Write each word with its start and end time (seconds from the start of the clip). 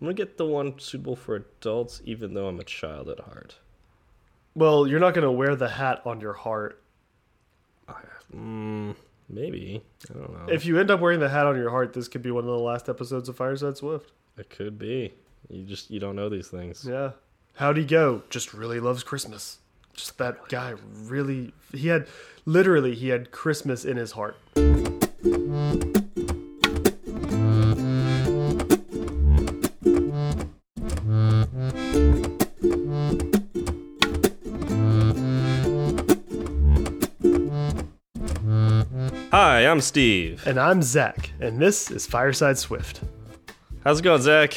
I'm 0.00 0.06
gonna 0.06 0.14
get 0.14 0.36
the 0.36 0.46
one 0.46 0.78
suitable 0.78 1.16
for 1.16 1.36
adults, 1.36 2.02
even 2.04 2.34
though 2.34 2.48
I'm 2.48 2.60
a 2.60 2.64
child 2.64 3.08
at 3.08 3.20
heart. 3.20 3.56
Well, 4.54 4.86
you're 4.86 5.00
not 5.00 5.12
going 5.12 5.24
to 5.26 5.30
wear 5.30 5.54
the 5.54 5.68
hat 5.68 6.00
on 6.06 6.18
your 6.20 6.32
heart. 6.32 6.82
Mm, 8.34 8.96
maybe 9.28 9.82
I 10.10 10.14
don't 10.14 10.32
know. 10.32 10.52
If 10.52 10.64
you 10.66 10.80
end 10.80 10.90
up 10.90 10.98
wearing 11.00 11.20
the 11.20 11.28
hat 11.28 11.46
on 11.46 11.56
your 11.56 11.70
heart, 11.70 11.92
this 11.92 12.08
could 12.08 12.22
be 12.22 12.30
one 12.30 12.44
of 12.44 12.50
the 12.50 12.58
last 12.58 12.88
episodes 12.88 13.28
of 13.28 13.36
Fireside 13.36 13.76
Swift. 13.76 14.12
it 14.36 14.50
could 14.50 14.78
be. 14.78 15.12
You 15.48 15.62
just 15.64 15.90
you 15.90 16.00
don't 16.00 16.16
know 16.16 16.28
these 16.28 16.48
things. 16.48 16.84
Yeah. 16.88 17.12
How'd 17.54 17.76
he 17.76 17.84
go? 17.84 18.22
Just 18.30 18.52
really 18.52 18.80
loves 18.80 19.02
Christmas. 19.04 19.58
Just 19.94 20.18
that 20.18 20.48
guy 20.48 20.74
really 20.92 21.52
he 21.72 21.88
had 21.88 22.06
literally 22.46 22.94
he 22.94 23.08
had 23.08 23.30
Christmas 23.30 23.84
in 23.84 23.96
his 23.96 24.12
heart. 24.12 24.36
Hi, 39.32 39.66
I'm 39.66 39.80
Steve. 39.80 40.46
And 40.46 40.58
I'm 40.58 40.82
Zach, 40.82 41.30
and 41.40 41.58
this 41.58 41.90
is 41.90 42.06
Fireside 42.06 42.56
Swift. 42.58 43.00
How's 43.84 44.00
it 44.00 44.02
going, 44.02 44.22
Zach? 44.22 44.56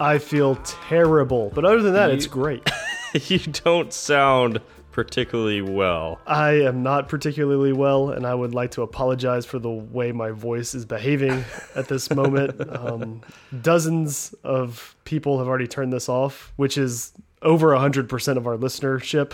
I 0.00 0.18
feel 0.18 0.56
terrible, 0.88 1.50
but 1.54 1.64
other 1.64 1.82
than 1.82 1.94
that, 1.94 2.10
it's 2.10 2.26
great. 2.26 2.68
you 3.28 3.38
don't 3.38 3.92
sound 3.92 4.60
particularly 4.92 5.60
well. 5.60 6.18
I 6.26 6.52
am 6.62 6.82
not 6.82 7.08
particularly 7.08 7.72
well, 7.72 8.10
and 8.10 8.26
I 8.26 8.34
would 8.34 8.54
like 8.54 8.70
to 8.72 8.82
apologize 8.82 9.44
for 9.44 9.58
the 9.58 9.70
way 9.70 10.12
my 10.12 10.30
voice 10.30 10.74
is 10.74 10.84
behaving 10.86 11.44
at 11.74 11.88
this 11.88 12.10
moment. 12.14 12.60
Um, 12.74 13.22
dozens 13.60 14.34
of 14.44 14.96
people 15.04 15.38
have 15.38 15.48
already 15.48 15.66
turned 15.66 15.92
this 15.92 16.08
off, 16.08 16.52
which 16.56 16.78
is 16.78 17.12
over 17.42 17.68
100% 17.68 18.36
of 18.36 18.46
our 18.46 18.56
listenership. 18.56 19.32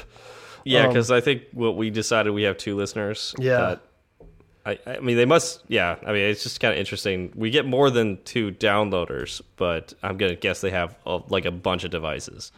Yeah, 0.65 0.83
Um, 0.83 0.89
because 0.89 1.11
I 1.11 1.21
think 1.21 1.43
what 1.53 1.77
we 1.77 1.91
decided 1.91 2.31
we 2.31 2.43
have 2.45 2.57
two 2.57 2.75
listeners. 2.77 3.35
Yeah. 3.39 3.59
but 3.59 3.89
I, 4.65 4.79
I 4.87 5.01
mean, 5.01 5.17
they 5.17 5.25
must. 5.25 5.63
Yeah, 5.69 5.97
I 6.07 6.13
mean, 6.13 6.23
it's 6.23 6.43
just 6.43 6.61
kind 6.61 6.73
of 6.73 6.79
interesting. 6.79 7.33
We 7.35 7.51
get 7.51 7.67
more 7.67 7.91
than 7.91 8.23
two 8.25 8.53
downloaders, 8.53 9.41
but 9.57 9.93
I'm 10.03 10.17
gonna 10.17 10.37
guess 10.37 10.61
they 10.61 10.71
have 10.71 10.97
a, 11.05 11.21
like 11.29 11.45
a 11.45 11.51
bunch 11.51 11.85
of 11.85 11.91
devices. 11.91 12.53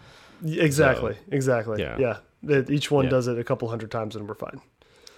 Exactly, 0.45 1.17
exactly. 1.31 1.81
yeah. 1.81 1.97
Yeah. 1.99 2.17
That 2.43 2.69
Each 2.69 2.91
one 2.91 3.05
Yeah. 3.05 3.11
does 3.11 3.27
it 3.29 3.39
a 3.39 3.45
couple 3.45 3.69
hundred 3.69 3.91
times, 3.91 4.17
and 4.17 4.29
we're 4.29 4.35
fine. 4.35 4.61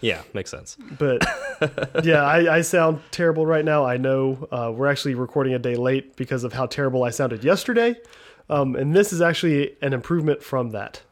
Yeah, 0.01 0.23
makes 0.35 0.51
sense. 0.51 0.77
But 0.99 1.23
yeah, 2.05 2.23
I, 2.23 2.59
I 2.59 2.61
sound 2.61 3.01
terrible 3.11 3.47
right 3.47 3.65
now. 3.65 3.85
I 3.85 3.97
know 3.97 4.47
uh, 4.53 4.71
we're 4.73 4.87
actually 4.87 5.15
recording 5.15 5.55
a 5.55 5.59
day 5.59 5.75
late 5.75 6.17
because 6.17 6.45
of 6.45 6.53
how 6.53 6.67
terrible 6.67 7.03
I 7.03 7.11
sounded 7.11 7.43
yesterday. 7.43 7.97
Um, 8.49 8.77
and 8.77 8.95
this 8.95 9.13
is 9.13 9.21
actually 9.21 9.75
an 9.83 9.93
improvement 9.93 10.43
from 10.43 10.71
that. 10.71 11.03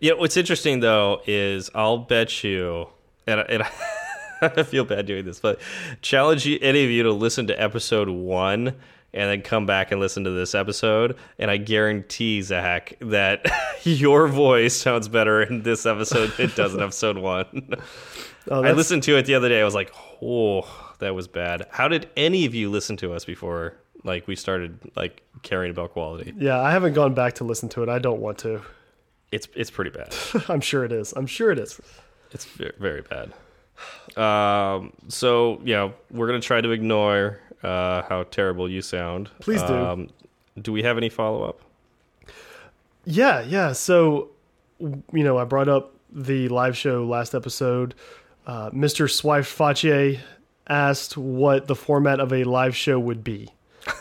Yeah, 0.00 0.12
what's 0.14 0.36
interesting 0.36 0.80
though 0.80 1.22
is 1.26 1.70
I'll 1.74 1.98
bet 1.98 2.44
you, 2.44 2.88
and, 3.26 3.40
and 3.48 3.62
I 4.56 4.62
feel 4.62 4.84
bad 4.84 5.06
doing 5.06 5.24
this, 5.24 5.40
but 5.40 5.60
challenge 6.02 6.46
any 6.46 6.84
of 6.84 6.90
you 6.90 7.02
to 7.04 7.12
listen 7.12 7.46
to 7.48 7.60
episode 7.60 8.08
one 8.08 8.74
and 9.16 9.30
then 9.30 9.40
come 9.40 9.64
back 9.64 9.92
and 9.92 10.00
listen 10.00 10.24
to 10.24 10.30
this 10.30 10.54
episode, 10.54 11.16
and 11.38 11.50
I 11.50 11.56
guarantee 11.56 12.42
Zach 12.42 12.94
that 13.00 13.46
your 13.82 14.28
voice 14.28 14.76
sounds 14.76 15.08
better 15.08 15.42
in 15.42 15.62
this 15.62 15.86
episode 15.86 16.32
than 16.36 16.50
it 16.50 16.56
does 16.56 16.74
in 16.74 16.80
episode 16.82 17.16
one. 17.16 17.74
Oh, 18.50 18.62
I 18.62 18.72
listened 18.72 19.02
to 19.04 19.16
it 19.16 19.24
the 19.24 19.34
other 19.34 19.48
day. 19.48 19.60
I 19.60 19.64
was 19.64 19.74
like, 19.74 19.92
oh, 20.22 20.94
that 20.98 21.14
was 21.14 21.28
bad. 21.28 21.66
How 21.70 21.88
did 21.88 22.10
any 22.16 22.44
of 22.44 22.54
you 22.54 22.70
listen 22.70 22.96
to 22.98 23.14
us 23.14 23.24
before? 23.24 23.74
Like 24.04 24.28
we 24.28 24.36
started 24.36 24.78
like 24.94 25.22
caring 25.42 25.70
about 25.70 25.92
quality. 25.92 26.34
Yeah, 26.36 26.60
I 26.60 26.70
haven't 26.70 26.92
gone 26.92 27.14
back 27.14 27.34
to 27.36 27.44
listen 27.44 27.68
to 27.70 27.82
it. 27.82 27.88
I 27.88 27.98
don't 27.98 28.20
want 28.20 28.38
to. 28.38 28.62
It's 29.32 29.48
it's 29.56 29.70
pretty 29.70 29.90
bad. 29.90 30.14
I'm 30.48 30.60
sure 30.60 30.84
it 30.84 30.92
is. 30.92 31.12
I'm 31.16 31.26
sure 31.26 31.50
it 31.50 31.58
is. 31.58 31.80
It's 32.30 32.44
very 32.44 33.02
bad. 33.02 33.32
Um, 34.16 34.92
so 35.08 35.60
yeah, 35.64 35.90
we're 36.10 36.26
gonna 36.26 36.40
try 36.40 36.60
to 36.60 36.70
ignore 36.70 37.40
uh, 37.62 38.02
how 38.02 38.24
terrible 38.30 38.68
you 38.68 38.82
sound. 38.82 39.30
Please 39.40 39.62
do. 39.62 39.74
Um, 39.74 40.08
do 40.60 40.72
we 40.72 40.82
have 40.82 40.96
any 40.96 41.08
follow 41.08 41.42
up? 41.44 41.60
Yeah, 43.04 43.42
yeah. 43.42 43.72
So, 43.72 44.30
you 44.80 45.22
know, 45.22 45.38
I 45.38 45.44
brought 45.44 45.68
up 45.68 45.92
the 46.10 46.48
live 46.48 46.76
show 46.76 47.04
last 47.04 47.34
episode. 47.34 47.94
Uh, 48.46 48.70
Mr. 48.70 49.10
Swife 49.10 49.46
Fache 49.46 50.18
asked 50.68 51.16
what 51.16 51.66
the 51.66 51.74
format 51.76 52.20
of 52.20 52.32
a 52.32 52.44
live 52.44 52.74
show 52.74 52.98
would 52.98 53.22
be. 53.22 53.48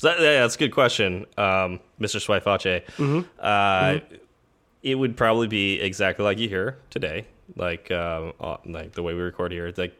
So 0.00 0.06
that, 0.08 0.20
yeah, 0.20 0.42
that's 0.42 0.54
a 0.54 0.58
good 0.58 0.70
question, 0.72 1.26
um, 1.36 1.80
Mr. 2.00 2.20
Swifache. 2.24 2.84
Mm-hmm. 2.98 3.20
Uh, 3.40 3.98
It 4.80 4.94
would 4.94 5.16
probably 5.16 5.48
be 5.48 5.80
exactly 5.80 6.24
like 6.24 6.38
you 6.38 6.48
hear 6.48 6.78
today, 6.88 7.26
like 7.56 7.90
um, 7.90 8.32
uh, 8.40 8.56
like 8.66 8.92
the 8.92 9.02
way 9.02 9.14
we 9.14 9.20
record 9.20 9.52
here. 9.52 9.72
Like 9.76 9.94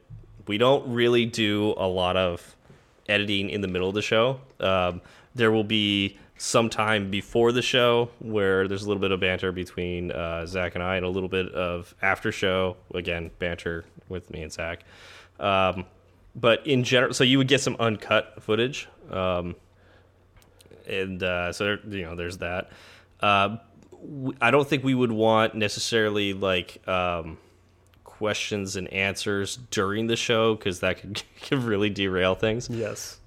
we 0.46 0.58
don't 0.58 0.92
really 0.92 1.26
do 1.26 1.74
a 1.76 1.86
lot 1.86 2.16
of 2.16 2.56
editing 3.08 3.50
in 3.50 3.60
the 3.60 3.68
middle 3.68 3.88
of 3.88 3.94
the 3.94 4.02
show. 4.02 4.40
Um, 4.60 5.00
there 5.34 5.50
will 5.50 5.64
be 5.64 6.18
some 6.36 6.70
time 6.70 7.10
before 7.10 7.52
the 7.52 7.62
show 7.62 8.10
where 8.20 8.68
there's 8.68 8.84
a 8.84 8.88
little 8.88 9.00
bit 9.00 9.10
of 9.10 9.20
banter 9.20 9.50
between 9.50 10.12
uh, 10.12 10.46
Zach 10.46 10.74
and 10.74 10.84
I, 10.84 10.96
and 10.96 11.04
a 11.04 11.08
little 11.08 11.28
bit 11.28 11.48
of 11.52 11.94
after 12.00 12.30
show 12.32 12.76
again 12.94 13.30
banter 13.38 13.84
with 14.08 14.30
me 14.30 14.42
and 14.42 14.52
Zach. 14.52 14.84
Um, 15.40 15.84
but 16.34 16.66
in 16.66 16.84
general, 16.84 17.12
so 17.12 17.24
you 17.24 17.38
would 17.38 17.48
get 17.48 17.60
some 17.60 17.76
uncut 17.80 18.42
footage. 18.42 18.88
Um, 19.10 19.56
and 20.86 21.22
uh, 21.22 21.52
so 21.52 21.64
there, 21.64 21.80
you 21.88 22.04
know 22.04 22.14
there's 22.16 22.38
that. 22.38 22.70
Uh, 23.20 23.58
I 24.40 24.50
don't 24.50 24.68
think 24.68 24.84
we 24.84 24.94
would 24.94 25.12
want 25.12 25.54
necessarily 25.54 26.32
like 26.32 26.86
um, 26.88 27.38
questions 28.04 28.76
and 28.76 28.92
answers 28.92 29.58
during 29.70 30.06
the 30.06 30.16
show 30.16 30.54
because 30.54 30.80
that 30.80 31.00
could, 31.00 31.22
could 31.42 31.62
really 31.62 31.90
derail 31.90 32.34
things. 32.34 32.68
Yes. 32.70 33.20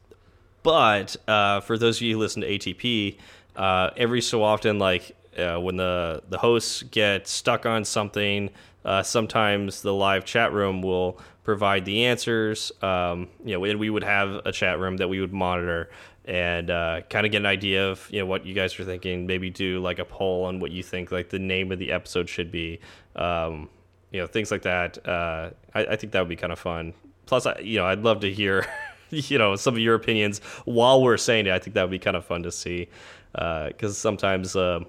But 0.64 1.16
uh, 1.28 1.62
for 1.62 1.78
those 1.78 1.98
of 1.98 2.04
you 2.04 2.16
who 2.16 2.20
listen 2.20 2.42
to 2.42 2.48
ATP, 2.48 3.18
uh, 3.56 3.90
every 3.98 4.22
so 4.22 4.44
often, 4.44 4.80
like 4.80 5.16
uh, 5.38 5.58
when 5.58 5.78
the 5.78 6.22
the 6.30 6.38
hosts 6.38 6.84
get 6.84 7.28
stuck 7.28 7.66
on 7.66 7.84
something, 7.84 8.50
uh, 8.86 9.04
sometimes 9.04 9.82
the 9.82 9.94
live 9.94 10.26
chat 10.26 10.54
room 10.54 10.82
will 10.82 11.20
provide 11.44 11.86
the 11.86 12.06
answers. 12.06 12.72
Um, 12.82 13.28
you 13.44 13.54
know, 13.54 13.64
and 13.64 13.80
we 13.80 13.90
would 13.90 14.04
have 14.04 14.42
a 14.46 14.52
chat 14.52 14.80
room 14.80 14.98
that 14.98 15.08
we 15.08 15.20
would 15.20 15.34
monitor 15.34 15.90
and 16.26 16.70
uh, 16.70 17.02
kind 17.10 17.26
of 17.26 17.32
get 17.32 17.40
an 17.40 17.46
idea 17.46 17.90
of 17.90 18.08
you 18.12 18.20
know 18.20 18.26
what 18.26 18.46
you 18.46 18.54
guys 18.54 18.80
are 18.80 18.86
thinking. 18.86 19.26
Maybe 19.26 19.50
do 19.50 19.80
like 19.80 20.00
a 20.00 20.06
poll 20.06 20.46
on 20.46 20.60
what 20.60 20.72
you 20.72 20.84
think 20.84 21.12
like 21.12 21.30
the 21.30 21.40
name 21.40 21.72
of 21.72 21.80
the 21.80 21.92
episode 21.92 22.30
should 22.30 22.52
be. 22.52 22.80
Um, 23.16 23.70
you 24.12 24.20
know, 24.20 24.28
things 24.28 24.52
like 24.52 24.64
that. 24.64 25.06
Uh, 25.08 25.52
I, 25.74 25.86
I 25.86 25.96
think 25.96 26.14
that 26.14 26.20
would 26.20 26.30
be 26.30 26.36
kind 26.36 26.52
of 26.52 26.60
fun. 26.60 26.94
Plus, 27.26 27.46
I, 27.46 27.60
you 27.60 27.80
know, 27.80 27.86
I'd 27.86 28.04
love 28.04 28.20
to 28.22 28.32
hear 28.32 28.68
you 29.10 29.38
know 29.38 29.56
some 29.56 29.74
of 29.74 29.80
your 29.80 29.96
opinions 29.96 30.40
while 30.66 31.02
we're 31.02 31.18
saying 31.18 31.48
it. 31.48 31.54
I 31.54 31.60
think 31.60 31.74
that 31.74 31.84
would 31.84 31.92
be 31.92 32.00
kind 32.00 32.18
of 32.18 32.26
fun 32.26 32.44
to 32.44 32.52
see 32.52 32.90
because 33.34 33.98
sometimes. 33.98 34.56
Uh, 34.56 34.82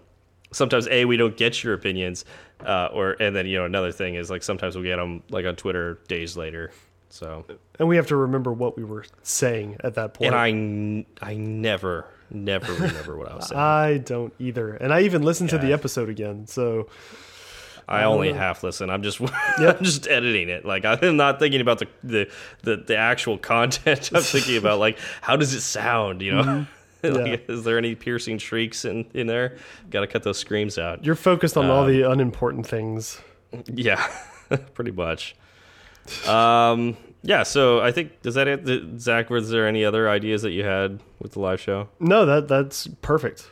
Sometimes 0.55 0.87
a 0.89 1.07
we 1.07 1.17
don't 1.17 1.35
get 1.35 1.65
your 1.65 1.73
opinions, 1.73 2.27
uh, 2.67 2.91
or 2.93 3.17
and 3.21 3.35
then 3.35 3.47
you 3.47 3.57
know 3.57 3.65
another 3.65 3.91
thing 3.91 4.17
is 4.17 4.31
like 4.31 4.43
sometimes 4.43 4.77
we 4.77 4.83
get 4.83 4.97
them 4.97 5.23
like 5.31 5.47
on 5.47 5.57
Twitter 5.57 5.99
days 6.09 6.37
later. 6.37 6.73
So 7.13 7.45
And 7.79 7.89
we 7.89 7.97
have 7.97 8.07
to 8.07 8.17
remember 8.17 8.53
what 8.55 8.75
we 8.79 8.85
were 8.85 9.05
saying 9.23 9.77
at 9.85 9.95
that 9.97 10.15
point. 10.15 10.35
and 10.35 11.05
I, 11.21 11.31
I 11.31 11.35
never 11.35 12.07
never 12.31 12.73
remember 12.73 13.19
what 13.19 13.31
I 13.31 13.37
was 13.37 13.49
saying. 13.51 13.61
I 13.61 13.99
don't 13.99 14.33
either. 14.39 14.73
And 14.75 14.95
I 14.95 15.03
even 15.03 15.23
listened 15.23 15.51
to 15.51 15.59
the 15.59 15.75
episode 15.75 16.09
again. 16.09 16.47
So, 16.47 16.89
I 17.87 18.05
only 18.05 18.33
half 18.33 18.63
listen. 18.63 18.89
I'm 18.89 19.03
just 19.03 19.21
I'm 19.59 19.85
just 19.85 20.09
editing 20.09 20.49
it. 20.49 20.65
Like 20.65 20.87
I'm 20.87 21.17
not 21.19 21.39
thinking 21.39 21.61
about 21.61 21.81
the 21.81 21.89
the 22.03 22.31
the, 22.63 22.77
the 22.79 22.97
actual 22.97 23.37
content. 23.37 24.11
I'm 24.15 24.23
thinking 24.23 24.57
about 24.57 24.79
like 24.79 24.99
how 25.21 25.37
does 25.37 25.53
it 25.53 25.61
sound? 25.61 26.23
You 26.23 26.33
know, 26.33 26.67
like, 27.03 27.51
is 27.51 27.65
there 27.65 27.77
any 27.77 27.95
piercing 27.95 28.39
shrieks 28.39 28.87
in 28.87 29.05
in 29.13 29.27
there? 29.27 29.59
Got 29.91 30.01
to 30.01 30.07
cut 30.07 30.23
those 30.23 30.39
screams 30.39 30.79
out. 30.79 31.05
you're 31.05 31.15
focused 31.15 31.59
on 31.59 31.67
Uh, 31.67 31.75
all 31.75 31.85
the 31.85 32.11
unimportant 32.11 32.67
things. 32.67 33.21
Yeah, 33.71 34.03
pretty 34.73 34.93
much. 34.93 35.37
Um, 36.29 36.97
yeah. 37.23 37.43
So 37.43 37.81
I 37.81 37.93
think 37.93 38.23
does 38.23 38.35
that 38.35 38.49
it? 38.49 39.01
Zach? 39.01 39.31
Was 39.31 39.51
there 39.51 39.67
any 39.67 39.85
other 39.85 40.09
ideas 40.09 40.43
that 40.43 40.51
you 40.53 40.65
had 40.65 41.01
with 41.21 41.33
the 41.33 41.41
live 41.41 41.61
show? 41.61 41.89
No, 42.01 42.27
that 42.27 42.49
that's 42.49 42.89
perfect. 43.03 43.49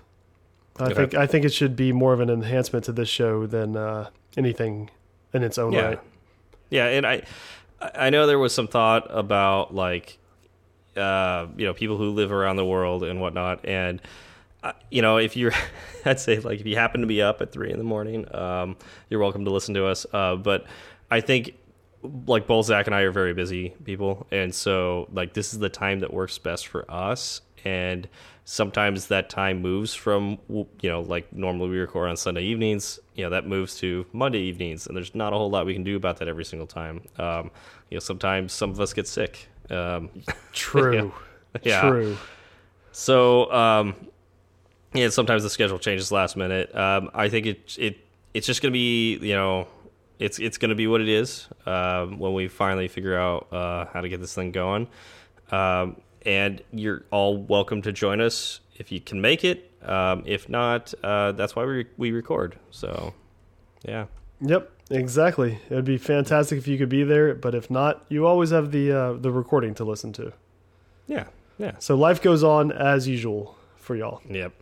I 0.79 0.85
Okay. 0.85 0.94
think 0.94 1.14
I 1.14 1.26
think 1.26 1.44
it 1.44 1.52
should 1.52 1.76
be 1.76 1.93
more 1.93 2.12
of 2.12 2.20
an 2.20 2.31
enhancement 2.31 2.85
to 2.87 2.93
this 2.93 3.08
show 3.08 3.47
than 3.47 3.76
uh, 3.76 4.08
anything 4.37 4.91
in 5.32 5.43
its 5.43 5.58
own 5.58 5.73
Yeah. 5.73 5.82
right. 5.87 6.00
Yeah, 6.70 6.87
and 6.87 7.06
I 7.06 7.23
I 7.94 8.11
know 8.11 8.26
there 8.26 8.38
was 8.38 8.52
some 8.55 8.67
thought 8.69 9.06
about 9.11 9.75
like 9.75 10.19
uh, 10.97 11.47
you 11.56 11.67
know 11.67 11.75
people 11.75 11.97
who 11.97 12.11
live 12.11 12.32
around 12.32 12.56
the 12.56 12.64
world 12.64 13.05
and 13.05 13.20
whatnot, 13.20 13.64
and 13.64 14.00
uh, 14.62 14.73
you 14.91 15.02
know 15.02 15.19
if 15.19 15.37
you're 15.37 15.52
I'd 16.05 16.19
say 16.20 16.38
like 16.41 16.61
if 16.61 16.67
you 16.67 16.76
happen 16.76 17.00
to 17.02 17.06
be 17.06 17.20
up 17.23 17.41
at 17.43 17.52
three 17.52 17.70
in 17.70 17.79
the 17.79 17.85
morning, 17.85 18.32
um, 18.35 18.76
you're 19.08 19.20
welcome 19.20 19.44
to 19.44 19.50
listen 19.50 19.75
to 19.75 19.87
us. 19.87 20.06
Uh, 20.12 20.37
but 20.37 20.67
I 21.11 21.20
think 21.20 21.55
like 22.02 22.47
both 22.47 22.67
Zach 22.67 22.87
and 22.87 22.94
I 22.94 23.00
are 23.02 23.12
very 23.12 23.35
busy 23.35 23.70
people, 23.85 24.26
and 24.31 24.55
so 24.55 25.08
like 25.12 25.35
this 25.35 25.52
is 25.52 25.58
the 25.58 25.69
time 25.69 26.00
that 26.00 26.12
works 26.12 26.38
best 26.38 26.67
for 26.67 26.91
us. 26.91 27.43
And 27.64 28.08
sometimes 28.44 29.08
that 29.08 29.29
time 29.29 29.61
moves 29.61 29.94
from 29.94 30.38
you 30.49 30.67
know 30.82 31.02
like 31.02 31.32
normally 31.32 31.70
we 31.70 31.79
record 31.79 32.08
on 32.08 32.17
Sunday 32.17 32.43
evenings. 32.44 32.99
You 33.14 33.25
know 33.25 33.31
that 33.31 33.47
moves 33.47 33.76
to 33.79 34.06
Monday 34.12 34.41
evenings, 34.41 34.87
and 34.87 34.97
there's 34.97 35.14
not 35.14 35.32
a 35.32 35.37
whole 35.37 35.50
lot 35.50 35.67
we 35.67 35.75
can 35.75 35.85
do 35.85 35.97
about 35.97 36.19
that 36.19 36.29
every 36.29 36.44
single 36.44 36.67
time. 36.67 37.02
Um, 37.19 37.50
you 37.91 37.97
know 37.97 38.00
sometimes 38.00 38.52
some 38.52 38.70
of 38.70 38.81
us 38.81 38.93
get 38.93 39.06
sick. 39.06 39.49
Um, 39.69 40.11
True. 40.52 41.12
Yeah. 41.62 41.82
True. 41.82 42.17
so 42.93 43.52
um, 43.52 43.94
yeah, 44.94 45.08
sometimes 45.11 45.43
the 45.43 45.50
schedule 45.50 45.79
changes 45.79 46.11
last 46.11 46.37
minute. 46.37 46.75
Um, 46.75 47.11
I 47.14 47.29
think 47.29 47.47
it 47.47 47.76
it 47.79 47.99
it's 48.35 48.47
just 48.47 48.62
gonna 48.62 48.73
be 48.73 49.19
you 49.19 49.35
know 49.35 49.69
it's 50.21 50.39
it's 50.39 50.59
gonna 50.59 50.77
be 50.77 50.87
what 50.87 51.01
it 51.01 51.09
is 51.09 51.49
um, 51.67 52.19
when 52.21 52.33
we 52.35 52.47
finally 52.47 52.87
figure 52.87 53.19
out 53.19 53.53
uh, 53.53 53.87
how 53.93 54.01
to 54.01 54.09
get 54.09 54.21
this 54.21 54.35
thing 54.35 54.53
going. 54.53 54.87
Um, 55.51 56.01
and 56.25 56.63
you're 56.73 57.03
all 57.11 57.37
welcome 57.37 57.83
to 57.83 57.93
join 57.93 58.21
us 58.21 58.61
if 58.77 58.93
you 58.93 59.01
can 59.01 59.21
make 59.21 59.43
it. 59.45 59.71
Um, 59.83 60.23
if 60.27 60.49
not, 60.49 60.95
uh, 61.03 61.33
that's 61.33 61.57
why 61.57 61.65
we 61.65 61.87
we 61.97 62.13
record. 62.13 62.57
So 62.71 63.15
yeah. 63.83 64.07
Yep, 64.43 64.71
exactly. 64.91 65.59
It 65.69 65.75
would 65.75 65.85
be 65.85 65.99
fantastic 65.99 66.59
if 66.59 66.67
you 66.69 66.79
could 66.79 66.89
be 66.89 67.03
there, 67.03 67.35
but 67.35 67.55
if 67.55 67.71
not, 67.71 68.05
you 68.09 68.27
always 68.27 68.51
have 68.51 68.71
the 68.73 68.93
uh, 68.93 69.13
the 69.15 69.31
recording 69.31 69.75
to 69.75 69.85
listen 69.85 70.13
to. 70.15 70.33
Yeah, 71.07 71.27
yeah, 71.59 71.73
So 71.79 71.97
life 71.97 72.23
goes 72.23 72.45
on 72.45 72.71
as 72.71 73.09
usual 73.09 73.57
for 73.77 73.97
y'all. 73.97 74.23
yep. 74.29 74.53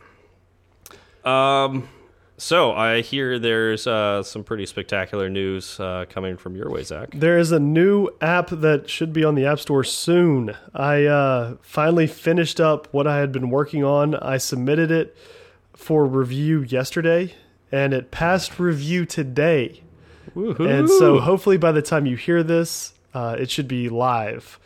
Um, 1.25 1.89
so 2.39 2.73
I 2.73 3.01
hear 3.03 3.39
there's 3.39 3.87
uh, 3.87 4.23
some 4.23 4.45
pretty 4.45 4.65
spectacular 4.65 5.29
news 5.29 5.79
uh, 5.79 6.07
coming 6.09 6.37
from 6.37 6.57
your 6.57 6.71
way, 6.71 6.83
Zach. 6.85 7.11
There 7.13 7.39
is 7.39 7.53
a 7.53 7.59
new 7.59 8.09
app 8.21 8.49
that 8.51 8.89
should 8.89 9.13
be 9.13 9.25
on 9.25 9.35
the 9.35 9.45
App 9.45 9.61
Store 9.61 9.85
soon. 9.85 10.57
I 10.75 11.05
uh, 11.05 11.57
finally 11.61 12.07
finished 12.07 12.61
up 12.61 12.89
what 12.93 13.07
I 13.07 13.19
had 13.19 13.33
been 13.33 13.51
working 13.51 13.85
on. 13.85 14.15
I 14.15 14.39
submitted 14.39 14.91
it 14.91 15.17
for 15.75 16.07
review 16.07 16.63
yesterday, 16.63 17.35
and 17.71 17.93
it 17.93 18.11
passed 18.11 18.59
review 18.59 19.05
today. 19.05 19.83
And 20.35 20.89
so 20.89 21.19
hopefully 21.19 21.57
by 21.57 21.73
the 21.73 21.83
time 21.83 22.07
you 22.07 22.17
hear 22.17 22.43
this, 22.45 22.93
uh, 23.15 23.37
it 23.39 23.51
should 23.51 23.67
be 23.67 23.89
live. 23.89 24.61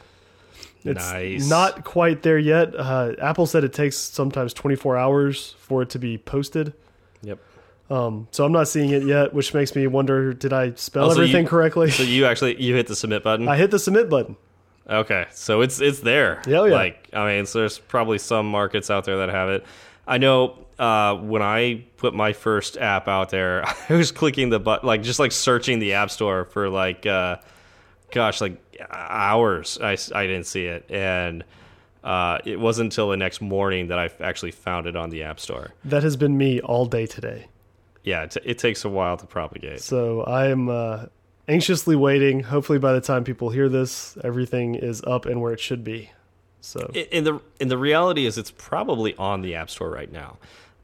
It's 0.84 1.10
Nice. 1.12 1.48
not 1.48 1.84
quite 1.84 2.22
there 2.22 2.38
yet. 2.38 2.74
Uh, 2.76 3.12
Apple 3.20 3.46
said 3.46 3.64
it 3.64 3.72
takes 3.72 3.96
sometimes 3.96 4.52
24 4.52 4.96
hours 4.98 5.54
for 5.58 5.80
it 5.82 5.90
to 5.90 5.98
be 5.98 6.18
posted. 6.18 6.74
Yep. 7.22 7.38
Um, 7.92 8.26
so 8.30 8.44
I'm 8.44 8.52
not 8.52 8.68
seeing 8.68 8.90
it 8.90 9.02
yet, 9.04 9.34
which 9.34 9.52
makes 9.52 9.74
me 9.76 9.86
wonder: 9.86 10.32
Did 10.32 10.52
I 10.52 10.72
spell 10.74 11.04
Oh, 11.04 11.08
so 11.10 11.16
you- 11.16 11.22
everything 11.24 11.46
correctly? 11.46 11.90
So 11.90 12.02
you 12.02 12.24
actually 12.26 12.60
you 12.62 12.74
hit 12.74 12.86
the 12.86 12.96
submit 12.96 13.22
button. 13.22 13.48
I 13.48 13.56
hit 13.56 13.70
the 13.70 13.78
submit 13.78 14.08
button. 14.08 14.36
Okay, 14.88 15.26
so 15.32 15.60
it's 15.60 15.80
it's 15.80 16.00
there. 16.00 16.42
Yeah, 16.46 16.64
yeah. 16.64 16.72
Like 16.74 17.08
I 17.12 17.26
mean, 17.26 17.46
so 17.46 17.58
there's 17.60 17.78
probably 17.78 18.18
some 18.18 18.46
markets 18.50 18.90
out 18.90 19.04
there 19.04 19.18
that 19.18 19.28
have 19.28 19.48
it. 19.50 19.64
I 20.06 20.18
know 20.18 20.58
uh, 20.78 21.14
when 21.16 21.42
I 21.42 21.84
put 21.98 22.14
my 22.14 22.32
first 22.32 22.76
app 22.78 23.06
out 23.08 23.30
there, 23.30 23.62
I 23.88 23.94
was 23.94 24.10
clicking 24.10 24.48
the 24.50 24.58
button, 24.58 24.86
like 24.86 25.02
just 25.02 25.18
like 25.20 25.30
searching 25.32 25.78
the 25.78 25.92
app 25.92 26.10
store 26.10 26.46
for 26.46 26.68
like, 26.68 27.04
uh, 27.06 27.36
gosh, 28.10 28.40
like 28.40 28.56
hours. 28.90 29.78
I 29.82 29.96
I 30.14 30.26
didn't 30.26 30.46
see 30.46 30.64
it, 30.66 30.86
and 30.90 31.44
uh, 32.02 32.38
it 32.44 32.58
wasn't 32.58 32.86
until 32.92 33.10
the 33.10 33.16
next 33.16 33.40
morning 33.40 33.88
that 33.88 33.98
I 33.98 34.10
actually 34.20 34.50
found 34.52 34.86
it 34.86 34.96
on 34.96 35.10
the 35.10 35.22
app 35.24 35.38
store. 35.38 35.72
That 35.84 36.02
has 36.02 36.16
been 36.16 36.36
me 36.36 36.60
all 36.60 36.86
day 36.86 37.06
today. 37.06 37.46
Yeah, 38.04 38.22
it, 38.24 38.36
it 38.44 38.58
takes 38.58 38.84
a 38.84 38.88
while 38.88 39.16
to 39.16 39.26
propagate. 39.26 39.80
So 39.80 40.22
I 40.22 40.48
am 40.48 40.68
uh, 40.68 41.06
anxiously 41.48 41.94
waiting. 41.96 42.40
Hopefully, 42.40 42.78
by 42.78 42.92
the 42.92 43.00
time 43.00 43.22
people 43.24 43.50
hear 43.50 43.68
this, 43.68 44.16
everything 44.24 44.74
is 44.74 45.02
up 45.04 45.26
and 45.26 45.40
where 45.40 45.52
it 45.52 45.60
should 45.60 45.84
be. 45.84 46.10
So 46.60 46.90
in 46.94 47.24
the 47.24 47.40
in 47.60 47.68
the 47.68 47.78
reality 47.78 48.24
is 48.26 48.38
it's 48.38 48.52
probably 48.52 49.14
on 49.16 49.42
the 49.42 49.54
app 49.56 49.68
store 49.70 49.90
right 49.90 50.10
now. 50.12 50.38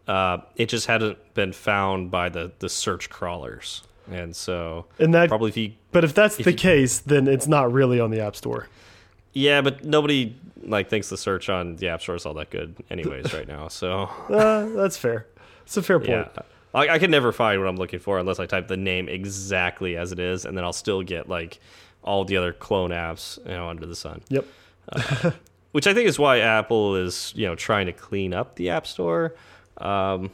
Uh, 0.08 0.38
it 0.56 0.68
just 0.68 0.86
hadn't 0.86 1.18
been 1.34 1.52
found 1.52 2.10
by 2.10 2.28
the 2.28 2.50
the 2.60 2.68
search 2.68 3.10
crawlers, 3.10 3.82
and 4.10 4.34
so 4.34 4.86
and 4.98 5.12
that, 5.14 5.28
probably 5.28 5.50
if 5.50 5.56
you 5.56 5.72
but 5.92 6.02
if 6.02 6.14
that's 6.14 6.36
the 6.36 6.50
you- 6.50 6.56
case, 6.56 6.98
then 7.00 7.28
it's 7.28 7.46
not 7.46 7.72
really 7.72 8.00
on 8.00 8.10
the 8.10 8.20
App 8.20 8.34
Store. 8.34 8.68
yeah, 9.32 9.60
but 9.60 9.84
nobody 9.84 10.34
like 10.64 10.88
thinks 10.88 11.08
the 11.10 11.16
search 11.16 11.48
on 11.48 11.76
the 11.76 11.88
app 11.88 12.02
store 12.02 12.16
is 12.16 12.26
all 12.26 12.34
that 12.34 12.50
good, 12.50 12.74
anyways, 12.90 13.32
right 13.38 13.46
now. 13.46 13.68
So 13.68 14.08
Uh, 14.28 14.66
that's 14.70 14.96
fair. 14.96 15.26
It's 15.64 15.76
a 15.76 15.82
fair 15.82 15.98
point. 16.00 16.10
yeah, 16.34 16.42
I, 16.74 16.88
I 16.88 16.98
can 16.98 17.10
never 17.10 17.32
find 17.32 17.60
what 17.60 17.68
I'm 17.68 17.76
looking 17.76 17.98
for 17.98 18.18
unless 18.18 18.38
I 18.38 18.46
type 18.46 18.68
the 18.68 18.76
name 18.76 19.08
exactly 19.08 19.96
as 19.96 20.12
it 20.12 20.18
is, 20.18 20.44
and 20.44 20.56
then 20.56 20.64
I'll 20.64 20.72
still 20.72 21.02
get 21.02 21.28
like 21.28 21.60
all 22.02 22.24
the 22.24 22.36
other 22.36 22.52
clone 22.52 22.90
apps 22.90 23.38
you 23.44 23.52
know 23.52 23.68
under 23.68 23.86
the 23.86 23.96
sun. 23.96 24.22
Yep. 24.28 24.44
which 25.72 25.86
I 25.86 25.94
think 25.94 26.08
is 26.08 26.18
why 26.18 26.38
Apple 26.40 26.96
is 26.96 27.32
you 27.36 27.46
know 27.46 27.54
trying 27.54 27.86
to 27.86 27.92
clean 27.92 28.32
up 28.34 28.56
the 28.56 28.70
App 28.70 28.86
Store. 28.86 29.34
Um, 29.78 30.30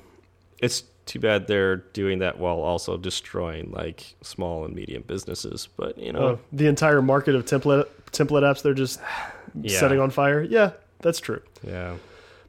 it's 0.59 0.85
too 1.07 1.21
bad 1.21 1.47
they're 1.47 1.77
doing 1.77 2.21
that 2.21 2.39
while 2.39 2.57
also 2.61 2.97
destroying 2.97 3.71
like 3.71 4.15
small 4.23 4.65
and 4.65 4.75
medium 4.75 5.03
businesses. 5.07 5.69
But 5.77 5.99
you 5.99 6.13
know, 6.13 6.21
Oh, 6.21 6.39
the 6.53 6.67
entire 6.67 7.03
market 7.03 7.35
of 7.35 7.45
template 7.45 7.87
template 8.13 8.43
apps 8.43 8.63
they're 8.63 8.75
just 8.75 9.01
Yeah. 9.61 9.79
setting 9.79 10.01
on 10.01 10.11
fire. 10.11 10.43
Yeah, 10.43 10.73
that's 11.01 11.21
true. 11.21 11.41
yeah. 11.67 11.95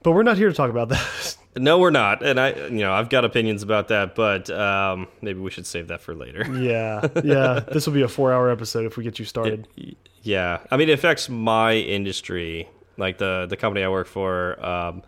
But 0.03 0.11
we're 0.13 0.23
not 0.23 0.37
here 0.37 0.49
to 0.49 0.55
talk 0.55 0.69
about 0.69 0.89
that. 0.89 1.37
No, 1.57 1.79
we're 1.79 1.91
not, 1.91 2.21
and 2.21 2.39
I, 2.39 2.53
you 2.53 2.79
know, 2.79 2.91
I've 2.91 3.09
got 3.09 3.23
opinions 3.23 3.63
about 3.63 3.87
that, 3.87 4.13
but 4.13 4.49
um, 4.49 5.07
maybe 5.21 5.39
we 5.39 5.49
should 5.51 5.65
save 5.65 5.87
that 5.87 6.01
for 6.01 6.13
later. 6.13 6.45
yeah, 6.59 7.07
yeah. 7.23 7.61
This 7.61 7.85
will 7.85 7.93
be 7.93 8.01
a 8.01 8.07
four-hour 8.07 8.49
episode 8.49 8.85
if 8.85 8.97
we 8.97 9.03
get 9.03 9.19
you 9.19 9.25
started. 9.25 9.67
Yeah, 10.21 10.61
I 10.71 10.77
mean, 10.77 10.89
it 10.89 10.93
affects 10.93 11.29
my 11.29 11.75
industry, 11.75 12.67
like 12.97 13.19
the 13.19 13.45
the 13.47 13.55
company 13.55 13.85
I 13.85 13.89
work 13.89 14.07
for. 14.07 14.59
Um, 14.65 15.03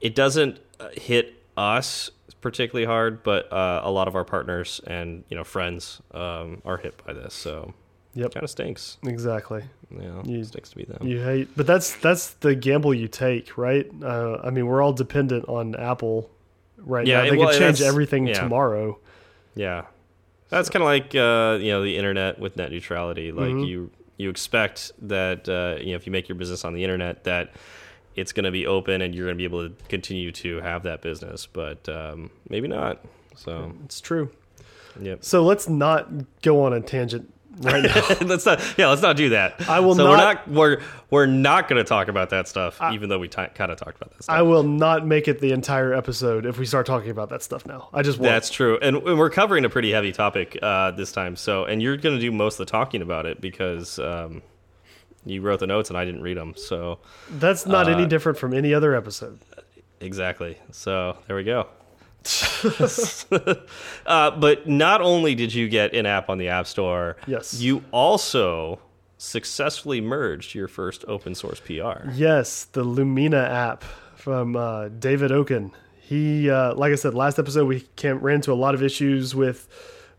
it 0.00 0.14
doesn't 0.14 0.60
uh, 0.78 0.90
hit 0.92 1.42
us 1.56 2.12
particularly 2.40 2.86
hard, 2.86 3.24
but 3.24 3.52
uh, 3.52 3.80
a 3.82 3.90
lot 3.90 4.06
of 4.06 4.14
our 4.14 4.24
partners 4.24 4.80
and 4.86 5.24
you 5.28 5.36
know 5.36 5.42
friends 5.42 6.00
um, 6.12 6.62
are 6.64 6.76
hit 6.76 7.04
by 7.04 7.12
this. 7.12 7.34
So 7.34 7.74
Yep. 8.14 8.34
kind 8.34 8.44
of 8.44 8.50
stinks. 8.50 8.98
exactly. 9.06 9.62
Yeah, 9.90 10.22
You- 10.24 10.44
stinks 10.44 10.70
to 10.70 10.76
be 10.76 10.84
them. 10.84 11.06
You 11.06 11.20
hate, 11.22 11.48
but 11.56 11.66
that's 11.66 11.94
that's 11.96 12.30
the 12.34 12.54
gamble 12.54 12.92
you 12.94 13.08
take, 13.08 13.56
right? 13.56 13.88
Uh, 14.02 14.38
I 14.42 14.50
mean, 14.50 14.66
we're 14.66 14.82
all 14.82 14.92
dependent 14.92 15.48
on 15.48 15.74
Apple 15.76 16.30
right 16.78 17.06
Yeah, 17.06 17.22
now. 17.24 17.30
They 17.30 17.36
well, 17.36 17.48
could 17.50 17.58
change 17.58 17.80
everything 17.80 18.26
yeah. 18.26 18.34
tomorrow. 18.34 18.98
Yeah, 19.54 19.84
that's 20.48 20.68
kind 20.70 20.82
of 20.82 20.86
like 20.86 21.14
uh, 21.14 21.58
you 21.60 21.70
know 21.72 21.82
the 21.82 21.96
internet 21.96 22.38
with 22.38 22.56
net 22.56 22.70
neutrality. 22.72 23.30
Like 23.32 23.50
Mhm. 23.52 23.66
you 23.66 23.90
you 24.16 24.28
expect 24.30 24.92
that 25.08 25.48
uh, 25.48 25.80
you 25.80 25.90
know 25.90 25.96
if 25.96 26.06
you 26.06 26.12
make 26.12 26.28
your 26.28 26.36
business 26.36 26.64
on 26.64 26.74
the 26.74 26.82
internet 26.84 27.24
that 27.24 27.52
it's 28.16 28.32
going 28.32 28.44
to 28.44 28.50
be 28.50 28.66
open 28.66 29.02
and 29.02 29.14
you're 29.14 29.26
going 29.26 29.36
to 29.36 29.38
be 29.38 29.44
able 29.44 29.68
to 29.68 29.74
continue 29.88 30.32
to 30.32 30.60
have 30.60 30.82
that 30.82 31.00
business, 31.00 31.46
but 31.46 31.88
um, 31.88 32.28
maybe 32.48 32.66
not. 32.68 33.02
So 33.36 33.72
It's 33.84 34.00
true. 34.00 34.30
yep. 35.00 35.24
So 35.24 35.42
let's 35.44 35.68
not 35.68 36.08
go 36.42 36.62
on 36.64 36.72
a 36.72 36.80
tangent 36.80 37.32
right 37.58 37.82
now. 37.82 38.16
let's 38.26 38.46
not. 38.46 38.60
Yeah, 38.78 38.88
let's 38.88 39.02
not 39.02 39.16
do 39.16 39.30
that. 39.30 39.68
I 39.68 39.80
will 39.80 39.94
so 39.94 40.04
not- 40.04 40.10
We're 40.10 40.16
not. 40.16 40.48
We're 40.48 40.82
we're 41.10 41.26
not 41.26 41.68
going 41.68 41.82
to 41.82 41.88
talk 41.88 42.08
about 42.08 42.30
that 42.30 42.48
stuff, 42.48 42.80
even 42.92 43.08
though 43.08 43.18
we 43.18 43.28
kind 43.28 43.50
of 43.58 43.76
talked 43.78 43.96
about 43.96 44.12
that 44.12 44.22
stuff. 44.22 44.36
I 44.36 44.42
will 44.42 44.62
not 44.62 45.06
make 45.06 45.26
it 45.28 45.40
the 45.40 45.52
entire 45.52 45.92
episode 45.92 46.46
if 46.46 46.58
we 46.58 46.66
start 46.66 46.86
talking 46.86 47.10
about 47.10 47.30
that 47.30 47.42
stuff 47.42 47.66
now. 47.66 47.88
I 47.92 48.02
just 48.02 48.18
won't. 48.18 48.30
That's 48.30 48.50
true, 48.50 48.78
and, 48.80 48.96
and 48.96 49.18
we're 49.18 49.30
covering 49.30 49.64
a 49.64 49.68
pretty 49.68 49.90
heavy 49.90 50.12
topic 50.12 50.58
uh, 50.62 50.92
this 50.92 51.12
time. 51.12 51.36
So, 51.36 51.64
and 51.64 51.82
you're 51.82 51.96
going 51.96 52.14
to 52.14 52.20
do 52.20 52.30
most 52.30 52.60
of 52.60 52.66
the 52.66 52.70
talking 52.70 53.02
about 53.02 53.26
it 53.26 53.40
because 53.40 53.98
um, 53.98 54.42
you 55.24 55.42
wrote 55.42 55.60
the 55.60 55.66
notes 55.66 55.90
and 55.90 55.98
I 55.98 56.04
didn't 56.04 56.22
read 56.22 56.36
them. 56.36 56.54
So, 56.56 56.98
That's 57.30 57.66
not 57.66 57.88
any 57.88 58.04
uh, 58.04 58.06
different 58.06 58.38
from 58.38 58.54
any 58.54 58.72
other 58.72 58.94
episode. 58.94 59.40
exactly. 60.00 60.58
So 60.70 61.18
there 61.26 61.36
we 61.36 61.44
go. 61.44 61.68
uh, 64.06 64.30
but 64.32 64.68
not 64.68 65.00
only 65.00 65.34
did 65.34 65.52
you 65.54 65.68
get 65.68 65.94
an 65.94 66.06
app 66.06 66.28
on 66.28 66.38
the 66.38 66.48
App 66.48 66.66
Store, 66.66 67.16
Yes. 67.26 67.60
you 67.60 67.84
also 67.92 68.78
successfully 69.18 70.00
merged 70.00 70.54
your 70.54 70.68
first 70.68 71.04
open 71.08 71.34
source 71.34 71.60
PR. 71.60 72.08
Yes, 72.12 72.64
the 72.66 72.82
Lumina 72.84 73.38
app 73.42 73.84
from 74.16 74.56
uh, 74.56 74.88
David 74.88 75.30
Okun. 75.32 75.72
He, 76.00 76.50
uh, 76.50 76.74
like 76.74 76.92
I 76.92 76.96
said, 76.96 77.14
last 77.14 77.38
episode 77.38 77.66
we 77.66 77.80
came, 77.96 78.18
ran 78.18 78.36
into 78.36 78.52
a 78.52 78.54
lot 78.54 78.74
of 78.74 78.82
issues 78.82 79.34
with, 79.34 79.68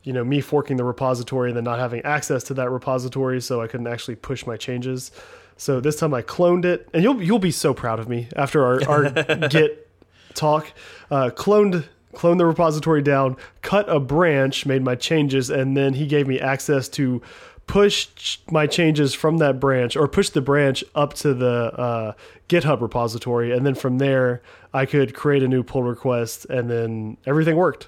you 0.03 0.13
know, 0.13 0.23
me 0.23 0.39
forking 0.39 0.77
the 0.77 0.83
repository 0.85 1.49
and 1.49 1.57
then 1.57 1.63
not 1.65 1.79
having 1.79 2.01
access 2.03 2.43
to 2.45 2.53
that 2.55 2.69
repository, 2.69 3.41
so 3.41 3.61
I 3.61 3.67
couldn't 3.67 3.87
actually 3.87 4.15
push 4.15 4.45
my 4.45 4.55
changes. 4.55 5.11
So 5.57 5.79
this 5.79 5.97
time 5.97 6.13
I 6.13 6.21
cloned 6.21 6.65
it, 6.65 6.87
and 6.93 7.03
you'll 7.03 7.21
you'll 7.21 7.37
be 7.39 7.51
so 7.51 7.73
proud 7.73 7.99
of 7.99 8.07
me 8.09 8.29
after 8.35 8.63
our, 8.65 8.89
our 8.89 9.09
Git 9.49 9.90
talk. 10.33 10.71
Uh, 11.09 11.29
cloned 11.29 11.85
cloned 12.13 12.37
the 12.37 12.45
repository 12.45 13.01
down, 13.01 13.37
cut 13.61 13.87
a 13.89 13.99
branch, 13.99 14.65
made 14.65 14.83
my 14.83 14.95
changes, 14.95 15.49
and 15.49 15.77
then 15.77 15.93
he 15.93 16.05
gave 16.05 16.27
me 16.27 16.39
access 16.39 16.89
to 16.89 17.21
push 17.67 18.39
my 18.51 18.67
changes 18.67 19.13
from 19.13 19.37
that 19.37 19.59
branch 19.59 19.95
or 19.95 20.07
push 20.07 20.29
the 20.29 20.41
branch 20.41 20.83
up 20.93 21.13
to 21.13 21.33
the 21.33 21.71
uh, 21.79 22.13
GitHub 22.49 22.81
repository, 22.81 23.51
and 23.51 23.65
then 23.65 23.75
from 23.75 23.97
there 23.97 24.41
I 24.73 24.85
could 24.85 25.13
create 25.13 25.43
a 25.43 25.47
new 25.47 25.63
pull 25.63 25.83
request, 25.83 26.45
and 26.45 26.69
then 26.69 27.17
everything 27.25 27.55
worked. 27.55 27.87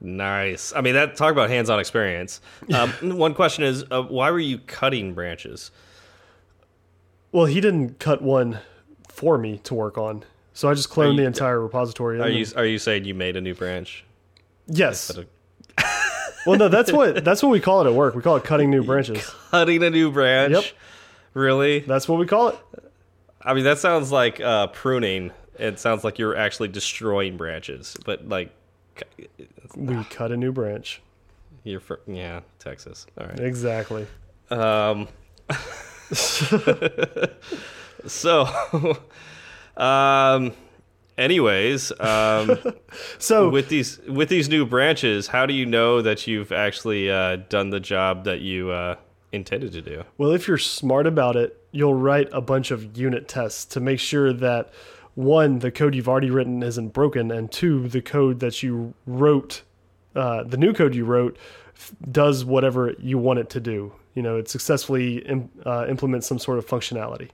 Nice. 0.00 0.72
I 0.74 0.80
mean, 0.80 0.94
that 0.94 1.16
talk 1.16 1.30
about 1.30 1.48
hands-on 1.48 1.78
experience. 1.78 2.40
Um, 2.74 2.90
one 3.16 3.34
question 3.34 3.64
is, 3.64 3.84
uh, 3.90 4.02
why 4.02 4.30
were 4.30 4.40
you 4.40 4.58
cutting 4.58 5.14
branches? 5.14 5.70
Well, 7.30 7.46
he 7.46 7.60
didn't 7.60 7.98
cut 7.98 8.22
one 8.22 8.58
for 9.08 9.38
me 9.38 9.58
to 9.64 9.74
work 9.74 9.98
on. 9.98 10.24
So 10.54 10.68
I 10.68 10.74
just 10.74 10.90
cloned 10.90 11.12
you- 11.12 11.20
the 11.22 11.26
entire 11.26 11.60
repository. 11.60 12.20
Are 12.20 12.28
you 12.28 12.46
are 12.56 12.66
you 12.66 12.78
saying 12.78 13.04
you 13.04 13.14
made 13.14 13.36
a 13.36 13.40
new 13.40 13.54
branch? 13.54 14.04
Yes. 14.66 15.10
Of 15.10 15.26
Well, 16.46 16.58
no, 16.58 16.68
that's 16.68 16.90
what 16.92 17.24
that's 17.24 17.42
what 17.42 17.50
we 17.50 17.60
call 17.60 17.82
it 17.84 17.86
at 17.88 17.94
work. 17.94 18.14
We 18.14 18.22
call 18.22 18.36
it 18.36 18.44
cutting 18.44 18.68
new 18.70 18.82
branches. 18.90 19.24
cutting 19.50 19.82
a 19.82 19.90
new 19.90 20.10
branch. 20.10 20.52
Yep. 20.52 20.64
Really? 21.34 21.78
That's 21.80 22.06
what 22.08 22.18
we 22.18 22.26
call 22.26 22.48
it. 22.48 22.56
I 23.40 23.54
mean, 23.54 23.64
that 23.64 23.78
sounds 23.78 24.12
like 24.12 24.40
uh, 24.40 24.66
pruning. 24.68 25.30
It 25.58 25.78
sounds 25.78 26.04
like 26.04 26.18
you're 26.18 26.36
actually 26.36 26.68
destroying 26.68 27.36
branches, 27.36 27.96
but 28.04 28.28
like 28.28 28.50
We 29.76 30.02
cut 30.04 30.32
a 30.32 30.36
new 30.36 30.52
branch. 30.52 31.00
you're 31.64 31.80
fr 31.80 31.94
yeah, 32.06 32.40
Texas. 32.58 33.06
All 33.18 33.26
right. 33.26 33.38
Exactly. 33.40 34.06
Um, 34.50 35.08
so, 38.06 38.46
um, 39.76 40.52
anyways, 41.16 41.92
um, 42.00 42.58
So 43.18 43.48
with 43.48 43.68
these 43.68 43.98
with 44.08 44.28
these 44.28 44.48
new 44.48 44.66
branches, 44.66 45.28
how 45.28 45.46
do 45.46 45.54
you 45.54 45.66
know 45.66 46.02
that 46.02 46.26
you've 46.26 46.52
actually 46.52 47.10
uh, 47.10 47.36
done 47.48 47.70
the 47.70 47.80
job 47.80 48.24
that 48.24 48.40
you 48.40 48.70
uh, 48.70 48.96
intended 49.32 49.72
to 49.72 49.82
do? 49.82 50.04
Well, 50.18 50.32
if 50.32 50.46
you're 50.46 50.58
smart 50.58 51.06
about 51.06 51.36
it, 51.36 51.58
you'll 51.72 51.94
write 51.94 52.28
a 52.32 52.40
bunch 52.40 52.70
of 52.70 52.96
unit 52.96 53.28
tests 53.28 53.64
to 53.66 53.80
make 53.80 54.00
sure 54.00 54.32
that 54.32 54.72
one, 55.14 55.58
the 55.58 55.70
code 55.70 55.94
you've 55.94 56.08
already 56.08 56.30
written 56.30 56.62
isn't 56.62 56.88
broken, 56.88 57.30
and 57.30 57.50
two, 57.50 57.88
the 57.88 58.00
code 58.00 58.40
that 58.40 58.62
you 58.62 58.94
wrote, 59.06 59.62
uh, 60.14 60.42
the 60.44 60.56
new 60.56 60.72
code 60.72 60.94
you 60.94 61.04
wrote, 61.04 61.36
f- 61.74 61.92
does 62.10 62.44
whatever 62.44 62.94
you 62.98 63.18
want 63.18 63.38
it 63.38 63.50
to 63.50 63.60
do. 63.60 63.92
You 64.14 64.22
know, 64.22 64.36
it 64.36 64.48
successfully 64.48 65.18
Im 65.18 65.50
uh, 65.64 65.86
implements 65.88 66.26
some 66.26 66.38
sort 66.38 66.58
of 66.58 66.66
functionality. 66.66 67.30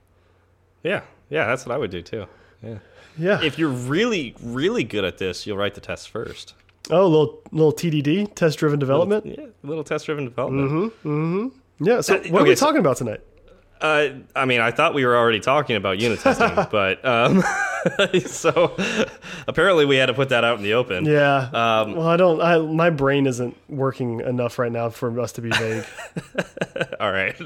Yeah, 0.83 1.03
yeah, 1.31 1.47
that's 1.47 1.67
what 1.67 1.75
I 1.75 1.79
would 1.79 1.91
do 1.91 2.03
too. 2.03 2.27
Yeah. 2.63 2.79
Yeah. 3.19 3.43
If 3.43 3.59
you're 3.59 3.69
really 3.71 4.35
really 4.43 4.85
good 4.85 5.05
at 5.05 5.19
this, 5.19 5.47
you'll 5.47 5.57
write 5.59 5.75
the 5.75 5.81
tests 5.81 6.07
first. 6.07 6.55
oh, 6.91 7.07
little 7.07 7.43
little 7.53 7.73
TDD, 7.73 8.35
test 8.35 8.59
driven 8.59 8.79
development. 8.79 9.27
Yeah, 9.27 9.47
little 9.63 9.85
test 9.85 10.07
driven 10.07 10.25
development. 10.25 10.71
Mm-hmm. 10.71 11.09
Mm-hmm. 11.09 11.85
Yeah. 11.85 12.01
So 12.01 12.15
Uh, 12.17 12.19
what 12.29 12.43
are 12.43 12.45
we 12.45 12.51
okay, 12.51 12.55
so- 12.57 12.67
talking 12.67 12.81
about 12.81 12.97
tonight? 12.97 13.21
Uh, 13.81 14.09
I 14.35 14.45
mean, 14.45 14.61
I 14.61 14.73
thought 14.73 14.93
we 14.93 15.07
were 15.07 15.17
already 15.17 15.39
talking 15.39 15.77
about 15.77 16.01
unit 16.01 16.19
testing, 16.25 16.51
but 16.73 17.05
um, 17.05 17.45
so 18.27 18.77
apparently 19.47 19.85
we 19.85 19.95
had 19.95 20.07
to 20.07 20.15
put 20.15 20.31
that 20.31 20.43
out 20.43 20.57
in 20.59 20.65
the 20.65 20.75
open. 20.75 21.05
Yeah. 21.05 21.37
Um, 21.53 21.95
well, 21.95 22.09
I 22.09 22.17
don't. 22.17 22.41
I 22.41 22.59
my 22.59 22.91
brain 22.91 23.29
isn't 23.29 23.57
working 23.69 24.19
enough 24.19 24.59
right 24.59 24.73
now 24.73 24.91
for 24.91 25.21
us 25.21 25.31
to 25.35 25.43
be 25.43 25.51
vague. 25.51 25.85
All 27.01 27.13
right. 27.13 27.37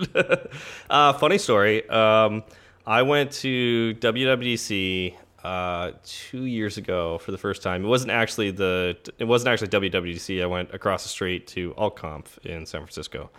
uh, 0.88 1.12
funny 1.14 1.36
story. 1.36 1.86
Um, 1.90 2.44
I 2.86 3.02
went 3.02 3.30
to 3.32 3.94
WWDC 4.00 5.14
uh, 5.44 5.92
two 6.04 6.44
years 6.46 6.78
ago 6.78 7.18
for 7.18 7.30
the 7.30 7.38
first 7.38 7.62
time. 7.62 7.84
It 7.84 7.88
wasn't 7.88 8.12
actually 8.12 8.50
the. 8.50 8.96
It 9.18 9.24
wasn't 9.24 9.50
actually 9.50 9.90
WWDC. 9.90 10.42
I 10.42 10.46
went 10.46 10.74
across 10.74 11.02
the 11.04 11.08
street 11.08 11.46
to 11.48 11.72
AltConf 11.74 12.38
in 12.44 12.66
San 12.66 12.80
Francisco, 12.80 13.30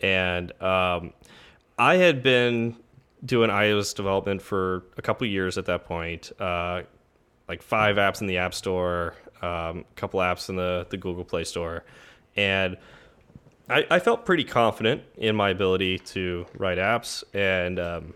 and 0.00 0.50
um, 0.62 1.12
I 1.78 1.96
had 1.96 2.22
been 2.22 2.76
doing 3.24 3.50
iOS 3.50 3.94
development 3.94 4.42
for 4.42 4.84
a 4.96 5.02
couple 5.02 5.26
years 5.26 5.58
at 5.58 5.66
that 5.66 5.84
point. 5.84 6.32
Uh, 6.40 6.82
like 7.48 7.62
five 7.62 7.96
apps 7.96 8.20
in 8.20 8.26
the 8.26 8.38
App 8.38 8.54
Store, 8.54 9.14
um, 9.42 9.80
a 9.80 9.84
couple 9.96 10.20
apps 10.20 10.48
in 10.48 10.56
the 10.56 10.86
the 10.90 10.96
Google 10.96 11.24
Play 11.24 11.44
Store, 11.44 11.84
and 12.36 12.76
I, 13.68 13.86
I 13.88 13.98
felt 14.00 14.24
pretty 14.24 14.44
confident 14.44 15.02
in 15.16 15.36
my 15.36 15.50
ability 15.50 15.98
to 15.98 16.46
write 16.56 16.78
apps, 16.78 17.22
and 17.32 17.78
um, 17.78 18.14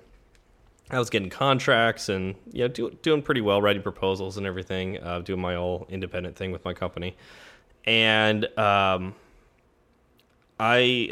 I 0.91 0.99
was 0.99 1.11
getting 1.11 1.31
contracts 1.31 2.09
and 2.09 2.35
you 2.53 2.65
know 2.65 2.69
do, 2.69 2.91
doing 3.03 3.23
pretty 3.23 3.41
well, 3.41 3.63
writing 3.63 3.83
proposals 3.83 4.37
and 4.37 4.47
everything, 4.47 5.03
uh, 5.03 5.21
doing 5.21 5.41
my 5.41 5.55
whole 5.55 5.87
independent 5.89 6.37
thing 6.37 6.53
with 6.53 6.65
my 6.65 6.75
company, 6.75 7.17
and 7.85 8.45
um, 8.59 9.15
I 10.59 11.11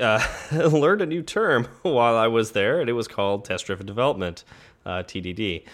uh, 0.52 0.68
learned 0.68 1.02
a 1.02 1.06
new 1.06 1.22
term 1.22 1.64
while 1.82 2.16
I 2.16 2.28
was 2.28 2.52
there, 2.52 2.80
and 2.80 2.88
it 2.88 2.94
was 2.94 3.08
called 3.08 3.44
test-driven 3.44 3.86
development, 3.86 4.44
uh, 4.84 5.02
TDD. 5.02 5.64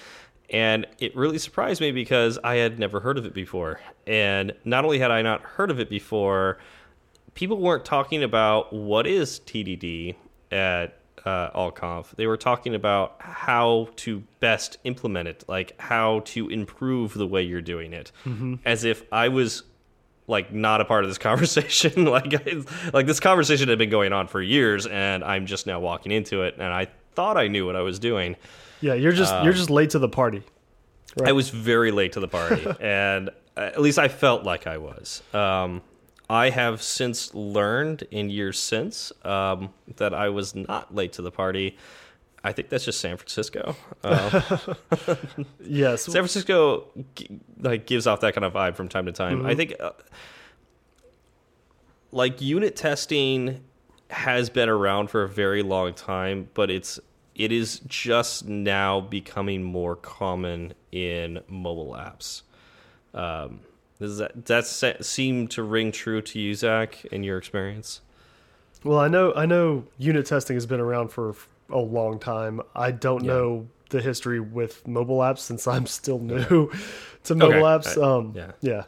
And 0.51 0.87
it 0.99 1.15
really 1.15 1.39
surprised 1.39 1.81
me 1.81 1.93
because 1.93 2.39
I 2.43 2.57
had 2.57 2.79
never 2.79 3.01
heard 3.01 3.19
of 3.19 3.27
it 3.27 3.35
before. 3.35 3.81
And 4.07 4.55
not 4.65 4.85
only 4.85 4.99
had 4.99 5.11
I 5.11 5.21
not 5.21 5.43
heard 5.43 5.71
of 5.71 5.79
it 5.79 5.91
before, 5.91 6.57
people 7.35 7.59
weren't 7.59 7.85
talking 7.85 8.23
about 8.23 8.73
what 8.73 9.07
is 9.07 9.41
TDD 9.41 10.15
at 10.51 10.98
uh, 11.25 11.51
AltConf. 11.51 12.15
They 12.17 12.27
were 12.27 12.37
talking 12.37 12.75
about 12.75 13.17
how 13.21 13.89
to 13.97 14.23
best 14.41 14.79
implement 14.85 15.29
it, 15.29 15.45
like 15.49 15.79
how 15.81 16.21
to 16.27 16.49
improve 16.49 17.15
the 17.15 17.27
way 17.27 17.43
you're 17.43 17.61
doing 17.61 17.93
it, 17.93 18.13
as 18.65 18.85
if 18.85 19.03
I 19.13 19.29
was 19.29 19.63
like 20.27 20.53
not 20.53 20.81
a 20.81 20.85
part 20.85 21.05
of 21.05 21.11
this 21.11 21.19
conversation. 21.31 22.05
like, 22.19 22.35
I, 22.35 22.63
like 22.93 23.07
this 23.07 23.21
conversation 23.21 23.69
had 23.69 23.79
been 23.79 23.91
going 23.91 24.13
on 24.13 24.27
for 24.29 24.43
years, 24.43 24.87
and 24.87 25.25
I'm 25.25 25.47
just 25.47 25.67
now 25.67 25.81
walking 25.81 26.13
into 26.13 26.43
it, 26.43 26.55
and 26.55 26.73
I 26.73 26.89
thought 27.15 27.37
I 27.37 27.49
knew 27.49 27.67
what 27.67 27.77
I 27.77 27.81
was 27.83 27.99
doing. 27.99 28.37
Yeah, 28.81 28.95
you're 28.95 29.13
just 29.13 29.33
Um, 29.33 29.45
you're 29.45 29.55
just 29.55 29.71
late 29.71 29.91
to 29.91 29.99
the 29.99 30.09
party. 30.09 30.43
I 31.25 31.33
was 31.33 31.51
very 31.51 31.91
late 31.91 32.13
to 32.13 32.21
the 32.21 32.29
party, 32.29 32.65
and 32.81 33.31
uh, 33.57 33.61
at 33.61 33.81
least 33.81 33.99
I 33.99 34.09
felt 34.09 34.45
like 34.45 34.67
I 34.69 34.79
was. 34.79 35.23
Um, 35.35 35.83
I 36.31 36.51
have 36.51 36.83
since 36.83 37.35
learned 37.35 38.05
in 38.11 38.29
years 38.31 38.59
since 38.59 39.13
um, 39.25 39.71
that 39.97 40.13
I 40.13 40.29
was 40.29 40.55
not 40.55 40.95
late 40.95 41.15
to 41.15 41.23
the 41.23 41.31
party. 41.31 41.77
I 42.45 42.53
think 42.53 42.69
that's 42.69 42.85
just 42.85 43.01
San 43.01 43.17
Francisco. 43.17 43.75
Uh, 44.05 44.59
Yes. 45.61 46.05
San 46.05 46.13
Francisco 46.13 46.85
like 47.61 47.87
gives 47.87 48.07
off 48.07 48.21
that 48.21 48.35
kind 48.35 48.45
of 48.45 48.53
vibe 48.53 48.77
from 48.77 48.89
time 48.89 49.07
to 49.07 49.13
time. 49.13 49.45
I 49.45 49.55
think 49.55 49.75
uh, 49.81 49.91
like 52.13 52.41
unit 52.41 52.77
testing 52.77 53.63
has 54.11 54.51
been 54.51 54.69
around 54.69 55.09
for 55.11 55.23
a 55.23 55.29
very 55.29 55.63
long 55.63 55.95
time, 55.95 56.49
but 56.55 56.71
it's 56.71 56.99
it 57.35 57.53
is 57.53 57.81
just 57.87 58.47
now 58.47 59.01
becoming 59.01 59.63
more 59.63 59.95
common 59.97 60.75
in 60.91 61.41
mobile 61.49 61.93
apps. 61.93 62.43
Um, 63.15 63.61
does 64.01 64.19
that 64.19 64.47
that 64.47 65.05
seem 65.05 65.49
to 65.49 65.63
ring 65.63 65.93
true 65.93 66.21
to 66.23 66.39
you, 66.39 66.55
Zach, 66.55 67.05
in 67.07 67.25
your 67.25 67.39
experience? 67.39 68.01
Well, 68.85 68.99
I 68.99 69.09
know 69.09 69.33
I 69.35 69.45
know 69.47 69.85
unit 69.99 70.27
testing 70.27 70.55
has 70.57 70.67
been 70.67 70.81
around 70.81 71.09
for 71.09 71.35
a 71.71 71.79
long 71.79 72.19
time. 72.19 72.61
I 72.75 72.91
don't 72.93 73.25
Yeah. 73.25 73.33
know 73.33 73.69
the 73.91 74.01
history 74.01 74.39
with 74.41 74.87
mobile 74.87 75.19
apps 75.19 75.39
since 75.39 75.67
I'm 75.67 75.87
still 75.87 76.19
new 76.19 76.71
to 77.25 77.35
mobile 77.35 77.55
Okay. 77.55 77.63
apps. 77.89 78.03
Um, 78.03 78.33
yeah. 78.37 78.53
yeah. 78.61 78.85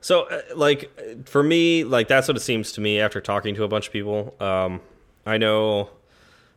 So, 0.00 0.22
uh, 0.28 0.42
like, 0.54 1.26
for 1.26 1.42
me, 1.42 1.82
like 1.84 2.06
that's 2.08 2.28
what 2.28 2.36
it 2.36 2.40
seems 2.40 2.72
to 2.72 2.80
me 2.80 3.00
after 3.00 3.20
talking 3.20 3.54
to 3.56 3.64
a 3.64 3.68
bunch 3.68 3.86
of 3.88 3.92
people. 3.92 4.34
Um, 4.40 4.80
I 5.24 5.38
know, 5.38 5.90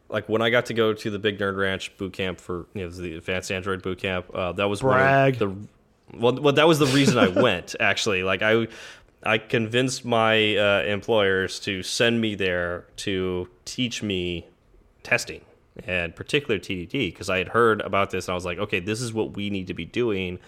like, 0.09 0.27
when 0.29 0.41
I 0.41 0.49
got 0.49 0.65
to 0.67 0.73
go 0.73 0.93
to 0.93 1.09
the 1.09 1.17
Big 1.19 1.39
Nerd 1.39 1.57
Ranch 1.57 1.95
boot 1.97 2.13
camp 2.13 2.39
for 2.39 2.65
you 2.73 2.83
know 2.83 2.89
the 2.89 3.15
Advanced 3.15 3.51
Android 3.51 3.81
boot 3.81 3.97
camp, 3.99 4.25
uh, 4.35 4.51
that 4.53 4.65
was 4.69 4.81
Brag. 4.81 5.39
One 5.41 5.49
of 5.51 5.61
the 5.61 5.67
well, 6.13 6.33
well, 6.33 6.53
that 6.53 6.67
was 6.67 6.79
the 6.79 6.87
reason 6.87 7.17
I 7.17 7.27
went. 7.27 7.75
Actually, 7.79 8.23
like 8.23 8.41
I, 8.41 8.67
I 9.23 9.37
convinced 9.37 10.05
my 10.05 10.55
uh, 10.55 10.83
employers 10.83 11.59
to 11.61 11.83
send 11.83 12.21
me 12.21 12.35
there 12.35 12.85
to 12.97 13.49
teach 13.65 14.01
me 14.01 14.47
testing 15.03 15.41
and 15.85 16.15
particular 16.15 16.59
TDD 16.59 16.91
because 16.91 17.29
I 17.29 17.37
had 17.37 17.49
heard 17.49 17.81
about 17.81 18.11
this 18.11 18.27
and 18.27 18.33
I 18.33 18.35
was 18.35 18.45
like, 18.45 18.57
okay, 18.57 18.79
this 18.79 19.01
is 19.01 19.13
what 19.13 19.35
we 19.35 19.49
need 19.49 19.67
to 19.67 19.73
be 19.73 19.85
doing. 19.85 20.39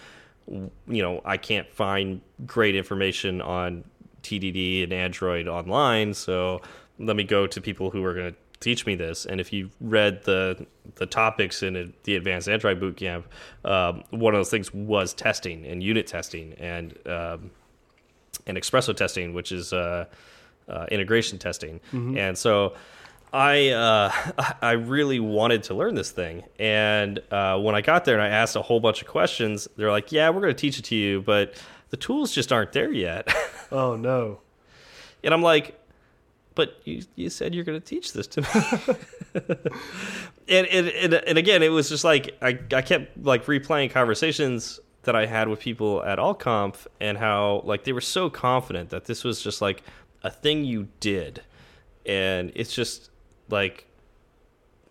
You 0.48 0.70
know, 0.88 1.22
I 1.24 1.38
can't 1.38 1.72
find 1.72 2.22
great 2.46 2.76
information 2.76 3.42
on 3.42 3.84
TDD 4.24 4.84
and 4.84 4.94
Android 4.94 5.48
online, 5.48 6.14
so 6.14 6.62
let 7.00 7.16
me 7.16 7.24
go 7.24 7.48
to 7.48 7.62
people 7.62 7.90
who 7.90 8.04
are 8.04 8.14
going 8.14 8.32
to 8.32 8.38
teach 8.62 8.86
me 8.86 8.96
this. 8.96 9.26
And 9.26 9.42
if 9.42 9.52
you 9.52 9.70
read 9.82 10.24
the 10.24 10.66
the 10.96 11.06
topics 11.06 11.62
in 11.64 11.76
it, 11.76 12.04
the 12.06 12.16
Advanced 12.16 12.48
Android 12.48 12.80
Bootcamp, 12.80 13.24
um, 13.66 14.04
one 14.12 14.34
of 14.34 14.40
those 14.40 14.50
things 14.50 14.74
was 14.74 15.14
testing 15.14 15.66
and 15.66 15.84
unit 15.84 16.08
testing 16.08 16.54
and 16.54 16.98
um, 17.06 17.52
and 18.48 18.58
espresso 18.58 18.96
testing, 18.96 19.34
which 19.34 19.52
is 19.52 19.74
uh, 19.74 20.06
uh, 20.70 20.86
integration 20.90 21.38
testing. 21.38 21.82
And 21.92 22.38
so 22.38 22.76
I 23.34 23.70
uh, 23.70 24.54
I 24.62 24.72
really 24.74 25.20
wanted 25.20 25.64
to 25.64 25.74
learn 25.74 25.96
this 25.96 26.12
thing. 26.12 26.44
And 26.60 27.20
uh, 27.32 27.60
when 27.60 27.76
I 27.76 27.82
got 27.82 28.06
there 28.06 28.16
and 28.16 28.24
I 28.24 28.30
asked 28.30 28.56
a 28.56 28.62
whole 28.62 28.80
bunch 28.80 29.02
of 29.02 29.08
questions, 29.08 29.68
they're 29.76 29.92
like, 29.92 30.12
"Yeah, 30.12 30.30
we're 30.30 30.42
going 30.42 30.56
to 30.56 30.60
teach 30.62 30.80
it 30.80 30.86
to 30.86 30.96
you, 30.96 31.22
but 31.22 31.56
the 31.90 31.98
tools 31.98 32.32
just 32.34 32.52
aren't 32.54 32.72
there 32.72 32.92
yet." 32.92 33.28
Oh 33.74 33.96
no. 33.96 34.42
and 35.24 35.34
I'm 35.34 35.42
like, 35.42 35.80
"But 36.56 36.76
you 36.86 37.04
you 37.16 37.30
said 37.30 37.54
you're 37.56 37.64
going 37.64 37.80
to 37.80 37.86
teach 37.86 38.14
this 38.14 38.28
to 38.28 38.42
me." 38.42 38.48
and, 40.48 40.68
and 40.68 40.88
and 40.90 41.14
and 41.14 41.38
again, 41.38 41.64
it 41.64 41.70
was 41.70 41.90
just 41.90 42.04
like 42.04 42.36
I 42.42 42.60
I 42.74 42.82
kept 42.82 43.24
like 43.24 43.46
replaying 43.46 43.92
conversations 43.92 44.80
that 45.04 45.16
I 45.16 45.26
had 45.26 45.48
with 45.48 45.60
people 45.60 46.04
at 46.04 46.20
AltConf 46.20 46.86
and 47.00 47.18
how 47.18 47.62
like 47.66 47.84
they 47.86 47.94
were 47.94 48.02
so 48.02 48.30
confident 48.30 48.90
that 48.92 49.06
this 49.06 49.24
was 49.24 49.42
just 49.42 49.62
like 49.62 49.84
a 50.24 50.30
thing 50.30 50.64
you 50.66 50.88
did, 51.00 51.42
and 52.06 52.52
it's 52.56 52.74
just 52.74 53.10
like 53.50 53.88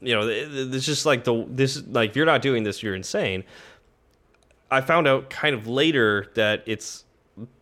you 0.00 0.14
know 0.14 0.26
it- 0.28 0.48
it's 0.74 0.86
just 0.86 1.04
like 1.06 1.24
the 1.24 1.44
this 1.48 1.82
like 1.88 2.10
if 2.10 2.16
you're 2.16 2.26
not 2.26 2.42
doing 2.42 2.62
this 2.64 2.82
you're 2.82 2.94
insane. 2.94 3.44
I 4.72 4.80
found 4.82 5.08
out 5.08 5.30
kind 5.30 5.52
of 5.54 5.66
later 5.66 6.26
that 6.34 6.62
it's 6.64 7.04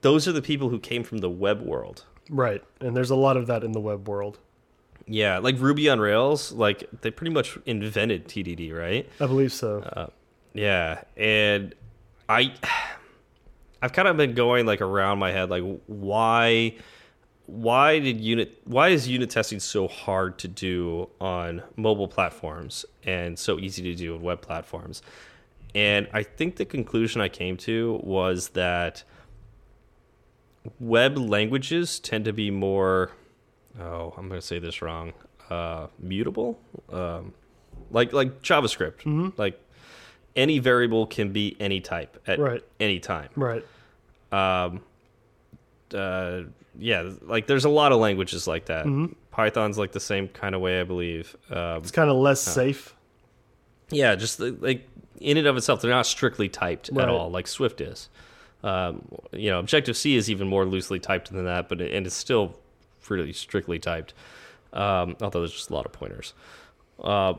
those 0.02 0.28
are 0.28 0.32
the 0.32 0.42
people 0.42 0.68
who 0.68 0.78
came 0.78 1.02
from 1.02 1.18
the 1.18 1.30
web 1.30 1.62
world. 1.62 2.04
Right. 2.30 2.62
And 2.80 2.96
there's 2.96 3.10
a 3.10 3.16
lot 3.16 3.36
of 3.36 3.46
that 3.46 3.64
in 3.64 3.72
the 3.72 3.80
web 3.80 4.08
world. 4.08 4.38
Yeah, 5.06 5.38
like 5.38 5.58
Ruby 5.58 5.88
on 5.88 6.00
Rails, 6.00 6.52
like 6.52 6.86
they 7.00 7.10
pretty 7.10 7.32
much 7.32 7.56
invented 7.64 8.28
TDD, 8.28 8.74
right? 8.74 9.08
I 9.20 9.26
believe 9.26 9.52
so. 9.52 9.80
Uh, 9.80 10.06
yeah, 10.52 11.02
and 11.16 11.74
I, 12.28 12.52
I've 13.82 13.92
kind 13.92 14.08
of 14.08 14.16
been 14.16 14.34
going 14.34 14.66
like 14.66 14.82
around 14.82 15.18
my 15.18 15.32
head, 15.32 15.48
like 15.48 15.64
why, 15.86 16.74
why 17.46 18.00
did 18.00 18.20
unit, 18.20 18.60
why 18.64 18.88
is 18.88 19.08
unit 19.08 19.30
testing 19.30 19.60
so 19.60 19.88
hard 19.88 20.38
to 20.40 20.48
do 20.48 21.08
on 21.20 21.62
mobile 21.76 22.08
platforms 22.08 22.84
and 23.04 23.38
so 23.38 23.58
easy 23.58 23.82
to 23.84 23.94
do 23.94 24.14
on 24.14 24.20
web 24.20 24.42
platforms? 24.42 25.00
And 25.74 26.08
I 26.12 26.22
think 26.22 26.56
the 26.56 26.64
conclusion 26.64 27.20
I 27.20 27.28
came 27.28 27.56
to 27.58 28.00
was 28.02 28.50
that 28.50 29.04
web 30.80 31.16
languages 31.18 31.98
tend 32.00 32.24
to 32.24 32.32
be 32.32 32.50
more 32.50 33.10
oh 33.80 34.12
i'm 34.16 34.28
going 34.28 34.40
to 34.40 34.46
say 34.46 34.58
this 34.58 34.82
wrong 34.82 35.12
uh, 35.50 35.86
mutable 35.98 36.58
um, 36.92 37.32
like 37.90 38.12
like 38.12 38.42
javascript 38.42 39.04
Mm 39.04 39.20
-hmm. 39.20 39.38
like 39.38 39.58
any 40.36 40.58
variable 40.60 41.06
can 41.06 41.32
be 41.32 41.56
any 41.60 41.80
type 41.80 42.18
at 42.26 42.38
Right. 42.38 42.62
any 42.80 43.00
time 43.00 43.28
Right. 43.36 43.64
um, 44.32 44.80
uh, 45.94 46.42
yeah 46.78 47.10
like 47.22 47.46
there's 47.46 47.64
a 47.64 47.68
lot 47.70 47.92
of 47.92 47.98
languages 48.00 48.46
like 48.46 48.66
that 48.66 48.84
Mhm. 48.86 49.14
python's 49.30 49.78
like 49.78 49.92
the 49.92 50.00
same 50.00 50.28
kind 50.28 50.54
of 50.54 50.60
way 50.60 50.80
i 50.80 50.84
believe 50.84 51.36
um, 51.50 51.78
It's 51.82 51.90
kind 51.90 52.10
of 52.10 52.16
less 52.16 52.40
safe. 52.40 52.94
yeah, 53.90 54.14
just 54.16 54.38
like 54.40 54.82
in 55.20 55.36
and 55.38 55.46
of 55.46 55.56
itself, 55.56 55.80
they're 55.80 55.90
not 55.90 56.06
strictly 56.06 56.48
typed 56.48 56.90
Right. 56.92 57.02
at 57.02 57.08
all, 57.08 57.30
like 57.30 57.48
Swift 57.48 57.80
is. 57.80 58.08
Um, 58.62 59.06
you 59.32 59.50
know, 59.50 59.58
Objective 59.58 59.96
C 59.96 60.16
is 60.16 60.30
even 60.30 60.48
more 60.48 60.64
loosely 60.64 60.98
typed 60.98 61.32
than 61.32 61.44
that, 61.44 61.68
but 61.68 61.80
it, 61.80 61.92
and 61.92 62.06
it's 62.06 62.16
still 62.16 62.58
pretty 63.02 63.32
strictly 63.32 63.78
typed. 63.78 64.14
Um, 64.72 65.16
although 65.20 65.40
there's 65.40 65.52
just 65.52 65.70
a 65.70 65.74
lot 65.74 65.86
of 65.86 65.92
pointers. 65.92 66.34
Uh, 67.02 67.34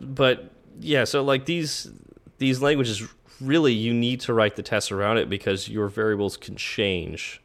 but 0.00 0.50
yeah, 0.80 1.04
so 1.04 1.22
like 1.22 1.46
these 1.46 1.90
these 2.38 2.60
languages, 2.60 3.02
really, 3.40 3.72
you 3.72 3.94
need 3.94 4.20
to 4.20 4.34
write 4.34 4.56
the 4.56 4.62
tests 4.62 4.92
around 4.92 5.18
it 5.18 5.28
because 5.30 5.68
your 5.68 5.88
variables 5.88 6.36
can 6.36 6.56
change, 6.56 7.42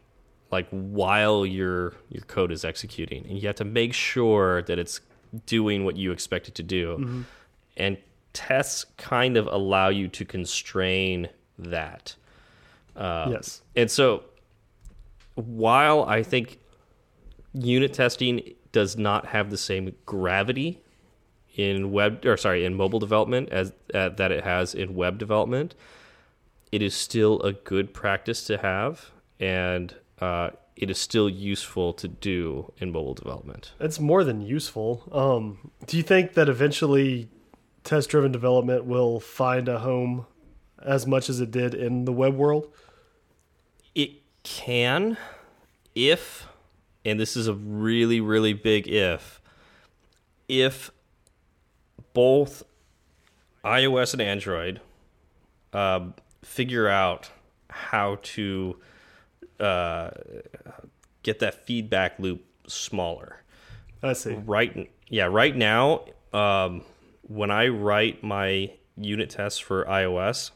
like 0.52 0.68
while 0.70 1.46
your 1.46 1.94
your 2.10 2.24
code 2.28 2.52
is 2.52 2.66
executing, 2.66 3.26
and 3.26 3.42
you 3.42 3.48
have 3.48 3.56
to 3.56 3.66
make 3.66 3.94
sure 3.94 4.62
that 4.64 4.78
it's 4.78 5.02
doing 5.46 5.86
what 5.86 5.96
you 5.96 6.12
expect 6.12 6.48
it 6.48 6.56
to 6.56 6.64
do 6.64 7.24
and 7.80 7.98
tests 8.34 8.86
kind 8.98 9.38
of 9.38 9.48
allow 9.48 9.90
you 9.90 10.08
to 10.08 10.26
constrain 10.26 11.30
that. 11.58 12.16
Uh, 13.00 13.30
yes. 13.32 13.62
And 13.76 13.90
so, 13.90 14.26
while 15.36 16.04
I 16.04 16.22
think 16.22 16.60
unit 17.54 17.94
testing 17.94 18.56
does 18.72 18.98
not 18.98 19.28
have 19.28 19.50
the 19.50 19.58
same 19.58 19.96
gravity 20.06 20.82
in 21.56 21.92
web 21.92 22.26
or 22.26 22.38
sorry 22.38 22.66
in 22.66 22.76
mobile 22.76 23.00
development 23.00 23.50
as 23.50 23.74
uh, 23.94 24.10
that 24.10 24.32
it 24.32 24.44
has 24.44 24.76
in 24.76 24.96
web 24.96 25.18
development, 25.18 25.76
it 26.72 26.82
is 26.82 26.94
still 26.94 27.42
a 27.42 27.54
good 27.54 27.94
practice 27.94 28.44
to 28.46 28.58
have, 28.58 29.12
and 29.40 29.96
uh, 30.20 30.52
it 30.76 30.90
is 30.90 31.00
still 31.00 31.30
useful 31.30 31.94
to 31.94 32.08
do 32.08 32.72
in 32.78 32.92
mobile 32.92 33.14
development. 33.14 33.74
It's 33.80 34.00
more 34.00 34.24
than 34.24 34.42
useful. 34.42 35.04
Um, 35.12 35.72
do 35.88 35.98
you 35.98 36.04
think 36.04 36.34
that 36.34 36.50
eventually 36.50 37.30
test 37.84 38.10
driven 38.10 38.32
development 38.32 38.86
will 38.86 39.20
find 39.20 39.68
a 39.68 39.80
home 39.80 40.26
as 40.82 41.08
much 41.08 41.30
as 41.30 41.42
it 41.42 41.52
did 41.52 41.74
in 41.74 42.06
the 42.06 42.14
web 42.14 42.36
world? 42.36 42.72
It 43.96 44.12
can, 44.44 45.18
if, 45.96 46.48
and 47.04 47.20
this 47.20 47.36
is 47.36 47.48
a 47.48 47.54
really, 47.54 48.22
really 48.22 48.54
big 48.54 48.88
if, 48.88 49.42
if 50.48 50.92
both 52.14 52.64
iOS 53.64 54.14
and 54.14 54.22
Android 54.22 54.82
um, 55.74 56.14
figure 56.44 56.88
out 56.88 57.30
how 57.70 58.18
to 58.22 58.78
uh, 59.60 60.10
get 61.24 61.40
that 61.40 61.66
feedback 61.66 62.18
loop 62.20 62.44
smaller. 62.68 63.44
I 64.02 64.14
see. 64.14 64.34
Right, 64.34 64.92
yeah, 65.10 65.26
right 65.26 65.56
now, 65.56 66.06
um, 66.34 66.84
when 67.24 67.52
I 67.52 67.68
write 67.68 68.24
my 68.24 68.72
unit 68.98 69.30
tests 69.30 69.60
for 69.60 69.86
iOS 69.86 70.52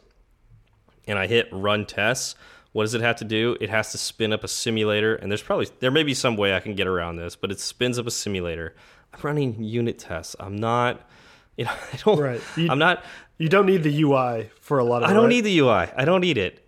and 1.08 1.20
I 1.20 1.28
hit 1.28 1.48
run 1.52 1.86
tests, 1.86 2.36
what 2.74 2.84
does 2.84 2.94
it 2.94 3.02
have 3.02 3.16
to 3.18 3.26
do? 3.26 3.56
It 3.62 3.70
has 3.70 3.92
to 3.94 3.98
spin 3.98 4.34
up 4.34 4.44
a 4.44 4.48
simulator, 4.48 5.16
and 5.16 5.32
there's 5.32 5.42
probably 5.42 5.68
there 5.80 5.92
may 5.92 6.04
be 6.04 6.14
some 6.14 6.36
way 6.36 6.54
I 6.56 6.60
can 6.60 6.76
get 6.76 6.86
around 6.88 7.16
this, 7.16 7.36
but 7.36 7.52
it 7.52 7.60
spins 7.60 7.98
up 7.98 8.06
a 8.08 8.12
simulator. 8.12 8.76
I'm 9.14 9.20
running 9.24 9.64
unit 9.64 9.98
tests. 10.00 10.36
I'm 10.40 10.56
not, 10.58 11.08
you 11.56 11.66
know, 11.66 11.72
I 11.94 11.98
don't. 11.98 12.20
Right. 12.20 12.42
You- 12.58 12.70
I'm 12.70 12.80
not. 12.80 13.04
You 13.38 13.50
don't 13.50 13.66
need 13.66 13.84
the 13.84 14.04
UI 14.04 14.50
for 14.62 14.78
a 14.80 14.84
lot 14.84 15.04
of 15.04 15.10
I 15.10 15.14
don't 15.14 15.24
right? 15.24 15.30
need 15.30 15.42
the 15.42 15.58
UI. 15.60 15.88
I 15.98 16.06
don't 16.06 16.22
need 16.22 16.38
it, 16.38 16.64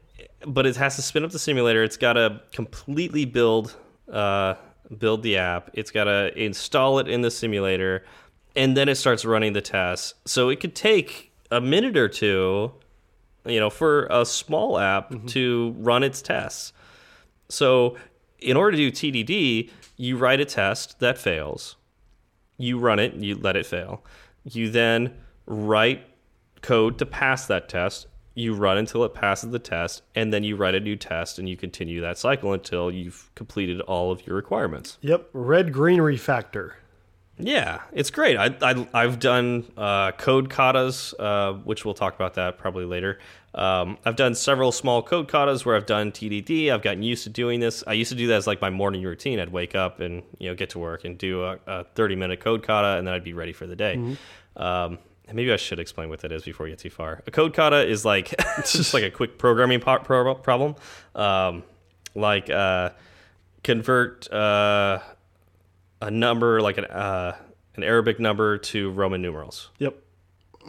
but 0.48 0.66
it 0.66 0.76
has 0.78 0.96
to 0.96 1.02
spin 1.02 1.24
up 1.24 1.32
the 1.32 1.40
simulator. 1.40 1.84
It's 1.84 1.98
got 1.98 2.14
to 2.14 2.42
completely 2.52 3.26
build 3.26 3.76
uh, 4.12 4.56
build 4.98 5.24
the 5.24 5.38
app. 5.38 5.70
It's 5.74 5.92
got 5.92 6.06
to 6.06 6.32
install 6.42 7.00
it 7.00 7.08
in 7.08 7.22
the 7.22 7.32
simulator, 7.32 8.04
and 8.56 8.76
then 8.78 8.90
it 8.90 8.96
starts 8.96 9.26
running 9.26 9.54
the 9.54 9.62
tests. 9.62 10.14
So 10.26 10.50
it 10.50 10.60
could 10.60 10.76
take 10.76 11.32
a 11.52 11.62
minute 11.62 11.98
or 11.98 12.08
two, 12.10 12.72
you 13.46 13.60
know, 13.60 13.70
for 13.70 14.08
a 14.10 14.26
small 14.26 14.78
app 14.78 15.12
mm-hmm. 15.12 15.28
to 15.28 15.76
run 15.78 16.04
its 16.04 16.22
tests. 16.22 16.74
So 17.50 17.98
in 18.40 18.58
order 18.58 18.78
to 18.78 18.90
do 18.90 18.92
TDD, 18.92 19.70
you 19.98 20.18
write 20.18 20.40
a 20.40 20.46
test 20.46 21.00
that 21.00 21.18
fails. 21.18 21.76
You 22.58 22.78
run 22.78 23.00
it, 23.00 23.14
you 23.16 23.36
let 23.36 23.56
it 23.56 23.66
fail. 23.66 24.04
You 24.44 24.70
then 24.70 25.14
write 25.46 26.06
code 26.62 26.98
to 27.00 27.06
pass 27.06 27.48
that 27.48 27.70
test. 27.70 28.08
You 28.34 28.54
run 28.54 28.78
until 28.78 29.06
it 29.06 29.14
passes 29.14 29.52
the 29.52 29.60
test, 29.60 30.02
and 30.14 30.34
then 30.34 30.44
you 30.44 30.58
write 30.58 30.76
a 30.76 30.80
new 30.82 30.98
test, 30.98 31.40
and 31.40 31.48
you 31.48 31.56
continue 31.56 32.02
that 32.02 32.18
cycle 32.18 32.52
until 32.52 32.92
you've 32.92 33.32
completed 33.34 33.80
all 33.82 34.12
of 34.12 34.28
your 34.28 34.36
requirements. 34.36 34.98
Yep. 35.02 35.30
Red 35.32 35.72
green 35.72 36.00
refactor. 36.00 36.74
Yeah, 37.38 37.82
it's 37.92 38.12
great. 38.12 38.38
I, 38.38 38.56
I 38.62 38.88
I've 38.94 39.20
done 39.20 39.66
uh, 39.76 40.14
code 40.14 40.50
katas, 40.50 41.14
uh, 41.20 41.54
which 41.64 41.84
we'll 41.84 41.94
talk 41.94 42.16
about 42.16 42.36
that 42.36 42.58
probably 42.58 42.86
later. 42.86 43.20
Um, 43.54 43.98
I've 44.06 44.16
done 44.16 44.36
several 44.36 44.72
small 44.72 45.02
code 45.02 45.28
katas 45.28 45.66
where 45.66 45.76
I've 45.76 45.86
done 45.86 46.12
TDD. 46.12 46.72
I've 46.72 46.82
gotten 46.82 47.04
used 47.04 47.24
to 47.26 47.30
doing 47.30 47.60
this. 47.60 47.84
I 47.88 47.94
used 47.94 48.10
to 48.12 48.16
do 48.18 48.28
that 48.28 48.36
as 48.36 48.48
like 48.48 48.62
my 48.62 48.70
morning 48.70 49.04
routine. 49.04 49.40
I'd 49.40 49.52
wake 49.52 49.76
up 49.76 50.00
and 50.00 50.24
you 50.40 50.50
know 50.50 50.56
get 50.56 50.70
to 50.72 50.80
work 50.80 51.04
and 51.04 51.18
do 51.18 51.44
a, 51.44 51.60
a 51.68 51.84
thirty 51.84 52.16
minute 52.16 52.40
code 52.40 52.64
kata, 52.64 52.98
and 52.98 53.06
then 53.06 53.14
I'd 53.14 53.24
be 53.24 53.34
ready 53.34 53.52
for 53.54 53.68
the 53.68 53.76
day. 53.76 54.16
Um, 54.56 55.00
maybe 55.32 55.52
I 55.52 55.58
should 55.58 55.80
explain 55.80 56.08
what 56.08 56.22
that 56.22 56.32
is 56.32 56.44
before 56.44 56.66
we 56.66 56.70
get 56.70 56.80
too 56.80 56.90
far. 56.90 57.22
A 57.28 57.32
code 57.32 57.54
kata 57.54 57.86
is 57.86 58.06
like 58.06 58.34
it's 58.58 58.72
just 58.72 58.94
like 58.94 59.04
a 59.04 59.12
quick 59.12 59.38
programming 59.38 59.82
pro 59.82 60.36
problem, 60.36 60.76
um, 61.16 61.64
like 62.14 62.50
uh, 62.50 62.92
convert. 63.62 64.32
Uh, 64.32 65.00
a 66.02 66.12
number 66.12 66.62
like 66.62 66.78
an 66.78 66.86
uh, 66.86 67.36
an 67.76 67.84
Arabic 67.84 68.20
number 68.20 68.58
to 68.58 68.92
Roman 68.92 69.22
numerals. 69.22 69.70
Yep. 69.80 69.96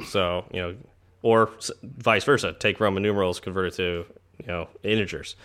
So 0.09 0.45
you 0.53 0.61
know, 0.63 0.77
or 1.23 1.51
s- 1.57 1.71
vice 1.83 2.25
versa. 2.25 2.53
Take 2.59 2.81
Roman 2.81 3.03
numerals, 3.03 3.41
convert 3.41 3.73
it 3.73 3.77
to 3.77 4.07
you 4.41 4.47
know 4.47 4.69
integers, 4.83 5.37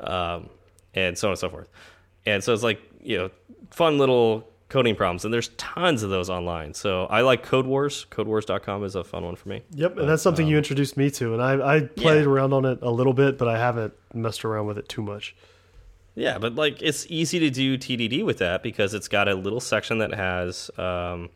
um, 0.00 0.48
and 0.94 1.16
so 1.18 1.28
on 1.28 1.32
and 1.32 1.38
so 1.38 1.48
forth. 1.50 1.68
And 2.26 2.42
so 2.42 2.52
it's 2.52 2.62
like 2.62 2.80
you 3.02 3.16
know, 3.18 3.30
fun 3.70 3.98
little 3.98 4.48
coding 4.68 4.94
problems, 4.94 5.24
and 5.24 5.32
there's 5.32 5.48
tons 5.56 6.02
of 6.02 6.10
those 6.10 6.28
online. 6.28 6.74
So 6.74 7.06
I 7.06 7.22
like 7.22 7.42
Code 7.42 7.64
Wars. 7.66 8.06
CodeWars.com 8.10 8.84
is 8.84 8.94
a 8.96 9.04
fun 9.04 9.24
one 9.24 9.34
for 9.36 9.48
me. 9.48 9.62
Yep. 9.74 9.96
And 9.98 10.08
that's 10.08 10.22
something 10.22 10.46
you 10.46 10.58
introduced 10.58 10.96
me 10.96 11.10
to, 11.12 11.32
and 11.34 11.42
I 11.42 11.76
I 11.76 11.80
played 11.80 12.18
um, 12.18 12.24
Yeah. 12.24 12.28
around 12.30 12.52
on 12.52 12.64
it 12.64 12.78
a 12.82 12.90
little 12.90 13.14
bit, 13.14 13.38
but 13.38 13.48
I 13.48 13.58
haven't 13.58 13.94
messed 14.14 14.44
around 14.44 14.66
with 14.66 14.78
it 14.78 14.88
too 14.88 15.02
much. 15.02 15.34
Yeah, 16.18 16.38
but 16.38 16.56
like 16.56 16.82
it's 16.82 17.06
easy 17.08 17.38
to 17.38 17.48
do 17.48 17.78
TDD 17.78 18.24
with 18.24 18.38
that 18.38 18.64
because 18.64 18.92
it's 18.92 19.06
got 19.06 19.28
a 19.28 19.36
little 19.36 19.60
section 19.60 19.98
that 19.98 20.12
has 20.12 20.68
um, 20.76 21.30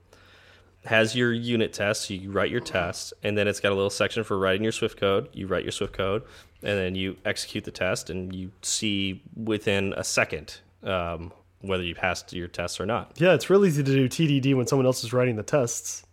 has 0.85 1.15
your 1.15 1.33
unit 1.33 1.73
test. 1.73 2.07
So 2.07 2.15
you 2.15 2.33
write 2.33 2.51
your 2.51 2.61
test, 2.61 3.15
and 3.23 3.39
then 3.39 3.47
it's 3.47 3.61
got 3.61 3.71
a 3.71 3.77
little 3.77 3.91
section 3.91 4.25
for 4.25 4.37
writing 4.37 4.65
your 4.65 4.73
Swift 4.73 4.99
code. 4.99 5.29
You 5.33 5.47
write 5.47 5.63
your 5.63 5.71
Swift 5.71 5.93
code, 5.93 6.25
and 6.65 6.77
then 6.77 6.97
you 6.97 7.17
execute 7.25 7.63
the 7.63 7.71
test, 7.71 8.11
and 8.11 8.35
you 8.35 8.51
see 8.63 9.23
within 9.37 9.95
a 9.97 10.03
second 10.03 10.59
um, 10.83 11.33
whether 11.61 11.85
you 11.85 11.95
passed 11.95 12.33
your 12.33 12.49
test 12.49 12.81
or 12.81 12.87
not. 12.87 13.13
Yeah, 13.19 13.35
it's 13.35 13.49
real 13.49 13.65
easy 13.65 13.85
to 13.85 14.09
do 14.09 14.09
TDD 14.09 14.57
when 14.57 14.67
someone 14.67 14.87
else 14.87 15.05
is 15.05 15.13
writing 15.13 15.37
the 15.37 15.45
tests. 15.45 16.05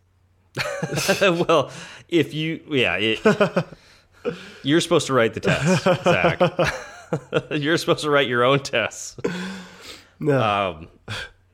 well, 1.22 1.72
if 2.08 2.36
you, 2.36 2.62
yeah, 2.70 2.98
it, 2.98 3.66
you're 4.64 4.82
supposed 4.82 5.08
to 5.08 5.14
write 5.14 5.34
the 5.34 5.40
test, 5.40 5.84
Zach. 6.04 6.40
you're 7.52 7.78
supposed 7.78 8.02
to 8.02 8.10
write 8.10 8.28
your 8.28 8.44
own 8.44 8.60
tests. 8.60 9.18
No. 10.20 10.42
Um, 10.42 10.88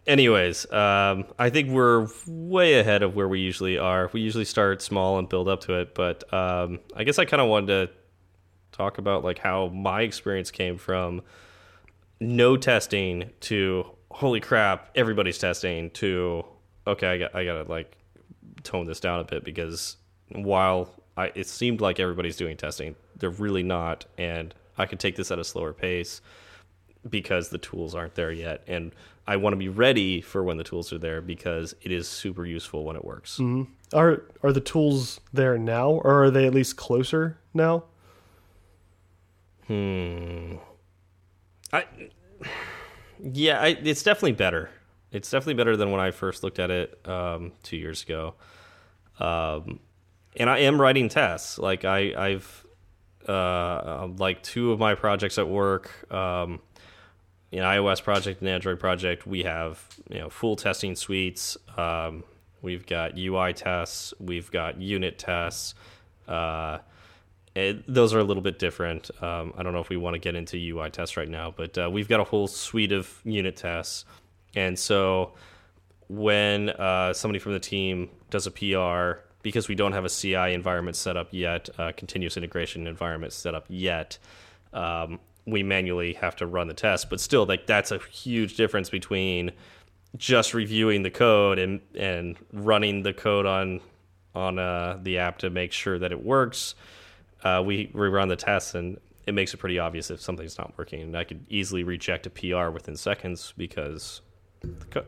anyways, 0.08 0.72
um, 0.72 1.26
I 1.38 1.50
think 1.50 1.70
we're 1.70 2.08
way 2.28 2.80
ahead 2.80 3.04
of 3.04 3.16
where 3.16 3.28
we 3.28 3.40
usually 3.40 3.78
are. 3.78 4.10
We 4.14 4.22
usually 4.22 4.46
start 4.46 4.82
small 4.82 5.20
and 5.20 5.30
build 5.30 5.48
up 5.48 5.62
to 5.62 5.80
it, 5.80 5.96
but 5.96 6.32
um, 6.34 6.80
I 6.96 7.04
guess 7.04 7.20
I 7.20 7.26
kind 7.26 7.42
of 7.42 7.48
wanted 7.48 7.68
to 7.68 7.94
talk 8.72 8.98
about 8.98 9.24
like 9.24 9.40
how 9.40 9.68
my 9.68 10.02
experience 10.02 10.52
came 10.52 10.78
from 10.78 11.22
no 12.20 12.58
testing 12.58 13.30
to 13.42 13.86
holy 14.12 14.40
crap, 14.40 14.90
everybody's 14.96 15.38
testing 15.38 15.90
to 15.92 16.46
okay, 16.88 17.08
I 17.08 17.18
got 17.18 17.36
I 17.36 17.46
gotta 17.46 17.64
like 17.64 17.98
tone 18.64 18.86
this 18.86 19.00
down 19.00 19.20
a 19.20 19.24
bit 19.24 19.44
because 19.44 19.98
while 20.32 20.90
I, 21.18 21.32
it 21.36 21.48
seemed 21.48 21.82
like 21.82 22.00
everybody's 22.00 22.36
doing 22.36 22.58
testing, 22.58 22.96
they're 23.16 23.30
really 23.30 23.64
not, 23.64 24.06
and 24.18 24.54
I 24.78 24.86
can 24.86 24.98
take 24.98 25.16
this 25.16 25.32
at 25.32 25.40
a 25.40 25.44
slower 25.44 25.74
pace 25.74 26.22
because 27.10 27.50
the 27.50 27.58
tools 27.58 27.94
aren't 27.94 28.16
there 28.16 28.32
yet, 28.32 28.64
and 28.68 28.92
I 29.28 29.38
want 29.38 29.54
to 29.54 29.58
be 29.58 29.70
ready 29.70 30.22
for 30.22 30.44
when 30.44 30.58
the 30.58 30.64
tools 30.64 30.92
are 30.94 30.98
there 30.98 31.22
because 31.22 31.76
it 31.82 31.92
is 31.92 32.08
super 32.08 32.46
useful 32.46 32.84
when 32.84 32.96
it 32.96 33.06
works. 33.06 33.40
Mm 33.40 33.56
-hmm. 33.56 33.68
Are 33.94 34.22
are 34.42 34.54
the 34.54 34.62
tools 34.62 35.20
there 35.34 35.58
now, 35.58 36.02
or 36.04 36.24
are 36.24 36.32
they 36.32 36.48
at 36.48 36.54
least 36.54 36.76
closer 36.76 37.38
now? 37.54 37.84
Hmm. 39.68 40.58
I. 41.74 41.86
Yeah, 43.20 43.62
I, 43.62 43.78
it's 43.84 44.04
definitely 44.04 44.34
better. 44.34 44.70
It's 45.12 45.32
definitely 45.32 45.54
better 45.56 45.78
than 45.78 45.92
when 45.92 46.08
I 46.08 46.12
first 46.12 46.44
looked 46.44 46.60
at 46.60 46.70
it 46.70 47.08
um, 47.08 47.54
two 47.64 47.78
years 47.78 48.04
ago. 48.04 48.36
Um, 49.20 49.80
and 50.36 50.50
I 50.50 50.60
am 50.60 50.80
writing 50.80 51.08
tests. 51.10 51.58
Like 51.58 51.86
I, 51.86 52.14
I've 52.18 52.65
uh, 53.28 54.08
like 54.18 54.44
two 54.44 54.72
of 54.72 54.80
my 54.80 54.96
projects 54.96 55.38
at 55.38 55.48
work, 55.48 56.12
um, 56.12 56.60
an 57.52 57.60
iOS 57.60 58.04
project 58.04 58.42
and 58.42 58.50
Android 58.50 58.80
project. 58.80 59.26
We 59.26 59.44
have 59.44 59.84
you 60.10 60.20
know 60.20 60.30
full 60.30 60.56
testing 60.56 60.96
suites. 60.96 61.58
Um, 61.78 62.24
we've 62.62 62.86
got 62.86 63.18
UI 63.18 63.54
tests. 63.54 64.14
We've 64.20 64.50
got 64.52 64.80
unit 64.80 65.18
tests. 65.18 65.76
Uh, 66.28 66.80
it, 67.56 67.86
those 67.88 68.14
are 68.14 68.20
a 68.20 68.24
little 68.24 68.44
bit 68.44 68.60
different. 68.60 69.10
Um, 69.24 69.54
I 69.58 69.64
don't 69.64 69.74
know 69.74 69.80
if 69.80 69.90
we 69.90 69.98
want 69.98 70.16
to 70.16 70.20
get 70.20 70.36
into 70.36 70.58
UI 70.58 70.90
tests 70.90 71.16
right 71.16 71.30
now, 71.30 71.54
but 71.56 71.78
uh, 71.78 71.90
we've 71.90 72.10
got 72.10 72.20
a 72.20 72.26
whole 72.26 72.48
suite 72.48 72.92
of 72.92 73.22
unit 73.24 73.56
tests. 73.56 74.04
And 74.56 74.78
so 74.78 75.34
when 76.08 76.70
uh, 76.70 77.14
somebody 77.14 77.40
from 77.40 77.54
the 77.54 77.60
team 77.60 78.10
does 78.30 78.46
a 78.46 78.52
PR, 78.52 79.22
because 79.46 79.68
we 79.68 79.76
don't 79.76 79.94
have 79.94 80.06
a 80.06 80.10
CI 80.10 80.54
environment 80.54 80.98
set 80.98 81.16
up 81.16 81.28
yet, 81.32 81.70
continuous 81.96 82.36
integration 82.36 82.88
environment 82.88 83.32
set 83.32 83.54
up 83.54 83.66
yet, 83.70 84.18
um, 84.74 85.20
we 85.46 85.62
manually 85.62 86.14
have 86.14 86.36
to 86.38 86.48
run 86.48 86.68
the 86.68 86.74
test. 86.74 87.10
But 87.10 87.22
still, 87.22 87.46
like 87.46 87.68
that's 87.68 87.92
a 87.92 88.00
huge 88.00 88.58
difference 88.58 88.90
between 88.90 89.52
just 90.18 90.54
reviewing 90.54 91.04
the 91.04 91.12
code 91.12 91.60
and 91.60 91.80
and 91.94 92.36
running 92.52 93.04
the 93.04 93.14
code 93.14 93.46
on 93.46 93.82
on 94.34 94.58
uh, 94.58 94.98
the 95.04 95.20
app 95.20 95.38
to 95.38 95.50
make 95.50 95.72
sure 95.72 96.00
that 96.00 96.12
it 96.12 96.24
works 96.24 96.76
uh, 97.46 97.62
we, 97.64 97.90
we 97.94 98.08
run 98.08 98.28
the 98.28 98.36
tests 98.36 98.76
and 98.76 99.00
it 99.28 99.34
makes 99.34 99.54
it 99.54 99.58
pretty 99.58 99.80
obvious 99.80 100.10
if 100.10 100.20
something's 100.20 100.58
not 100.58 100.74
working. 100.78 101.02
And 101.02 101.18
I 101.18 101.24
could 101.24 101.46
easily 101.48 101.84
reject 101.84 102.26
a 102.26 102.30
PR 102.30 102.70
within 102.70 102.98
seconds 102.98 103.54
because 103.56 104.22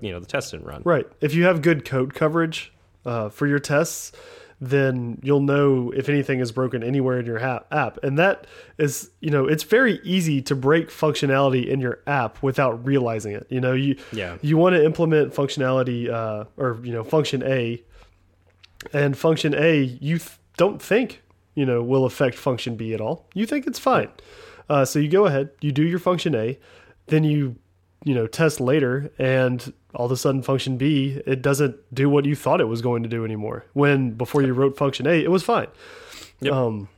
you 0.02 0.12
know 0.12 0.20
the 0.20 0.28
test 0.28 0.52
didn't 0.52 0.68
run. 0.68 0.84
Right. 0.86 1.08
If 1.20 1.34
you 1.34 1.46
have 1.46 1.64
good 1.64 1.84
code 1.84 2.14
coverage 2.14 2.72
uh, 3.08 3.30
for 3.30 3.48
your 3.48 3.58
tests, 3.58 4.12
then 4.62 5.20
you'll 5.24 5.42
know 5.42 5.92
if 5.96 6.10
anything 6.10 6.40
is 6.40 6.52
broken 6.52 6.84
anywhere 6.84 7.20
in 7.20 7.26
your 7.26 7.40
app. 7.40 8.04
And 8.04 8.18
that 8.20 8.46
is, 8.78 9.10
you 9.20 9.32
know, 9.32 9.48
it's 9.48 9.64
very 9.64 10.00
easy 10.04 10.42
to 10.44 10.56
break 10.56 10.90
functionality 10.90 11.68
in 11.68 11.80
your 11.80 12.00
app 12.06 12.42
without 12.44 12.86
realizing 12.86 13.34
it. 13.34 13.48
You 13.50 13.62
know, 13.62 13.74
you 13.74 13.98
yeah. 14.12 14.38
you 14.42 14.58
want 14.58 14.76
to 14.76 14.86
implement 14.86 15.34
functionality 15.34 16.10
uh, 16.10 16.46
or 16.58 16.80
you 16.84 16.92
know 16.92 17.04
function 17.04 17.42
A, 17.44 17.84
and 18.94 19.18
function 19.18 19.56
A 19.56 19.82
you 19.82 20.20
don't 20.58 20.82
think 20.82 21.22
you 21.58 21.66
know, 21.66 21.82
will 21.82 22.06
affect 22.06 22.38
function 22.38 22.76
B 22.76 22.94
at 22.94 23.02
all. 23.02 23.28
You 23.34 23.48
think 23.48 23.66
it's 23.66 23.80
fine. 23.80 24.10
Uh, 24.70 24.86
so 24.86 25.00
you 25.00 25.10
go 25.10 25.26
ahead, 25.26 25.50
you 25.60 25.72
do 25.72 25.82
your 25.82 25.98
function 25.98 26.36
A, 26.36 26.60
then 27.08 27.24
you, 27.24 27.56
you 28.04 28.14
know, 28.14 28.28
test 28.28 28.60
later, 28.60 29.12
and 29.18 29.74
all 29.96 30.06
of 30.06 30.12
a 30.12 30.18
sudden 30.18 30.42
function 30.42 30.78
B 30.78 31.22
it 31.26 31.42
doesn't 31.42 31.76
do 31.94 32.10
what 32.10 32.26
you 32.26 32.36
thought 32.36 32.62
it 32.62 32.66
was 32.66 32.82
going 32.82 33.04
to 33.04 33.10
do 33.10 33.26
anymore. 33.26 33.66
When 33.74 34.12
before 34.12 34.42
you 34.42 34.54
wrote 34.54 34.78
function 34.78 35.08
A, 35.08 35.24
it 35.24 35.32
was 35.32 35.44
fine. 35.44 35.68
Yep. 36.42 36.54
Um, 36.54 36.90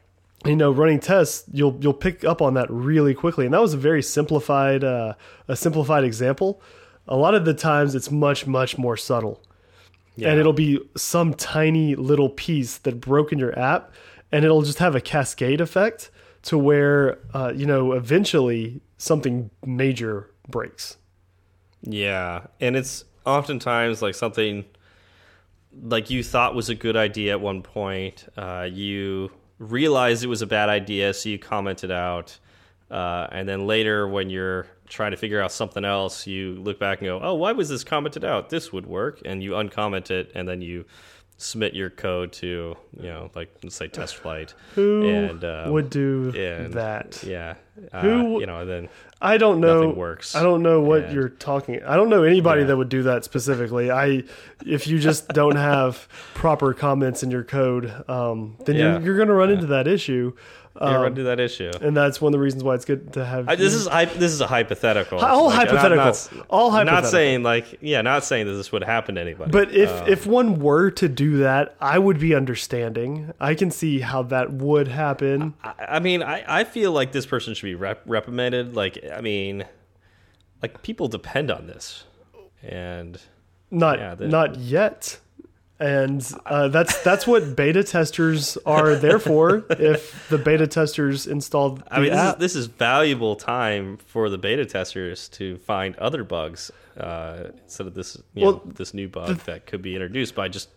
you 0.45 0.55
know, 0.55 0.71
running 0.71 0.99
tests, 0.99 1.43
you'll 1.51 1.77
you'll 1.81 1.93
pick 1.93 2.23
up 2.23 2.41
on 2.41 2.53
that 2.55 2.69
really 2.69 3.13
quickly, 3.13 3.45
and 3.45 3.53
that 3.53 3.61
was 3.61 3.73
a 3.73 3.77
very 3.77 4.01
simplified 4.01 4.83
uh, 4.83 5.13
a 5.47 5.55
simplified 5.55 6.03
example. 6.03 6.61
A 7.07 7.15
lot 7.15 7.33
of 7.33 7.45
the 7.45 7.53
times, 7.53 7.95
it's 7.95 8.11
much 8.11 8.45
much 8.47 8.77
more 8.77 8.97
subtle. 8.97 9.41
Yeah. 10.15 10.31
And 10.31 10.39
it'll 10.39 10.53
be 10.53 10.79
some 10.97 11.33
tiny 11.33 11.95
little 11.95 12.29
piece 12.29 12.77
that 12.79 12.99
broke 12.99 13.31
in 13.31 13.39
your 13.39 13.57
app 13.57 13.93
and 14.31 14.45
it'll 14.45 14.61
just 14.61 14.79
have 14.79 14.95
a 14.95 15.01
cascade 15.01 15.61
effect 15.61 16.11
to 16.43 16.57
where 16.57 17.19
uh, 17.33 17.51
you 17.55 17.65
know 17.65 17.93
eventually 17.93 18.81
something 18.97 19.49
major 19.65 20.29
breaks. 20.49 20.97
Yeah, 21.81 22.47
and 22.59 22.75
it's 22.75 23.05
oftentimes 23.25 24.01
like 24.01 24.15
something 24.15 24.65
like 25.81 26.09
you 26.09 26.23
thought 26.23 26.55
was 26.55 26.69
a 26.69 26.75
good 26.75 26.95
idea 26.95 27.31
at 27.31 27.41
one 27.41 27.61
point. 27.61 28.27
Uh, 28.35 28.67
you 28.69 29.31
realized 29.59 30.23
it 30.23 30.27
was 30.27 30.41
a 30.41 30.47
bad 30.47 30.69
idea, 30.69 31.13
so 31.13 31.29
you 31.29 31.39
commented 31.39 31.91
out, 31.91 32.37
uh, 32.89 33.27
and 33.31 33.47
then 33.47 33.67
later 33.67 34.07
when 34.07 34.29
you're 34.29 34.67
trying 34.87 35.11
to 35.11 35.17
figure 35.17 35.41
out 35.41 35.51
something 35.51 35.85
else, 35.85 36.25
you 36.25 36.55
look 36.55 36.79
back 36.79 36.99
and 36.99 37.07
go, 37.07 37.19
"Oh, 37.21 37.35
why 37.35 37.51
was 37.51 37.69
this 37.69 37.83
commented 37.83 38.25
out? 38.25 38.49
This 38.49 38.73
would 38.73 38.87
work," 38.87 39.21
and 39.25 39.43
you 39.43 39.51
uncomment 39.51 40.09
it, 40.11 40.31
and 40.33 40.47
then 40.47 40.61
you 40.61 40.85
submit 41.39 41.73
your 41.73 41.89
code 41.89 42.33
to 42.33 42.75
you 42.97 43.03
know 43.03 43.31
like 43.33 43.49
let's 43.63 43.75
say 43.75 43.87
TestFlight. 43.87 44.53
Who 44.75 45.07
and 45.07 45.43
um, 45.43 45.71
would 45.71 45.89
do 45.89 46.33
and, 46.35 46.73
that? 46.73 47.23
Yeah. 47.25 47.55
Uh, 47.93 48.01
who 48.01 48.41
you 48.41 48.45
know 48.45 48.65
then 48.65 48.89
i 49.21 49.37
don't 49.37 49.61
know. 49.61 49.87
works. 49.87 50.35
I 50.35 50.43
don't 50.43 50.61
know 50.61 50.81
what 50.81 51.05
and, 51.05 51.13
you're 51.13 51.29
talking 51.29 51.81
i 51.83 51.95
don't 51.95 52.09
know 52.09 52.23
anybody 52.23 52.61
yeah. 52.61 52.67
that 52.67 52.77
would 52.77 52.89
do 52.89 53.03
that 53.03 53.23
specifically. 53.23 53.89
I 53.89 54.23
if 54.65 54.85
you 54.85 54.99
just 54.99 55.29
don't 55.29 55.55
have 55.71 56.09
proper 56.33 56.73
comments 56.73 57.23
in 57.23 57.31
your 57.31 57.45
code 57.45 58.03
um, 58.09 58.57
then 58.65 58.75
yeah. 58.75 58.93
you're, 58.93 59.01
you're 59.01 59.15
going 59.15 59.29
to 59.29 59.33
run 59.33 59.47
yeah. 59.47 59.55
into 59.55 59.67
that 59.67 59.87
issue 59.87 60.35
um, 60.75 60.93
run 60.93 61.05
into 61.07 61.23
that 61.23 61.39
issue, 61.39 61.71
and 61.81 61.95
that's 61.95 62.21
one 62.21 62.29
of 62.29 62.33
the 62.33 62.43
reasons 62.43 62.63
why 62.63 62.75
it's 62.75 62.85
good 62.85 63.13
to 63.13 63.25
have. 63.25 63.49
I, 63.49 63.55
this 63.55 63.73
is 63.73 63.85
this 63.85 64.31
is 64.31 64.41
a 64.41 64.47
hypothetical. 64.47 65.19
All 65.19 65.47
like, 65.47 65.67
hypothetical. 65.67 66.05
Not, 66.05 66.47
all 66.49 66.71
hypothetical. 66.71 67.01
Not 67.01 67.11
saying 67.11 67.43
like 67.43 67.79
yeah, 67.81 68.01
not 68.01 68.23
saying 68.23 68.47
that 68.47 68.53
this 68.53 68.71
would 68.71 68.83
happen 68.83 69.15
to 69.15 69.21
anybody. 69.21 69.51
But 69.51 69.73
if 69.73 69.89
um, 69.89 70.07
if 70.07 70.25
one 70.25 70.59
were 70.59 70.91
to 70.91 71.09
do 71.09 71.37
that, 71.37 71.75
I 71.81 71.99
would 71.99 72.19
be 72.19 72.33
understanding. 72.35 73.33
I 73.39 73.55
can 73.55 73.71
see 73.71 73.99
how 73.99 74.23
that 74.23 74.53
would 74.53 74.87
happen. 74.87 75.55
I, 75.63 75.73
I 75.89 75.99
mean, 75.99 76.23
I 76.23 76.43
I 76.47 76.63
feel 76.63 76.91
like 76.91 77.11
this 77.11 77.25
person 77.25 77.53
should 77.53 77.65
be 77.65 77.75
rep 77.75 78.01
reprimanded. 78.05 78.75
Like 78.75 79.03
I 79.13 79.21
mean, 79.21 79.65
like 80.61 80.81
people 80.81 81.07
depend 81.07 81.51
on 81.51 81.67
this, 81.67 82.05
and 82.61 83.19
not 83.71 83.99
yeah, 83.99 84.15
not 84.19 84.55
yet 84.55 85.19
and 85.79 86.29
uh, 86.45 86.67
that's 86.67 87.01
that's 87.03 87.25
what 87.25 87.55
beta 87.55 87.83
testers 87.83 88.57
are 88.65 88.95
there 88.95 89.19
for. 89.19 89.65
if 89.69 90.27
the 90.29 90.37
beta 90.37 90.67
testers 90.67 91.25
installed, 91.25 91.83
I 91.89 92.01
mean, 92.01 92.11
this 92.11 92.19
app. 92.19 92.35
is, 92.35 92.39
this 92.39 92.55
is 92.55 92.65
valuable 92.67 93.35
time 93.35 93.97
for 93.97 94.29
the 94.29 94.37
beta 94.37 94.65
testers 94.65 95.29
to 95.29 95.57
find 95.59 95.95
other 95.95 96.23
bugs 96.23 96.71
uh, 96.97 97.51
instead 97.63 97.87
of 97.87 97.93
this 97.93 98.17
you 98.33 98.45
well, 98.45 98.53
know, 98.53 98.71
this 98.75 98.93
new 98.93 99.07
bug 99.07 99.37
that 99.39 99.65
could 99.65 99.81
be 99.81 99.95
introduced 99.95 100.35
by 100.35 100.49
just 100.49 100.69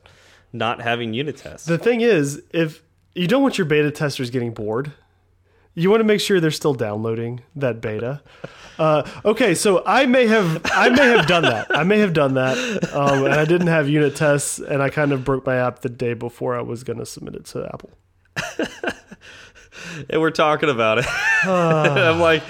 not 0.52 0.80
having 0.80 1.14
unit 1.14 1.36
tests. 1.36 1.66
The 1.66 1.78
thing 1.78 2.00
is, 2.02 2.42
if 2.52 2.82
you 3.14 3.26
don't 3.26 3.42
want 3.42 3.58
your 3.58 3.64
beta 3.64 3.90
testers 3.90 4.30
getting 4.30 4.52
bored, 4.52 4.92
you 5.74 5.90
want 5.90 6.00
to 6.00 6.04
make 6.04 6.20
sure 6.20 6.40
they're 6.40 6.50
still 6.50 6.74
downloading 6.74 7.40
that 7.56 7.80
beta. 7.80 8.22
Uh, 8.78 9.08
okay, 9.24 9.54
so 9.54 9.82
I 9.86 10.06
may 10.06 10.26
have 10.26 10.60
I 10.64 10.88
may 10.88 11.06
have 11.08 11.26
done 11.26 11.42
that. 11.44 11.76
I 11.76 11.82
may 11.84 11.98
have 11.98 12.12
done 12.12 12.34
that, 12.34 12.56
um, 12.94 13.24
and 13.24 13.34
I 13.34 13.44
didn't 13.44 13.66
have 13.68 13.88
unit 13.88 14.16
tests, 14.16 14.58
and 14.58 14.82
I 14.82 14.88
kind 14.88 15.12
of 15.12 15.24
broke 15.24 15.46
my 15.46 15.56
app 15.56 15.80
the 15.80 15.88
day 15.88 16.14
before 16.14 16.56
I 16.56 16.62
was 16.62 16.82
going 16.82 16.98
to 16.98 17.06
submit 17.06 17.34
it 17.34 17.44
to 17.46 17.68
Apple. 17.72 17.90
and 20.10 20.20
we're 20.20 20.30
talking 20.30 20.70
about 20.70 20.98
it. 20.98 21.06
I'm 21.44 22.18
like, 22.18 22.42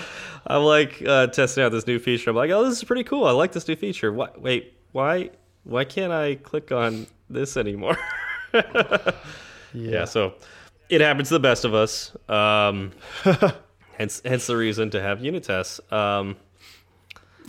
I'm 0.46 0.62
like 0.62 1.02
uh, 1.06 1.26
testing 1.28 1.64
out 1.64 1.72
this 1.72 1.86
new 1.86 1.98
feature. 1.98 2.30
I'm 2.30 2.36
like, 2.36 2.50
oh, 2.50 2.64
this 2.64 2.78
is 2.78 2.84
pretty 2.84 3.04
cool. 3.04 3.24
I 3.24 3.32
like 3.32 3.52
this 3.52 3.66
new 3.66 3.76
feature. 3.76 4.12
What? 4.12 4.40
Wait, 4.40 4.74
why? 4.92 5.30
Why 5.64 5.84
can't 5.84 6.12
I 6.12 6.36
click 6.36 6.72
on 6.72 7.06
this 7.30 7.56
anymore? 7.56 7.96
yeah. 8.54 9.12
yeah. 9.74 10.04
So 10.04 10.34
it 10.92 11.00
happens 11.00 11.28
to 11.28 11.34
the 11.34 11.40
best 11.40 11.64
of 11.64 11.72
us. 11.74 12.14
Um, 12.28 12.92
hence, 13.96 14.20
hence 14.24 14.46
the 14.46 14.56
reason 14.58 14.90
to 14.90 15.00
have 15.00 15.24
unit 15.24 15.42
tests. 15.42 15.80
Um, 15.90 16.36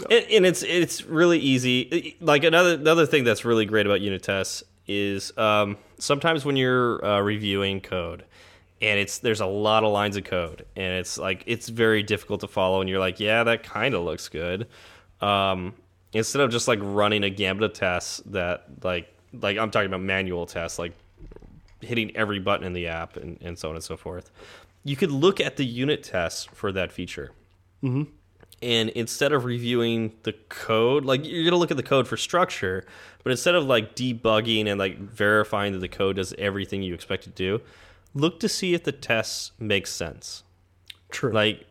and, 0.10 0.25
and, 0.32 0.45
it's 0.45 0.63
it's 0.63 1.03
really 1.03 1.39
easy. 1.39 2.15
Like 2.21 2.45
another 2.45 2.75
another 2.75 3.06
thing 3.06 3.25
that's 3.25 3.43
really 3.43 3.65
great 3.65 3.86
about 3.86 3.99
unit 3.99 4.23
tests 4.23 4.63
is 4.88 5.38
um, 5.38 5.77
sometimes 5.99 6.45
when 6.45 6.56
you're 6.56 7.03
uh, 7.06 7.19
reviewing 7.19 7.82
code, 7.82 8.23
and 8.82 8.97
it's 8.97 9.19
there's 9.19 9.41
a 9.41 9.45
lot 9.45 9.84
of 9.84 9.91
lines 9.91 10.15
of 10.15 10.23
code, 10.23 10.65
and 10.77 10.93
it's 10.93 11.17
like 11.17 11.43
it's 11.45 11.67
very 11.67 12.01
difficult 12.01 12.39
to 12.41 12.47
follow, 12.47 12.79
and 12.79 12.89
you're 12.89 12.99
like, 12.99 13.19
yeah, 13.19 13.43
that 13.43 13.63
kind 13.63 13.93
of 13.93 14.03
looks 14.03 14.29
good. 14.29 14.67
Um, 15.19 15.73
instead 16.13 16.41
of 16.41 16.49
just 16.49 16.69
like 16.69 16.79
running 16.82 17.23
a 17.25 17.29
gambit 17.29 17.71
of 17.71 17.73
tests 17.73 18.21
that 18.27 18.65
like 18.84 19.13
like 19.34 19.58
I'm 19.58 19.69
talking 19.69 19.88
about 19.88 20.01
manual 20.01 20.45
tests, 20.45 20.79
like 20.79 20.93
hitting 21.85 22.15
every 22.15 22.39
button 22.39 22.65
in 22.65 22.73
the 22.73 22.87
app 22.87 23.17
and, 23.17 23.37
and 23.41 23.57
so 23.57 23.69
on 23.69 23.75
and 23.75 23.83
so 23.83 23.97
forth. 23.97 24.31
you 24.83 24.95
could 24.95 25.11
look 25.11 25.39
at 25.39 25.55
the 25.55 25.65
unit 25.65 26.03
tests 26.03 26.45
for 26.45 26.71
that 26.71 26.91
feature. 26.91 27.31
Mm-hmm. 27.83 28.03
And 28.61 28.89
instead 28.89 29.33
of 29.33 29.43
reviewing 29.45 30.13
the 30.23 30.33
code, 30.49 31.03
like 31.05 31.25
you're 31.25 31.43
gonna 31.43 31.57
look 31.57 31.71
at 31.71 31.77
the 31.77 31.83
code 31.83 32.07
for 32.07 32.15
structure, 32.17 32.85
but 33.23 33.31
instead 33.31 33.55
of 33.55 33.65
like 33.65 33.95
debugging 33.95 34.67
and 34.67 34.79
like 34.79 34.97
verifying 34.97 35.73
that 35.73 35.79
the 35.79 35.89
code 35.89 36.15
does 36.15 36.33
everything 36.37 36.81
you 36.81 36.93
expect 36.93 37.27
it 37.27 37.35
to 37.35 37.57
do, 37.57 37.61
look 38.13 38.39
to 38.39 38.47
see 38.47 38.73
if 38.73 38.83
the 38.83 38.91
tests 38.91 39.51
make 39.59 39.87
sense. 39.87 40.43
True. 41.11 41.31
Like 41.31 41.65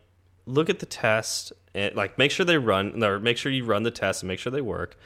look 0.45 0.69
at 0.69 0.79
the 0.79 0.85
test 0.85 1.53
and 1.73 1.95
like 1.95 2.17
make 2.17 2.31
sure 2.31 2.45
they 2.45 2.57
run 2.57 3.03
or 3.03 3.19
make 3.19 3.37
sure 3.37 3.51
you 3.51 3.65
run 3.65 3.83
the 3.83 3.91
test 3.91 4.21
and 4.21 4.27
make 4.27 4.39
sure 4.39 4.51
they 4.51 4.61
work. 4.61 4.97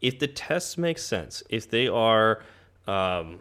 If 0.00 0.18
the 0.18 0.26
tests 0.26 0.76
make 0.76 0.98
sense, 0.98 1.42
if 1.48 1.70
they 1.70 1.86
are 1.86 2.42
um, 2.86 3.38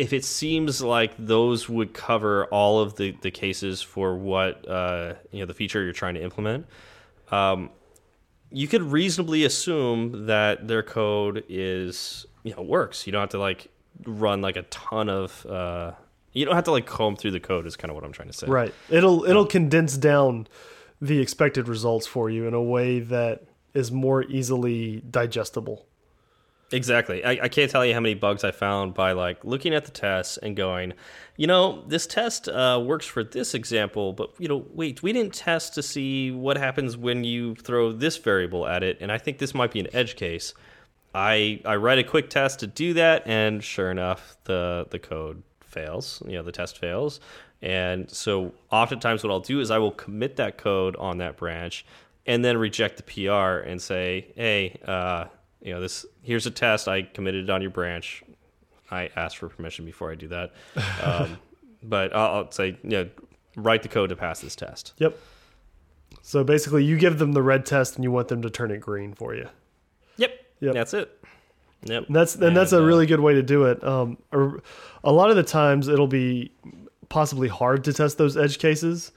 if 0.00 0.14
it 0.14 0.24
seems 0.24 0.80
like 0.80 1.12
those 1.18 1.68
would 1.68 1.92
cover 1.92 2.46
all 2.46 2.80
of 2.80 2.96
the, 2.96 3.10
the 3.20 3.30
cases 3.30 3.82
for 3.82 4.16
what 4.16 4.66
uh, 4.66 5.12
you 5.30 5.40
know 5.40 5.46
the 5.46 5.52
feature 5.52 5.84
you're 5.84 5.92
trying 5.92 6.14
to 6.14 6.22
implement, 6.22 6.66
um, 7.30 7.68
you 8.50 8.66
could 8.66 8.80
reasonably 8.80 9.44
assume 9.44 10.24
that 10.24 10.66
their 10.66 10.82
code 10.82 11.44
is 11.50 12.24
you 12.44 12.54
know 12.54 12.62
works. 12.62 13.06
You 13.06 13.12
don't 13.12 13.20
have 13.20 13.28
to 13.30 13.38
like 13.38 13.68
run 14.06 14.40
like 14.40 14.56
a 14.56 14.62
ton 14.62 15.10
of 15.10 15.44
uh, 15.44 15.92
you 16.32 16.46
don't 16.46 16.54
have 16.54 16.64
to 16.64 16.70
like 16.70 16.86
comb 16.86 17.14
through 17.14 17.32
the 17.32 17.40
code. 17.40 17.66
Is 17.66 17.76
kind 17.76 17.90
of 17.90 17.94
what 17.94 18.02
I'm 18.02 18.12
trying 18.12 18.28
to 18.28 18.34
say. 18.34 18.46
Right. 18.46 18.72
It'll 18.88 19.24
it'll 19.24 19.46
condense 19.46 19.98
down 19.98 20.48
the 21.02 21.20
expected 21.20 21.68
results 21.68 22.06
for 22.06 22.30
you 22.30 22.48
in 22.48 22.54
a 22.54 22.62
way 22.62 23.00
that 23.00 23.42
is 23.74 23.92
more 23.92 24.22
easily 24.22 25.02
digestible. 25.10 25.84
Exactly. 26.72 27.24
I, 27.24 27.30
I, 27.42 27.48
can't 27.48 27.68
tell 27.68 27.84
you 27.84 27.94
how 27.94 28.00
many 28.00 28.14
bugs 28.14 28.44
I 28.44 28.52
found 28.52 28.94
by 28.94 29.10
like 29.12 29.44
looking 29.44 29.74
at 29.74 29.86
the 29.86 29.90
tests 29.90 30.36
and 30.36 30.56
going, 30.56 30.92
you 31.36 31.48
know, 31.48 31.82
this 31.88 32.06
test 32.06 32.48
uh, 32.48 32.80
works 32.84 33.06
for 33.06 33.24
this 33.24 33.54
example, 33.54 34.12
but 34.12 34.30
you 34.38 34.46
know, 34.46 34.64
wait, 34.72 35.02
we 35.02 35.12
didn't 35.12 35.34
test 35.34 35.74
to 35.74 35.82
see 35.82 36.30
what 36.30 36.56
happens 36.56 36.96
when 36.96 37.24
you 37.24 37.56
throw 37.56 37.92
this 37.92 38.16
variable 38.18 38.68
at 38.68 38.84
it, 38.84 38.98
and 39.00 39.10
I 39.10 39.18
think 39.18 39.38
this 39.38 39.52
might 39.52 39.72
be 39.72 39.80
an 39.80 39.88
edge 39.92 40.14
case. 40.14 40.54
I 41.12 41.60
I 41.64 41.74
write 41.74 41.98
a 41.98 42.04
quick 42.04 42.30
test 42.30 42.60
to 42.60 42.68
do 42.68 42.94
that, 42.94 43.26
and 43.26 43.64
sure 43.64 43.90
enough, 43.90 44.36
the 44.44 44.86
the 44.90 45.00
code 45.00 45.42
fails. 45.60 46.22
You 46.24 46.34
know, 46.34 46.44
the 46.44 46.52
test 46.52 46.78
fails, 46.78 47.18
and 47.62 48.08
so 48.08 48.52
oftentimes 48.70 49.24
what 49.24 49.32
I'll 49.32 49.40
do 49.40 49.58
is 49.58 49.72
I 49.72 49.78
will 49.78 49.90
commit 49.90 50.36
that 50.36 50.56
code 50.56 50.94
on 50.96 51.18
that 51.18 51.36
branch, 51.36 51.84
and 52.26 52.44
then 52.44 52.58
reject 52.58 52.96
the 52.96 53.02
PR 53.02 53.66
and 53.66 53.82
say, 53.82 54.28
hey. 54.36 54.78
Uh, 54.86 55.24
you 55.62 55.72
know 55.72 55.80
this 55.80 56.06
here's 56.22 56.46
a 56.46 56.50
test. 56.50 56.88
I 56.88 57.02
committed 57.02 57.44
it 57.44 57.50
on 57.50 57.62
your 57.62 57.70
branch. 57.70 58.22
I 58.90 59.10
asked 59.14 59.38
for 59.38 59.48
permission 59.48 59.84
before 59.84 60.10
i 60.10 60.14
do 60.14 60.28
that. 60.28 60.52
Um, 61.02 61.38
but 61.82 62.14
I'll, 62.14 62.34
I'll, 62.34 62.50
say 62.50 62.78
you 62.82 62.90
know 62.90 63.08
write 63.56 63.82
the 63.82 63.88
code 63.88 64.10
to 64.10 64.16
pass 64.16 64.40
this 64.40 64.54
test. 64.54 64.94
Yep. 64.98 65.18
So 66.22 66.44
basically 66.44 66.84
you 66.84 66.98
give 66.98 67.18
them 67.18 67.32
the 67.32 67.42
red 67.42 67.64
test 67.64 67.96
and 67.96 68.04
you 68.04 68.10
want 68.10 68.28
them 68.28 68.42
to 68.42 68.50
turn 68.50 68.70
it 68.70 68.80
green 68.80 69.14
for 69.14 69.34
you. 69.34 69.48
Yep. 70.16 70.32
Yep. 70.60 70.74
That's 70.74 70.94
it. 70.94 71.24
Yep. 71.84 72.06
And 72.08 72.16
that's 72.16 72.34
and, 72.34 72.44
and 72.44 72.56
that's 72.56 72.72
a 72.72 72.82
really 72.82 73.06
uh, 73.06 73.08
good 73.08 73.20
way 73.20 73.34
to 73.34 73.42
do 73.42 73.64
it. 73.64 73.82
Um, 73.82 74.18
a 75.02 75.12
lot 75.12 75.30
of 75.30 75.36
the 75.36 75.42
times 75.42 75.88
it'll 75.88 76.06
be 76.06 76.52
possibly 77.08 77.48
hard 77.48 77.84
to 77.84 77.92
test 77.92 78.18
those 78.18 78.36
edge 78.36 78.58
cases, 78.58 79.12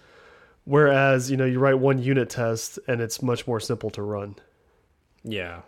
whereas 0.63 1.29
you 1.29 1.35
know 1.35 1.45
you 1.45 1.59
write 1.59 1.79
one 1.79 1.99
unit 1.99 2.29
test 2.29 2.79
and 2.87 3.01
it's 3.01 3.21
much 3.21 3.45
more 3.47 3.59
simple 3.59 3.89
to 3.91 4.01
run. 4.01 4.35
Yeah, 5.23 5.61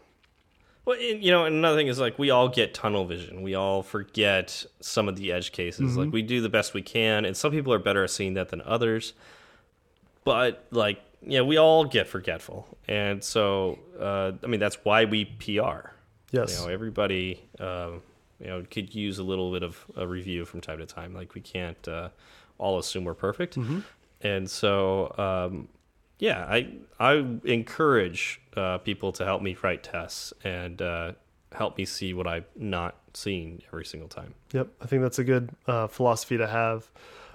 well, 0.86 1.00
you 1.00 1.32
know, 1.32 1.46
another 1.46 1.76
thing 1.76 1.88
is 1.88 2.00
like 2.00 2.20
we 2.20 2.30
all 2.30 2.48
get 2.48 2.76
tunnel 2.76 3.06
vision. 3.06 3.42
We 3.42 3.56
all 3.56 3.82
forget 3.82 4.66
some 4.80 5.08
of 5.08 5.16
the 5.16 5.32
edge 5.32 5.52
cases. 5.52 5.80
Mm 5.80 5.88
-hmm. 5.88 5.98
Like 5.98 6.12
we 6.12 6.22
do 6.22 6.42
the 6.42 6.50
best 6.50 6.74
we 6.74 6.82
can, 6.82 7.26
and 7.26 7.36
some 7.36 7.56
people 7.56 7.74
are 7.74 7.80
better 7.80 8.04
at 8.04 8.12
seeing 8.12 8.36
that 8.36 8.50
than 8.50 8.62
others. 8.62 9.14
But 10.24 10.64
like, 10.72 11.02
yeah, 11.22 11.48
we 11.48 11.58
all 11.58 11.86
get 11.86 12.08
forgetful, 12.08 12.68
and 12.88 13.24
so 13.24 13.80
uh, 14.00 14.32
I 14.44 14.48
mean 14.48 14.60
that's 14.60 14.78
why 14.84 15.06
we 15.06 15.26
PR. 15.26 15.90
Yes, 16.32 16.52
you 16.52 16.58
know, 16.60 16.74
everybody, 16.74 17.40
um, 17.60 18.02
you 18.40 18.48
know, 18.48 18.64
could 18.74 18.96
use 18.96 19.22
a 19.22 19.24
little 19.24 19.52
bit 19.52 19.64
of 19.64 19.86
a 19.96 20.06
review 20.08 20.46
from 20.46 20.62
time 20.62 20.78
to 20.86 20.86
time. 20.86 21.20
Like 21.20 21.34
we 21.34 21.42
can't 21.42 21.88
uh, 21.88 22.10
all 22.58 22.78
assume 22.78 23.06
we're 23.06 23.20
perfect, 23.30 23.56
mm 23.56 23.64
-hmm. 23.64 23.82
and 24.36 24.50
so 24.50 24.72
um, 25.18 25.68
yeah, 26.20 26.46
I 26.50 26.70
I 27.00 27.26
encourage 27.44 28.42
uh, 28.56 28.78
people 28.80 29.12
to 29.14 29.26
help 29.26 29.42
me 29.42 29.56
write 29.62 29.84
tests 29.84 30.34
and 30.44 30.82
uh, 30.82 31.14
help 31.54 31.78
me 31.78 31.86
see 31.86 32.14
what 32.14 32.28
I'm 32.28 32.46
not 32.56 32.96
seeing 33.14 33.62
every 33.68 33.86
single 33.86 34.10
time. 34.10 34.34
Yep, 34.54 34.70
I 34.82 34.86
think 34.86 35.02
that's 35.02 35.20
a 35.20 35.24
good 35.24 35.50
uh, 35.68 35.88
philosophy 35.88 36.38
to 36.38 36.48
have. 36.48 36.90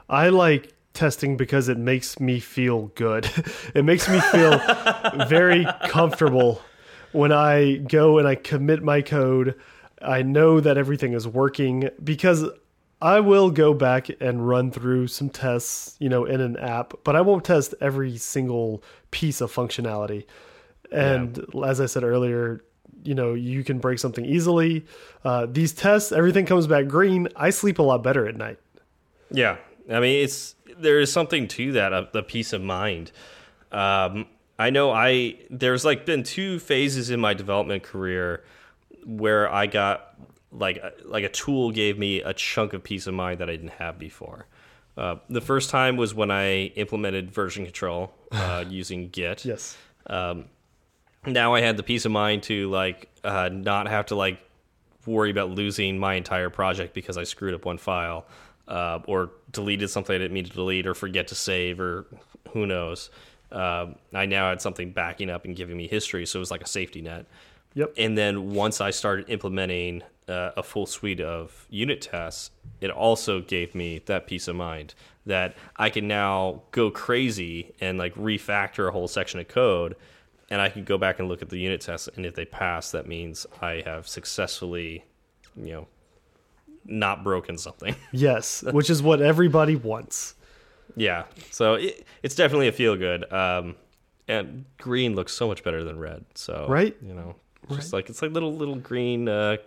I 0.09 0.29
like 0.29 0.75
testing 0.93 1.37
because 1.37 1.69
it 1.69 1.79
makes 1.79 2.19
me 2.19 2.40
feel 2.40 2.87
good. 2.95 3.31
it 3.75 3.85
makes 3.85 4.09
me 4.09 4.21
feel 4.21 4.59
very 5.29 5.66
comfortable 5.85 6.62
when 7.12 7.33
I 7.33 7.77
go 7.77 8.19
and 8.19 8.27
I 8.27 8.35
commit 8.35 8.83
my 8.83 9.03
code. 9.03 9.57
I 10.03 10.23
know 10.23 10.61
that 10.61 10.79
everything 10.79 11.12
is 11.12 11.29
working 11.29 11.90
because 12.03 12.45
I 13.03 13.21
will 13.21 13.51
go 13.51 13.73
back 13.73 14.09
and 14.21 14.47
run 14.47 14.71
through 14.71 15.07
some 15.07 15.31
tests, 15.31 15.97
you 15.99 16.09
know, 16.09 16.25
in 16.25 16.41
an 16.41 16.57
app, 16.57 16.93
but 17.03 17.17
I 17.17 17.23
won't 17.23 17.45
test 17.45 17.75
every 17.81 18.17
single 18.19 18.83
piece 19.11 19.41
of 19.41 19.53
functionality. 19.53 20.27
And 20.93 21.45
yeah. 21.55 21.67
as 21.67 21.81
I 21.81 21.87
said 21.87 22.05
earlier, 22.05 22.63
you 23.03 23.15
know, 23.15 23.35
you 23.35 23.65
can 23.65 23.79
break 23.79 23.99
something 23.99 24.25
easily. 24.25 24.85
Uh, 25.25 25.47
these 25.51 25.73
tests, 25.73 26.13
everything 26.13 26.45
comes 26.45 26.67
back 26.67 26.89
green. 26.89 27.29
I 27.37 27.51
sleep 27.51 27.79
a 27.79 27.83
lot 27.83 28.03
better 28.03 28.29
at 28.29 28.37
night. 28.37 28.59
Yeah, 29.31 29.57
I 29.91 30.01
mean, 30.01 30.23
it's 30.23 30.55
there 30.77 31.01
is 31.01 31.13
something 31.13 31.49
to 31.49 31.73
that, 31.73 31.93
uh, 31.93 32.07
the 32.13 32.23
peace 32.23 32.53
of 32.53 32.63
mind. 32.63 33.13
Um, 33.73 34.27
I 34.59 34.71
know 34.71 34.91
I 34.91 35.37
there's 35.49 35.85
like 35.85 36.05
been 36.05 36.23
two 36.23 36.59
phases 36.59 37.11
in 37.11 37.21
my 37.21 37.33
development 37.33 37.83
career 37.83 38.45
where 39.07 39.51
I 39.51 39.67
got 39.67 40.15
like 40.53 40.83
like 41.05 41.25
a 41.25 41.29
tool 41.29 41.71
gave 41.71 41.99
me 41.99 42.21
a 42.21 42.33
chunk 42.33 42.73
of 42.73 42.83
peace 42.83 43.07
of 43.07 43.15
mind 43.15 43.41
that 43.41 43.49
I 43.49 43.53
didn't 43.53 43.75
have 43.75 43.99
before. 43.99 44.47
Uh, 44.97 45.17
the 45.29 45.41
first 45.41 45.71
time 45.71 45.97
was 45.97 46.15
when 46.15 46.31
I 46.31 46.67
implemented 46.77 47.31
version 47.31 47.65
control 47.65 48.13
uh, 48.33 48.65
using 48.69 49.09
Git. 49.09 49.45
Yes. 49.45 49.77
Um, 50.07 50.47
now 51.27 51.55
I 51.55 51.61
had 51.61 51.77
the 51.77 51.83
peace 51.83 52.05
of 52.05 52.13
mind 52.13 52.43
to 52.45 52.69
like 52.71 53.09
uh, 53.23 53.51
not 53.53 53.89
have 53.89 54.07
to 54.07 54.15
like 54.15 54.41
worry 55.07 55.31
about 55.31 55.51
losing 55.51 55.99
my 55.99 56.15
entire 56.15 56.51
project 56.51 56.95
because 56.95 57.17
I 57.17 57.25
screwed 57.25 57.55
up 57.55 57.65
one 57.65 57.79
file 57.79 58.27
uh, 58.69 59.01
or 59.07 59.31
deleted 59.53 59.91
something 59.91 60.15
I 60.15 60.19
didn't 60.19 60.33
mean 60.33 60.45
to 60.45 60.51
delete 60.51 60.87
or 60.87 60.95
forget 60.95 61.29
to 61.29 61.35
save 61.35 61.81
or 61.81 62.07
who 62.53 62.67
knows. 62.67 63.11
Um, 63.53 63.97
I 64.15 64.27
now 64.27 64.51
had 64.51 64.63
something 64.63 64.93
backing 64.93 65.29
up 65.29 65.45
and 65.45 65.57
giving 65.57 65.77
me 65.77 65.89
history, 65.89 66.25
so 66.25 66.39
it 66.39 66.41
was 66.41 66.51
like 66.51 66.63
a 66.63 66.69
safety 66.69 67.01
net. 67.01 67.27
Yep. 67.75 67.95
And 67.99 68.17
then 68.17 68.53
once 68.53 68.81
I 68.81 68.91
started 68.91 69.29
implementing 69.29 70.03
uh, 70.31 70.53
a 70.57 70.62
full 70.62 70.87
suite 70.87 71.21
of 71.21 71.66
unit 71.69 72.01
tests, 72.01 72.51
it 72.81 72.90
also 72.90 73.40
gave 73.40 73.75
me 73.75 74.01
that 74.07 74.27
peace 74.27 74.49
of 74.49 74.57
mind 74.57 74.95
that 75.27 75.57
I 75.77 75.90
can 75.90 76.09
now 76.09 76.62
go 76.71 76.90
crazy 76.90 77.75
and 77.81 77.99
like 77.99 78.14
refactor 78.14 78.88
a 78.88 78.93
whole 78.93 79.09
section 79.09 79.40
of 79.40 79.49
code, 79.49 79.97
and 80.49 80.61
I 80.61 80.69
can 80.69 80.85
go 80.85 80.97
back 80.97 81.19
and 81.19 81.29
look 81.29 81.43
at 81.43 81.51
the 81.51 81.59
unit 81.59 81.81
tests, 81.81 82.09
and 82.16 82.25
if 82.25 82.35
they 82.35 82.45
pass, 82.45 82.90
that 82.93 83.07
means 83.07 83.47
I 83.61 83.83
have 83.85 84.09
successfully, 84.09 85.05
you 85.57 85.73
know, 85.73 85.87
not 86.85 87.23
broken 87.23 87.59
something. 87.59 87.95
yes, 88.12 88.62
which 88.62 88.90
is 88.90 89.03
what 89.03 89.21
everybody 89.21 89.77
wants. 89.77 90.35
Yeah, 90.97 91.25
so 91.51 91.75
it, 91.75 92.07
it's 92.23 92.35
definitely 92.35 92.69
a 92.69 92.73
feel 92.73 92.97
good. 92.97 93.31
Um, 93.33 93.77
and 94.27 94.64
green 94.79 95.14
looks 95.14 95.33
so 95.33 95.49
much 95.49 95.62
better 95.64 95.85
than 95.85 95.99
red. 95.99 96.25
So 96.35 96.66
right, 96.69 96.97
you 97.03 97.14
know, 97.14 97.37
just 97.71 97.93
like 97.93 98.09
it's 98.09 98.23
like 98.23 98.33
little 98.33 98.55
little 98.55 98.77
green 98.77 99.29
uh, 99.29 99.59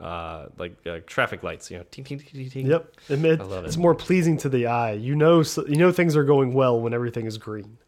uh, 0.00 0.46
like 0.58 0.74
uh, 0.86 1.00
traffic 1.06 1.42
lights. 1.42 1.70
You 1.70 1.78
know, 1.78 1.84
ting, 1.90 2.04
ting, 2.04 2.18
ting, 2.18 2.50
ting. 2.50 2.66
Yep, 2.66 2.96
it, 3.08 3.40
I 3.40 3.44
love 3.44 3.64
it. 3.64 3.68
It's 3.68 3.76
more 3.76 3.94
pleasing 3.94 4.36
to 4.38 4.48
the 4.48 4.66
eye. 4.66 4.92
You 4.92 5.14
know, 5.14 5.42
you 5.68 5.76
know 5.76 5.92
things 5.92 6.16
are 6.16 6.24
going 6.24 6.54
well 6.54 6.80
when 6.80 6.94
everything 6.94 7.26
is 7.26 7.38
green. 7.38 7.78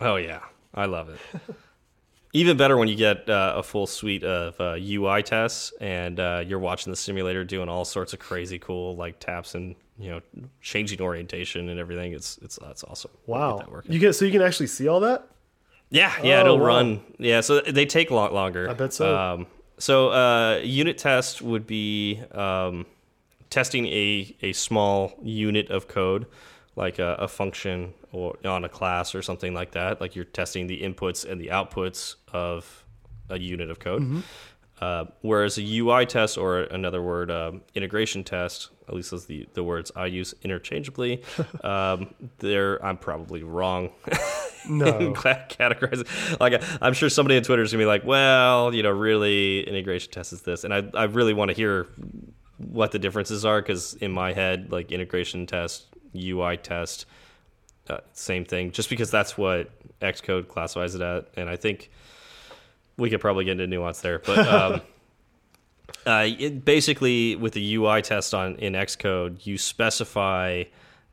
Oh 0.00 0.16
yeah, 0.16 0.40
I 0.74 0.86
love 0.86 1.08
it. 1.08 1.18
Even 2.32 2.58
better 2.58 2.76
when 2.76 2.88
you 2.88 2.96
get 2.96 3.30
uh, 3.30 3.54
a 3.56 3.62
full 3.62 3.86
suite 3.86 4.22
of 4.22 4.60
uh, 4.60 4.76
UI 4.78 5.22
tests 5.22 5.72
and 5.80 6.20
uh, 6.20 6.44
you're 6.46 6.58
watching 6.58 6.92
the 6.92 6.96
simulator 6.96 7.44
doing 7.44 7.68
all 7.68 7.86
sorts 7.86 8.12
of 8.12 8.18
crazy 8.18 8.58
cool 8.58 8.94
like 8.94 9.18
taps 9.18 9.54
and 9.54 9.74
you 9.98 10.10
know 10.10 10.20
changing 10.60 11.00
orientation 11.00 11.70
and 11.70 11.80
everything. 11.80 12.12
It's 12.12 12.38
it's 12.42 12.58
that's 12.60 12.84
awesome. 12.84 13.12
Wow, 13.26 13.64
get 13.84 13.90
you 13.90 13.98
get 13.98 14.12
so 14.14 14.26
you 14.26 14.32
can 14.32 14.42
actually 14.42 14.66
see 14.66 14.86
all 14.86 15.00
that. 15.00 15.28
Yeah, 15.88 16.12
yeah, 16.22 16.38
oh, 16.38 16.40
it'll 16.40 16.58
wow. 16.58 16.66
run. 16.66 17.00
Yeah, 17.18 17.40
so 17.40 17.60
they 17.60 17.86
take 17.86 18.10
a 18.10 18.14
lot 18.14 18.34
longer. 18.34 18.68
I 18.68 18.74
bet 18.74 18.92
so. 18.92 19.16
Um, 19.16 19.46
so 19.78 20.10
uh, 20.10 20.60
unit 20.62 20.98
test 20.98 21.42
would 21.42 21.66
be 21.66 22.20
um, 22.32 22.86
testing 23.50 23.86
a 23.86 24.34
a 24.42 24.52
small 24.52 25.12
unit 25.22 25.70
of 25.70 25.88
code, 25.88 26.26
like 26.76 26.98
a, 26.98 27.14
a, 27.14 27.28
function 27.28 27.92
or 28.12 28.36
on 28.44 28.64
a 28.64 28.68
class 28.68 29.14
or 29.14 29.22
something 29.22 29.54
like 29.54 29.72
that. 29.72 30.00
Like 30.00 30.16
you're 30.16 30.24
testing 30.24 30.66
the 30.66 30.82
inputs 30.82 31.28
and 31.30 31.40
the 31.40 31.48
outputs 31.48 32.16
of 32.32 32.84
a 33.28 33.38
unit 33.38 33.70
of 33.70 33.78
code. 33.78 34.02
Mm 34.02 34.12
-hmm. 34.12 34.22
uh, 34.80 35.10
whereas 35.22 35.58
a 35.58 35.62
UI 35.62 36.06
test 36.06 36.38
or 36.38 36.66
another 36.70 37.02
word, 37.02 37.30
um, 37.30 37.62
integration 37.74 38.24
test, 38.24 38.70
at 38.88 38.94
least 38.94 39.10
those 39.10 39.24
are 39.24 39.28
the 39.28 39.48
the 39.54 39.64
words 39.64 39.90
I 39.96 40.06
use 40.06 40.34
interchangeably. 40.42 41.22
um, 41.64 42.14
there, 42.38 42.84
I'm 42.84 42.96
probably 42.96 43.42
wrong. 43.42 43.90
No. 44.68 45.12
categorizing. 45.12 46.40
like 46.40 46.60
I'm 46.82 46.92
sure 46.92 47.08
somebody 47.08 47.36
on 47.36 47.44
Twitter 47.44 47.62
is 47.62 47.70
gonna 47.70 47.82
be 47.82 47.86
like, 47.86 48.04
well, 48.04 48.74
you 48.74 48.82
know, 48.82 48.90
really 48.90 49.60
integration 49.60 50.10
test 50.10 50.32
is 50.32 50.42
this, 50.42 50.64
and 50.64 50.74
I 50.74 50.82
I 50.92 51.04
really 51.04 51.34
want 51.34 51.50
to 51.50 51.54
hear 51.54 51.86
what 52.58 52.90
the 52.90 52.98
differences 52.98 53.44
are 53.44 53.62
because 53.62 53.94
in 53.94 54.10
my 54.10 54.32
head, 54.32 54.72
like 54.72 54.90
integration 54.90 55.46
test, 55.46 55.86
UI 56.16 56.56
test, 56.56 57.06
uh, 57.88 57.98
same 58.12 58.44
thing. 58.44 58.72
Just 58.72 58.90
because 58.90 59.08
that's 59.08 59.38
what 59.38 59.70
Xcode 60.00 60.48
classifies 60.48 60.96
it 60.96 61.00
at, 61.00 61.28
and 61.36 61.48
I 61.48 61.54
think 61.54 61.88
we 62.96 63.08
could 63.08 63.20
probably 63.20 63.44
get 63.44 63.52
into 63.52 63.68
nuance 63.68 64.00
there, 64.00 64.18
but. 64.18 64.38
Um, 64.48 64.80
uh, 66.06 66.26
it, 66.38 66.64
basically, 66.64 67.36
with 67.36 67.52
the 67.52 67.74
UI 67.76 68.02
test 68.02 68.34
on 68.34 68.56
in 68.56 68.74
Xcode, 68.74 69.44
you 69.46 69.58
specify 69.58 70.64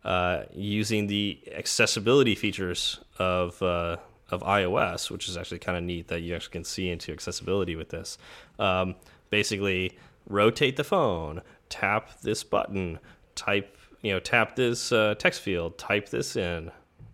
uh, 0.03 0.43
using 0.53 1.07
the 1.07 1.39
accessibility 1.55 2.36
features 2.36 2.99
of 3.17 3.62
uh, 3.62 3.97
of 4.29 4.41
iOS, 4.41 5.09
which 5.09 5.29
is 5.29 5.38
actually 5.38 5.59
kind 5.59 5.77
of 5.77 5.83
neat 5.83 6.07
that 6.09 6.21
you 6.21 6.36
actually 6.36 6.51
can 6.51 6.63
see 6.63 6.89
into 6.89 7.12
accessibility 7.12 7.75
with 7.75 7.89
this. 7.89 8.17
Um, 8.59 8.95
basically, 9.29 9.97
rotate 10.27 10.75
the 10.75 10.83
phone, 10.83 11.41
tap 11.69 12.21
this 12.21 12.43
button, 12.43 12.99
type 13.36 13.77
you 14.01 14.12
know 14.12 14.19
tap 14.19 14.55
this 14.55 14.91
uh, 14.91 15.15
text 15.17 15.41
field, 15.41 15.77
type 15.77 16.09
this 16.09 16.36
in, 16.36 16.71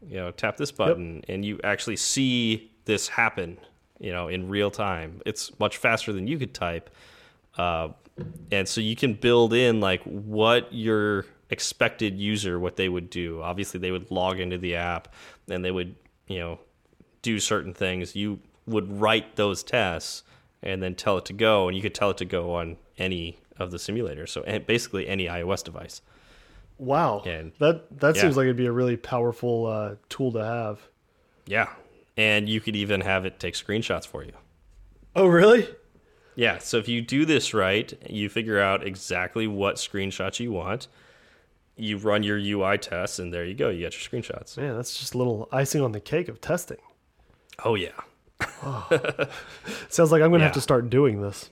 you 0.08 0.17
know 0.17 0.32
tap 0.32 0.58
this 0.58 0.72
button, 0.72 1.15
yep. 1.15 1.26
and 1.30 1.45
you 1.45 1.60
actually 1.63 1.98
see 1.98 2.72
this 2.86 3.08
happen. 3.08 3.58
You 4.00 4.13
know, 4.13 4.30
in 4.30 4.48
real 4.48 4.72
time, 4.72 5.22
it's 5.26 5.58
much 5.60 5.76
faster 5.78 6.13
than 6.13 6.26
you 6.26 6.38
could 6.38 6.54
type, 6.54 6.89
uh, 7.60 7.89
and 8.52 8.67
so 8.67 8.80
you 8.80 8.95
can 8.95 9.13
build 9.13 9.54
in 9.54 9.82
like 9.82 10.02
what 10.04 10.72
your 10.72 11.26
expected 11.50 12.17
user 12.17 12.58
what 12.58 12.78
they 12.78 12.88
would 12.88 13.10
do. 13.10 13.41
Obviously, 13.41 13.80
they 13.80 13.91
would 13.91 14.10
log 14.10 14.39
into 14.39 14.58
the 14.58 14.76
app 14.76 15.13
and 15.50 15.63
they 15.63 15.72
would 15.72 15.95
you 16.28 16.39
know 16.39 16.60
do 17.22 17.38
certain 17.39 17.74
things. 17.74 18.15
You 18.15 18.39
would 18.65 19.02
write 19.02 19.36
those 19.36 19.62
tests 19.62 20.24
and 20.63 20.82
then 20.82 20.95
tell 20.95 21.17
it 21.17 21.26
to 21.26 21.34
go, 21.34 21.67
and 21.67 21.76
you 21.76 21.82
could 21.82 21.93
tell 21.93 22.12
it 22.12 22.17
to 22.17 22.26
go 22.26 22.54
on 22.54 22.78
any 22.98 23.39
of 23.58 23.72
the 23.72 23.78
simulators. 23.78 24.30
So 24.30 24.41
basically, 24.65 25.08
any 25.08 25.26
iOS 25.26 25.63
device. 25.63 26.02
Wow, 26.78 27.24
and 27.26 27.52
that 27.60 28.00
that 28.00 28.15
yeah. 28.15 28.22
seems 28.22 28.38
like 28.38 28.45
it'd 28.45 28.56
be 28.56 28.67
a 28.67 28.72
really 28.72 28.95
powerful 28.95 29.65
uh, 29.65 29.95
tool 30.08 30.32
to 30.32 30.45
have. 30.45 30.80
Yeah, 31.45 31.67
and 32.15 32.48
you 32.48 32.62
could 32.62 32.78
even 32.78 33.02
have 33.02 33.26
it 33.26 33.38
take 33.38 33.56
screenshots 33.56 34.08
for 34.08 34.24
you. 34.24 34.32
Oh, 35.13 35.28
really? 35.28 35.67
Yeah. 36.39 36.60
So 36.60 36.78
if 36.78 36.88
you 36.88 37.02
do 37.02 37.25
this 37.25 37.54
right, 37.54 37.93
you 38.10 38.30
figure 38.30 38.62
out 38.62 38.88
exactly 38.88 39.45
what 39.45 39.75
screenshots 39.75 40.39
you 40.39 40.54
want. 40.54 40.88
You 41.75 41.97
run 41.97 42.23
your 42.23 42.38
UI 42.38 42.78
tests, 42.78 43.19
and 43.19 43.34
there 43.34 43.43
you 43.43 43.54
go. 43.54 43.67
You 43.67 43.82
get 43.82 43.93
your 43.93 44.21
screenshots. 44.21 44.56
Man, 44.56 44.78
that's 44.78 44.97
just 44.97 45.15
a 45.15 45.17
little 45.17 45.49
icing 45.52 45.82
on 45.82 45.91
the 45.91 45.99
cake 45.99 46.30
of 46.30 46.39
testing. 46.39 46.78
Oh 47.65 47.75
yeah. 47.75 47.89
oh. 48.63 48.88
Sounds 49.89 50.13
like 50.13 50.21
I'm 50.21 50.30
going 50.30 50.39
to 50.39 50.43
yeah. 50.43 50.45
have 50.45 50.54
to 50.54 50.62
start 50.62 50.89
doing 50.89 51.21
this. 51.21 51.49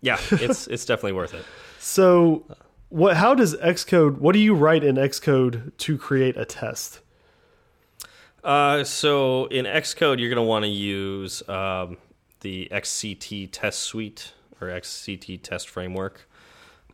Yeah, 0.00 0.18
it's 0.32 0.66
it's 0.66 0.84
definitely 0.84 1.12
worth 1.12 1.32
it. 1.32 1.44
So, 1.78 2.44
what? 2.88 3.16
How 3.16 3.36
does 3.36 3.54
Xcode? 3.58 4.18
What 4.18 4.32
do 4.32 4.40
you 4.40 4.54
write 4.54 4.82
in 4.82 4.96
Xcode 4.96 5.76
to 5.76 5.96
create 5.96 6.36
a 6.36 6.44
test? 6.44 6.98
Uh, 8.42 8.82
so 8.82 9.46
in 9.46 9.66
Xcode, 9.66 10.18
you're 10.18 10.30
going 10.30 10.36
to 10.36 10.42
want 10.42 10.64
to 10.64 10.70
use 10.70 11.48
um, 11.48 11.96
the 12.40 12.68
XCT 12.70 13.48
test 13.52 13.80
suite 13.80 14.32
or 14.60 14.68
XCT 14.68 15.42
test 15.42 15.68
framework. 15.68 16.28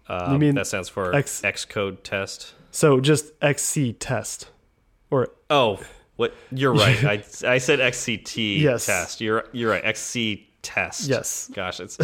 Um, 0.09 0.35
you 0.35 0.39
mean 0.39 0.55
that 0.55 0.67
stands 0.67 0.89
for 0.89 1.15
X 1.15 1.43
Xcode 1.43 2.03
test? 2.03 2.55
So 2.71 3.01
just 3.01 3.33
XC 3.43 3.95
test, 3.95 4.51
or 5.11 5.29
oh, 5.51 5.81
what? 6.17 6.35
You're 6.53 6.75
right. 6.75 7.05
I 7.05 7.13
I 7.45 7.59
said 7.59 7.81
XCT 7.81 8.61
yes. 8.61 8.87
test. 8.87 9.21
You're 9.21 9.47
you're 9.53 9.71
right. 9.71 9.85
XC 9.85 10.49
test. 10.63 11.09
Yes. 11.09 11.51
Gosh, 11.53 11.81
it's 11.81 11.99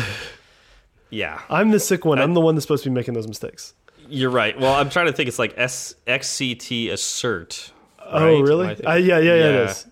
yeah. 1.10 1.40
I'm 1.48 1.70
the 1.70 1.80
sick 1.80 2.04
one. 2.04 2.18
I, 2.18 2.22
I'm 2.22 2.34
the 2.34 2.40
one 2.40 2.54
that's 2.54 2.64
supposed 2.64 2.84
to 2.84 2.90
be 2.90 2.94
making 2.94 3.14
those 3.14 3.28
mistakes. 3.28 3.74
You're 4.08 4.30
right. 4.30 4.58
Well, 4.58 4.74
I'm 4.74 4.90
trying 4.90 5.06
to 5.06 5.12
think. 5.12 5.28
It's 5.28 5.38
like 5.38 5.54
S 5.56 5.94
XCT 6.06 6.90
assert. 6.90 7.72
Oh, 8.00 8.24
right? 8.24 8.34
Oh, 8.34 8.40
really? 8.40 8.84
Uh, 8.84 8.94
yeah, 8.94 9.18
yeah, 9.18 9.18
yeah, 9.18 9.34
yeah, 9.34 9.46
it 9.46 9.70
is. 9.70 9.86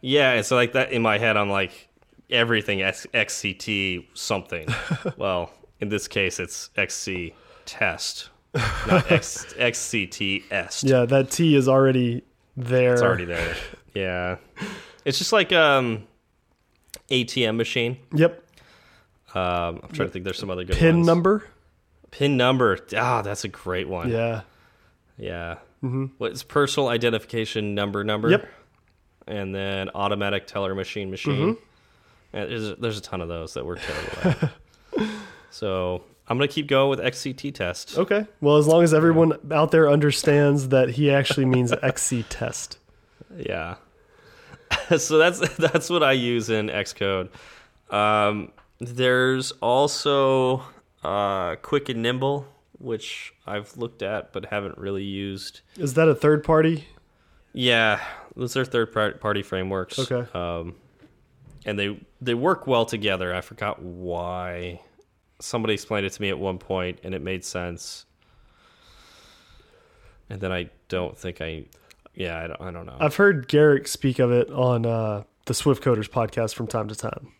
Yeah, 0.00 0.32
and 0.32 0.46
so 0.46 0.56
like 0.56 0.72
that 0.72 0.92
in 0.92 1.02
my 1.02 1.18
head, 1.18 1.36
I'm 1.36 1.50
like 1.50 1.88
everything 2.32 2.82
X, 2.82 3.06
XCT 3.14 4.06
something. 4.14 4.66
well, 5.16 5.50
in 5.80 5.88
this 5.88 6.08
case, 6.08 6.40
it's 6.40 6.70
XC 6.76 7.34
test, 7.64 8.30
not 8.54 9.10
X, 9.12 9.54
XCT 9.58 10.50
est. 10.50 10.84
Yeah, 10.84 11.04
that 11.04 11.30
T 11.30 11.54
is 11.54 11.68
already 11.68 12.22
there. 12.56 12.94
It's 12.94 13.02
already 13.02 13.26
there. 13.26 13.54
Yeah, 13.94 14.38
it's 15.04 15.18
just 15.18 15.34
like 15.34 15.52
um, 15.52 16.06
ATM 17.10 17.56
machine. 17.56 17.98
Yep. 18.14 18.42
Um, 19.34 19.80
I'm 19.82 19.90
trying 19.92 20.08
to 20.08 20.12
think. 20.12 20.24
There's 20.24 20.38
some 20.38 20.48
other 20.48 20.64
good 20.64 20.76
pin 20.76 20.96
ones. 20.96 21.06
number. 21.06 21.44
Pin 22.10 22.38
number. 22.38 22.78
Ah, 22.96 23.18
oh, 23.18 23.22
that's 23.22 23.44
a 23.44 23.48
great 23.48 23.86
one. 23.86 24.08
Yeah. 24.08 24.40
Yeah. 25.18 25.58
Mm 25.82 25.92
-hmm. 25.92 26.10
What's 26.16 26.42
personal 26.42 26.88
identification 26.88 27.74
number 27.74 28.02
number? 28.02 28.30
Yep. 28.30 28.48
And 29.26 29.54
then 29.54 29.90
automatic 29.90 30.46
teller 30.46 30.74
machine 30.74 31.10
machine. 31.10 31.36
Mm 31.36 31.50
-hmm. 31.50 31.71
There's, 32.32 32.76
there's 32.78 32.98
a 32.98 33.02
ton 33.02 33.20
of 33.20 33.28
those 33.28 33.54
that 33.54 33.64
we're 33.64 33.76
terrible 33.76 34.48
at. 34.98 35.08
so 35.50 36.02
I'm 36.28 36.38
gonna 36.38 36.48
keep 36.48 36.66
going 36.66 36.88
with 36.88 37.00
XCT 37.00 37.54
test. 37.54 37.98
Okay. 37.98 38.26
Well, 38.40 38.56
as 38.56 38.66
long 38.66 38.82
as 38.82 38.94
everyone 38.94 39.34
out 39.50 39.70
there 39.70 39.90
understands 39.90 40.68
that 40.68 40.90
he 40.90 41.10
actually 41.10 41.46
means 41.46 41.72
XC 41.82 42.24
test. 42.24 42.78
Yeah. 43.36 43.76
so 44.96 45.18
that's 45.18 45.56
that's 45.56 45.90
what 45.90 46.02
I 46.02 46.12
use 46.12 46.48
in 46.48 46.68
Xcode. 46.68 47.28
Um, 47.90 48.52
there's 48.80 49.52
also 49.60 50.62
uh, 51.04 51.56
Quick 51.56 51.88
and 51.88 52.02
Nimble, 52.02 52.46
which 52.78 53.34
I've 53.46 53.76
looked 53.76 54.02
at 54.02 54.32
but 54.32 54.46
haven't 54.46 54.78
really 54.78 55.04
used. 55.04 55.60
Is 55.76 55.94
that 55.94 56.08
a 56.08 56.14
third 56.14 56.44
party? 56.44 56.88
Yeah, 57.52 58.00
those 58.34 58.56
are 58.56 58.64
third 58.64 58.92
party 59.20 59.42
frameworks. 59.42 59.98
Okay. 59.98 60.26
Um, 60.32 60.76
and 61.64 61.78
they 61.78 62.00
they 62.20 62.34
work 62.34 62.66
well 62.66 62.86
together. 62.86 63.34
I 63.34 63.40
forgot 63.40 63.80
why 63.82 64.80
somebody 65.42 65.74
explained 65.74 66.06
it 66.06 66.12
to 66.12 66.22
me 66.22 66.28
at 66.28 66.38
one 66.38 66.58
point 66.58 67.00
and 67.02 67.14
it 67.14 67.20
made 67.20 67.44
sense. 67.44 68.06
And 70.30 70.40
then 70.40 70.52
I 70.52 70.70
don't 70.88 71.18
think 71.18 71.40
I, 71.40 71.64
yeah, 72.14 72.38
I 72.38 72.46
don't, 72.46 72.60
I 72.60 72.70
don't 72.70 72.86
know. 72.86 72.96
I've 72.98 73.16
heard 73.16 73.48
Garric 73.48 73.88
speak 73.88 74.18
of 74.18 74.30
it 74.30 74.50
on 74.50 74.86
uh, 74.86 75.24
the 75.46 75.54
Swift 75.54 75.82
Coders 75.82 76.08
podcast 76.08 76.54
from 76.54 76.68
time 76.68 76.88
to 76.88 76.94
time. 76.94 77.32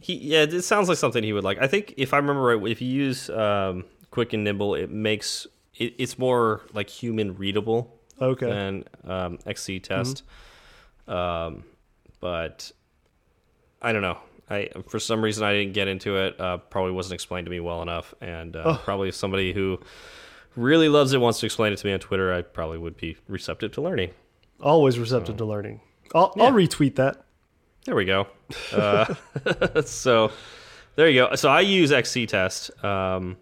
He, 0.00 0.14
yeah, 0.14 0.42
it 0.42 0.62
sounds 0.62 0.88
like 0.88 0.96
something 0.96 1.22
he 1.22 1.34
would 1.34 1.44
like. 1.44 1.58
I 1.60 1.66
think 1.66 1.94
if 1.98 2.14
I 2.14 2.16
remember 2.16 2.42
right, 2.42 2.70
if 2.70 2.80
you 2.80 2.88
use 2.88 3.28
um, 3.28 3.84
Quick 4.10 4.32
and 4.32 4.42
Nimble, 4.44 4.74
it 4.74 4.90
makes 4.90 5.46
it, 5.74 5.94
it's 5.98 6.18
more 6.18 6.62
like 6.72 6.88
human 6.88 7.36
readable. 7.36 7.90
Okay. 8.22 8.46
Than 8.46 8.84
um, 9.02 9.38
XC 9.44 9.80
test. 9.80 10.22
Mm 11.06 11.12
-hmm. 11.12 11.46
um, 11.46 11.64
but 12.20 12.72
I 13.84 13.92
don't 13.92 14.02
know. 14.02 14.18
I 14.48 14.70
for 14.88 14.98
some 14.98 15.22
reason 15.22 15.44
I 15.44 15.52
didn't 15.52 15.74
get 15.74 15.88
into 15.88 16.16
it. 16.16 16.40
Uh, 16.40 16.56
probably 16.56 16.92
wasn't 16.92 17.14
explained 17.14 17.46
to 17.46 17.50
me 17.50 17.60
well 17.60 17.82
enough, 17.82 18.14
and 18.20 18.56
uh, 18.56 18.62
oh. 18.64 18.80
probably 18.82 19.12
somebody 19.12 19.52
who 19.52 19.78
really 20.56 20.88
loves 20.88 21.12
it 21.12 21.20
wants 21.20 21.40
to 21.40 21.46
explain 21.46 21.72
it 21.72 21.76
to 21.76 21.86
me 21.86 21.92
on 21.92 22.00
Twitter. 22.00 22.32
I 22.32 22.42
probably 22.42 22.78
would 22.78 22.96
be 22.96 23.16
receptive 23.28 23.72
to 23.72 23.82
learning. 23.82 24.10
Always 24.60 24.98
receptive 24.98 25.36
to 25.36 25.44
learning. 25.44 25.80
I'll, 26.14 26.32
yeah. 26.36 26.44
I'll 26.44 26.52
retweet 26.52 26.94
that. 26.96 27.24
There 27.84 27.94
we 27.94 28.06
go. 28.06 28.26
Uh, 28.72 29.12
so 29.84 30.32
there 30.96 31.08
you 31.08 31.26
go. 31.26 31.34
So 31.34 31.50
I 31.50 31.60
use 31.60 31.92
XC 31.92 32.26
test, 32.26 32.70
um, 32.82 33.36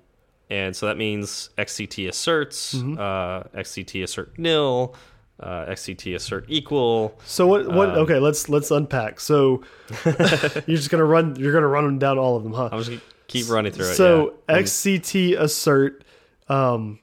and 0.50 0.74
so 0.74 0.86
that 0.86 0.96
means 0.96 1.50
XCT 1.56 2.08
asserts, 2.08 2.74
mm 2.74 2.96
-hmm. 2.96 3.54
XCT 3.54 4.02
assert 4.02 4.36
nil, 4.38 4.94
uh, 5.42 5.66
XCT 5.70 6.14
assert 6.14 6.44
equal. 6.48 7.18
So 7.24 7.46
what? 7.46 7.72
What? 7.72 7.90
Um, 7.90 7.98
okay, 8.00 8.18
let's 8.18 8.48
let's 8.48 8.70
unpack. 8.70 9.20
So 9.20 9.62
you're 10.04 10.76
just 10.76 10.90
gonna 10.90 11.04
run. 11.04 11.36
You're 11.36 11.52
gonna 11.52 11.68
run 11.68 11.84
them 11.84 11.98
down 11.98 12.18
all 12.18 12.36
of 12.36 12.42
them, 12.42 12.52
huh? 12.52 12.68
I'm 12.72 12.78
just 12.78 12.90
gonna 12.90 13.02
keep 13.28 13.48
running 13.48 13.72
through 13.72 13.90
it. 13.90 13.94
So 13.94 14.34
yeah. 14.48 14.58
XCT 14.58 15.38
assert 15.38 16.04
um, 16.48 16.98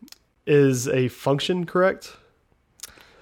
is 0.46 0.88
a 0.88 1.08
function, 1.10 1.66
correct? 1.66 2.16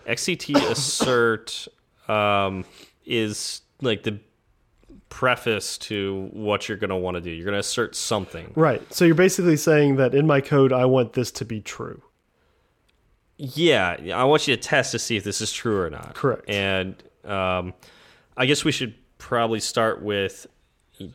XCT 0.07 0.55
assert 0.71 1.67
um, 2.07 2.65
is 3.05 3.61
like 3.81 4.03
the 4.03 4.19
preface 5.09 5.77
to 5.77 6.29
what 6.31 6.67
you're 6.67 6.77
going 6.77 6.89
to 6.89 6.95
want 6.95 7.15
to 7.15 7.21
do. 7.21 7.29
You're 7.29 7.45
going 7.45 7.53
to 7.53 7.59
assert 7.59 7.95
something. 7.95 8.51
Right. 8.55 8.81
So 8.93 9.05
you're 9.05 9.15
basically 9.15 9.57
saying 9.57 9.95
that 9.97 10.13
in 10.13 10.27
my 10.27 10.41
code, 10.41 10.73
I 10.73 10.85
want 10.85 11.13
this 11.13 11.31
to 11.31 11.45
be 11.45 11.61
true. 11.61 12.01
Yeah, 13.37 13.97
I 14.15 14.23
want 14.23 14.47
you 14.47 14.55
to 14.55 14.61
test 14.61 14.91
to 14.91 14.99
see 14.99 15.15
if 15.15 15.23
this 15.23 15.41
is 15.41 15.51
true 15.51 15.79
or 15.79 15.89
not. 15.89 16.15
Correct. 16.15 16.49
And 16.49 16.95
um, 17.23 17.73
I 18.35 18.45
guess 18.45 18.63
we 18.63 18.71
should 18.71 18.95
probably 19.17 19.59
start 19.59 20.01
with 20.01 20.47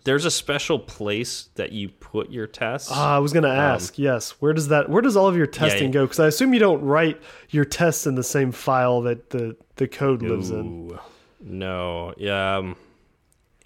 there's 0.05 0.25
a 0.25 0.31
special 0.31 0.79
place 0.79 1.49
that 1.57 1.73
you 1.73 1.89
put 1.89 2.31
your 2.31 2.47
tests. 2.47 2.89
Ah, 2.93 3.17
I 3.17 3.19
was 3.19 3.33
going 3.33 3.43
to 3.43 3.51
ask. 3.51 3.99
yes, 3.99 4.31
where 4.41 4.53
does 4.53 4.69
that? 4.69 4.89
Where 4.89 5.03
does 5.03 5.17
all 5.17 5.27
of 5.27 5.37
your 5.37 5.47
testing 5.47 5.89
yeah. 5.89 5.95
go? 5.95 6.05
Because 6.05 6.21
I 6.21 6.29
assume 6.29 6.55
you 6.55 6.61
don't 6.61 6.83
write 6.83 7.21
your 7.51 7.65
tests 7.65 8.07
in 8.07 8.15
the 8.15 8.23
same 8.23 8.53
file 8.53 9.01
that 9.03 9.31
the 9.31 9.57
the 9.77 9.89
code 9.89 10.23
lives 10.23 10.51
in. 10.51 10.97
No, 11.41 12.15
yeah. 12.17 12.59
Um, 12.59 12.77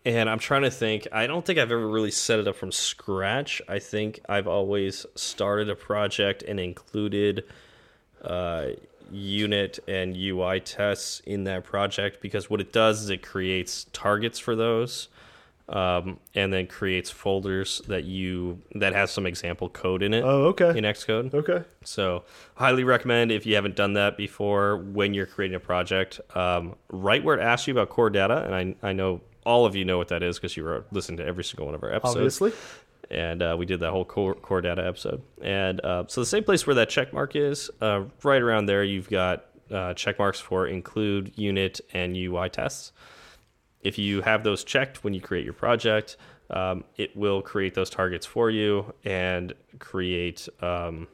and 0.06 0.30
I'm 0.30 0.38
trying 0.38 0.62
to 0.62 0.70
think. 0.70 1.06
I 1.12 1.26
don't 1.26 1.44
think 1.44 1.58
I've 1.58 1.72
ever 1.72 1.86
really 1.86 2.10
set 2.10 2.38
it 2.38 2.48
up 2.48 2.56
from 2.56 2.72
scratch. 2.72 3.60
I 3.68 3.78
think 3.78 4.20
I've 4.28 4.46
always 4.46 5.04
started 5.16 5.68
a 5.68 5.76
project 5.76 6.42
and 6.42 6.58
included 6.58 7.44
uh, 8.26 8.68
unit 9.10 9.78
and 9.88 10.16
UI 10.16 10.60
tests 10.60 11.20
in 11.20 11.44
that 11.44 11.64
project 11.64 12.20
because 12.20 12.50
what 12.50 12.60
it 12.60 12.72
does 12.72 13.02
is 13.02 13.10
it 13.10 13.22
creates 13.22 13.86
targets 13.92 14.38
for 14.38 14.56
those. 14.56 15.08
Um, 15.68 16.20
and 16.36 16.52
then 16.52 16.68
creates 16.68 17.10
folders 17.10 17.82
that 17.88 18.04
you 18.04 18.62
that 18.76 18.92
has 18.92 19.10
some 19.10 19.26
example 19.26 19.68
code 19.68 20.00
in 20.00 20.14
it 20.14 20.22
Oh, 20.22 20.44
okay. 20.54 20.68
in 20.78 20.84
Xcode. 20.84 21.34
Okay. 21.34 21.64
So, 21.82 22.22
highly 22.54 22.84
recommend 22.84 23.32
if 23.32 23.44
you 23.46 23.56
haven't 23.56 23.74
done 23.74 23.94
that 23.94 24.16
before 24.16 24.76
when 24.76 25.12
you're 25.12 25.26
creating 25.26 25.56
a 25.56 25.60
project. 25.60 26.20
Um, 26.36 26.76
right 26.88 27.22
where 27.24 27.36
it 27.36 27.42
asks 27.42 27.66
you 27.66 27.74
about 27.74 27.88
core 27.88 28.10
data, 28.10 28.44
and 28.44 28.76
I, 28.80 28.90
I 28.90 28.92
know 28.92 29.22
all 29.44 29.66
of 29.66 29.74
you 29.74 29.84
know 29.84 29.98
what 29.98 30.06
that 30.06 30.22
is 30.22 30.36
because 30.38 30.56
you 30.56 30.62
were 30.62 30.84
listening 30.92 31.16
to 31.16 31.24
every 31.26 31.42
single 31.42 31.66
one 31.66 31.74
of 31.74 31.82
our 31.82 31.92
episodes. 31.92 32.40
Obviously. 32.40 32.52
And 33.10 33.42
uh, 33.42 33.56
we 33.58 33.66
did 33.66 33.80
that 33.80 33.90
whole 33.90 34.04
core, 34.04 34.34
core 34.34 34.60
data 34.60 34.84
episode. 34.84 35.22
And 35.40 35.84
uh, 35.84 36.04
so, 36.08 36.20
the 36.20 36.26
same 36.26 36.44
place 36.44 36.66
where 36.66 36.74
that 36.74 36.88
check 36.88 37.12
mark 37.12 37.36
is, 37.36 37.70
uh, 37.80 38.04
right 38.22 38.42
around 38.42 38.66
there, 38.66 38.82
you've 38.82 39.08
got 39.08 39.44
uh, 39.70 39.94
check 39.94 40.18
marks 40.18 40.40
for 40.40 40.66
include, 40.66 41.32
unit, 41.36 41.80
and 41.92 42.16
UI 42.16 42.48
tests. 42.48 42.92
If 43.80 43.98
you 43.98 44.22
have 44.22 44.42
those 44.42 44.64
checked 44.64 45.04
when 45.04 45.14
you 45.14 45.20
create 45.20 45.44
your 45.44 45.54
project, 45.54 46.16
um, 46.50 46.84
it 46.96 47.16
will 47.16 47.42
create 47.42 47.74
those 47.74 47.90
targets 47.90 48.26
for 48.26 48.50
you 48.50 48.92
and 49.04 49.54
create 49.78 50.48
um, 50.60 51.08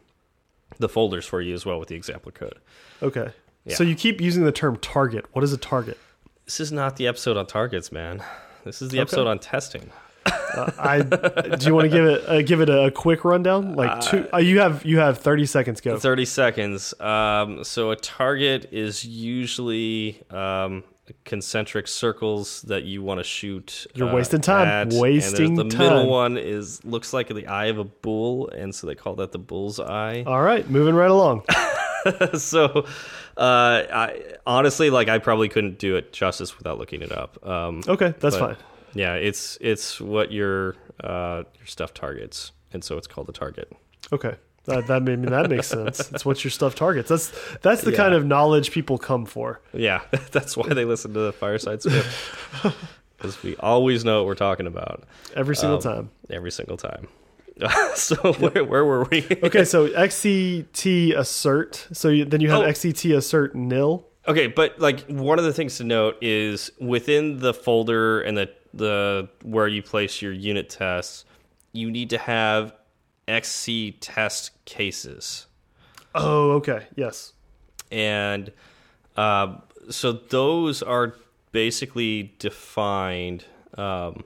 the 0.78 0.88
folders 0.88 1.26
for 1.26 1.40
you 1.40 1.54
as 1.54 1.66
well 1.66 1.78
with 1.78 1.88
the 1.88 1.96
example 1.96 2.32
code. 2.32 2.58
Okay. 3.02 3.30
Yeah. 3.64 3.76
So 3.76 3.84
you 3.84 3.94
keep 3.94 4.20
using 4.20 4.44
the 4.44 4.52
term 4.52 4.76
target. 4.76 5.26
What 5.32 5.44
is 5.44 5.52
a 5.52 5.58
target? 5.58 5.98
This 6.44 6.60
is 6.60 6.72
not 6.72 6.96
the 6.96 7.06
episode 7.06 7.36
on 7.36 7.46
targets, 7.46 7.92
man. 7.92 8.22
This 8.64 8.82
is 8.82 8.90
the 8.90 9.00
episode 9.00 9.26
on 9.26 9.38
testing. 9.38 9.90
Uh, 10.54 10.70
I 10.78 11.00
do 11.56 11.66
you 11.66 11.74
want 11.74 11.84
to 11.84 11.88
give 11.88 12.04
it 12.04 12.28
uh, 12.28 12.42
give 12.42 12.60
it 12.60 12.68
a, 12.68 12.90
quick 12.90 13.24
rundown? 13.24 13.74
Like 13.74 14.00
two. 14.00 14.28
Uh, 14.32 14.38
you 14.38 14.60
have 14.60 14.84
you 14.84 14.98
have 14.98 15.18
thirty 15.18 15.46
seconds. 15.46 15.80
Go. 15.80 15.98
30 15.98 16.24
seconds. 16.24 17.00
Um, 17.00 17.64
so 17.64 17.90
a 17.90 17.96
target 17.96 18.68
is 18.72 19.04
usually 19.04 20.22
um, 20.30 20.84
concentric 21.24 21.88
circles 21.88 22.62
that 22.62 22.84
you 22.84 23.02
want 23.02 23.18
to 23.20 23.24
shoot. 23.24 23.86
You're 23.94 24.10
uh, 24.10 24.14
wasting 24.14 24.40
time. 24.40 24.68
at. 24.68 24.92
Wasting 24.92 25.54
the 25.54 25.68
time. 25.68 25.78
middle 25.78 26.08
one 26.08 26.38
is 26.38 26.84
looks 26.84 27.12
like 27.12 27.28
the 27.28 27.46
eye 27.46 27.66
of 27.66 27.78
a 27.78 27.84
bull, 27.84 28.48
and 28.48 28.74
so 28.74 28.86
they 28.86 28.94
call 28.94 29.16
that 29.16 29.32
the 29.32 29.38
bull's 29.38 29.80
eye. 29.80 30.24
All 30.26 30.42
right, 30.42 30.68
moving 30.68 30.94
right 30.94 31.10
along. 31.10 31.44
so 32.34 32.84
uh, 33.36 33.82
I 33.92 34.22
honestly 34.46 34.90
like 34.90 35.08
I 35.08 35.18
probably 35.18 35.48
couldn't 35.48 35.78
do 35.78 35.96
it 35.96 36.12
justice 36.12 36.58
without 36.58 36.78
looking 36.78 37.02
it 37.02 37.12
up. 37.12 37.44
Um, 37.46 37.82
Okay, 37.86 38.14
that's 38.18 38.36
fine. 38.36 38.56
Yeah, 38.94 39.14
it's 39.14 39.58
it's 39.60 40.00
what 40.00 40.32
your 40.32 40.76
uh, 41.02 41.44
your 41.58 41.66
stuff 41.66 41.94
targets, 41.94 42.52
and 42.72 42.82
so 42.84 42.96
it's 42.98 43.06
called 43.06 43.28
a 43.28 43.32
target. 43.32 43.72
Okay. 44.12 44.34
That 44.64 44.86
that 44.86 45.02
mean 45.02 45.22
that 45.22 45.50
makes 45.50 45.66
sense. 45.66 46.12
It's 46.12 46.24
what 46.24 46.44
your 46.44 46.50
stuff 46.52 46.74
targets. 46.76 47.08
That's 47.08 47.32
that's 47.62 47.82
the 47.82 47.90
Yeah. 47.90 47.96
kind 47.96 48.14
of 48.14 48.24
knowledge 48.24 48.70
people 48.70 48.96
come 48.98 49.26
for. 49.26 49.60
Yeah, 49.72 50.02
that's 50.30 50.56
why 50.56 50.68
they 50.72 50.84
listen 50.84 51.12
to 51.14 51.20
the 51.20 51.32
Fireside 51.32 51.82
Swift 51.82 52.16
because 53.16 53.42
we 53.42 53.56
always 53.56 54.04
know 54.04 54.18
what 54.18 54.26
we're 54.26 54.34
talking 54.36 54.66
about 54.68 55.02
Every 55.34 55.56
single 55.56 55.78
Um, 55.78 55.82
time. 55.82 56.10
every 56.30 56.50
single 56.52 56.76
time. 56.76 57.08
so 57.96 58.14
where, 58.34 58.64
where 58.64 58.84
were 58.84 59.04
we? 59.10 59.26
Okay, 59.42 59.64
so 59.64 59.88
XCT 59.88 61.16
assert. 61.16 61.88
So 61.92 62.08
you, 62.08 62.24
then 62.24 62.40
you 62.40 62.50
have 62.50 62.60
Oh. 62.62 62.66
XCT 62.66 63.16
assert 63.16 63.54
nil. 63.54 64.06
Okay, 64.28 64.46
but 64.46 64.78
like 64.78 65.00
one 65.08 65.38
of 65.38 65.44
the 65.44 65.52
things 65.52 65.76
to 65.78 65.84
note 65.84 66.16
is 66.22 66.70
within 66.80 67.38
the 67.40 67.52
folder 67.52 68.20
and 68.20 68.36
the 68.38 68.48
the 68.74 69.28
where 69.42 69.68
you 69.68 69.82
place 69.82 70.22
your 70.22 70.32
unit 70.32 70.68
tests, 70.70 71.24
you 71.72 71.90
need 71.90 72.10
to 72.10 72.18
have 72.18 72.74
XC 73.28 73.92
test 74.00 74.50
cases. 74.64 75.46
Oh, 76.14 76.52
okay. 76.52 76.86
Yes. 76.96 77.32
and 77.90 78.52
uh, 79.16 79.56
so 79.90 80.12
those 80.12 80.82
are 80.82 81.14
basically 81.52 82.34
defined. 82.38 83.44
Um, 83.76 84.24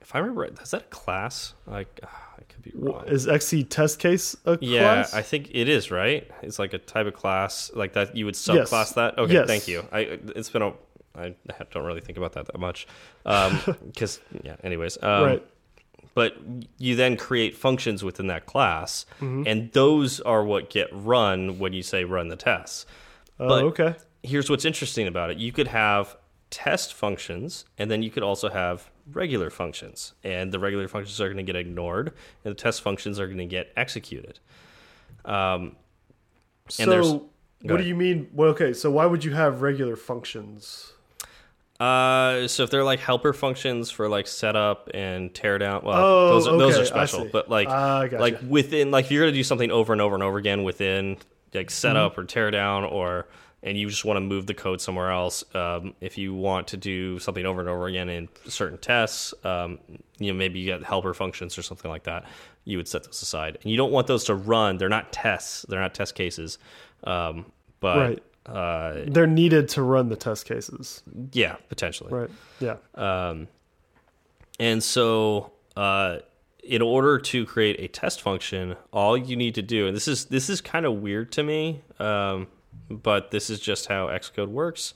if 0.00 0.14
I 0.14 0.18
remember, 0.18 0.42
right, 0.42 0.52
is 0.60 0.70
that 0.72 0.82
a 0.82 0.84
class? 0.86 1.54
Like, 1.66 2.00
ah, 2.04 2.22
I 2.38 2.42
could 2.44 2.62
be 2.62 2.72
wrong. 2.74 3.04
Is 3.06 3.26
XC 3.28 3.64
test 3.64 3.98
case 3.98 4.36
a 4.44 4.58
Yeah, 4.60 4.80
class? 4.80 5.12
Yeah, 5.12 5.18
I 5.18 5.22
think 5.22 5.50
it 5.52 5.68
is 5.68 5.90
right. 5.90 6.28
It's 6.42 6.58
like 6.58 6.72
a 6.74 6.78
type 6.78 7.06
of 7.06 7.14
class 7.14 7.70
like 7.74 7.92
that. 7.94 8.16
You 8.16 8.24
would 8.26 8.34
Yes. 8.36 8.70
subclass 8.70 8.94
that. 8.94 9.18
Okay, 9.18 9.32
Yes. 9.34 9.46
thank 9.46 9.68
you. 9.68 9.84
I 9.92 10.18
it's 10.36 10.50
been 10.50 10.62
a 10.62 10.72
I 11.14 11.34
don't 11.70 11.84
really 11.84 12.00
think 12.00 12.16
about 12.18 12.32
that 12.34 12.46
that 12.46 12.58
much 12.58 12.86
because 13.24 14.20
yeah. 14.42 14.56
Anyways, 14.64 14.98
um, 15.02 15.24
right. 15.24 15.46
but 16.14 16.36
you 16.78 16.96
then 16.96 17.16
create 17.16 17.54
functions 17.56 18.02
within 18.02 18.26
that 18.28 18.46
class, 18.46 19.06
Mm-hmm. 19.20 19.42
and 19.46 19.72
those 19.72 20.20
are 20.20 20.44
what 20.44 20.70
get 20.70 20.88
run 20.92 21.58
when 21.58 21.72
you 21.72 21.82
say 21.82 22.04
run 22.04 22.28
the 22.28 22.36
tests. 22.36 22.86
Oh, 23.38 23.48
but- 23.48 23.64
okay. 23.64 23.94
Here's 24.24 24.48
what's 24.48 24.64
interesting 24.64 25.06
about 25.08 25.30
it: 25.30 25.38
you 25.38 25.50
could 25.52 25.68
have 25.68 26.16
test 26.50 26.94
functions, 26.94 27.64
and 27.78 27.90
then 27.90 28.02
you 28.04 28.10
could 28.10 28.22
also 28.22 28.48
have 28.50 28.88
regular 29.12 29.50
functions, 29.50 30.12
and 30.22 30.52
the 30.52 30.58
regular 30.60 30.86
functions 30.86 31.20
are 31.20 31.26
going 31.26 31.38
to 31.38 31.42
get 31.42 31.56
ignored, 31.56 32.12
and 32.44 32.52
the 32.52 32.54
test 32.54 32.82
functions 32.82 33.18
are 33.18 33.26
going 33.26 33.38
to 33.38 33.44
get 33.46 33.72
executed. 33.76 34.38
Um, 35.24 35.74
So, 36.68 36.86
what 37.62 37.70
ahead. 37.74 37.82
do 37.82 37.88
you 37.88 37.94
mean? 37.96 38.28
Well, 38.32 38.50
okay, 38.50 38.72
so 38.72 38.90
why 38.92 39.06
would 39.06 39.24
you 39.24 39.32
have 39.32 39.60
regular 39.62 39.96
functions? 39.96 40.92
Uh, 41.82 42.46
so 42.48 42.62
if 42.62 42.70
they're 42.70 42.84
like 42.84 43.00
helper 43.00 43.32
functions 43.32 43.90
for 43.90 44.08
like 44.08 44.26
setup 44.26 44.88
and 44.94 45.32
teardown, 45.34 45.82
well, 45.82 45.96
Oh, 46.04 46.28
those 46.30 46.46
are, 46.46 46.56
those 46.58 46.78
are 46.78 46.84
special. 46.84 47.24
But 47.24 47.50
like, 47.50 47.68
Ah, 47.68 48.02
gotcha. 48.04 48.18
like 48.20 48.38
within, 48.48 48.90
like 48.90 49.06
if 49.06 49.10
you're 49.10 49.22
gonna 49.24 49.32
do 49.32 49.42
something 49.42 49.70
over 49.70 49.92
and 49.92 50.00
over 50.00 50.14
and 50.14 50.22
over 50.22 50.38
again 50.38 50.62
within 50.62 51.16
like 51.54 51.66
Mm-hmm. 51.66 51.68
setup 51.70 52.16
or 52.18 52.24
teardown, 52.24 52.90
or 52.90 53.26
and 53.64 53.76
you 53.78 53.88
just 53.88 54.04
want 54.04 54.16
to 54.16 54.20
move 54.20 54.46
the 54.46 54.54
code 54.54 54.80
somewhere 54.80 55.10
else. 55.10 55.44
Um, 55.54 55.94
if 56.00 56.18
you 56.18 56.34
want 56.34 56.68
to 56.68 56.76
do 56.76 57.18
something 57.18 57.44
over 57.46 57.60
and 57.60 57.68
over 57.68 57.86
again 57.86 58.08
in 58.08 58.28
certain 58.46 58.78
tests, 58.78 59.34
um, 59.44 59.78
you 60.18 60.32
know 60.32 60.38
maybe 60.38 60.60
you 60.60 60.66
get 60.66 60.82
helper 60.82 61.14
functions 61.14 61.58
or 61.58 61.62
something 61.62 61.90
like 61.90 62.04
that. 62.04 62.24
You 62.64 62.76
would 62.76 62.86
set 62.88 63.04
those 63.04 63.20
aside, 63.22 63.58
and 63.62 63.70
you 63.70 63.76
don't 63.76 63.92
want 63.92 64.06
those 64.06 64.24
to 64.24 64.34
run. 64.34 64.78
They're 64.78 64.88
not 64.88 65.12
tests. 65.12 65.66
They're 65.68 65.80
not 65.80 65.94
test 65.94 66.14
cases. 66.14 66.58
Um, 67.04 67.46
but 67.80 67.98
Right. 67.98 68.22
Uh, 68.46 69.02
They're 69.06 69.26
needed 69.26 69.68
to 69.70 69.82
run 69.82 70.08
the 70.08 70.16
test 70.16 70.46
cases. 70.46 71.02
yeah, 71.32 71.56
potentially. 71.68 72.12
Right. 72.12 72.30
Yeah. 72.60 72.76
Um, 72.94 73.48
and 74.58 74.82
so, 74.82 75.52
uh, 75.76 76.18
in 76.62 76.82
order 76.82 77.18
to 77.18 77.44
create 77.46 77.80
a 77.80 77.88
test 77.88 78.20
function, 78.22 78.76
all 78.92 79.16
you 79.16 79.34
need 79.36 79.54
to 79.56 79.62
do, 79.62 79.86
and 79.86 79.96
this 79.96 80.06
is 80.06 80.26
this 80.26 80.48
is 80.48 80.60
kind 80.60 80.86
of 80.86 80.94
weird 81.02 81.32
to 81.32 81.42
me, 81.42 81.80
um, 81.98 82.46
but 82.88 83.30
this 83.32 83.50
is 83.50 83.58
just 83.58 83.86
how 83.86 84.06
Xcode 84.08 84.48
works, 84.48 84.94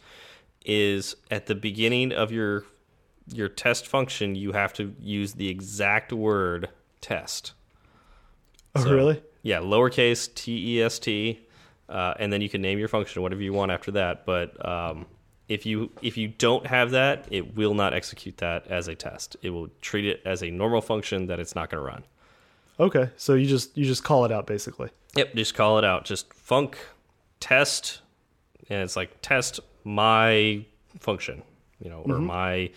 is 0.64 1.16
at 1.30 1.46
the 1.46 1.54
beginning 1.54 2.12
of 2.12 2.30
your 2.30 2.64
your 3.32 3.48
test 3.48 3.86
function, 3.88 4.36
you 4.36 4.52
have 4.52 4.72
to 4.74 4.94
use 5.00 5.32
the 5.34 5.48
exact 5.48 6.12
word 6.12 6.68
test. 7.00 7.52
Oh, 8.76 8.84
So- 8.84 8.94
really? 8.94 9.22
Yeah, 9.42 9.58
lowercase 9.60 10.32
t 10.34 10.76
e 10.76 10.82
s 10.82 10.98
t, 11.00 11.40
uh, 11.88 12.14
and 12.18 12.32
then 12.32 12.40
you 12.40 12.48
can 12.48 12.62
name 12.62 12.78
your 12.78 12.88
function 12.88 13.22
whatever 13.22 13.42
you 13.42 13.52
want 13.52 13.70
after 13.70 13.90
that. 13.92 14.26
But 14.26 14.66
um, 14.66 15.06
if 15.48 15.64
you 15.66 15.90
if 16.02 16.16
you 16.16 16.28
don't 16.28 16.66
have 16.66 16.90
that, 16.92 17.26
it 17.30 17.56
will 17.56 17.74
not 17.74 17.94
execute 17.94 18.38
that 18.38 18.66
as 18.66 18.88
a 18.88 18.94
test. 18.94 19.36
It 19.42 19.50
will 19.50 19.68
treat 19.80 20.04
it 20.06 20.22
as 20.24 20.42
a 20.42 20.50
normal 20.50 20.80
function 20.80 21.26
that 21.26 21.38
it's 21.38 21.54
not 21.54 21.70
going 21.70 21.82
to 21.82 21.86
run. 21.86 22.04
Okay. 22.78 23.10
So 23.16 23.34
you 23.34 23.46
just 23.46 23.76
you 23.76 23.84
just 23.84 24.04
call 24.04 24.24
it 24.24 24.32
out 24.32 24.46
basically. 24.46 24.90
Yep, 25.14 25.34
just 25.34 25.54
call 25.54 25.78
it 25.78 25.84
out. 25.84 26.04
Just 26.04 26.28
func 26.30 26.74
test, 27.40 28.00
and 28.68 28.82
it's 28.82 28.96
like 28.96 29.22
test 29.22 29.60
my 29.84 30.64
function, 30.98 31.42
you 31.80 31.88
know, 31.88 32.02
or 32.04 32.18
my 32.18 32.70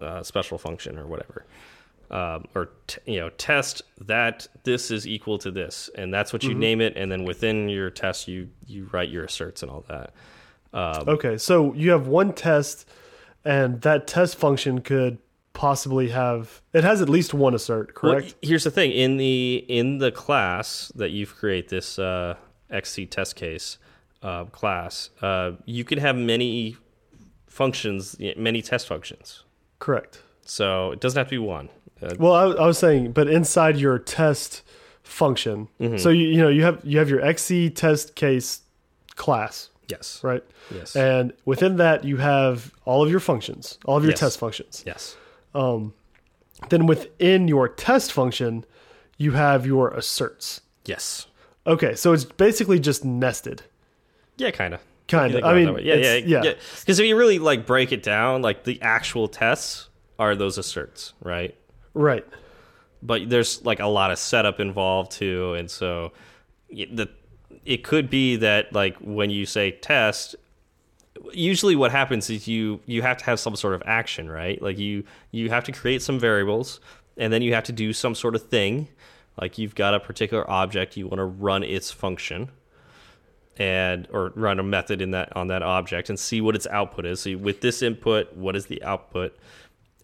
uh, 0.00 0.22
special 0.22 0.58
function 0.58 0.98
or 0.98 1.06
whatever. 1.06 1.44
Um, 2.12 2.44
or 2.54 2.68
t 2.86 2.98
you 3.06 3.20
know, 3.20 3.30
test 3.30 3.80
that 4.02 4.46
this 4.64 4.90
is 4.90 5.06
equal 5.06 5.38
to 5.38 5.50
this, 5.50 5.88
and 5.96 6.12
that's 6.12 6.30
what 6.32 6.44
you 6.44 6.52
name 6.54 6.80
it. 6.82 6.92
And 6.96 7.10
then 7.10 7.24
within 7.24 7.68
your 7.70 7.88
test, 7.90 8.28
you 8.28 8.48
you 8.66 8.88
write 8.92 9.08
your 9.08 9.24
asserts 9.24 9.62
and 9.62 9.70
all 9.72 9.84
that. 9.88 10.12
Um, 10.74 11.08
Okay. 11.08 11.38
So 11.38 11.72
you 11.74 11.90
have 11.90 12.06
one 12.08 12.32
test, 12.34 12.86
and 13.46 13.80
that 13.80 14.06
test 14.06 14.36
function 14.36 14.82
could 14.82 15.18
possibly 15.54 16.08
have 16.10 16.60
it 16.74 16.84
has 16.84 17.00
at 17.00 17.08
least 17.08 17.32
one 17.34 17.54
assert, 17.54 17.92
Well, 18.02 18.14
correct? 18.14 18.34
here's 18.42 18.64
the 18.64 18.70
thing 18.70 18.90
in 18.92 19.16
the 19.16 19.64
in 19.68 19.98
the 19.98 20.10
class 20.12 20.92
that 20.94 21.10
you've 21.12 21.34
created 21.36 21.70
this 21.70 21.98
uh, 21.98 22.34
XC 22.70 23.06
test 23.06 23.36
case 23.36 23.78
uh, 24.22 24.44
class, 24.46 25.10
uh, 25.22 25.52
you 25.66 25.84
could 25.84 25.98
have 25.98 26.16
many 26.16 26.76
functions, 27.46 28.16
many 28.36 28.60
test 28.62 28.86
functions. 28.86 29.44
correct. 29.78 30.20
So 30.44 30.90
it 30.92 31.00
doesn't 31.00 31.16
have 31.18 31.28
to 31.28 31.30
be 31.30 31.38
one. 31.38 31.68
Uh, 32.02 32.14
Well, 32.18 32.32
I, 32.34 32.44
I 32.62 32.66
was 32.66 32.78
saying, 32.78 33.12
but 33.12 33.28
inside 33.28 33.76
your 33.76 33.98
test 33.98 34.62
function, 35.02 35.68
Mm-hmm. 35.80 35.98
so 35.98 36.08
you 36.10 36.26
you 36.28 36.38
know 36.38 36.48
you 36.48 36.62
have 36.64 36.80
you 36.84 36.98
have 36.98 37.08
your 37.10 37.20
XC 37.20 37.70
test 37.70 38.14
case 38.14 38.60
class, 39.16 39.68
yes. 39.88 40.20
right? 40.22 40.42
Yes. 40.74 40.96
And 40.96 41.32
within 41.44 41.76
that, 41.76 42.04
you 42.04 42.16
have 42.16 42.72
all 42.84 43.02
of 43.04 43.10
your 43.10 43.20
functions, 43.20 43.78
all 43.84 43.96
of 43.98 44.04
your 44.04 44.12
Yes. 44.12 44.20
test 44.20 44.38
functions. 44.38 44.82
yes. 44.86 45.16
Then 46.68 46.86
within 46.86 47.48
your 47.48 47.68
test 47.68 48.12
function, 48.12 48.64
you 49.18 49.32
have 49.32 49.66
your 49.66 49.88
asserts. 49.88 50.60
Yes. 50.84 51.26
Okay, 51.66 51.94
so 51.94 52.12
it's 52.12 52.24
basically 52.24 52.78
just 52.78 53.04
nested. 53.04 53.62
Yeah, 54.36 54.50
kind 54.52 54.74
of. 54.74 54.80
Kinda. 55.08 55.44
I 55.44 55.54
mean, 55.54 55.68
yeah, 55.84 55.94
yeah, 55.96 56.14
yeah. 56.14 56.42
yeah. 56.44 56.54
Because 56.80 56.98
if 57.00 57.06
you 57.06 57.16
really 57.16 57.38
like 57.38 57.66
break 57.66 57.92
it 57.92 58.02
down, 58.02 58.42
like 58.42 58.64
the 58.64 58.80
actual 58.80 59.28
tests 59.28 59.88
are 60.18 60.34
those 60.34 60.56
asserts, 60.56 61.12
right? 61.20 61.54
Right. 61.94 62.26
But 63.02 63.28
there's 63.28 63.64
like 63.64 63.80
a 63.80 63.86
lot 63.86 64.10
of 64.10 64.18
setup 64.18 64.60
involved 64.60 65.12
too, 65.12 65.54
and 65.54 65.70
so 65.70 66.12
the 66.70 67.08
it 67.64 67.84
could 67.84 68.10
be 68.10 68.36
that 68.36 68.72
like 68.72 68.96
when 68.98 69.30
you 69.30 69.46
say 69.46 69.72
test, 69.72 70.36
usually 71.32 71.76
what 71.76 71.90
happens 71.90 72.30
is 72.30 72.48
you 72.48 72.80
you 72.86 73.02
have 73.02 73.16
to 73.18 73.24
have 73.24 73.40
some 73.40 73.56
sort 73.56 73.74
of 73.74 73.82
action, 73.86 74.30
right? 74.30 74.60
Like 74.62 74.78
you 74.78 75.04
you 75.30 75.50
have 75.50 75.64
to 75.64 75.72
create 75.72 76.02
some 76.02 76.18
variables, 76.18 76.80
and 77.16 77.32
then 77.32 77.42
you 77.42 77.54
have 77.54 77.64
to 77.64 77.72
do 77.72 77.92
some 77.92 78.14
sort 78.14 78.34
of 78.34 78.48
thing. 78.48 78.88
Like 79.40 79.58
you've 79.58 79.74
got 79.74 79.94
a 79.94 80.00
particular 80.00 80.48
object, 80.48 80.96
you 80.96 81.06
want 81.06 81.18
to 81.18 81.24
run 81.24 81.62
its 81.62 81.90
function 81.90 82.50
and 83.58 84.08
or 84.10 84.32
run 84.34 84.58
a 84.58 84.62
method 84.62 85.02
in 85.02 85.10
that 85.10 85.34
on 85.36 85.48
that 85.48 85.62
object 85.62 86.08
and 86.08 86.18
see 86.18 86.40
what 86.40 86.54
its 86.54 86.66
output 86.68 87.06
is. 87.06 87.20
So 87.20 87.36
with 87.36 87.60
this 87.60 87.82
input, 87.82 88.34
what 88.34 88.56
is 88.56 88.66
the 88.66 88.82
output? 88.82 89.36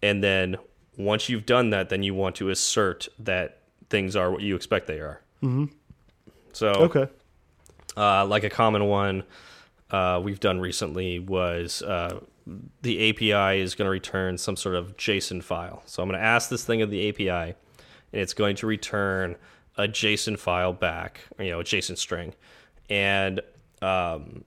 And 0.01 0.23
then 0.23 0.57
once 0.99 1.29
you've 1.29 1.45
done 1.45 1.71
that, 1.71 1.89
then 1.89 2.03
you 2.03 2.13
want 2.13 2.35
to 2.35 2.49
assert 2.49 3.07
that 3.17 3.61
things 3.89 4.15
are 4.15 4.29
what 4.29 4.41
you 4.41 4.55
expect 4.55 4.85
they 4.85 4.99
are. 4.99 5.21
Mm 5.41 5.57
-hmm. 5.57 5.69
So 6.53 6.67
Okay. 6.67 7.07
uh, 7.97 8.25
like 8.33 8.45
a 8.45 8.49
common 8.49 8.83
one 8.83 9.23
uh, 9.91 10.21
we've 10.23 10.39
done 10.39 10.59
recently 10.59 11.19
was 11.19 11.81
uh, 11.81 12.19
the 12.81 13.09
API 13.09 13.61
is 13.61 13.75
going 13.75 13.85
to 13.85 13.91
return 13.91 14.37
some 14.37 14.55
sort 14.55 14.75
of 14.75 14.95
JSON 14.97 15.41
file. 15.41 15.81
So 15.85 16.03
I'm 16.03 16.09
going 16.09 16.21
to 16.21 16.25
ask 16.25 16.49
this 16.49 16.65
thing 16.65 16.81
of 16.81 16.89
the 16.89 17.09
API, 17.09 17.55
and 18.11 18.21
it's 18.21 18.33
going 18.33 18.55
to 18.57 18.67
return 18.67 19.35
a 19.77 19.87
JSON 19.87 20.37
file 20.37 20.73
back, 20.73 21.21
you 21.39 21.49
know, 21.49 21.59
a 21.59 21.63
JSON 21.63 21.97
string. 21.97 22.35
And 22.89 23.41
um, 23.81 24.43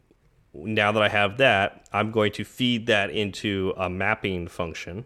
now 0.55 0.92
that 0.92 1.03
I 1.03 1.09
have 1.09 1.38
that, 1.38 1.86
I'm 1.92 2.11
going 2.11 2.32
to 2.32 2.44
feed 2.44 2.86
that 2.86 3.11
into 3.11 3.72
a 3.76 3.88
mapping 3.88 4.48
function, 4.48 5.05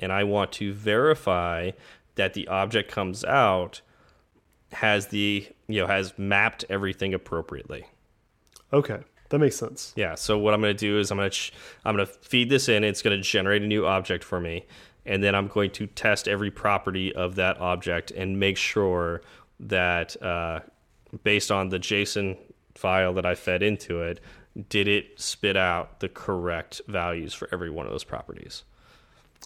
and 0.00 0.12
I 0.12 0.24
want 0.24 0.52
to 0.52 0.72
verify 0.72 1.72
that 2.14 2.34
the 2.34 2.48
object 2.48 2.90
comes 2.90 3.24
out 3.24 3.80
has 4.72 5.06
the 5.08 5.48
you 5.66 5.80
know 5.80 5.86
has 5.86 6.12
mapped 6.18 6.64
everything 6.68 7.14
appropriately. 7.14 7.86
Okay. 8.72 9.00
That 9.30 9.38
makes 9.38 9.56
sense. 9.56 9.92
Yeah. 9.94 10.14
So 10.14 10.38
what 10.38 10.54
I'm 10.54 10.60
going 10.60 10.74
to 10.74 10.78
do 10.78 10.98
is 10.98 11.10
I'm 11.10 11.18
going 11.18 11.30
to 11.30 11.52
I'm 11.84 11.96
going 11.96 12.06
to 12.06 12.12
feed 12.12 12.48
this 12.48 12.68
in. 12.68 12.84
It's 12.84 13.02
going 13.02 13.16
to 13.16 13.22
generate 13.22 13.62
a 13.62 13.66
new 13.66 13.86
object 13.86 14.24
for 14.24 14.40
me, 14.40 14.66
and 15.04 15.22
then 15.22 15.34
I'm 15.34 15.48
going 15.48 15.70
to 15.72 15.86
test 15.86 16.28
every 16.28 16.50
property 16.50 17.14
of 17.14 17.34
that 17.36 17.60
object 17.60 18.10
and 18.10 18.38
make 18.38 18.56
sure 18.56 19.22
that 19.60 20.20
uh, 20.22 20.60
based 21.24 21.50
on 21.50 21.68
the 21.68 21.78
JSON 21.78 22.38
file 22.74 23.12
that 23.14 23.26
I 23.26 23.34
fed 23.34 23.62
into 23.62 24.00
it, 24.00 24.20
did 24.68 24.88
it 24.88 25.20
spit 25.20 25.56
out 25.56 26.00
the 26.00 26.08
correct 26.08 26.80
values 26.88 27.34
for 27.34 27.48
every 27.52 27.70
one 27.70 27.86
of 27.86 27.92
those 27.92 28.04
properties? 28.04 28.64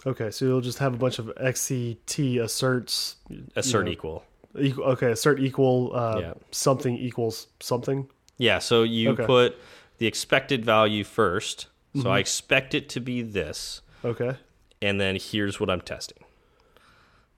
Okay, 0.07 0.31
so 0.31 0.45
you'll 0.45 0.61
just 0.61 0.79
have 0.79 0.95
a 0.95 0.97
bunch 0.97 1.19
of 1.19 1.27
XCT 1.41 2.41
asserts. 2.43 3.17
Assert 3.57 3.87
know, 3.87 3.93
equal. 3.93 4.25
Equal, 4.59 4.85
okay, 4.85 5.13
assert 5.13 5.39
equal 5.41 5.95
uh, 5.95 6.19
Yeah. 6.21 6.35
something 6.51 6.97
equals 6.97 7.47
something. 7.61 8.09
Yeah, 8.37 8.59
so 8.59 8.83
you 8.83 9.11
Okay. 9.11 9.25
put 9.25 9.57
the 9.99 10.07
expected 10.07 10.65
value 10.65 11.05
1st 11.05 11.67
So 11.95 11.99
Mm-hmm. 12.01 12.09
I 12.09 12.19
expect 12.21 12.75
it 12.75 12.89
to 12.89 13.01
be 13.01 13.21
this, 13.23 13.83
Okay. 14.03 14.37
and 14.81 14.99
then 14.99 15.17
here's 15.21 15.61
what 15.61 15.69
I'm 15.69 15.83
testing. 15.83 16.25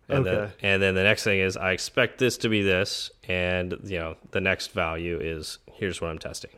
And 0.09 0.25
Then, 0.25 0.35
Okay. 0.37 0.53
and 0.63 0.81
then 0.83 0.95
the 0.95 1.03
next 1.03 1.25
thing 1.25 1.41
is 1.41 1.57
I 1.57 1.73
expect 1.73 2.19
this 2.19 2.37
to 2.39 2.49
be 2.49 2.63
this, 2.63 3.11
and 3.27 3.77
you 3.83 3.99
know 3.99 4.17
the 4.31 4.41
next 4.41 4.69
value 4.73 5.19
is 5.21 5.59
here's 5.73 6.01
what 6.01 6.11
I'm 6.11 6.19
testing. 6.21 6.53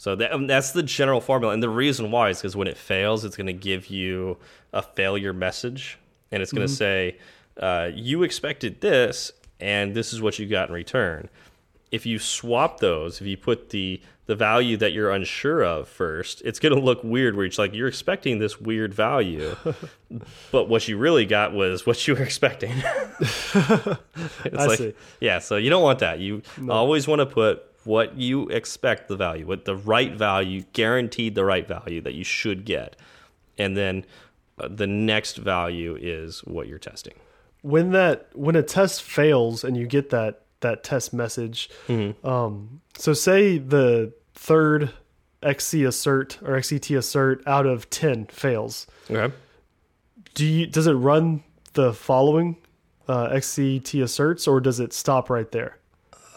So 0.00 0.16
that, 0.16 0.32
um, 0.32 0.46
that's 0.46 0.70
the 0.70 0.82
general 0.82 1.20
formula, 1.20 1.52
and 1.52 1.62
the 1.62 1.68
reason 1.68 2.10
why 2.10 2.30
is 2.30 2.38
because 2.38 2.56
when 2.56 2.68
it 2.68 2.78
fails, 2.78 3.22
it's 3.22 3.36
going 3.36 3.48
to 3.48 3.52
give 3.52 3.88
you 3.88 4.38
a 4.72 4.80
failure 4.80 5.34
message, 5.34 5.98
and 6.32 6.42
it's 6.42 6.52
going 6.52 6.66
to 6.66 6.72
say 6.72 7.18
uh, 7.58 7.90
you 7.92 8.22
expected 8.22 8.80
this, 8.80 9.30
and 9.60 9.94
this 9.94 10.14
is 10.14 10.22
what 10.22 10.38
you 10.38 10.46
got 10.46 10.70
in 10.70 10.74
return. 10.74 11.28
If 11.90 12.06
you 12.06 12.18
swap 12.18 12.80
those, 12.80 13.20
if 13.20 13.26
you 13.26 13.36
put 13.36 13.68
the 13.68 14.00
the 14.24 14.34
value 14.34 14.78
that 14.78 14.92
you're 14.94 15.10
unsure 15.10 15.62
of 15.62 15.86
first, 15.86 16.40
it's 16.46 16.58
going 16.58 16.74
to 16.74 16.80
look 16.80 17.04
weird. 17.04 17.36
Where 17.36 17.44
it's 17.44 17.58
like 17.58 17.74
you're 17.74 17.86
expecting 17.86 18.38
this 18.38 18.58
weird 18.58 18.94
value, 18.94 19.54
but 20.50 20.70
what 20.70 20.88
you 20.88 20.96
really 20.96 21.26
got 21.26 21.52
was 21.52 21.84
what 21.86 22.08
you 22.08 22.14
were 22.14 22.22
expecting. 22.22 22.72
it's 23.20 23.54
I 23.54 24.64
like, 24.64 24.78
see. 24.78 24.94
yeah, 25.20 25.40
so 25.40 25.56
you 25.56 25.68
don't 25.68 25.82
want 25.82 25.98
that. 25.98 26.20
You 26.20 26.40
always 26.70 27.06
want 27.06 27.18
to 27.18 27.26
put 27.26 27.69
what 27.90 28.16
you 28.16 28.48
expect 28.48 29.08
the 29.08 29.16
value, 29.16 29.44
what 29.46 29.64
the 29.64 29.76
right 29.76 30.12
value, 30.14 30.62
guaranteed 30.72 31.34
the 31.34 31.44
right 31.44 31.66
value 31.66 32.00
that 32.00 32.14
you 32.14 32.24
should 32.24 32.64
get, 32.64 32.96
and 33.58 33.76
then 33.76 34.04
uh, 34.58 34.68
the 34.70 34.86
next 34.86 35.36
value 35.36 35.96
is 36.00 36.40
what 36.40 36.68
you're 36.68 36.78
testing. 36.78 37.14
When 37.62 37.90
that 37.92 38.28
when 38.34 38.56
a 38.56 38.62
test 38.62 39.02
fails 39.02 39.64
and 39.64 39.76
you 39.76 39.86
get 39.86 40.10
that 40.10 40.42
that 40.60 40.84
test 40.84 41.12
message, 41.12 41.68
Mm-hmm. 41.88 42.26
um, 42.26 42.80
so 42.96 43.12
say 43.12 43.58
the 43.58 44.12
third 44.34 44.92
XC 45.42 45.84
assert 45.84 46.38
or 46.42 46.56
XCT 46.58 46.96
assert 46.96 47.42
out 47.46 47.66
of 47.66 47.88
ten 47.90 48.26
fails. 48.26 48.86
Okay. 49.10 49.34
Do 50.34 50.44
you 50.46 50.66
does 50.66 50.86
it 50.86 50.92
run 50.92 51.42
the 51.72 51.92
following 51.92 52.56
uh, 53.08 53.28
XCT 53.30 54.02
asserts 54.02 54.46
or 54.46 54.60
does 54.60 54.78
it 54.80 54.92
stop 54.92 55.28
right 55.30 55.50
there? 55.50 55.76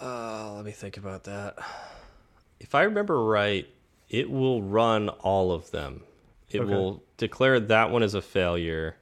Uh, 0.03 0.53
let 0.55 0.65
me 0.65 0.71
think 0.71 0.97
about 0.97 1.23
that. 1.23 1.55
If 2.59 2.75
I 2.75 2.83
remember 2.83 3.23
right, 3.23 3.67
it 4.09 4.29
will 4.29 4.61
run 4.61 5.07
all 5.09 5.51
of 5.53 5.71
them. 5.71 6.01
It 6.51 6.59
Okay. 6.59 6.69
will 6.73 7.01
declare 7.17 7.59
that 7.59 7.89
one 7.89 8.03
as 8.03 8.13
a 8.13 8.21
failure. 8.21 8.97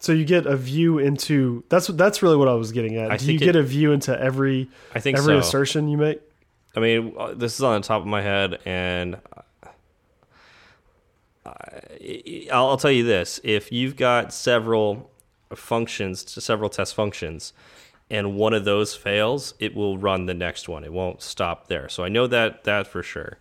So 0.00 0.12
you 0.12 0.24
get 0.24 0.44
a 0.46 0.56
view 0.56 0.98
into 0.98 1.62
that's 1.68 1.86
that's 1.86 2.22
really 2.22 2.36
what 2.36 2.48
I 2.48 2.54
was 2.54 2.72
getting 2.72 2.96
at. 2.96 3.12
I 3.12 3.16
Do 3.16 3.32
you 3.32 3.38
get 3.38 3.50
it- 3.54 3.60
a 3.60 3.62
view 3.62 3.92
into 3.92 4.18
every 4.20 4.68
I 4.92 4.98
think 4.98 5.16
every 5.18 5.34
so. 5.34 5.38
assertion 5.38 5.88
you 5.88 5.96
make? 5.96 6.20
I 6.74 6.80
mean, 6.80 7.14
uh, 7.16 7.34
this 7.34 7.54
is 7.54 7.62
on 7.62 7.80
the 7.80 7.86
top 7.86 8.00
of 8.00 8.08
my 8.08 8.22
head, 8.22 8.58
and 8.64 9.18
I, 11.46 12.48
I'll, 12.52 12.68
I'll 12.70 12.76
tell 12.76 12.90
you 12.90 13.04
this: 13.04 13.40
if 13.44 13.70
you've 13.70 13.96
got 13.96 14.32
several 14.34 15.10
functions, 15.54 16.42
several 16.42 16.70
test 16.70 16.94
functions, 16.94 17.52
and 18.12 18.36
one 18.36 18.52
of 18.52 18.66
those 18.66 18.94
fails, 18.94 19.54
it 19.58 19.74
will 19.74 19.96
run 19.96 20.26
the 20.26 20.34
next 20.34 20.68
one. 20.68 20.84
It 20.84 20.92
won't 20.92 21.22
stop 21.22 21.68
there. 21.68 21.88
So 21.88 22.04
I 22.04 22.08
know 22.08 22.26
that 22.26 22.64
that 22.64 22.86
for 22.86 23.02
sure. 23.02 23.38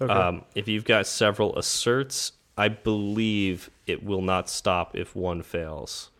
Okay. 0.00 0.12
Um, 0.12 0.42
if 0.54 0.66
you've 0.66 0.86
got 0.86 1.06
several 1.06 1.56
asserts, 1.56 2.32
I 2.56 2.68
believe 2.68 3.70
it 3.86 4.02
will 4.02 4.22
not 4.22 4.48
stop 4.48 4.96
if 4.96 5.14
one 5.14 5.42
fails. 5.42 6.10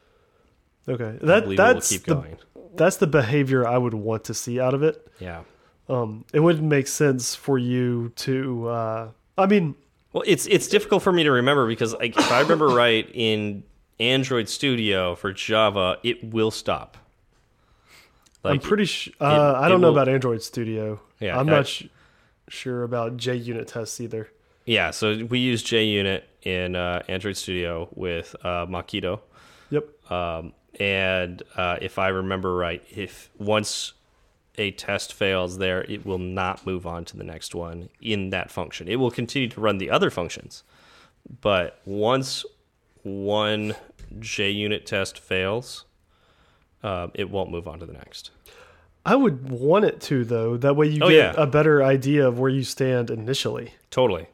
Okay, 0.89 1.19
that 1.23 1.57
that's 1.57 1.89
keep 1.89 2.05
the 2.05 2.15
going. 2.15 2.37
that's 2.77 2.97
the 2.99 3.07
behavior 3.07 3.67
I 3.67 3.79
would 3.79 3.95
want 3.95 4.25
to 4.25 4.35
see 4.35 4.61
out 4.61 4.75
of 4.75 4.83
it. 4.83 5.11
Yeah. 5.19 5.43
Um, 5.89 6.25
it 6.33 6.41
wouldn't 6.41 6.67
make 6.69 6.89
sense 6.89 7.35
for 7.35 7.59
you 7.59 8.11
to. 8.17 8.69
Uh, 8.69 9.09
I 9.39 9.47
mean, 9.47 9.75
Well, 10.13 10.23
it's 10.27 10.47
it's 10.47 10.69
difficult 10.69 11.03
for 11.03 11.13
me 11.13 11.25
to 11.25 11.31
remember 11.31 11.67
because 11.67 11.95
like, 11.95 12.17
if 12.17 12.31
I 12.31 12.41
remember 12.41 12.69
right, 12.69 13.09
in 13.15 13.65
Android 13.99 14.49
Studio 14.49 15.15
for 15.15 15.33
Java, 15.33 15.99
it 16.03 16.23
will 16.23 16.51
stop. 16.51 16.99
I'm 18.47 18.53
Like, 18.53 18.63
pretty. 18.63 18.85
Sh 18.87 19.11
uh, 19.21 19.55
I 19.59 19.69
don't 19.69 19.81
know 19.81 19.89
will- 19.93 19.97
about 19.99 20.09
Android 20.09 20.43
Studio. 20.43 21.01
Yeah, 21.21 21.39
I'm 21.39 21.49
I- 21.49 21.53
not 21.53 21.67
sh 21.67 21.85
sure 22.49 22.83
about 22.85 23.17
JUnit 23.17 23.67
tests 23.67 24.01
either. 24.01 24.29
yeah. 24.67 24.91
So 24.93 25.25
we 25.25 25.39
use 25.41 25.63
JUnit 25.65 26.23
in 26.43 26.77
uh, 26.77 27.03
Android 27.09 27.37
Studio 27.37 27.89
with 27.95 28.37
uh, 28.45 28.67
Mockito, 28.67 29.21
Yep. 29.71 30.13
um, 30.13 30.53
and 30.79 31.43
uh, 31.57 31.79
if 31.83 31.99
I 31.99 32.09
remember 32.09 32.55
right, 32.55 32.85
if 32.91 33.31
once 33.39 33.95
a 34.59 34.71
test 34.71 35.13
fails 35.13 35.59
there, 35.59 35.83
it 35.85 36.07
will 36.07 36.19
not 36.19 36.65
move 36.65 36.87
on 36.87 37.05
to 37.07 37.17
the 37.17 37.25
next 37.25 37.55
one 37.55 37.89
in 38.01 38.31
that 38.31 38.51
function. 38.51 38.87
It 38.87 38.97
will 38.97 39.11
continue 39.11 39.49
to 39.49 39.61
run 39.61 39.79
the 39.79 39.91
other 39.91 40.09
functions, 40.11 40.63
but 41.41 41.81
once 41.85 42.45
one 43.03 43.75
JUnit 44.21 44.85
test 44.85 45.19
fails, 45.19 45.85
um, 46.83 47.11
it 47.15 47.31
won't 47.31 47.51
move 47.51 47.67
on 47.69 47.79
to 47.81 47.87
the 47.87 47.93
next. 47.93 48.31
I 49.05 49.15
would 49.15 49.51
want 49.51 49.85
it 49.85 50.01
to 50.03 50.25
though. 50.25 50.57
That 50.57 50.75
way 50.77 50.89
you 50.89 51.01
Oh, 51.03 51.09
get 51.09 51.35
yeah. 51.37 51.43
a 51.43 51.47
better 51.47 51.83
idea 51.83 52.27
of 52.27 52.39
where 52.39 52.51
you 52.51 52.65
stand 52.65 53.11
initially. 53.11 53.73
Totally, 53.91 54.27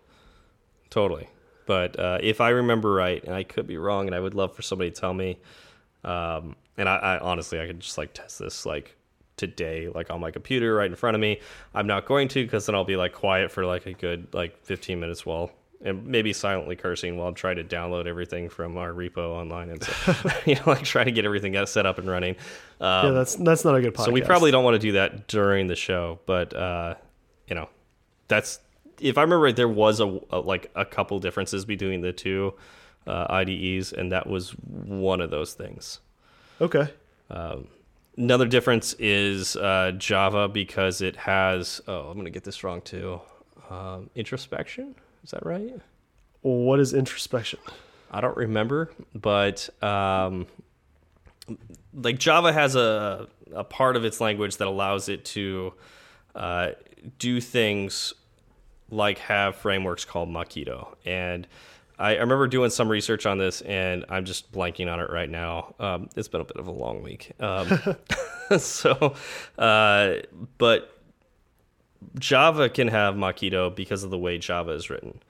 totally. 0.90 1.28
but 1.66 1.98
uh, 1.98 2.18
if 2.22 2.40
I 2.40 2.50
remember 2.50 2.92
right, 2.92 3.22
and 3.22 3.34
I 3.34 3.42
could 3.44 3.66
be 3.66 3.76
wrong, 3.76 4.06
and 4.06 4.14
I 4.14 4.20
would 4.20 4.34
love 4.34 4.54
for 4.56 4.62
somebody 4.62 4.90
to 4.90 5.00
tell 5.00 5.14
me. 5.14 5.38
Um, 6.04 6.56
and 6.76 6.88
I, 6.88 6.96
I 6.96 7.18
honestly, 7.18 7.60
I 7.60 7.66
could 7.66 7.80
just 7.80 7.98
like 7.98 8.12
test 8.14 8.38
this 8.38 8.64
like 8.66 8.96
today, 9.36 9.88
like 9.94 10.10
on 10.10 10.20
my 10.20 10.30
computer 10.30 10.74
right 10.74 10.90
in 10.90 10.96
front 10.96 11.14
of 11.14 11.20
me. 11.20 11.40
I'm 11.74 11.86
not 11.86 12.06
going 12.06 12.28
to 12.28 12.42
because 12.42 12.66
then 12.66 12.74
I'll 12.74 12.84
be 12.84 12.96
like 12.96 13.12
quiet 13.12 13.50
for 13.50 13.64
like 13.66 13.86
a 13.86 13.92
good 13.92 14.28
like 14.32 14.64
15 14.64 14.98
minutes 14.98 15.24
while 15.26 15.50
and 15.84 16.06
maybe 16.06 16.32
silently 16.32 16.76
cursing 16.76 17.16
while 17.16 17.28
I'm 17.28 17.34
trying 17.34 17.56
to 17.56 17.64
download 17.64 18.06
everything 18.06 18.48
from 18.48 18.76
our 18.76 18.92
repo 18.92 19.30
online 19.30 19.70
and 19.70 19.82
so, 19.82 20.14
you 20.46 20.54
know 20.54 20.62
like 20.66 20.84
trying 20.84 21.06
to 21.06 21.12
get 21.12 21.24
everything 21.24 21.54
set 21.66 21.86
up 21.86 21.98
and 21.98 22.08
running. 22.08 22.36
Um, 22.80 23.06
yeah, 23.06 23.10
that's 23.12 23.34
that's 23.36 23.64
not 23.64 23.74
a 23.74 23.80
good 23.80 23.94
podcast. 23.94 24.06
So 24.06 24.10
we 24.12 24.22
probably 24.22 24.50
don't 24.50 24.64
want 24.64 24.74
to 24.74 24.78
do 24.78 24.92
that 24.92 25.28
during 25.28 25.66
the 25.66 25.76
show, 25.76 26.20
but 26.26 26.54
uh, 26.54 26.94
you 27.48 27.54
know, 27.54 27.68
that's 28.28 28.60
if 29.00 29.18
I 29.18 29.22
remember 29.22 29.44
right, 29.44 29.56
there 29.56 29.68
was 29.68 30.00
a, 30.00 30.20
a 30.30 30.38
like 30.38 30.70
a 30.74 30.84
couple 30.84 31.18
differences 31.18 31.64
between 31.64 32.00
the 32.00 32.12
two 32.12 32.54
uh, 33.06 33.26
IDEs, 33.30 33.92
and 33.92 34.12
that 34.12 34.26
was 34.26 34.50
one 34.50 35.20
of 35.20 35.30
those 35.30 35.54
things. 35.54 36.00
Okay. 36.60 36.88
Um, 37.30 37.68
another 38.16 38.46
difference 38.46 38.94
is 38.94 39.56
uh, 39.56 39.92
Java 39.96 40.48
because 40.48 41.00
it 41.00 41.16
has. 41.16 41.80
Oh, 41.88 42.08
I'm 42.08 42.14
going 42.14 42.24
to 42.24 42.30
get 42.30 42.44
this 42.44 42.62
wrong 42.64 42.80
too. 42.80 43.20
Um, 43.70 44.10
introspection. 44.14 44.94
Is 45.24 45.30
that 45.30 45.44
right? 45.44 45.80
What 46.42 46.80
is 46.80 46.92
introspection? 46.92 47.60
I 48.10 48.20
don't 48.20 48.36
remember, 48.36 48.90
but 49.14 49.68
um, 49.82 50.46
like 51.94 52.18
Java 52.18 52.52
has 52.52 52.76
a 52.76 53.28
a 53.54 53.64
part 53.64 53.96
of 53.96 54.04
its 54.04 54.20
language 54.20 54.56
that 54.56 54.66
allows 54.66 55.08
it 55.08 55.24
to 55.24 55.74
uh, 56.34 56.70
do 57.18 57.40
things 57.40 58.14
like 58.90 59.18
have 59.18 59.56
frameworks 59.56 60.04
called 60.04 60.28
Mockito. 60.28 60.94
And 61.04 61.46
I, 61.98 62.16
I, 62.16 62.20
remember 62.20 62.46
doing 62.46 62.70
some 62.70 62.88
research 62.88 63.26
on 63.26 63.38
this, 63.38 63.60
and 63.62 64.04
I'm 64.08 64.24
just 64.24 64.52
blanking 64.52 64.92
on 64.92 65.00
it 65.00 65.10
right 65.10 65.28
now. 65.28 65.74
Um, 65.78 66.08
it's 66.16 66.28
been 66.28 66.40
a 66.40 66.44
bit 66.44 66.56
of 66.56 66.66
a 66.66 66.70
long 66.70 67.02
week. 67.02 67.32
Um, 67.40 67.96
so, 68.58 69.14
uh, 69.58 70.14
but 70.58 70.91
Java 72.18 72.68
can 72.68 72.88
have 72.88 73.16
Mockito 73.16 73.70
because 73.70 74.04
of 74.04 74.10
the 74.10 74.18
way 74.18 74.38
Java 74.38 74.72
is 74.72 74.90
written 74.90 75.20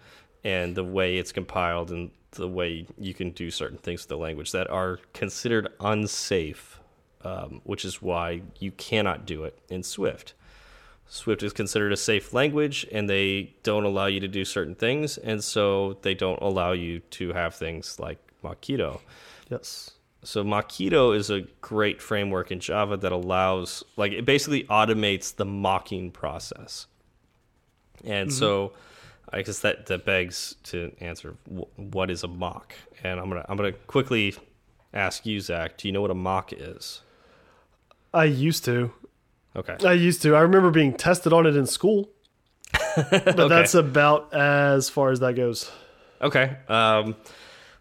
and 0.44 0.74
the 0.74 0.84
way 0.84 1.18
it's 1.18 1.32
compiled 1.32 1.90
and 1.90 2.10
the 2.32 2.48
way 2.48 2.86
you 2.98 3.14
can 3.14 3.30
do 3.30 3.50
certain 3.50 3.78
things 3.78 4.02
with 4.02 4.08
the 4.08 4.16
language 4.16 4.52
that 4.52 4.68
are 4.70 4.98
considered 5.12 5.68
unsafe, 5.80 6.80
um, 7.24 7.60
which 7.64 7.84
is 7.84 8.02
why 8.02 8.42
you 8.58 8.72
cannot 8.72 9.26
do 9.26 9.44
it 9.44 9.58
in 9.68 9.82
Swift. 9.82 10.34
Swift 11.06 11.42
is 11.42 11.52
considered 11.52 11.92
a 11.92 11.96
safe 11.96 12.32
language 12.32 12.86
and 12.90 13.08
they 13.08 13.54
don't 13.62 13.84
allow 13.84 14.06
you 14.06 14.18
to 14.20 14.28
do 14.28 14.44
certain 14.44 14.74
things, 14.74 15.18
and 15.18 15.44
so 15.44 15.98
they 16.02 16.14
don't 16.14 16.40
allow 16.40 16.72
you 16.72 17.00
to 17.00 17.32
have 17.32 17.54
things 17.54 17.98
like 18.00 18.18
Mockito. 18.42 19.00
Yes. 19.50 19.90
So 20.24 20.44
Mockito 20.44 21.16
is 21.16 21.30
a 21.30 21.40
great 21.60 22.00
framework 22.00 22.52
in 22.52 22.60
Java 22.60 22.96
that 22.96 23.10
allows, 23.10 23.82
like, 23.96 24.12
it 24.12 24.24
basically 24.24 24.64
automates 24.64 25.34
the 25.34 25.44
mocking 25.44 26.12
process. 26.12 26.86
And 28.04 28.28
mm 28.28 28.34
-hmm. 28.34 28.38
so 28.38 28.72
I 29.32 29.42
guess 29.42 29.60
that 29.60 29.86
that 29.86 30.04
begs 30.04 30.56
to 30.64 30.92
answer 31.00 31.34
what 31.76 32.10
is 32.10 32.22
a 32.22 32.28
mock, 32.28 32.74
and 33.02 33.18
I'm 33.18 33.28
gonna 33.28 33.44
I'm 33.48 33.56
gonna 33.56 33.72
quickly 33.86 34.34
ask 34.92 35.24
you, 35.24 35.40
Zach. 35.40 35.78
Do 35.78 35.88
you 35.88 35.92
know 35.92 36.02
what 36.02 36.10
a 36.10 36.14
mock 36.14 36.52
is? 36.52 37.00
I 38.12 38.24
used 38.24 38.64
to. 38.66 38.92
Okay. 39.56 39.76
I 39.86 39.94
used 39.94 40.20
to. 40.22 40.34
I 40.34 40.40
remember 40.40 40.70
being 40.70 40.92
tested 40.92 41.32
on 41.32 41.46
it 41.46 41.56
in 41.56 41.66
school, 41.66 42.10
but 42.96 43.26
okay. 43.26 43.48
that's 43.48 43.74
about 43.74 44.34
as 44.34 44.90
far 44.90 45.10
as 45.10 45.20
that 45.20 45.34
goes. 45.34 45.70
Okay. 46.20 46.56
Um, 46.68 47.16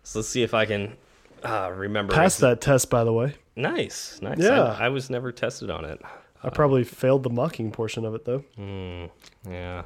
so 0.03 0.19
let's 0.19 0.29
see 0.29 0.43
if 0.43 0.53
I 0.53 0.65
can 0.65 0.95
uh, 1.43 1.71
remember. 1.75 2.13
Passed 2.13 2.39
that 2.41 2.61
test, 2.61 2.89
by 2.89 3.03
the 3.03 3.13
way. 3.13 3.35
Nice, 3.55 4.19
nice. 4.21 4.39
Yeah, 4.39 4.63
I, 4.63 4.85
I 4.85 4.89
was 4.89 5.09
never 5.09 5.31
tested 5.31 5.69
on 5.69 5.85
it. 5.85 6.01
I 6.43 6.49
probably 6.49 6.83
failed 6.83 7.23
the 7.23 7.29
mocking 7.29 7.71
portion 7.71 8.05
of 8.05 8.15
it 8.15 8.25
though. 8.25 8.43
Mm, 8.57 9.09
yeah. 9.47 9.83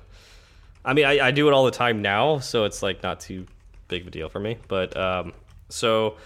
I 0.86 0.93
mean, 0.93 1.06
I, 1.06 1.28
I 1.28 1.32
do 1.32 1.47
it 1.47 1.53
all 1.53 1.66
the 1.66 1.72
time 1.72 2.01
now, 2.01 2.39
so 2.39 2.64
it's 2.64 2.84
like 2.84 3.03
not 3.03 3.20
too 3.20 3.45
big 3.88 4.03
of 4.03 4.08
a 4.08 4.12
deal 4.12 4.30
for 4.30 4.39
me. 4.39 4.58
But 4.68 4.95
um, 4.95 5.34
so 5.70 6.18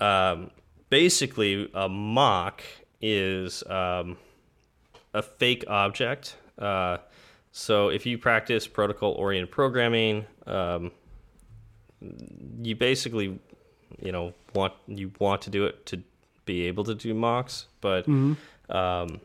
um, 0.00 0.50
basically, 0.88 1.70
a 1.74 1.88
mock 1.88 2.62
is 3.00 3.62
um, 3.68 4.16
a 5.12 5.22
fake 5.22 5.64
object. 5.68 6.36
Uh, 6.58 6.98
so 7.52 7.88
if 7.88 8.06
you 8.06 8.16
practice 8.18 8.66
protocol 8.66 9.12
oriented 9.12 9.50
programming, 9.50 10.24
um, 10.46 10.92
you 12.62 12.76
basically, 12.76 13.38
you 14.00 14.12
know, 14.12 14.34
want 14.54 14.74
you 14.86 15.12
want 15.18 15.42
to 15.42 15.50
do 15.50 15.64
it 15.66 15.86
to 15.86 16.02
be 16.44 16.66
able 16.66 16.84
to 16.84 16.94
do 16.94 17.14
mocks, 17.14 17.66
but 17.80 18.06
mm 18.06 18.36
-hmm 18.68 19.20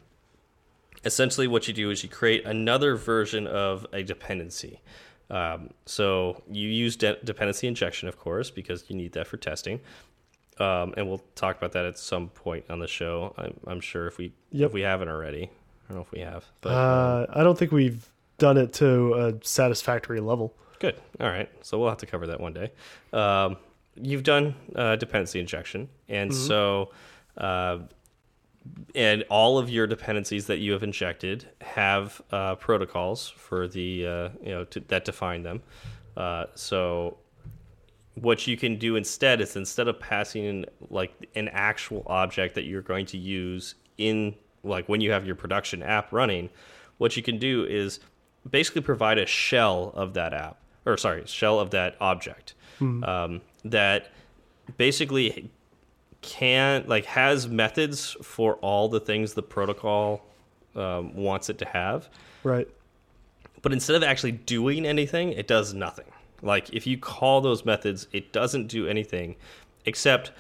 essentially 1.04 1.48
what 1.48 1.68
you 1.68 1.74
do 1.74 1.90
is 1.90 2.04
you 2.04 2.10
create 2.10 2.46
another 2.46 2.96
version 2.96 3.48
of 3.48 3.86
a 3.94 4.04
dependency. 4.04 4.82
Um, 5.30 5.72
so 5.86 6.44
you 6.50 6.68
use 6.68 6.96
de 6.96 7.18
dependency 7.24 7.68
injection, 7.68 8.08
of 8.10 8.20
course, 8.20 8.50
because 8.50 8.84
you 8.90 8.96
need 8.96 9.14
that 9.14 9.28
for 9.28 9.38
testing. 9.38 9.80
Um, 10.60 10.94
and 10.98 11.08
we'll 11.08 11.24
talk 11.36 11.58
about 11.58 11.72
that 11.72 11.86
at 11.86 11.98
some 11.98 12.30
point 12.30 12.66
on 12.70 12.80
the 12.80 12.88
show. 12.88 13.34
I'm, 13.38 13.60
I'm 13.66 13.80
sure 13.80 14.08
if 14.08 14.18
we 14.18 14.34
yep. 14.52 14.68
if 14.68 14.74
we 14.74 14.82
haven't 14.82 15.08
already, 15.08 15.44
I 15.44 15.88
don't 15.88 15.98
know 15.98 16.02
if 16.02 16.12
we 16.12 16.20
have. 16.20 16.46
But 16.60 16.70
uh, 16.70 17.26
um, 17.30 17.40
I 17.40 17.44
don't 17.44 17.58
think 17.58 17.72
we've 17.72 18.08
done 18.38 18.58
it 18.58 18.74
to 18.74 19.14
a 19.14 19.34
satisfactory 19.46 20.20
level. 20.20 20.54
Good. 20.80 20.96
All 21.20 21.30
right. 21.30 21.50
So 21.62 21.80
we'll 21.80 21.90
have 21.90 22.00
to 22.00 22.06
cover 22.06 22.28
that 22.28 22.40
one 22.40 22.54
day. 22.54 22.72
Um, 23.14 23.58
you've 23.96 24.24
done 24.24 24.56
uh, 24.76 24.96
dependency 24.96 25.40
injection, 25.40 25.90
and 26.10 26.32
mm 26.32 26.38
-hmm. 26.38 26.48
so 26.48 26.92
uh, 27.38 27.80
and 28.94 29.24
all 29.30 29.58
of 29.58 29.70
your 29.70 29.88
dependencies 29.88 30.46
that 30.48 30.60
you 30.60 30.74
have 30.74 30.84
injected 30.84 31.48
have 31.62 32.22
uh, 32.32 32.56
protocols 32.56 33.30
for 33.30 33.68
the 33.68 34.06
uh, 34.06 34.30
you 34.44 34.52
know 34.52 34.66
to, 34.66 34.80
that 34.88 35.06
define 35.06 35.44
them. 35.44 35.62
Uh, 36.18 36.46
so 36.56 37.18
what 38.16 38.46
you 38.46 38.58
can 38.58 38.78
do 38.78 38.96
instead 38.96 39.42
is 39.42 39.56
instead 39.56 39.88
of 39.88 40.00
passing 40.00 40.44
in 40.44 40.66
like 40.90 41.12
an 41.36 41.48
actual 41.50 42.04
object 42.08 42.56
that 42.56 42.66
you're 42.66 42.82
going 42.82 43.06
to 43.06 43.18
use 43.18 43.76
in 43.98 44.36
like 44.64 44.88
when 44.90 45.02
you 45.02 45.12
have 45.12 45.26
your 45.26 45.36
production 45.36 45.82
app 45.82 46.12
running, 46.12 46.50
what 46.98 47.16
you 47.18 47.24
can 47.24 47.38
do 47.40 47.66
is 47.66 48.00
basically 48.50 48.82
provide 48.82 49.18
a 49.18 49.26
shell 49.26 49.92
of 49.96 50.14
that 50.14 50.34
app 50.34 50.58
or 50.86 50.98
sorry 50.98 51.24
shell 51.26 51.60
of 51.60 51.70
that 51.72 51.96
object 52.02 52.54
hmm. 52.80 53.04
um, 53.04 53.42
that 53.66 54.12
basically 54.78 55.50
can 56.22 56.86
like 56.88 57.06
has 57.06 57.48
methods 57.48 58.16
for 58.22 58.56
all 58.58 58.88
the 58.90 59.00
things 59.00 59.34
the 59.34 59.44
protocol 59.44 60.26
um, 60.76 61.16
wants 61.16 61.50
it 61.50 61.58
to 61.58 61.66
have. 61.66 62.10
Right. 62.44 62.68
But 63.62 63.74
instead 63.74 63.96
of 63.96 64.04
actually 64.04 64.32
doing 64.32 64.86
anything, 64.86 65.34
it 65.34 65.48
does 65.48 65.74
nothing. 65.74 66.06
Like 66.42 66.70
if 66.72 66.88
you 66.88 66.98
call 66.98 67.42
those 67.42 67.66
methods, 67.66 68.08
it 68.12 68.34
doesn't 68.34 68.68
do 68.68 68.88
anything 68.88 69.36
except 69.86 70.32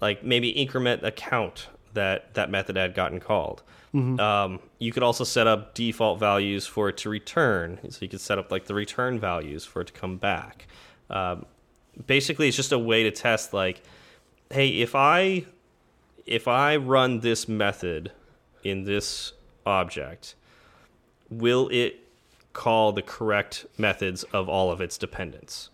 like 0.00 0.24
maybe 0.24 0.50
increment 0.50 1.04
a 1.04 1.10
count 1.10 1.68
that 1.94 2.34
that 2.34 2.50
method 2.50 2.76
had 2.76 2.94
gotten 2.94 3.20
called. 3.20 3.62
Mm 3.94 4.16
-hmm. 4.16 4.20
um, 4.20 4.60
you 4.78 4.92
could 4.92 5.02
also 5.02 5.24
set 5.24 5.46
up 5.46 5.74
default 5.74 6.20
values 6.20 6.66
for 6.66 6.88
it 6.88 6.96
to 6.98 7.10
return. 7.10 7.78
So 7.90 7.98
you 8.00 8.08
could 8.08 8.20
set 8.20 8.38
up 8.38 8.52
like 8.52 8.66
the 8.66 8.74
return 8.74 9.18
values 9.18 9.64
for 9.64 9.82
it 9.82 9.88
to 9.92 10.00
come 10.00 10.16
back. 10.18 10.66
Um, 11.10 11.46
basically, 12.06 12.48
it's 12.48 12.56
just 12.56 12.72
a 12.72 12.78
way 12.78 13.02
to 13.02 13.10
test 13.10 13.52
like 13.52 13.82
hey, 14.50 14.68
if 14.68 14.94
I 14.94 15.44
if 16.26 16.48
I 16.48 16.76
run 16.76 17.20
this 17.20 17.48
method 17.48 18.12
in 18.62 18.84
this 18.84 19.32
object, 19.66 20.34
will 21.30 21.68
it 21.68 22.04
call 22.52 22.92
the 22.92 23.02
correct 23.02 23.66
methods 23.76 24.24
of 24.24 24.48
all 24.48 24.70
of 24.70 24.80
its 24.80 24.98
dependents? 24.98 25.70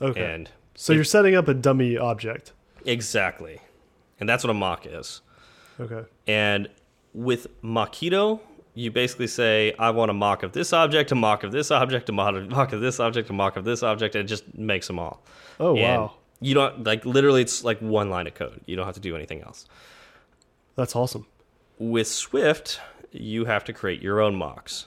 Okay. 0.00 0.34
And 0.34 0.50
so 0.74 0.92
you're 0.92 1.04
setting 1.04 1.34
up 1.34 1.48
a 1.48 1.54
dummy 1.54 1.96
object. 1.96 2.52
Exactly. 2.84 3.60
And 4.20 4.28
that's 4.28 4.44
what 4.44 4.50
a 4.50 4.54
mock 4.54 4.86
is. 4.86 5.20
Okay. 5.80 6.08
And 6.26 6.68
with 7.12 7.48
Mockito, 7.62 8.40
you 8.78 8.90
basically 8.90 9.26
say, 9.26 9.74
I 9.78 9.90
want 9.90 10.10
a 10.10 10.14
mock 10.14 10.42
of 10.42 10.52
this 10.52 10.72
object, 10.72 11.12
a 11.12 11.14
mock 11.14 11.44
of 11.44 11.52
this 11.52 11.70
object, 11.70 12.08
a 12.08 12.12
mock 12.12 12.72
of 12.72 12.80
this 12.80 13.00
object, 13.00 13.30
a 13.30 13.32
mock 13.32 13.56
of 13.56 13.64
this 13.64 13.82
object, 13.82 14.14
and 14.14 14.24
it 14.24 14.28
just 14.28 14.56
makes 14.56 14.86
them 14.86 14.98
all. 14.98 15.22
Oh, 15.58 15.76
and 15.76 16.02
wow 16.02 16.12
you 16.40 16.54
don't 16.54 16.84
like 16.84 17.04
literally 17.04 17.42
it's 17.42 17.64
like 17.64 17.78
one 17.80 18.10
line 18.10 18.26
of 18.26 18.34
code. 18.34 18.60
You 18.66 18.76
don't 18.76 18.86
have 18.86 18.94
to 18.94 19.00
do 19.00 19.16
anything 19.16 19.42
else. 19.42 19.66
That's 20.76 20.94
awesome. 20.94 21.26
With 21.78 22.06
Swift, 22.06 22.80
you 23.10 23.44
have 23.44 23.64
to 23.64 23.72
create 23.72 24.02
your 24.02 24.20
own 24.20 24.36
mocks. 24.36 24.86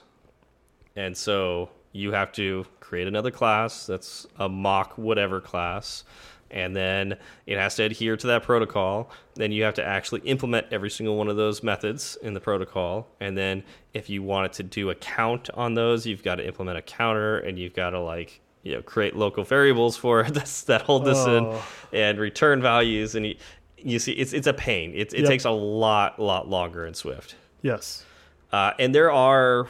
And 0.96 1.16
so 1.16 1.70
you 1.92 2.14
have 2.14 2.32
to 2.34 2.66
create 2.80 3.08
another 3.08 3.32
class 3.32 3.86
that's 3.86 4.28
a 4.38 4.48
mock 4.48 4.98
whatever 4.98 5.42
class 5.42 6.04
and 6.52 6.76
then 6.76 7.18
it 7.48 7.58
has 7.58 7.76
to 7.76 7.84
adhere 7.84 8.16
to 8.18 8.28
that 8.28 8.44
protocol. 8.44 9.10
Then 9.36 9.52
you 9.52 9.64
have 9.64 9.74
to 9.76 9.84
actually 9.86 10.22
implement 10.22 10.68
every 10.72 10.90
single 10.90 11.18
one 11.18 11.28
of 11.28 11.38
those 11.38 11.64
methods 11.64 12.18
in 12.22 12.34
the 12.34 12.40
protocol. 12.40 13.08
And 13.20 13.38
then 13.38 13.64
if 13.94 14.10
you 14.10 14.22
wanted 14.24 14.54
to 14.54 14.64
do 14.64 14.90
a 14.90 14.96
count 14.96 15.50
on 15.56 15.74
those, 15.74 16.06
you've 16.06 16.24
got 16.24 16.36
to 16.36 16.46
implement 16.46 16.78
a 16.78 16.82
counter 16.82 17.38
and 17.40 17.58
you've 17.58 17.74
got 17.74 17.92
to 17.92 18.00
like 18.00 18.42
you 18.64 18.74
know 18.76 18.82
create 18.84 19.16
local 19.16 19.44
variables 19.44 19.98
for 19.98 20.24
this 20.30 20.62
that 20.64 20.84
hold 20.84 21.06
this 21.06 21.26
in 21.26 21.46
Oh. 21.46 21.64
and 21.94 22.20
return 22.20 22.62
values, 22.62 23.16
and 23.16 23.26
you, 23.26 23.36
you 23.78 23.98
see 23.98 24.12
it's 24.12 24.34
it's 24.34 24.46
a 24.48 24.54
pain. 24.54 24.92
It, 24.94 25.14
it 25.14 25.22
Yep. 25.22 25.28
takes 25.30 25.46
a 25.46 25.50
lot 25.50 26.20
lot 26.20 26.48
longer 26.48 26.86
in 26.86 26.94
Swift. 26.94 27.36
Yes. 27.64 28.06
Uh, 28.52 28.74
and 28.78 28.94
there 28.94 29.12
are 29.12 29.68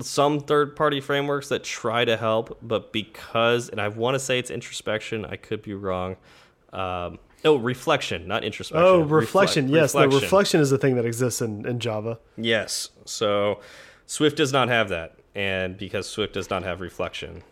some 0.00 0.40
third 0.40 0.76
party 0.76 1.00
frameworks 1.00 1.48
that 1.48 1.64
try 1.64 2.04
to 2.04 2.16
help, 2.16 2.58
but 2.62 2.92
because, 2.92 3.68
and 3.68 3.80
I 3.80 3.88
want 3.88 4.14
to 4.14 4.18
say 4.18 4.38
it's 4.38 4.50
introspection, 4.50 5.24
I 5.24 5.36
could 5.36 5.62
be 5.62 5.74
wrong. 5.74 6.16
Um, 6.72 7.18
oh, 7.44 7.56
reflection, 7.56 8.26
not 8.26 8.44
introspection. 8.44 8.84
Oh, 8.84 9.00
Reflect- 9.00 9.20
reflection. 9.20 9.68
yes, 9.68 9.94
reflection. 9.94 10.10
the 10.10 10.16
reflection 10.22 10.60
is 10.60 10.72
a 10.72 10.78
thing 10.78 10.96
that 10.96 11.04
exists 11.06 11.40
in, 11.40 11.66
in 11.66 11.78
Java. 11.78 12.18
Yes. 12.36 12.90
So 13.04 13.60
Swift 14.06 14.36
does 14.36 14.52
not 14.52 14.68
have 14.68 14.88
that. 14.88 15.16
And 15.36 15.76
because 15.76 16.08
Swift 16.08 16.34
does 16.34 16.48
not 16.48 16.62
have 16.62 16.80
reflection, 16.80 17.42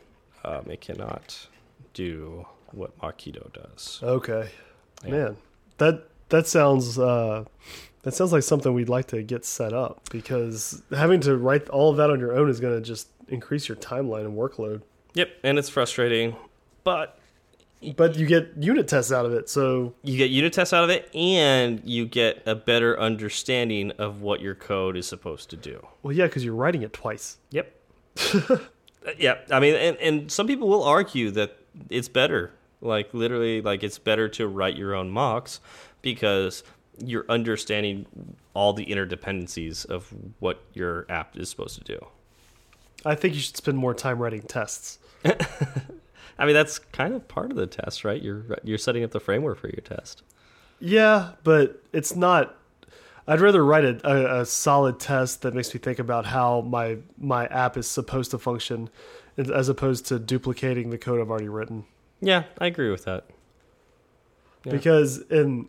um, 0.44 0.70
it 0.70 0.80
cannot 0.80 1.46
do 1.94 2.46
what 2.70 2.96
Mockito 3.00 3.52
does. 3.52 4.00
Okay. 4.02 4.50
Yeah. 5.04 5.10
Man, 5.10 5.36
that 5.78 6.08
that 6.28 6.46
sounds 6.46 6.96
uh, 6.98 7.44
that 8.02 8.14
sounds 8.14 8.32
like 8.32 8.42
something 8.42 8.72
we'd 8.74 8.88
like 8.88 9.06
to 9.08 9.22
get 9.22 9.44
set 9.44 9.72
up 9.72 10.08
because 10.10 10.82
having 10.90 11.20
to 11.22 11.36
write 11.36 11.68
all 11.68 11.90
of 11.90 11.96
that 11.96 12.10
on 12.10 12.20
your 12.20 12.36
own 12.36 12.48
is 12.50 12.60
going 12.60 12.74
to 12.74 12.80
just 12.80 13.08
increase 13.28 13.68
your 13.68 13.76
timeline 13.76 14.24
and 14.24 14.36
workload. 14.36 14.82
Yep. 15.14 15.30
And 15.42 15.58
it's 15.58 15.68
frustrating, 15.68 16.36
but 16.84 17.18
But 17.96 18.16
you 18.16 18.26
get 18.26 18.52
unit 18.58 18.88
tests 18.88 19.12
out 19.12 19.26
of 19.26 19.32
it, 19.32 19.48
so 19.48 19.94
you 20.02 20.16
get 20.16 20.30
unit 20.30 20.52
tests 20.52 20.72
out 20.72 20.84
of 20.84 20.90
it 20.90 21.14
and 21.14 21.80
you 21.84 22.06
get 22.06 22.42
a 22.46 22.54
better 22.54 22.98
understanding 22.98 23.90
of 23.92 24.20
what 24.22 24.40
your 24.40 24.54
code 24.54 24.96
is 24.96 25.06
supposed 25.06 25.50
to 25.50 25.56
do. 25.56 25.86
well, 26.02 26.14
yeah, 26.14 26.26
because 26.26 26.44
you're 26.44 26.54
writing 26.54 26.82
it 26.82 26.92
twice. 26.92 27.38
Yep. 27.50 27.74
yeah, 29.18 29.38
I 29.50 29.60
mean, 29.60 29.74
and, 29.74 29.96
and 29.98 30.30
some 30.30 30.46
people 30.46 30.68
will 30.68 30.84
argue 30.84 31.30
that 31.32 31.56
it's 31.88 32.08
better. 32.08 32.52
Like 32.80 33.12
literally, 33.14 33.60
like 33.60 33.82
it's 33.82 33.98
better 33.98 34.28
to 34.30 34.46
write 34.48 34.76
your 34.76 34.94
own 34.94 35.10
mocks 35.10 35.60
because 36.02 36.64
you're 36.98 37.24
understanding 37.28 38.06
all 38.54 38.72
the 38.72 38.86
interdependencies 38.86 39.86
of 39.86 40.12
what 40.40 40.62
your 40.74 41.06
app 41.08 41.36
is 41.36 41.48
supposed 41.48 41.78
to 41.78 41.84
do. 41.84 42.06
I 43.04 43.14
think 43.14 43.34
you 43.34 43.40
should 43.40 43.56
spend 43.56 43.78
more 43.78 43.94
time 43.94 44.18
writing 44.18 44.42
tests. 44.42 44.98
I 46.38 46.46
mean, 46.46 46.54
that's 46.54 46.78
kind 46.78 47.14
of 47.14 47.26
part 47.28 47.50
of 47.50 47.56
the 47.56 47.66
test, 47.66 48.04
right? 48.04 48.20
You're 48.20 48.44
you're 48.62 48.78
setting 48.78 49.04
up 49.04 49.10
the 49.10 49.20
framework 49.20 49.58
for 49.58 49.68
your 49.68 49.82
test. 49.82 50.22
Yeah, 50.80 51.32
but 51.44 51.82
it's 51.92 52.16
not. 52.16 52.56
I'd 53.26 53.40
rather 53.40 53.64
write 53.64 53.84
a, 53.84 54.00
a, 54.08 54.40
a 54.40 54.46
solid 54.46 54.98
test 54.98 55.42
that 55.42 55.54
makes 55.54 55.72
me 55.72 55.78
think 55.78 55.98
about 55.98 56.26
how 56.26 56.60
my 56.62 56.98
my 57.18 57.46
app 57.46 57.76
is 57.76 57.86
supposed 57.86 58.32
to 58.32 58.38
function, 58.38 58.90
as 59.36 59.68
opposed 59.68 60.06
to 60.06 60.18
duplicating 60.18 60.90
the 60.90 60.98
code 60.98 61.20
I've 61.20 61.30
already 61.30 61.48
written. 61.48 61.84
Yeah, 62.20 62.44
I 62.58 62.66
agree 62.66 62.90
with 62.90 63.04
that. 63.04 63.26
Yeah. 64.64 64.72
Because 64.72 65.18
in 65.18 65.68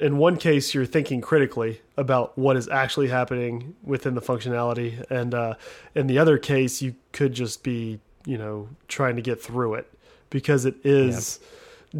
in 0.00 0.18
one 0.18 0.36
case 0.36 0.74
you're 0.74 0.86
thinking 0.86 1.20
critically 1.20 1.80
about 1.96 2.36
what 2.36 2.56
is 2.56 2.68
actually 2.68 3.08
happening 3.08 3.74
within 3.82 4.14
the 4.14 4.20
functionality, 4.20 5.04
and 5.10 5.34
uh, 5.34 5.54
in 5.94 6.06
the 6.06 6.18
other 6.18 6.38
case 6.38 6.82
you 6.82 6.94
could 7.12 7.32
just 7.32 7.62
be 7.62 8.00
you 8.26 8.38
know 8.38 8.68
trying 8.88 9.16
to 9.16 9.22
get 9.22 9.40
through 9.40 9.74
it 9.74 9.90
because 10.30 10.64
it 10.64 10.74
is 10.84 11.38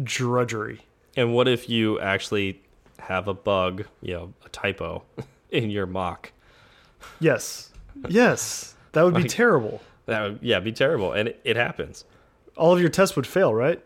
drudgery. 0.03 0.81
And 1.15 1.33
what 1.33 1.47
if 1.47 1.69
you 1.69 1.99
actually 1.99 2.61
have 2.99 3.27
a 3.27 3.33
bug, 3.33 3.85
you 4.01 4.13
know, 4.13 4.33
a 4.45 4.49
typo 4.49 5.03
in 5.49 5.69
your 5.69 5.85
mock? 5.85 6.31
Yes, 7.19 7.71
yes, 8.09 8.75
that 8.91 9.03
would 9.03 9.15
be 9.15 9.23
terrible. 9.23 9.81
That 10.07 10.21
would, 10.21 10.39
yeah, 10.41 10.59
be 10.59 10.71
terrible, 10.71 11.13
and 11.13 11.29
it, 11.29 11.39
it 11.43 11.55
happens. 11.55 12.03
All 12.57 12.73
of 12.73 12.79
your 12.79 12.89
tests 12.89 13.15
would 13.15 13.27
fail, 13.27 13.53
right? 13.53 13.81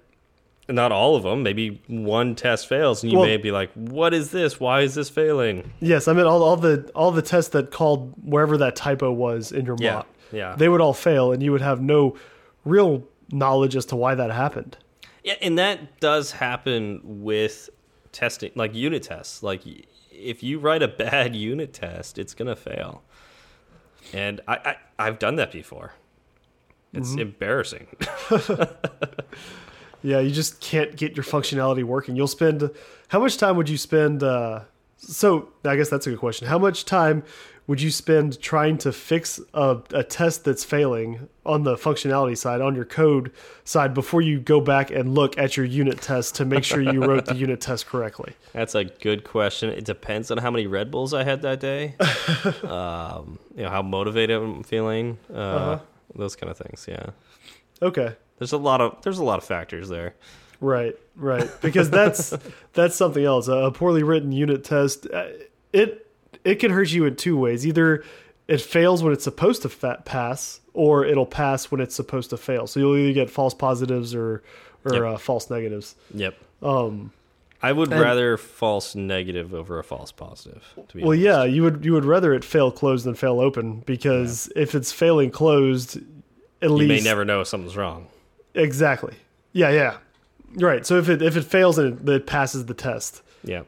Not 0.69 0.91
all 0.91 1.15
of 1.15 1.23
them. 1.23 1.41
Maybe 1.43 1.81
one 1.87 2.35
test 2.35 2.67
fails, 2.67 3.03
and 3.03 3.11
you 3.11 3.17
Well- 3.19 3.27
may 3.27 3.37
be 3.37 3.51
like, 3.51 3.71
"What 3.73 4.13
is 4.13 4.31
this? 4.31 4.59
Why 4.59 4.81
is 4.81 4.93
this 4.95 5.09
failing?" 5.09 5.71
Yes, 5.81 6.07
I 6.07 6.13
mean 6.13 6.25
all 6.25 6.43
all 6.43 6.55
the 6.57 6.89
all 6.95 7.11
the 7.11 7.21
tests 7.21 7.49
that 7.51 7.71
called 7.71 8.13
wherever 8.23 8.55
that 8.57 8.75
typo 8.75 9.11
was 9.11 9.51
in 9.51 9.65
your 9.65 9.75
Yeah, 9.79 9.93
mock, 9.95 10.07
yeah, 10.31 10.55
they 10.55 10.69
would 10.69 10.79
all 10.81 10.93
fail, 10.93 11.31
and 11.31 11.41
you 11.43 11.51
would 11.51 11.61
have 11.61 11.81
no 11.81 12.15
real 12.65 13.03
knowledge 13.31 13.75
as 13.75 13.85
to 13.87 13.95
why 13.95 14.15
that 14.15 14.31
happened. 14.31 14.77
yeah. 15.23 15.35
And 15.41 15.57
that 15.59 15.99
does 15.99 16.31
happen 16.33 17.01
with 17.03 17.69
testing, 18.11 18.51
like 18.55 18.73
unit 18.75 19.03
tests. 19.03 19.43
Like 19.43 19.61
if 20.11 20.43
you 20.43 20.59
write 20.59 20.81
a 20.83 20.87
bad 21.05 21.35
unit 21.35 21.73
test, 21.73 22.17
it's 22.17 22.33
gonna 22.33 22.55
fail. 22.55 23.01
And 24.13 24.41
I, 24.47 24.55
I 24.55 24.75
I've 25.07 25.19
done 25.19 25.35
that 25.37 25.51
before. 25.51 25.93
It's 26.93 27.09
Mm-hmm. 27.11 27.19
embarrassing. 27.19 27.87
Yeah, 30.01 30.19
you 30.19 30.31
just 30.31 30.61
can't 30.61 30.95
get 30.95 31.15
your 31.15 31.23
functionality 31.23 31.83
working. 31.83 32.15
You'll 32.15 32.27
spend 32.27 32.69
how 33.09 33.19
much 33.19 33.37
time 33.37 33.57
would 33.57 33.69
you 33.69 33.77
spend? 33.77 34.23
Uh, 34.23 34.61
so 34.97 35.49
I 35.65 35.75
guess 35.75 35.89
that's 35.89 36.07
a 36.07 36.11
good 36.11 36.19
question. 36.19 36.47
How 36.47 36.57
much 36.59 36.85
time 36.85 37.23
would 37.67 37.81
you 37.81 37.91
spend 37.91 38.39
trying 38.41 38.79
to 38.79 38.91
fix 38.91 39.39
a, 39.53 39.77
a 39.93 40.03
test 40.03 40.43
that's 40.43 40.63
failing 40.63 41.29
on 41.45 41.63
the 41.63 41.75
functionality 41.75 42.35
side, 42.35 42.61
on 42.61 42.73
your 42.75 42.83
code 42.85 43.31
side, 43.63 43.93
before 43.93 44.21
you 44.21 44.39
go 44.39 44.59
back 44.59 44.89
and 44.89 45.13
look 45.13 45.37
at 45.37 45.55
your 45.55 45.65
unit 45.67 46.01
test 46.01 46.33
to 46.35 46.45
make 46.45 46.63
sure 46.63 46.81
you 46.81 46.99
wrote 47.05 47.25
the 47.25 47.35
unit 47.45 47.61
test 47.61 47.85
correctly? 47.85 48.33
That's 48.53 48.73
a 48.73 48.85
good 48.85 49.23
question. 49.23 49.69
It 49.69 49.85
depends 49.85 50.31
on 50.31 50.39
how 50.39 50.49
many 50.49 50.65
Red 50.65 50.89
Bulls 50.89 51.13
I 51.13 51.23
had 51.23 51.43
that 51.43 51.59
day. 51.59 51.93
um, 52.63 53.37
you 53.55 53.63
know 53.63 53.69
how 53.69 53.81
motivated 53.83 54.41
I'm 54.41 54.63
feeling. 54.63 55.17
Uh, 55.31 55.37
Uh-huh. 55.37 55.79
Those 56.15 56.35
kind 56.35 56.49
of 56.49 56.57
things. 56.57 56.85
Yeah. 56.89 57.11
Okay. 57.83 58.15
There's 58.39 58.53
a 58.53 58.57
lot 58.57 58.81
of 58.81 59.01
there's 59.03 59.19
a 59.19 59.23
lot 59.23 59.37
of 59.37 59.43
factors 59.45 59.89
there. 59.89 60.15
Right, 60.61 60.95
right. 61.15 61.49
Because 61.61 61.89
that's 61.89 62.33
that's 62.73 62.95
something 62.95 63.23
else. 63.23 63.47
A 63.47 63.71
poorly 63.71 64.03
written 64.03 64.31
unit 64.31 64.63
test, 64.63 65.07
uh, 65.13 65.27
it 65.73 66.07
it 66.43 66.55
can 66.55 66.71
hurt 66.71 66.91
you 66.91 67.05
in 67.05 67.15
two 67.15 67.37
ways. 67.37 67.65
Either 67.67 68.03
it 68.47 68.61
fails 68.61 69.03
when 69.03 69.13
it's 69.13 69.23
supposed 69.23 69.61
to 69.61 69.69
fa 69.69 70.01
pass, 70.05 70.59
or 70.73 71.05
it'll 71.05 71.25
pass 71.25 71.69
when 71.71 71.79
it's 71.81 71.95
supposed 71.95 72.29
to 72.31 72.37
fail. 72.37 72.65
So 72.67 72.79
you'll 72.79 72.97
either 72.97 73.13
get 73.13 73.29
false 73.29 73.53
positives 73.53 74.15
or 74.15 74.41
or 74.85 74.93
Yep. 74.93 75.03
uh, 75.03 75.17
false 75.17 75.49
negatives. 75.49 75.95
Yep. 76.13 76.35
Um, 76.61 77.11
I 77.61 77.73
would 77.73 77.91
And- 77.91 78.01
rather 78.01 78.37
false 78.37 78.95
negative 78.95 79.53
over 79.53 79.79
a 79.79 79.83
false 79.83 80.11
positive. 80.13 80.63
To 80.87 80.95
be 80.97 81.01
well, 81.03 81.09
honest. 81.11 81.23
yeah, 81.23 81.43
you 81.43 81.63
would 81.63 81.83
you 81.85 81.93
would 81.93 82.05
rather 82.05 82.33
it 82.33 82.43
fail 82.45 82.71
closed 82.71 83.05
than 83.05 83.15
fail 83.15 83.39
open 83.41 83.81
because 83.85 84.51
if 84.55 84.75
it's 84.75 84.91
failing 84.93 85.29
closed, 85.31 85.97
at 86.61 86.69
You 86.69 86.75
least 86.75 86.81
you 86.81 86.87
may 86.97 87.01
never 87.01 87.23
know 87.25 87.41
if 87.41 87.47
something's 87.47 87.75
wrong. 87.77 88.07
Exactly. 88.53 89.15
Yeah, 89.53 89.69
yeah. 89.69 89.97
Right. 90.55 90.85
So 90.85 90.97
if 90.97 91.09
it 91.09 91.21
if 91.21 91.35
it 91.37 91.43
fails 91.43 91.77
and 91.77 92.07
it, 92.07 92.11
it 92.11 92.27
passes 92.27 92.65
the 92.65 92.73
test, 92.73 93.21
Yeah. 93.43 93.63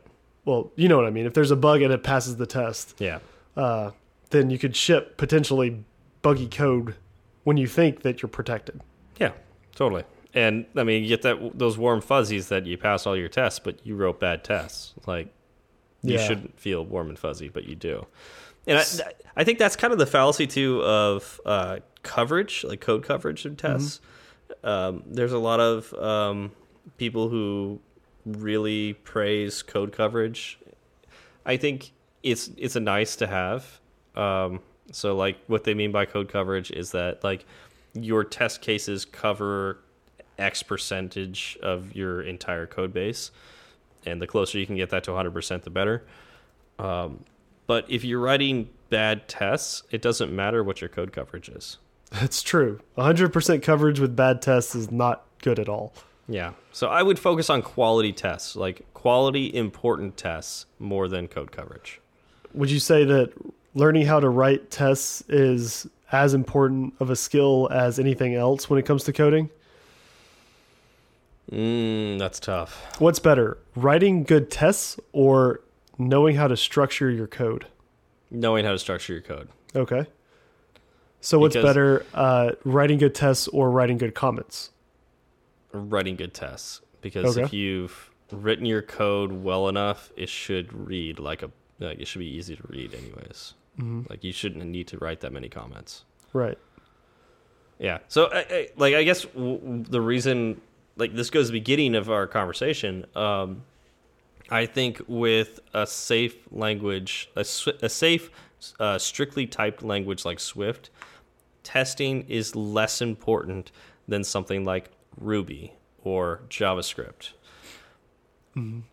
well, 0.45 0.71
you 0.75 0.88
know 0.88 0.97
what 0.97 1.05
I 1.05 1.11
mean. 1.11 1.25
If 1.25 1.34
there's 1.34 1.51
a 1.51 1.55
bug 1.55 1.82
and 1.82 1.93
it 1.93 2.03
passes 2.03 2.38
the 2.38 2.45
test, 2.47 2.95
Yeah. 2.99 3.19
uh, 3.55 3.91
then 4.32 4.49
you 4.49 4.57
could 4.57 4.75
ship 4.75 5.17
potentially 5.17 5.84
buggy 6.21 6.47
code 6.47 6.95
when 7.43 7.57
you 7.57 7.67
think 7.67 8.01
that 8.03 8.21
you're 8.21 8.29
protected. 8.29 8.82
Yeah. 9.19 9.32
Totally. 9.75 10.03
And 10.34 10.65
I 10.75 10.84
mean, 10.84 11.03
you 11.03 11.09
get 11.09 11.21
that 11.23 11.57
those 11.57 11.77
warm 11.77 12.01
fuzzies 12.01 12.47
that 12.49 12.65
you 12.65 12.77
pass 12.77 13.05
all 13.05 13.17
your 13.17 13.27
tests, 13.29 13.59
but 13.59 13.86
you 13.86 13.95
wrote 13.95 14.19
bad 14.19 14.43
tests. 14.43 14.93
Like 15.05 15.27
you 16.01 16.15
Yeah. 16.15 16.27
shouldn't 16.27 16.59
feel 16.59 16.84
warm 16.86 17.09
and 17.09 17.19
fuzzy, 17.19 17.49
but 17.49 17.65
you 17.65 17.75
do. 17.75 18.05
And 18.67 18.77
I, 18.79 18.84
I 19.38 19.43
think 19.43 19.59
that's 19.59 19.75
kind 19.75 19.91
of 19.93 19.99
the 19.99 20.05
fallacy 20.05 20.47
too 20.47 20.82
of 20.84 21.39
uh, 21.45 21.79
coverage, 22.03 22.63
like 22.63 22.79
code 22.82 23.03
coverage 23.03 23.45
of 23.45 23.57
tests. 23.57 23.99
Um, 24.63 25.03
there's 25.05 25.33
a 25.33 25.39
lot 25.39 25.59
of 25.59 25.93
um, 25.95 26.51
people 26.97 27.29
who 27.29 27.79
really 28.25 28.93
praise 28.93 29.61
code 29.61 29.91
coverage. 29.91 30.59
I 31.45 31.57
think 31.57 31.91
it's 32.23 32.49
it's 32.57 32.75
a 32.75 32.79
nice 32.79 33.15
to 33.17 33.27
have. 33.27 33.79
Um, 34.15 34.59
so 34.91 35.15
like 35.15 35.37
what 35.47 35.63
they 35.63 35.73
mean 35.73 35.91
by 35.91 36.05
code 36.05 36.29
coverage 36.29 36.71
is 36.71 36.91
that 36.91 37.23
like 37.23 37.45
your 37.93 38.23
test 38.23 38.61
cases 38.61 39.05
cover 39.05 39.79
X 40.37 40.63
percentage 40.63 41.57
of 41.61 41.95
your 41.95 42.21
entire 42.21 42.65
code 42.65 42.93
base, 42.93 43.31
and 44.05 44.21
the 44.21 44.27
closer 44.27 44.57
you 44.57 44.65
can 44.65 44.75
get 44.75 44.89
that 44.89 45.03
to 45.05 45.11
100%, 45.11 45.63
the 45.63 45.69
better. 45.69 46.03
Um, 46.79 47.23
but 47.67 47.85
if 47.89 48.03
you're 48.03 48.19
writing 48.19 48.69
bad 48.89 49.27
tests, 49.27 49.83
it 49.91 50.01
doesn't 50.01 50.33
matter 50.33 50.63
what 50.63 50.81
your 50.81 50.89
code 50.89 51.13
coverage 51.13 51.47
is. 51.49 51.77
That's 52.12 52.43
true. 52.43 52.80
100% 52.97 53.64
coverage 53.64 53.99
with 53.99 54.16
bad 54.16 54.41
tests 54.41 54.76
is 54.76 54.91
not 54.91 55.24
good 55.41 55.59
at 55.59 55.70
all. 55.70 55.93
Yeah. 56.28 56.53
So 56.72 56.88
I 56.88 57.03
would 57.03 57.18
focus 57.18 57.49
on 57.49 57.62
quality 57.62 58.12
tests, 58.12 58.55
like 58.55 58.86
quality 58.93 59.53
important 59.53 60.18
tests 60.18 60.66
more 60.80 61.07
than 61.07 61.28
code 61.28 61.51
coverage. 61.51 61.99
Would 62.53 62.70
you 62.70 62.80
say 62.80 63.05
that 63.05 63.34
learning 63.74 64.05
how 64.05 64.20
to 64.20 64.30
write 64.30 64.72
tests 64.72 65.24
is 65.30 65.88
as 66.12 66.34
important 66.34 66.93
of 66.99 67.09
a 67.09 67.16
skill 67.16 67.70
as 67.72 67.97
anything 67.97 68.36
else 68.36 68.70
when 68.70 68.78
it 68.78 68.86
comes 68.86 69.03
to 69.05 69.14
coding? 69.14 69.49
Mm, 71.51 72.20
that's 72.20 72.39
tough. 72.39 72.82
What's 72.99 73.20
better, 73.20 73.57
writing 73.76 74.24
good 74.24 74.51
tests 74.51 74.99
or 75.12 75.62
knowing 75.97 76.36
how 76.36 76.47
to 76.47 76.55
structure 76.55 77.09
your 77.09 77.28
code? 77.28 77.68
Knowing 78.30 78.66
how 78.66 78.72
to 78.72 78.80
structure 78.80 79.14
your 79.14 79.22
code. 79.22 79.49
Okay. 79.76 80.05
So 81.22 81.39
what's 81.39 81.55
Because- 81.55 81.69
better, 81.69 82.05
uh, 82.13 82.51
writing 82.63 82.97
good 82.97 83.15
tests 83.15 83.47
or 83.49 83.69
writing 83.72 83.97
good 83.97 84.13
tests 84.13 84.13
or 84.13 84.13
writing 84.13 84.13
good 84.13 84.15
comments? 84.15 84.69
writing 85.74 86.17
good 86.17 86.34
tests 86.34 86.82
because 86.99 87.38
Okay. 87.38 87.45
if 87.45 87.53
you've 87.53 88.11
written 88.30 88.65
your 88.65 88.82
code 88.82 89.32
well 89.32 89.69
enough, 89.69 90.11
it 90.17 90.28
should 90.28 90.74
read 90.74 91.17
like 91.17 91.41
a 91.43 91.49
like 91.80 91.97
it 91.99 92.07
should 92.07 92.19
be 92.19 92.28
easy 92.28 92.55
to 92.57 92.63
read 92.67 92.93
anyways. 92.93 93.53
Mm-hmm. 93.80 94.01
Like 94.09 94.22
you 94.24 94.34
shouldn't 94.34 94.65
need 94.65 94.88
to 94.89 94.97
write 94.97 95.22
that 95.22 95.32
many 95.32 95.47
comments. 95.47 96.03
Right. 96.34 96.57
Yeah. 97.80 97.99
So 98.09 98.26
I, 98.34 98.39
I, 98.49 98.69
like 98.76 98.93
I 98.95 99.03
guess 99.03 99.26
the 99.34 100.01
reason 100.01 100.59
like 100.97 101.15
this 101.15 101.30
goes 101.30 101.47
to 101.47 101.53
the 101.53 101.59
beginning 101.59 101.95
of 101.95 102.09
our 102.11 102.28
conversation. 102.28 103.05
Um, 103.15 103.63
I 104.49 104.65
think 104.65 105.01
with 105.07 105.61
a 105.74 105.88
safe 105.88 106.36
language, 106.51 107.30
a, 107.38 107.45
a 107.82 107.88
safe, 107.89 108.30
uh, 108.80 108.97
strictly 108.97 109.47
typed 109.47 109.82
language 109.82 110.26
like 110.26 110.41
Swift, 110.41 110.89
testing 111.64 112.24
is 112.28 112.55
less 112.55 113.01
important 113.01 113.72
than 114.07 114.24
something 114.24 114.66
like 114.66 114.89
Ruby 115.18 115.74
or 116.03 116.41
JavaScript. 116.49 117.34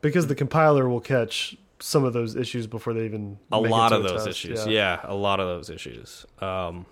Because 0.01 0.29
the 0.29 0.35
compiler 0.35 0.89
will 0.89 1.01
catch 1.01 1.57
some 1.81 2.05
of 2.05 2.13
those 2.13 2.37
issues 2.37 2.67
before 2.67 2.93
they 2.93 3.05
even 3.05 3.39
a 3.51 3.57
make 3.61 3.67
it 3.67 3.71
lot 3.71 3.89
to 3.91 3.97
of 3.97 4.05
a 4.05 4.09
those 4.09 4.25
test. 4.25 4.29
issues 4.45 4.67
yeah. 4.67 5.01
a 5.05 5.15
lot 5.15 5.39
of 5.41 5.47
those 5.47 5.71
issues 5.71 6.27
um 6.41 6.87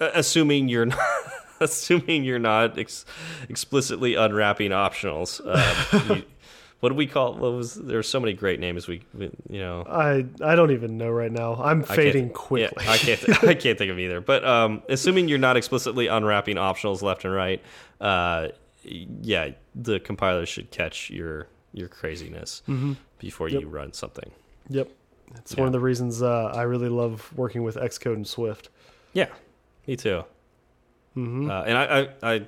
assuming 0.00 0.68
you're 0.68 0.86
not 0.86 0.98
assuming 1.60 2.22
you're 2.24 2.38
not 2.38 2.78
ex 2.78 3.04
explicitly 3.48 4.14
unwrapping 4.14 4.70
optionals 4.70 5.40
um, 5.44 6.16
you, 6.18 6.22
what 6.80 6.88
do 6.88 6.94
we 6.94 7.06
call 7.06 7.34
what 7.34 7.52
was 7.52 7.74
there's 7.74 8.08
so 8.08 8.18
many 8.20 8.32
great 8.32 8.58
names 8.60 8.88
we, 8.88 9.02
we 9.14 9.30
you 9.48 9.60
know 9.60 9.84
I 9.88 10.26
I 10.42 10.54
don't 10.56 10.70
even 10.72 10.96
know 10.98 11.10
right 11.10 11.30
now. 11.32 11.54
I'm 11.62 11.82
I 11.88 11.96
fading 11.96 12.30
quickly. 12.30 12.82
yeah, 12.84 12.90
I 12.92 12.96
can't 12.98 13.44
I 13.44 13.54
can't 13.64 13.78
think 13.78 13.90
of 13.90 13.98
either 13.98 14.20
but 14.20 14.44
um 14.44 14.82
assuming 14.88 15.28
you're 15.28 15.38
not 15.38 15.56
explicitly 15.56 16.06
unwrapping 16.08 16.56
optionals 16.56 17.02
left 17.02 17.24
and 17.24 17.34
right 17.34 17.62
uh 18.00 18.48
yeah 18.82 19.50
the 19.74 20.00
compiler 20.00 20.46
should 20.46 20.70
catch 20.70 21.10
your 21.10 21.46
your 21.72 21.88
craziness 21.88 22.62
Mm-hmm. 22.68 22.94
before 23.18 23.48
Yep. 23.48 23.60
you 23.62 23.68
run 23.68 23.92
something 23.92 24.30
Yep. 24.70 24.88
It's 25.36 25.52
Yeah. 25.54 25.60
one 25.60 25.66
of 25.68 25.72
the 25.72 25.80
reasons 25.80 26.22
uh, 26.22 26.46
I 26.54 26.62
really 26.62 26.88
love 26.88 27.30
working 27.36 27.62
with 27.62 27.76
Xcode 27.76 28.14
and 28.14 28.26
Swift. 28.26 28.70
yeah 29.12 29.26
me 29.86 29.96
too 29.96 30.24
hmm 31.14 31.50
Uh, 31.50 31.62
and 31.62 31.76
I, 31.78 31.84
I, 32.22 32.34
I 32.34 32.46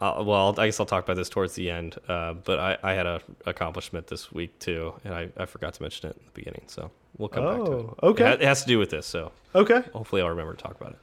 uh, 0.00 0.22
well, 0.24 0.54
I 0.58 0.66
guess 0.66 0.80
I'll 0.80 0.86
talk 0.86 1.04
about 1.04 1.16
this 1.16 1.28
towards 1.28 1.54
the 1.54 1.70
end. 1.70 1.96
Uh, 2.08 2.34
but 2.34 2.58
I, 2.58 2.78
I 2.82 2.92
had 2.94 3.06
a 3.06 3.20
accomplishment 3.46 4.06
this 4.06 4.32
week 4.32 4.58
too, 4.58 4.94
and 5.04 5.14
I, 5.14 5.28
I 5.36 5.46
forgot 5.46 5.74
to 5.74 5.82
mention 5.82 6.10
it 6.10 6.16
in 6.16 6.24
the 6.24 6.32
beginning. 6.32 6.62
So 6.66 6.90
we'll 7.18 7.28
come 7.28 7.44
back 7.44 7.64
to 7.66 7.72
it. 7.78 7.86
Oh, 8.02 8.08
okay. 8.10 8.32
It 8.32 8.40
has 8.42 8.62
to 8.62 8.66
do 8.68 8.78
with 8.78 8.90
this, 8.90 9.06
so 9.06 9.32
Okay. 9.54 9.82
hopefully 9.92 10.22
I'll 10.22 10.28
remember 10.30 10.54
to 10.54 10.62
talk 10.62 10.80
about 10.80 10.92
it. 10.92 10.98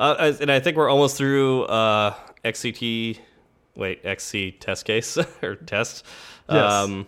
Uh, 0.00 0.32
and 0.40 0.50
I 0.50 0.58
think 0.58 0.76
we're 0.76 0.88
almost 0.90 1.16
through 1.16 1.64
uh, 1.64 2.14
XCT, 2.44 3.18
wait, 3.76 4.04
XC 4.04 4.52
test 4.52 4.84
case 4.84 5.16
or 5.42 5.54
test. 5.54 6.04
Yes. 6.50 6.72
Um, 6.72 7.06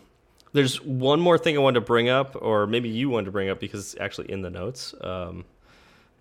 there's 0.52 0.80
one 0.80 1.20
more 1.20 1.36
thing 1.36 1.56
I 1.56 1.60
wanted 1.60 1.80
to 1.80 1.86
bring 1.86 2.08
up, 2.08 2.36
or 2.40 2.68
maybe 2.68 2.88
you 2.88 3.10
wanted 3.10 3.24
to 3.24 3.30
bring 3.32 3.48
up 3.48 3.58
because 3.58 3.80
it's 3.94 4.00
actually 4.00 4.30
in 4.30 4.42
the 4.42 4.50
notes. 4.50 4.94
Um, 5.00 5.44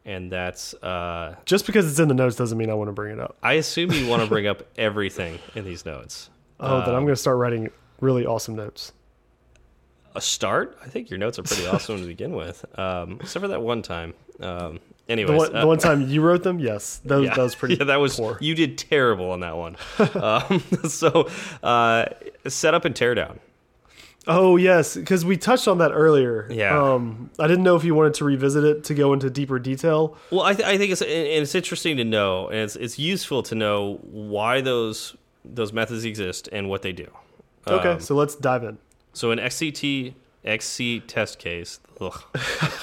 and 0.06 0.32
that's 0.32 0.74
uh, 0.76 1.36
Just 1.46 1.66
because 1.66 1.90
it's 1.90 2.00
in 2.00 2.08
the 2.08 2.14
notes 2.14 2.36
doesn't 2.36 2.58
mean 2.58 2.70
I 2.70 2.74
want 2.74 2.90
to 2.90 2.94
bring 2.94 3.14
it 3.14 3.20
up. 3.20 3.36
I 3.44 3.54
assume 3.54 3.92
you 3.92 4.08
want 4.08 4.22
to 4.22 4.28
bring 4.28 4.48
up 4.48 4.64
everything 4.78 5.40
in 5.56 5.66
these 5.66 5.86
notes. 5.86 6.30
Oh, 6.60 6.80
then 6.82 6.90
I'm 6.90 6.96
Um, 6.96 7.04
going 7.06 7.08
to 7.16 7.16
start 7.16 7.38
writing 7.38 7.70
really 8.02 8.26
awesome 8.26 8.56
notes. 8.56 8.92
A 10.16 10.22
start? 10.22 10.78
I 10.84 10.88
think 10.90 11.10
your 11.10 11.18
notes 11.20 11.40
are 11.40 11.44
pretty 11.44 11.66
awesome 11.72 12.00
to 12.02 12.06
begin 12.06 12.34
with, 12.36 12.64
um, 12.78 13.18
except 13.22 13.42
for 13.42 13.48
that 13.48 13.62
one 13.62 13.82
time. 13.82 14.14
Um, 14.40 14.80
anyways, 15.10 15.32
The 15.32 15.38
one, 15.38 15.56
uh, 15.56 15.62
the 15.62 15.68
one 15.68 15.78
time 15.80 16.02
you 16.08 16.22
wrote 16.22 16.44
them, 16.44 16.60
yes, 16.60 17.02
that 17.06 17.16
was, 17.16 17.26
yeah, 17.30 17.36
that 17.36 17.42
was 17.44 17.56
pretty. 17.56 17.76
yeah, 17.76 17.86
that 17.86 17.96
was 18.00 18.18
poor. 18.18 18.38
you 18.40 18.54
did 18.54 18.78
terrible 18.78 19.32
on 19.32 19.40
that 19.40 19.58
one. 19.58 19.76
um, 20.16 20.62
so, 20.88 21.30
uh, 21.64 22.06
setup 22.48 22.86
and 22.86 22.94
teardown. 22.94 23.40
Oh 24.28 24.56
yes, 24.56 24.96
because 24.96 25.26
we 25.26 25.36
touched 25.38 25.68
on 25.68 25.80
that 25.80 25.92
earlier. 25.92 26.48
Yeah. 26.50 26.80
Um, 26.80 27.30
I 27.40 27.48
didn't 27.48 27.64
know 27.64 27.76
if 27.76 27.84
you 27.84 27.94
wanted 27.94 28.14
to 28.16 28.26
revisit 28.26 28.64
it 28.64 28.84
to 28.86 28.94
go 28.94 29.12
into 29.14 29.30
deeper 29.30 29.60
detail. 29.60 30.18
Well, 30.32 30.42
I, 30.42 30.54
th 30.54 30.66
I 30.66 30.78
think 30.78 30.92
it's 30.92 31.02
and 31.02 31.10
it's 31.12 31.56
interesting 31.56 31.98
to 31.98 32.04
know, 32.04 32.48
and 32.48 32.60
it's 32.60 32.76
it's 32.76 32.98
useful 32.98 33.44
to 33.44 33.56
know 33.56 34.00
why 34.04 34.62
those 34.62 35.16
those 35.44 35.74
methods 35.74 36.06
exist 36.06 36.48
and 36.52 36.70
what 36.70 36.82
they 36.84 36.94
do. 36.94 37.08
Okay, 37.68 37.90
Um, 37.90 38.00
so 38.00 38.16
let's 38.16 38.36
dive 38.36 38.64
in. 38.64 38.78
So 39.14 39.32
an 39.32 39.40
XCT 39.40 40.14
XC 40.46 41.02
test 41.02 41.40
case, 41.40 41.80
ugh, 42.00 42.24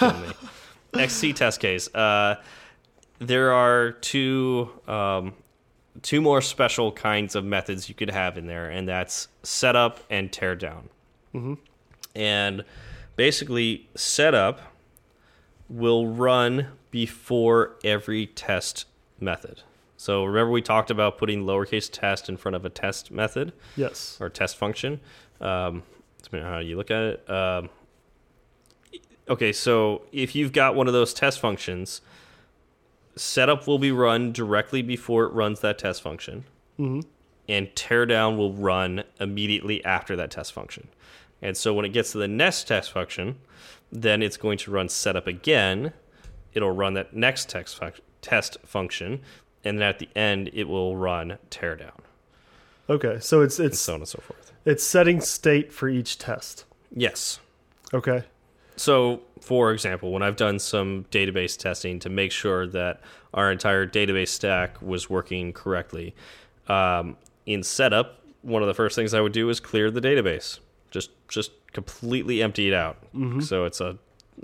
me. 0.02 1.02
XC 1.02 1.32
test 1.32 1.60
case. 1.60 1.92
Uh, 1.94 2.36
there 3.18 3.52
are 3.52 3.92
two 3.92 4.70
um, 4.86 5.32
two 6.02 6.20
more 6.20 6.40
special 6.40 6.92
kinds 6.92 7.34
of 7.34 7.44
methods 7.44 7.88
you 7.88 7.94
could 7.94 8.10
have 8.10 8.36
in 8.36 8.46
there, 8.46 8.68
and 8.68 8.86
that's 8.88 9.28
setup 9.42 10.00
and 10.10 10.30
teardown. 10.30 10.84
Hmm 11.32 11.54
And 12.14 12.64
basically, 13.16 13.88
setup 13.94 14.60
will 15.68 16.08
run 16.08 16.66
before 16.90 17.76
every 17.84 18.26
test 18.26 18.86
method. 19.20 19.62
So 19.96 20.24
remember 20.24 20.50
we 20.50 20.62
talked 20.62 20.90
about 20.90 21.18
putting 21.18 21.44
lowercase 21.44 21.88
test 21.92 22.28
in 22.28 22.36
front 22.36 22.56
of 22.56 22.64
a 22.64 22.70
test 22.70 23.10
method 23.10 23.52
Yes. 23.76 24.16
or 24.20 24.28
test 24.28 24.56
function. 24.56 25.00
Um, 25.40 25.82
depending 26.22 26.46
on 26.46 26.52
how 26.54 26.58
you 26.60 26.76
look 26.76 26.90
at 26.90 27.02
it. 27.02 27.30
Um, 27.30 27.68
okay, 29.28 29.52
so 29.52 30.02
if 30.12 30.34
you've 30.34 30.52
got 30.52 30.74
one 30.74 30.86
of 30.86 30.92
those 30.92 31.14
test 31.14 31.38
functions, 31.38 32.00
setup 33.16 33.66
will 33.66 33.78
be 33.78 33.92
run 33.92 34.32
directly 34.32 34.82
before 34.82 35.24
it 35.24 35.32
runs 35.32 35.60
that 35.60 35.78
test 35.78 36.02
function, 36.02 36.44
hmm 36.76 37.00
and 37.48 37.66
teardown 37.74 38.36
will 38.36 38.52
run 38.52 39.02
immediately 39.18 39.84
after 39.84 40.14
that 40.14 40.30
test 40.30 40.52
function. 40.52 40.86
And 41.42 41.56
so 41.56 41.72
when 41.74 41.84
it 41.84 41.90
gets 41.90 42.12
to 42.12 42.18
the 42.18 42.28
next 42.28 42.68
test 42.68 42.92
function, 42.92 43.38
then 43.90 44.22
it's 44.22 44.36
going 44.36 44.58
to 44.58 44.70
run 44.70 44.88
setup 44.88 45.26
again. 45.26 45.92
It'll 46.52 46.70
run 46.70 46.94
that 46.94 47.14
next 47.14 47.48
text 47.48 47.80
func 47.80 47.94
test 48.22 48.58
function, 48.66 49.20
and 49.64 49.78
then 49.78 49.88
at 49.88 49.98
the 49.98 50.08
end, 50.14 50.50
it 50.52 50.68
will 50.68 50.96
run 50.96 51.38
teardown, 51.50 51.98
Okay, 52.88 53.18
so 53.20 53.40
it's 53.40 53.58
and 53.58 53.68
it's 53.68 53.78
so 53.78 53.94
on 53.94 54.00
and 54.00 54.08
so 54.08 54.18
forth. 54.20 54.52
it's 54.64 54.82
setting 54.84 55.20
state 55.20 55.72
for 55.72 55.88
each 55.88 56.18
test. 56.18 56.64
Yes. 56.94 57.38
Okay. 57.94 58.24
So, 58.76 59.20
for 59.40 59.72
example, 59.72 60.10
when 60.12 60.22
I've 60.22 60.36
done 60.36 60.58
some 60.58 61.04
database 61.10 61.56
testing 61.56 61.98
to 62.00 62.08
make 62.08 62.32
sure 62.32 62.66
that 62.68 63.00
our 63.32 63.52
entire 63.52 63.86
database 63.86 64.28
stack 64.28 64.80
was 64.82 65.08
working 65.08 65.52
correctly, 65.52 66.14
um, 66.68 67.16
in 67.46 67.62
setup, 67.62 68.20
one 68.42 68.62
of 68.62 68.68
the 68.68 68.74
first 68.74 68.96
things 68.96 69.12
I 69.14 69.20
would 69.20 69.32
do 69.32 69.48
is 69.50 69.60
clear 69.60 69.90
the 69.90 70.00
database, 70.00 70.58
just 70.90 71.10
just 71.28 71.52
completely 71.72 72.42
empty 72.42 72.68
it 72.68 72.74
out, 72.74 72.98
so 73.40 73.64
it's 73.64 73.80
a 73.80 73.96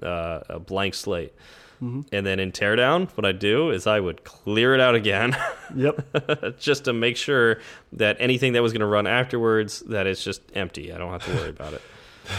uh, 0.03 0.41
a 0.49 0.59
blank 0.59 0.95
slate. 0.95 1.33
And 1.81 2.05
then 2.27 2.41
in 2.41 2.53
teardown, 2.53 3.11
what 3.19 3.27
I 3.27 3.33
do 3.33 3.69
is 3.71 3.87
I 3.87 4.01
would 4.01 4.25
clear 4.25 4.75
it 4.75 4.81
out 4.81 4.95
again, 4.95 5.37
Yep. 5.77 6.57
just 6.59 6.85
to 6.87 6.95
make 6.95 7.19
sure 7.19 7.59
that 7.93 8.17
anything 8.19 8.55
that 8.55 8.63
was 8.63 8.73
going 8.73 8.81
to 8.81 8.87
run 8.87 9.07
afterwards, 9.07 9.81
that 9.81 10.07
it's 10.07 10.25
just 10.25 10.41
empty. 10.55 10.91
I 10.91 10.97
don't 10.97 11.13
have 11.13 11.27
to 11.27 11.35
worry 11.35 11.51
about 11.51 11.75
it. 11.75 11.83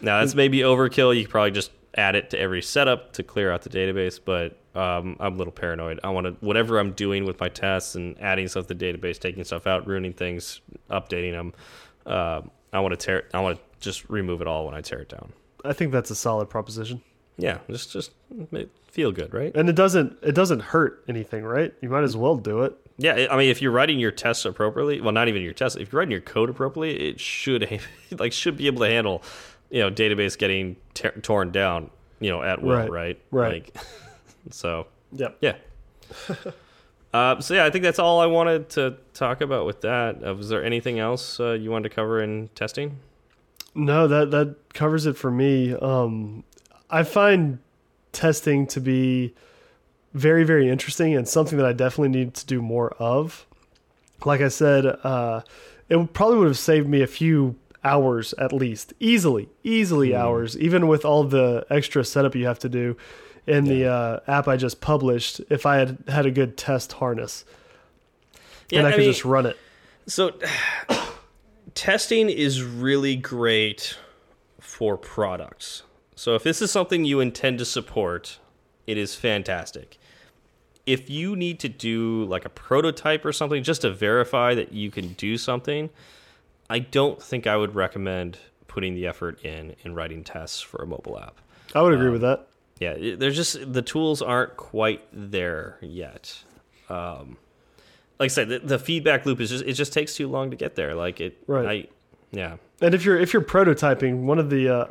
Now 0.00 0.20
that's 0.20 0.36
maybe 0.36 0.58
overkill. 0.60 1.16
You 1.16 1.24
could 1.24 1.30
probably 1.32 1.50
just 1.50 1.72
add 1.96 2.14
it 2.14 2.30
to 2.30 2.38
every 2.38 2.62
setup 2.62 3.14
to 3.14 3.24
clear 3.24 3.50
out 3.50 3.62
the 3.62 3.68
database, 3.68 4.20
but 4.24 4.56
um, 4.78 5.16
I'm 5.18 5.34
a 5.34 5.36
little 5.36 5.52
paranoid. 5.52 5.98
I 6.04 6.10
want 6.10 6.26
to 6.28 6.32
whatever 6.46 6.78
I'm 6.78 6.92
doing 6.92 7.24
with 7.24 7.40
my 7.40 7.48
tests 7.48 7.96
and 7.96 8.16
adding 8.20 8.46
stuff 8.46 8.68
to 8.68 8.74
the 8.74 8.84
database, 8.92 9.18
taking 9.18 9.42
stuff 9.42 9.66
out, 9.66 9.88
ruining 9.88 10.12
things, 10.12 10.60
updating 10.88 11.32
them. 11.32 11.52
Uh, 12.06 12.42
I 12.72 12.80
want 12.80 12.92
to 12.92 12.96
tear. 12.96 13.24
I 13.34 13.40
want 13.40 13.58
to 13.58 13.62
just 13.80 14.08
remove 14.08 14.40
it 14.40 14.46
all 14.46 14.66
when 14.66 14.74
I 14.74 14.80
tear 14.80 15.00
it 15.00 15.08
down. 15.08 15.32
I 15.64 15.72
think 15.72 15.92
that's 15.92 16.10
a 16.10 16.14
solid 16.14 16.48
proposition. 16.50 17.02
Yeah, 17.36 17.58
just 17.70 17.92
just 17.92 18.10
feel 18.88 19.12
good, 19.12 19.32
right? 19.32 19.54
And 19.54 19.68
it 19.68 19.74
doesn't 19.76 20.18
it 20.22 20.34
doesn't 20.34 20.60
hurt 20.60 21.04
anything, 21.08 21.44
right? 21.44 21.72
You 21.80 21.88
might 21.88 22.02
as 22.04 22.16
well 22.16 22.36
do 22.36 22.62
it. 22.62 22.76
Yeah, 22.96 23.28
I 23.30 23.36
mean, 23.36 23.48
if 23.48 23.62
you're 23.62 23.70
writing 23.70 24.00
your 24.00 24.10
tests 24.10 24.44
appropriately, 24.44 25.00
well, 25.00 25.12
not 25.12 25.28
even 25.28 25.42
your 25.42 25.52
tests. 25.52 25.76
If 25.78 25.92
you're 25.92 25.98
writing 26.00 26.10
your 26.10 26.20
code 26.20 26.50
appropriately, 26.50 27.08
it 27.10 27.20
should 27.20 27.80
like 28.18 28.32
should 28.32 28.56
be 28.56 28.66
able 28.66 28.80
to 28.80 28.88
handle, 28.88 29.22
you 29.70 29.80
know, 29.80 29.90
database 29.90 30.36
getting 30.36 30.76
torn 31.22 31.52
down, 31.52 31.90
you 32.18 32.30
know, 32.30 32.42
at 32.42 32.60
will, 32.60 32.76
Right, 32.76 32.90
right? 32.90 33.20
right. 33.30 33.52
Like, 33.52 33.76
so 34.50 34.88
Yep. 35.12 35.36
yeah. 35.40 35.54
uh, 37.12 37.40
so 37.40 37.54
yeah, 37.54 37.64
I 37.64 37.70
think 37.70 37.84
that's 37.84 37.98
all 37.98 38.20
I 38.20 38.26
wanted 38.26 38.68
to 38.70 38.96
talk 39.14 39.40
about 39.40 39.66
with 39.66 39.80
that. 39.80 40.26
Uh, 40.26 40.34
was 40.34 40.48
there 40.48 40.62
anything 40.62 40.98
else 40.98 41.40
uh, 41.40 41.52
you 41.52 41.70
wanted 41.70 41.88
to 41.88 41.94
cover 41.94 42.22
in 42.22 42.48
testing? 42.54 42.98
No, 43.74 44.06
that 44.08 44.30
that 44.30 44.56
covers 44.74 45.06
it 45.06 45.16
for 45.16 45.30
me. 45.30 45.74
Um, 45.74 46.44
I 46.90 47.02
find 47.02 47.58
testing 48.12 48.66
to 48.68 48.80
be 48.80 49.34
very 50.14 50.44
very 50.44 50.68
interesting 50.68 51.14
and 51.14 51.28
something 51.28 51.58
that 51.58 51.66
I 51.66 51.72
definitely 51.72 52.18
need 52.18 52.34
to 52.34 52.46
do 52.46 52.60
more 52.60 52.90
of. 52.92 53.46
Like 54.24 54.40
I 54.40 54.48
said, 54.48 54.84
uh, 54.86 55.42
it 55.88 56.12
probably 56.12 56.38
would 56.38 56.48
have 56.48 56.58
saved 56.58 56.88
me 56.88 57.02
a 57.02 57.06
few 57.06 57.56
hours 57.84 58.34
at 58.34 58.52
least, 58.52 58.92
easily, 59.00 59.48
easily 59.62 60.14
hours, 60.14 60.58
even 60.58 60.88
with 60.88 61.04
all 61.04 61.24
the 61.24 61.64
extra 61.70 62.04
setup 62.04 62.34
you 62.34 62.46
have 62.46 62.58
to 62.58 62.68
do. 62.68 62.96
In 63.48 63.64
the 63.64 63.86
uh, 63.86 64.20
app 64.26 64.46
I 64.48 64.56
just 64.56 64.80
published 64.80 65.40
if 65.50 65.66
I 65.66 65.76
had 65.76 65.98
had 66.08 66.26
a 66.26 66.30
good 66.30 66.56
test 66.56 66.92
harness. 66.92 67.44
Yeah, 68.70 68.80
and 68.80 68.86
I, 68.86 68.90
I 68.90 68.92
could 68.92 69.00
mean- 69.00 69.10
just 69.12 69.24
run 69.24 69.46
it. 69.46 69.56
So, 70.06 70.32
testing 71.74 72.28
is 72.30 72.62
really 72.62 73.16
great 73.16 73.96
for 74.60 74.96
products. 74.96 75.82
So, 76.14 76.34
if 76.34 76.42
this 76.42 76.60
is 76.62 76.70
something 76.70 77.04
you 77.04 77.20
intend 77.20 77.58
to 77.58 77.64
support, 77.64 78.38
it 78.86 78.96
is 78.98 79.14
fantastic. 79.14 79.98
If 80.86 81.10
you 81.10 81.36
need 81.36 81.60
to 81.60 81.68
do 81.68 82.24
like 82.24 82.44
a 82.44 82.48
prototype 82.48 83.24
or 83.24 83.32
something 83.32 83.62
just 83.62 83.82
to 83.82 83.90
verify 83.90 84.54
that 84.54 84.72
you 84.72 84.90
can 84.90 85.08
do 85.14 85.36
something, 85.36 85.90
I 86.70 86.78
don't 86.80 87.22
think 87.22 87.46
I 87.46 87.56
would 87.56 87.74
recommend 87.74 88.38
putting 88.66 88.94
the 88.94 89.06
effort 89.06 89.42
in 89.44 89.76
in 89.84 89.94
writing 89.94 90.24
tests 90.24 90.60
for 90.60 90.82
a 90.82 90.86
mobile 90.86 91.18
app. 91.20 91.36
I 91.74 91.82
would 91.82 91.92
Um, 91.92 92.00
agree 92.00 92.10
with 92.10 92.22
that. 92.22 92.46
Yeah, 92.80 93.14
there's 93.16 93.34
just 93.36 93.72
the 93.72 93.82
tools 93.82 94.22
aren't 94.22 94.56
quite 94.56 95.02
there 95.12 95.78
yet. 95.80 96.42
Um, 96.88 97.36
like 98.18 98.26
I 98.26 98.28
said, 98.28 98.48
the, 98.48 98.58
the 98.60 98.78
feedback 98.78 99.26
loop 99.26 99.40
is 99.40 99.50
just 99.50 99.64
it 99.64 99.72
just 99.74 99.92
takes 99.92 100.14
too 100.14 100.28
long 100.28 100.50
to 100.50 100.56
get 100.56 100.74
there. 100.76 100.94
Like 100.94 101.20
it, 101.20 101.42
Right. 101.46 101.66
I, 101.66 101.88
yeah, 102.30 102.56
And 102.80 102.94
if 102.94 103.04
you're 103.04 103.18
if 103.18 103.32
you're 103.32 103.42
prototyping, 103.42 104.22
one 104.24 104.38
of 104.38 104.50
the 104.50 104.68
uh, 104.68 104.86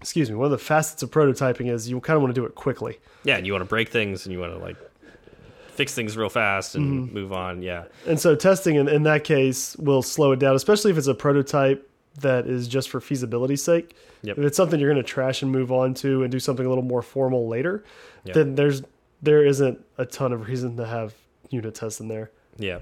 excuse 0.00 0.28
me, 0.30 0.36
one 0.36 0.44
of 0.46 0.50
the 0.50 0.58
facets 0.58 1.02
of 1.02 1.10
prototyping 1.10 1.70
is 1.70 1.88
you 1.88 1.98
kind 2.00 2.16
of 2.16 2.22
want 2.22 2.34
to 2.34 2.40
do 2.40 2.44
it 2.46 2.54
quickly. 2.54 2.98
yeah, 3.24 3.36
and 3.36 3.46
you 3.46 3.52
want 3.52 3.62
to 3.64 3.68
break 3.68 3.88
things 3.88 4.26
and 4.26 4.32
you 4.32 4.38
want 4.40 4.52
to 4.52 4.58
like 4.58 4.76
fix 5.68 5.94
things 5.94 6.16
real 6.16 6.28
fast 6.28 6.74
and 6.76 7.06
Mm-hmm. 7.06 7.14
move 7.14 7.32
on. 7.32 7.62
Yeah, 7.62 7.84
And 8.06 8.20
so 8.20 8.36
testing 8.36 8.76
in, 8.76 8.88
in 8.88 9.02
that 9.04 9.24
case 9.24 9.74
will 9.76 10.02
slow 10.02 10.32
it 10.32 10.38
down, 10.38 10.54
especially 10.54 10.90
if 10.92 10.98
it's 10.98 11.06
a 11.08 11.14
prototype 11.14 11.88
that 12.20 12.46
is 12.46 12.68
just 12.68 12.88
for 12.90 13.00
feasibility's 13.00 13.62
sake. 13.62 13.96
Yep. 14.22 14.38
If 14.38 14.44
it's 14.44 14.56
something 14.56 14.78
you're 14.80 14.90
going 14.92 15.02
to 15.02 15.08
trash 15.08 15.42
and 15.42 15.50
move 15.50 15.72
on 15.72 15.94
to 15.94 16.22
and 16.22 16.30
do 16.30 16.38
something 16.38 16.64
a 16.64 16.68
little 16.68 16.84
more 16.84 17.02
formal 17.02 17.48
later, 17.48 17.84
Yep. 18.24 18.34
then 18.34 18.54
there's 18.54 18.82
there 19.22 19.44
isn't 19.44 19.84
a 19.98 20.04
ton 20.06 20.32
of 20.32 20.48
reason 20.48 20.76
to 20.76 20.86
have 20.86 21.14
unit 21.50 21.74
tests 21.74 22.00
in 22.00 22.08
there. 22.08 22.30
yeah. 22.58 22.78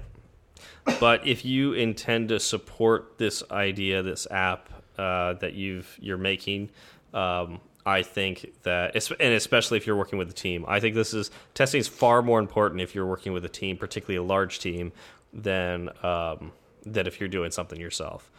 But 0.99 1.25
if 1.25 1.43
you 1.45 1.73
intend 1.73 2.29
to 2.29 2.39
support 2.39 3.17
this 3.17 3.43
idea, 3.51 4.01
this 4.03 4.27
app 4.31 4.69
uh, 4.97 5.33
that 5.33 5.53
you've 5.53 5.97
you're 6.01 6.17
making, 6.17 6.69
um, 7.13 7.59
I 7.85 8.01
think 8.01 8.53
that, 8.63 8.95
and 9.19 9.33
especially 9.33 9.77
if 9.77 9.85
you're 9.87 9.95
working 9.95 10.17
with 10.19 10.29
a 10.29 10.33
team, 10.33 10.63
I 10.67 10.79
think 10.79 10.95
this 10.95 11.13
is 11.13 11.31
testing 11.53 11.79
is 11.79 11.87
far 11.87 12.21
more 12.21 12.39
important 12.39 12.79
if 12.81 12.95
you're 12.95 13.05
working 13.05 13.33
with 13.33 13.43
a 13.45 13.49
team, 13.49 13.75
particularly 13.77 14.17
a 14.17 14.27
large 14.27 14.59
team, 14.59 14.91
than 15.33 15.89
um, 16.03 16.51
than 16.85 17.07
if 17.07 17.19
you're 17.19 17.29
doing 17.29 17.51
something 17.51 17.79
yourself. 17.79 18.29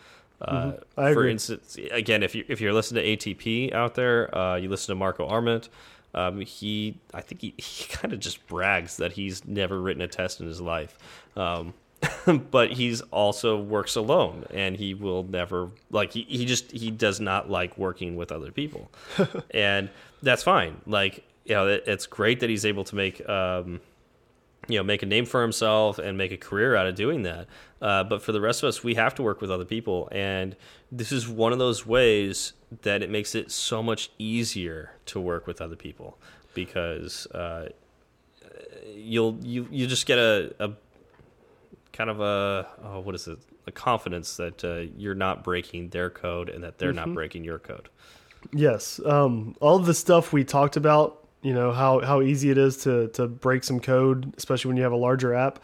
Uh, 0.40 0.72
I 0.96 1.12
for 1.12 1.26
instance, 1.26 1.78
again, 1.90 2.22
if 2.22 2.34
you 2.34 2.44
if 2.48 2.60
you're 2.60 2.72
listening 2.72 3.18
to 3.18 3.34
ATP 3.34 3.72
out 3.72 3.94
there, 3.94 4.36
uh, 4.36 4.56
you 4.56 4.68
listen 4.68 4.94
to 4.94 4.98
Marco 4.98 5.26
Arment. 5.26 5.68
Um, 6.14 6.40
he, 6.42 6.96
I 7.12 7.20
think 7.22 7.40
he, 7.40 7.54
he 7.58 7.86
kind 7.88 8.12
of 8.12 8.20
just 8.20 8.46
brags 8.46 8.98
that 8.98 9.12
he's 9.12 9.44
never 9.44 9.80
written 9.80 10.02
a 10.02 10.08
test 10.08 10.40
in 10.40 10.46
his 10.46 10.60
life. 10.60 10.98
Um, 11.36 11.74
but 12.50 12.72
he's 12.72 13.00
also 13.02 13.60
works 13.60 13.96
alone 13.96 14.44
and 14.52 14.76
he 14.76 14.94
will 14.94 15.24
never 15.24 15.70
like 15.90 16.12
he, 16.12 16.22
he 16.24 16.44
just 16.44 16.70
he 16.70 16.90
does 16.90 17.20
not 17.20 17.48
like 17.48 17.78
working 17.78 18.16
with 18.16 18.30
other 18.30 18.52
people 18.52 18.90
and 19.52 19.88
that's 20.22 20.42
fine 20.42 20.76
like 20.86 21.24
you 21.46 21.54
know 21.54 21.66
it, 21.66 21.84
it's 21.86 22.06
great 22.06 22.40
that 22.40 22.50
he's 22.50 22.66
able 22.66 22.84
to 22.84 22.94
make 22.94 23.26
um 23.28 23.80
you 24.68 24.78
know 24.78 24.82
make 24.82 25.02
a 25.02 25.06
name 25.06 25.26
for 25.26 25.42
himself 25.42 25.98
and 25.98 26.16
make 26.16 26.32
a 26.32 26.36
career 26.36 26.76
out 26.76 26.86
of 26.86 26.94
doing 26.94 27.22
that. 27.22 27.46
Uh, 27.80 28.04
but 28.04 28.22
for 28.22 28.32
the 28.32 28.40
rest 28.40 28.62
of 28.62 28.68
us 28.68 28.82
we 28.82 28.94
have 28.94 29.14
to 29.14 29.22
work 29.22 29.40
with 29.40 29.50
other 29.50 29.64
people. 29.64 30.08
And 30.12 30.56
this 30.90 31.12
is 31.12 31.28
one 31.28 31.52
of 31.52 31.58
those 31.58 31.86
ways 31.86 32.52
that 32.82 33.02
it 33.02 33.10
makes 33.10 33.34
it 33.34 33.50
so 33.50 33.82
much 33.82 34.10
easier 34.18 34.92
to 35.06 35.20
work 35.20 35.46
with 35.46 35.60
other 35.60 35.76
people 35.76 36.18
because 36.54 37.26
uh, 37.28 37.68
you'll 38.86 39.38
you 39.42 39.68
you 39.70 39.86
just 39.86 40.06
get 40.06 40.18
a, 40.18 40.54
a 40.58 40.70
kind 41.92 42.10
of 42.10 42.20
a 42.20 42.66
oh, 42.82 43.00
what 43.00 43.14
is 43.14 43.26
it? 43.26 43.38
A 43.66 43.72
confidence 43.72 44.36
that 44.36 44.64
uh, 44.64 44.90
you're 44.96 45.14
not 45.14 45.42
breaking 45.42 45.88
their 45.88 46.10
code 46.10 46.50
and 46.50 46.62
that 46.64 46.78
they're 46.78 46.92
not 46.92 47.14
breaking 47.14 47.44
your 47.44 47.58
code. 47.58 47.88
Yes, 48.52 49.00
um, 49.06 49.56
all 49.60 49.78
the 49.78 49.94
stuff 49.94 50.30
we 50.30 50.44
talked 50.44 50.76
about, 50.76 51.23
you 51.44 51.54
know 51.54 51.70
how 51.70 52.00
how 52.00 52.20
easy 52.22 52.50
it 52.50 52.58
is 52.58 52.78
to 52.78 53.08
to 53.08 53.28
break 53.28 53.62
some 53.62 53.78
code, 53.78 54.34
especially 54.36 54.70
when 54.70 54.76
you 54.76 54.82
have 54.82 54.92
a 54.92 54.96
larger 54.96 55.32
app. 55.34 55.62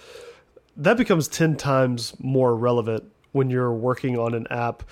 That 0.76 0.96
becomes 0.96 1.26
ten 1.26 1.56
times 1.56 2.14
more 2.20 2.54
relevant 2.54 3.04
when 3.32 3.50
you're 3.50 3.72
working 3.72 4.16
on 4.18 4.34
an 4.34 4.46
app 4.50 4.82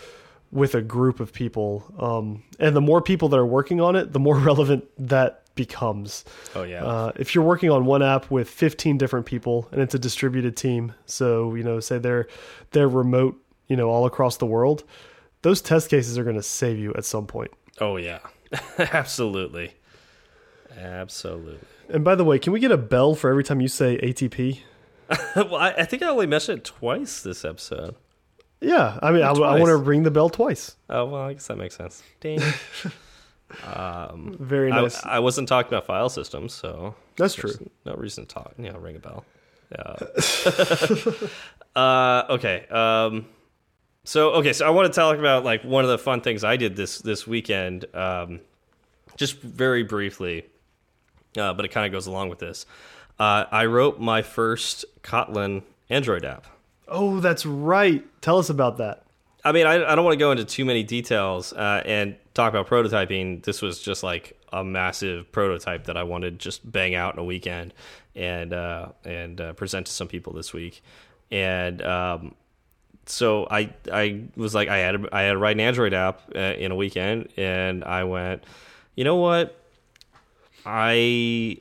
with 0.51 0.74
a 0.74 0.80
group 0.82 1.20
of 1.20 1.32
people, 1.32 1.84
um, 1.99 2.43
and 2.59 2.74
the 2.74 2.80
more 2.80 3.03
people 3.03 3.28
that 3.28 3.36
are 3.36 3.47
working 3.47 3.80
on 3.80 3.95
it, 3.95 4.12
the 4.12 4.18
more 4.18 4.36
relevant 4.51 4.84
that 4.99 5.43
becomes. 5.55 6.24
oh 6.55 6.62
yeah 6.62 6.84
Uh, 6.84 7.12
if 7.16 7.34
you're 7.34 7.45
working 7.45 7.68
on 7.70 7.84
one 7.84 8.03
app 8.03 8.30
with 8.30 8.49
15 8.49 8.97
different 8.97 9.26
people 9.26 9.68
and 9.72 9.82
it's 9.82 9.95
a 9.95 9.99
distributed 9.99 10.57
team, 10.57 10.95
so 11.05 11.55
you 11.55 11.62
know, 11.64 11.80
say 11.80 11.99
they're 11.99 12.28
they're 12.70 12.89
remote, 12.89 13.36
you 13.66 13.76
know, 13.76 13.91
all 13.91 14.07
across 14.07 14.36
the 14.39 14.47
world, 14.47 14.84
those 15.43 15.61
test 15.61 15.91
cases 15.91 16.16
are 16.16 16.24
going 16.24 16.36
to 16.36 16.43
save 16.43 16.78
you 16.78 16.95
at 16.97 17.05
some 17.05 17.26
point. 17.26 17.51
oh 17.80 17.97
yeah 17.97 18.20
absolutely 18.78 19.72
absolutely 20.78 21.58
And 21.88 22.04
by 22.04 22.14
the 22.14 22.24
way, 22.24 22.38
can 22.38 22.52
we 22.52 22.60
get 22.60 22.70
a 22.70 22.76
bell 22.78 23.14
for 23.14 23.30
every 23.30 23.44
time 23.44 23.60
you 23.60 23.68
say 23.68 23.98
ATP? 23.98 24.60
well 25.36 25.56
I, 25.56 25.70
I 25.70 25.84
think 25.84 26.02
i 26.02 26.06
only 26.08 26.26
mentioned 26.26 26.58
it 26.58 26.64
twice 26.64 27.22
this 27.22 27.44
episode 27.44 27.94
Yeah, 28.60 28.98
I 29.02 29.10
mean, 29.10 29.22
I, 29.22 29.32
Twice. 29.32 29.58
want 29.60 29.70
to 29.70 29.76
ring 29.76 30.02
the 30.02 30.10
bell 30.10 30.28
twice. 30.28 30.76
oh 30.90 31.06
well 31.06 31.22
i 31.22 31.32
guess 31.32 31.46
that 31.46 31.56
makes 31.56 31.76
sense 31.76 32.02
Ding. 32.20 32.40
Very 34.38 34.70
nice. 34.70 35.02
I 35.04 35.20
wasn't 35.20 35.48
talking 35.48 35.68
about 35.72 35.86
file 35.86 36.10
systems 36.10 36.52
so 36.52 36.94
That's 37.16 37.34
true. 37.34 37.52
No 37.86 37.94
reason 37.94 38.26
to 38.26 38.34
talk. 38.34 38.52
You 38.58 38.70
know, 38.72 38.78
ring 38.78 38.96
a 38.96 38.98
bell. 38.98 39.24
Yeah. 39.70 39.96
uh, 41.76 42.24
okay. 42.30 42.66
Um, 42.70 43.26
so 44.04 44.30
okay, 44.34 44.52
so 44.54 44.66
I 44.66 44.70
want 44.70 44.90
to 44.92 44.98
talk 44.98 45.18
about 45.18 45.44
like 45.44 45.62
one 45.62 45.84
of 45.84 45.90
the 45.90 45.98
fun 45.98 46.22
things 46.22 46.42
I 46.42 46.56
did 46.56 46.74
this 46.76 46.98
this 47.00 47.26
weekend. 47.26 47.84
Um, 47.94 48.40
just 49.16 49.40
very 49.40 49.82
briefly, 49.82 50.46
uh, 51.39 51.55
but 51.55 51.64
it 51.64 51.68
kind 51.68 51.86
of 51.86 51.93
goes 51.93 52.07
along 52.07 52.28
with 52.28 52.39
this. 52.39 52.66
Uh, 53.18 53.45
I 53.51 53.66
wrote 53.66 53.99
my 53.99 54.22
first 54.22 54.84
Kotlin 55.03 55.62
Android 55.91 56.24
app. 56.24 56.47
Oh, 56.86 57.20
that's 57.20 57.45
right. 57.45 58.05
Tell 58.20 58.39
us 58.39 58.49
about 58.49 58.78
that. 58.78 59.05
I 59.45 59.53
mean, 59.53 59.66
I, 59.66 59.93
I 59.93 59.95
don't 59.95 60.05
want 60.05 60.14
to 60.14 60.18
go 60.18 60.30
into 60.30 60.45
too 60.45 60.64
many 60.64 60.82
details 60.82 61.53
uh, 61.53 61.82
and 61.84 62.16
talk 62.34 62.53
about 62.53 62.66
prototyping. 62.66 63.43
This 63.45 63.62
was 63.62 63.80
just 63.80 64.03
like 64.03 64.39
a 64.53 64.64
massive 64.64 65.30
prototype 65.32 65.84
that 65.84 65.97
I 65.97 66.03
wanted 66.03 66.39
just 66.39 66.70
bang 66.70 66.95
out 66.95 67.14
in 67.14 67.20
a 67.20 67.24
weekend 67.24 67.74
and 68.14 68.53
uh, 68.53 68.89
and 69.05 69.41
uh, 69.41 69.53
present 69.53 69.86
to 69.86 69.93
some 69.93 70.09
people 70.09 70.32
this 70.32 70.53
week. 70.53 70.82
And 71.30 71.82
um, 71.82 72.34
so 73.07 73.47
I 73.51 73.72
I 73.93 74.24
was 74.36 74.55
like 74.55 74.68
I 74.68 74.78
had 74.78 75.03
to, 75.03 75.09
I 75.12 75.22
had 75.22 75.32
to 75.32 75.39
write 75.39 75.57
an 75.57 75.61
Android 75.61 75.95
app 75.95 76.22
uh, 76.34 76.39
in 76.39 76.72
a 76.72 76.76
weekend, 76.76 77.28
and 77.36 77.84
I 77.84 78.05
went, 78.05 78.45
you 78.97 79.05
know 79.05 79.16
what, 79.16 79.57
I 80.68 81.56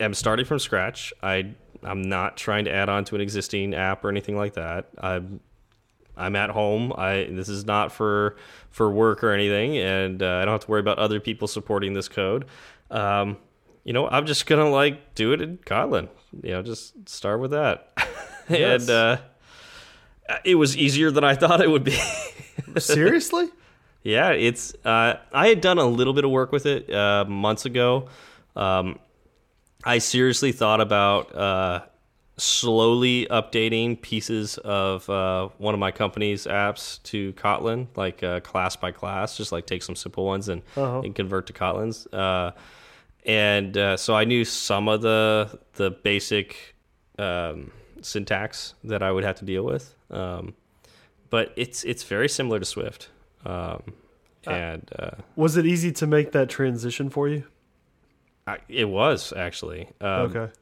am 0.00 0.14
starting 0.14 0.46
from 0.46 0.58
scratch. 0.58 1.12
I 1.22 1.54
I'm 1.82 2.00
not 2.02 2.36
trying 2.38 2.64
to 2.64 2.72
add 2.72 2.88
on 2.88 3.04
to 3.04 3.14
an 3.14 3.20
existing 3.20 3.74
app 3.74 4.04
or 4.04 4.08
anything 4.08 4.36
like 4.36 4.54
that. 4.54 4.88
I'm 4.98 5.40
I'm 6.16 6.34
at 6.34 6.48
home. 6.50 6.94
I 6.96 7.28
this 7.30 7.50
is 7.50 7.66
not 7.66 7.92
for 7.92 8.36
for 8.70 8.90
work 8.90 9.22
or 9.22 9.32
anything, 9.32 9.76
and 9.76 10.22
uh, 10.22 10.38
I 10.40 10.44
don't 10.46 10.54
have 10.54 10.62
to 10.64 10.70
worry 10.70 10.80
about 10.80 10.98
other 10.98 11.20
people 11.20 11.46
supporting 11.46 11.92
this 11.92 12.08
code. 12.08 12.46
Um, 12.90 13.36
you 13.84 13.92
know, 13.92 14.08
I'm 14.08 14.24
just 14.24 14.46
gonna 14.46 14.70
like 14.70 15.14
do 15.14 15.32
it 15.32 15.42
in 15.42 15.58
Kotlin. 15.58 16.08
You 16.42 16.52
know, 16.52 16.62
just 16.62 17.06
start 17.08 17.40
with 17.40 17.50
that, 17.50 17.92
Yes. 18.48 18.82
and 18.82 18.90
uh, 18.90 19.16
it 20.44 20.54
was 20.54 20.74
easier 20.76 21.10
than 21.10 21.22
I 21.22 21.34
thought 21.34 21.60
it 21.60 21.70
would 21.70 21.84
be. 21.84 21.98
Seriously? 22.78 23.50
Yeah, 24.02 24.30
it's. 24.30 24.74
Uh, 24.84 25.18
I 25.32 25.48
had 25.48 25.60
done 25.60 25.76
a 25.78 25.84
little 25.86 26.14
bit 26.14 26.24
of 26.24 26.30
work 26.30 26.50
with 26.50 26.64
it 26.66 26.90
uh, 26.92 27.26
months 27.26 27.66
ago. 27.66 28.08
Um, 28.58 28.98
I 29.84 29.98
seriously 29.98 30.52
thought 30.52 30.80
about 30.80 31.34
uh, 31.34 31.82
slowly 32.36 33.26
updating 33.30 34.00
pieces 34.00 34.58
of 34.58 35.08
uh, 35.08 35.48
one 35.58 35.74
of 35.74 35.80
my 35.80 35.90
company's 35.92 36.46
apps 36.46 37.02
to 37.04 37.32
Kotlin, 37.34 37.86
like 37.96 38.22
uh, 38.22 38.40
class 38.40 38.76
by 38.76 38.90
class, 38.92 39.36
just 39.36 39.52
like 39.52 39.66
take 39.66 39.82
some 39.82 39.96
simple 39.96 40.24
ones 40.24 40.48
and, 40.48 40.62
Uh-huh. 40.76 41.00
and 41.00 41.14
convert 41.14 41.46
to 41.46 41.52
Kotlin's. 41.52 42.06
Uh, 42.12 42.52
and 43.24 43.76
uh, 43.76 43.96
so 43.96 44.14
I 44.14 44.24
knew 44.24 44.44
some 44.44 44.88
of 44.88 45.02
the 45.02 45.58
the 45.74 45.90
basic 45.90 46.74
um, 47.18 47.70
syntax 48.00 48.74
that 48.84 49.02
I 49.02 49.10
would 49.12 49.24
have 49.24 49.36
to 49.36 49.44
deal 49.44 49.64
with. 49.64 49.94
Um, 50.10 50.54
but 51.30 51.52
it's 51.56 51.84
it's 51.84 52.04
very 52.04 52.28
similar 52.28 52.58
to 52.58 52.64
Swift. 52.64 53.10
Um, 53.44 53.82
and 54.46 54.88
uh, 54.98 55.10
Was 55.36 55.56
it 55.56 55.66
easy 55.66 55.92
to 55.92 56.06
make 56.06 56.32
that 56.32 56.48
transition 56.48 57.10
for 57.10 57.28
you? 57.28 57.44
I, 58.48 58.58
it 58.68 58.88
was 58.88 59.32
actually. 59.36 59.88
Um, 60.00 60.34
okay. 60.36 60.52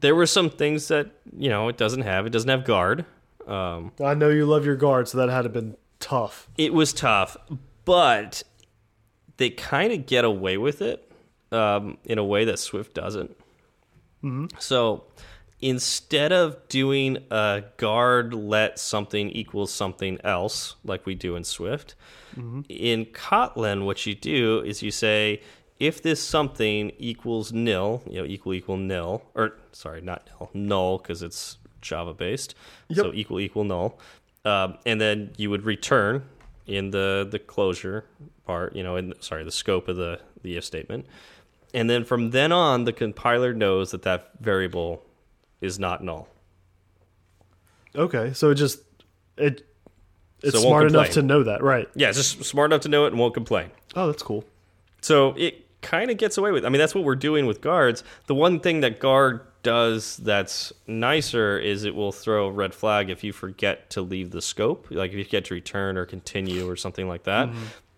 There 0.00 0.14
were 0.14 0.26
some 0.26 0.50
things 0.50 0.88
that 0.88 1.10
you 1.36 1.48
know 1.48 1.68
it 1.68 1.76
doesn't 1.76 2.02
have. 2.02 2.26
It 2.26 2.30
doesn't 2.30 2.50
have 2.50 2.64
guard. 2.64 3.04
Um, 3.46 3.92
I 4.04 4.14
know 4.14 4.28
you 4.28 4.44
love 4.44 4.64
your 4.66 4.76
guard, 4.76 5.08
so 5.08 5.18
that 5.18 5.28
had 5.30 5.42
to 5.42 5.48
been 5.48 5.76
tough. 6.00 6.48
it 6.58 6.74
was 6.74 6.92
tough, 6.92 7.36
but 7.84 8.42
they 9.38 9.50
kind 9.50 9.92
of 9.92 10.06
get 10.06 10.24
away 10.24 10.56
with 10.58 10.82
it. 10.82 11.02
um, 11.52 11.96
in 12.04 12.18
a 12.18 12.24
way 12.24 12.44
that 12.44 12.58
Swift 12.58 12.92
doesn't. 12.94 13.36
So 14.58 15.04
instead 15.60 16.32
of 16.32 16.66
doing 16.68 17.18
a 17.30 17.62
guard 17.76 18.34
let 18.34 18.78
something 18.80 19.30
equals 19.30 19.72
something 19.72 20.18
else 20.24 20.74
like 20.84 21.06
we 21.06 21.14
do 21.14 21.36
in 21.36 21.44
Swift, 21.44 21.94
in 22.68 23.04
Kotlin, 23.06 23.84
what 23.84 24.04
you 24.04 24.14
do 24.16 24.60
is 24.66 24.82
you 24.82 24.90
say 24.90 25.40
if 25.78 26.02
this 26.02 26.22
something 26.22 26.92
equals 26.98 27.52
nil, 27.52 28.02
you 28.08 28.20
know, 28.20 28.26
equal 28.26 28.54
equal 28.54 28.76
nil, 28.76 29.22
or 29.34 29.52
sorry, 29.72 30.00
not 30.00 30.26
nil, 30.26 30.50
null 30.54 30.98
because 30.98 31.22
it's 31.22 31.58
Java 31.80 32.14
based, 32.14 32.54
so 32.92 33.12
equal 33.12 33.40
equal 33.40 33.64
null, 33.64 33.98
um, 34.44 34.78
and 34.86 35.00
then 35.00 35.32
you 35.36 35.50
would 35.50 35.64
return 35.64 36.24
in 36.66 36.90
the 36.90 37.26
the 37.30 37.38
closure 37.38 38.04
part, 38.46 38.74
you 38.74 38.82
know, 38.82 38.96
in 38.96 39.14
sorry, 39.20 39.44
the 39.44 39.52
scope 39.52 39.88
of 39.88 39.96
the 39.96 40.20
the 40.42 40.56
if 40.56 40.64
statement, 40.64 41.06
and 41.74 41.90
then 41.90 42.04
from 42.04 42.30
then 42.30 42.52
on, 42.52 42.84
the 42.84 42.92
compiler 42.92 43.52
knows 43.52 43.90
that 43.90 44.02
that 44.02 44.30
variable 44.40 45.04
is 45.60 45.78
not 45.78 46.02
null. 46.02 46.28
Okay, 47.94 48.32
so 48.32 48.50
it 48.50 48.56
just 48.56 48.80
it 49.36 49.66
it's 50.42 50.54
So 50.54 50.60
it 50.60 50.62
smart 50.62 50.86
enough 50.86 51.10
to 51.10 51.22
know 51.22 51.42
that, 51.44 51.62
right? 51.62 51.88
Yeah, 51.94 52.08
it's 52.08 52.18
just 52.18 52.44
smart 52.44 52.70
enough 52.70 52.82
to 52.82 52.88
know 52.88 53.04
it 53.04 53.08
and 53.08 53.18
won't 53.18 53.34
complain. 53.34 53.70
Oh, 53.94 54.06
that's 54.06 54.22
cool. 54.22 54.44
So 55.00 55.34
it 55.36 55.65
kind 55.86 56.10
of 56.10 56.16
gets 56.16 56.36
away 56.36 56.50
with. 56.50 56.64
I 56.64 56.68
mean, 56.68 56.80
that's 56.80 56.94
what 56.94 57.04
we're 57.04 57.14
doing 57.14 57.46
with 57.46 57.60
guards. 57.60 58.02
The 58.26 58.34
one 58.34 58.58
thing 58.58 58.80
that 58.80 58.98
guard 58.98 59.40
does 59.62 60.16
that's 60.18 60.72
nicer 60.86 61.58
is 61.58 61.84
it 61.84 61.94
will 61.94 62.12
throw 62.12 62.46
a 62.46 62.50
red 62.52 62.74
flag 62.74 63.08
if 63.10 63.24
you 63.24 63.32
forget 63.32 63.88
to 63.90 64.02
leave 64.02 64.30
the 64.30 64.42
scope, 64.42 64.88
like 64.90 65.12
if 65.12 65.16
you 65.16 65.24
forget 65.24 65.44
to 65.46 65.54
return 65.54 65.96
or 65.96 66.04
continue 66.04 66.68
or 66.68 66.76
something 66.76 67.08
like 67.08 67.22
that. 67.24 67.48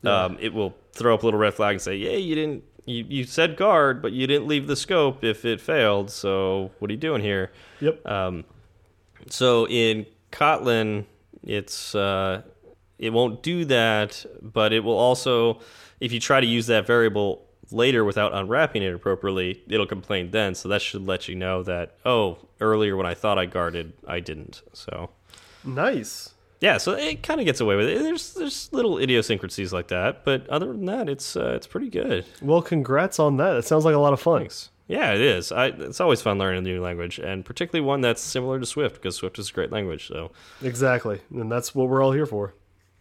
Um, 0.05 0.36
it 0.41 0.53
will 0.55 0.76
throw 0.93 1.14
up 1.14 1.22
a 1.22 1.26
little 1.26 1.41
red 1.41 1.55
flag 1.55 1.72
and 1.74 1.82
say, 1.82 1.97
"Yeah, 1.97 2.12
you 2.12 2.34
didn't. 2.34 2.64
You, 2.84 3.05
you 3.09 3.24
said 3.24 3.57
guard, 3.57 4.01
but 4.01 4.12
you 4.12 4.26
didn't 4.26 4.47
leave 4.47 4.66
the 4.66 4.76
scope 4.76 5.24
if 5.24 5.45
it 5.45 5.61
failed. 5.61 6.11
So 6.11 6.70
what 6.78 6.91
are 6.91 6.95
you 6.95 7.01
doing 7.01 7.22
here?" 7.22 7.53
Yep. 7.80 8.07
Um, 8.07 8.45
so 9.28 9.66
in 9.66 10.07
Kotlin, 10.30 11.05
it's 11.43 11.95
uh, 11.95 12.43
it 12.99 13.12
won't 13.12 13.43
do 13.43 13.64
that, 13.66 14.24
but 14.41 14.72
it 14.72 14.80
will 14.84 14.97
also, 14.99 15.61
if 16.01 16.12
you 16.12 16.20
try 16.20 16.41
to 16.41 16.47
use 16.47 16.66
that 16.68 16.86
variable 16.86 17.47
later 17.71 18.05
without 18.05 18.35
unwrapping 18.35 18.83
it 18.83 18.95
appropriately, 18.95 19.62
it'll 19.69 19.87
complain 19.87 20.31
then. 20.31 20.55
So 20.55 20.69
that 20.69 20.83
should 20.83 21.07
let 21.07 21.29
you 21.29 21.35
know 21.35 21.62
that 21.62 21.97
oh, 22.05 22.39
earlier 22.61 22.97
when 22.97 23.07
I 23.07 23.14
thought 23.14 23.39
I 23.39 23.47
guarded, 23.47 23.93
I 24.07 24.21
didn't. 24.21 24.62
So 24.73 25.11
nice. 25.64 26.35
yeah, 26.61 26.79
so 26.79 26.93
it 26.93 27.23
kind 27.23 27.41
of 27.41 27.47
gets 27.47 27.61
away 27.61 27.77
with 27.77 27.89
it. 27.89 28.03
There's 28.03 28.35
there's 28.35 28.73
little 28.73 28.99
idiosyncrasies 28.99 29.73
like 29.73 29.89
that, 29.89 30.25
but 30.25 30.49
other 30.49 30.66
than 30.69 30.87
that, 30.87 31.09
it's 31.09 31.37
uh, 31.37 31.53
it's 31.55 31.66
pretty 31.66 31.91
good. 31.91 32.25
Well, 32.43 32.62
congrats 32.62 33.19
on 33.19 33.37
that. 33.39 33.57
It 33.57 33.64
sounds 33.64 33.85
like 33.85 33.95
a 33.95 33.99
lot 33.99 34.12
of 34.12 34.21
fun. 34.21 34.41
Thanks. 34.41 34.71
Yeah, 34.89 35.12
it 35.12 35.21
is. 35.21 35.53
I, 35.53 35.66
it's 35.66 36.01
always 36.01 36.23
fun 36.23 36.39
learning 36.39 36.61
a 36.61 36.62
new 36.62 36.81
language, 36.83 37.19
and 37.19 37.45
particularly 37.45 37.87
one 37.87 38.01
that's 38.01 38.23
similar 38.23 38.59
to 38.59 38.64
Swift 38.64 38.95
because 38.95 39.16
Swift 39.16 39.39
is 39.39 39.51
a 39.51 39.53
great 39.53 39.71
language. 39.71 40.09
So 40.09 40.31
Exactly, 40.62 41.21
and 41.31 41.53
that's 41.53 41.75
what 41.75 41.89
we're 41.91 42.03
all 42.03 42.12
here 42.12 42.25
for. 42.25 42.55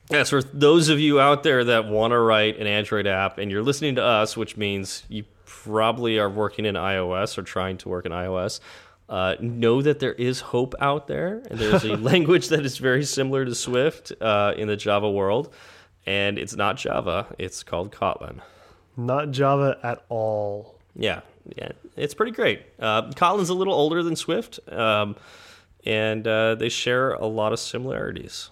Yes, 0.10 0.30
for 0.30 0.42
those 0.42 0.88
of 0.90 1.00
you 1.00 1.20
out 1.20 1.44
there 1.44 1.64
that 1.66 1.88
want 1.88 2.12
to 2.12 2.20
write 2.20 2.58
an 2.60 2.68
Android 2.68 3.08
app 3.08 3.38
and 3.40 3.52
you're 3.52 3.64
listening 3.64 3.96
to 3.96 4.04
us, 4.04 4.38
which 4.38 4.56
means 4.56 5.04
you 5.10 5.26
probably 5.46 6.18
are 6.18 6.30
working 6.30 6.66
in 6.66 6.76
iOS 6.76 7.38
or 7.38 7.44
trying 7.44 7.78
to 7.80 7.90
work 7.90 8.06
in 8.06 8.14
iOS, 8.14 8.62
uh, 9.10 9.36
know 9.42 9.82
that 9.82 10.00
there 10.00 10.14
is 10.14 10.40
hope 10.40 10.76
out 10.80 11.08
there. 11.08 11.44
And 11.50 11.60
there's 11.60 11.84
a 11.84 11.96
language 11.98 12.50
that 12.50 12.66
is 12.66 12.78
very 12.78 13.04
similar 13.04 13.44
to 13.44 13.54
Swift 13.54 14.14
uh, 14.22 14.54
in 14.56 14.70
the 14.70 14.78
Java 14.78 15.10
world. 15.12 15.54
And 16.06 16.40
it's 16.40 16.56
not 16.56 16.78
Java, 16.78 17.36
it's 17.38 17.64
called 17.64 17.92
Kotlin. 17.92 18.40
Not 18.96 19.32
Java 19.32 19.78
at 19.84 20.06
all. 20.08 20.80
Yeah, 20.96 21.20
yeah, 21.56 21.72
it's 21.96 22.14
pretty 22.14 22.32
great. 22.32 22.62
Uh, 22.80 23.10
Kotlin's 23.12 23.50
a 23.50 23.54
little 23.54 23.74
older 23.74 24.02
than 24.02 24.16
Swift, 24.16 24.60
um, 24.72 25.16
and 25.86 26.26
uh, 26.28 26.56
they 26.56 26.70
share 26.70 27.12
a 27.14 27.28
lot 27.28 27.54
of 27.54 27.60
similarities. 27.60 28.50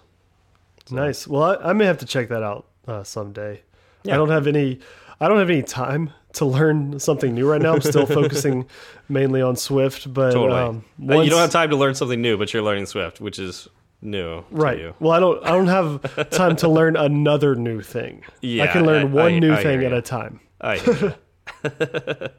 Nice. 0.90 1.26
Well, 1.26 1.42
I, 1.42 1.70
I 1.70 1.72
may 1.72 1.84
have 1.86 1.98
to 1.98 2.06
check 2.06 2.28
that 2.28 2.42
out 2.42 2.66
uh, 2.86 3.02
someday. 3.04 3.62
Yeah. 4.04 4.14
I 4.14 4.16
don't 4.16 4.30
have 4.30 4.46
any. 4.46 4.80
I 5.20 5.28
don't 5.28 5.38
have 5.38 5.50
any 5.50 5.62
time 5.62 6.12
to 6.34 6.44
learn 6.44 6.98
something 7.00 7.34
new 7.34 7.50
right 7.50 7.60
now. 7.60 7.74
I'm 7.74 7.80
still 7.80 8.06
focusing 8.20 8.66
mainly 9.08 9.40
on 9.42 9.56
Swift, 9.56 10.12
but 10.12 10.32
Totally. 10.32 10.60
um, 10.60 10.84
Uh, 11.08 11.20
you 11.20 11.30
don't 11.30 11.40
have 11.40 11.50
time 11.50 11.70
to 11.70 11.76
learn 11.76 11.94
something 11.94 12.20
new, 12.20 12.36
but 12.36 12.52
you're 12.52 12.62
learning 12.62 12.86
Swift, 12.86 13.20
which 13.20 13.38
is 13.38 13.66
new 14.02 14.44
right. 14.50 14.76
to 14.76 14.80
you. 14.82 14.94
Well, 15.00 15.12
I 15.12 15.20
don't. 15.20 15.42
I 15.44 15.50
don't 15.52 15.68
have 15.68 16.30
time 16.30 16.56
to 16.56 16.68
learn 16.68 16.96
another 16.96 17.54
new 17.54 17.80
thing. 17.80 18.22
Yeah, 18.42 18.64
I 18.64 18.66
can 18.68 18.84
learn 18.86 19.02
I- 19.02 19.04
one 19.04 19.32
I- 19.34 19.38
new 19.38 19.56
thing 19.56 19.82
at 19.84 19.92
a 19.92 20.02
time. 20.02 20.40
I. 20.60 20.76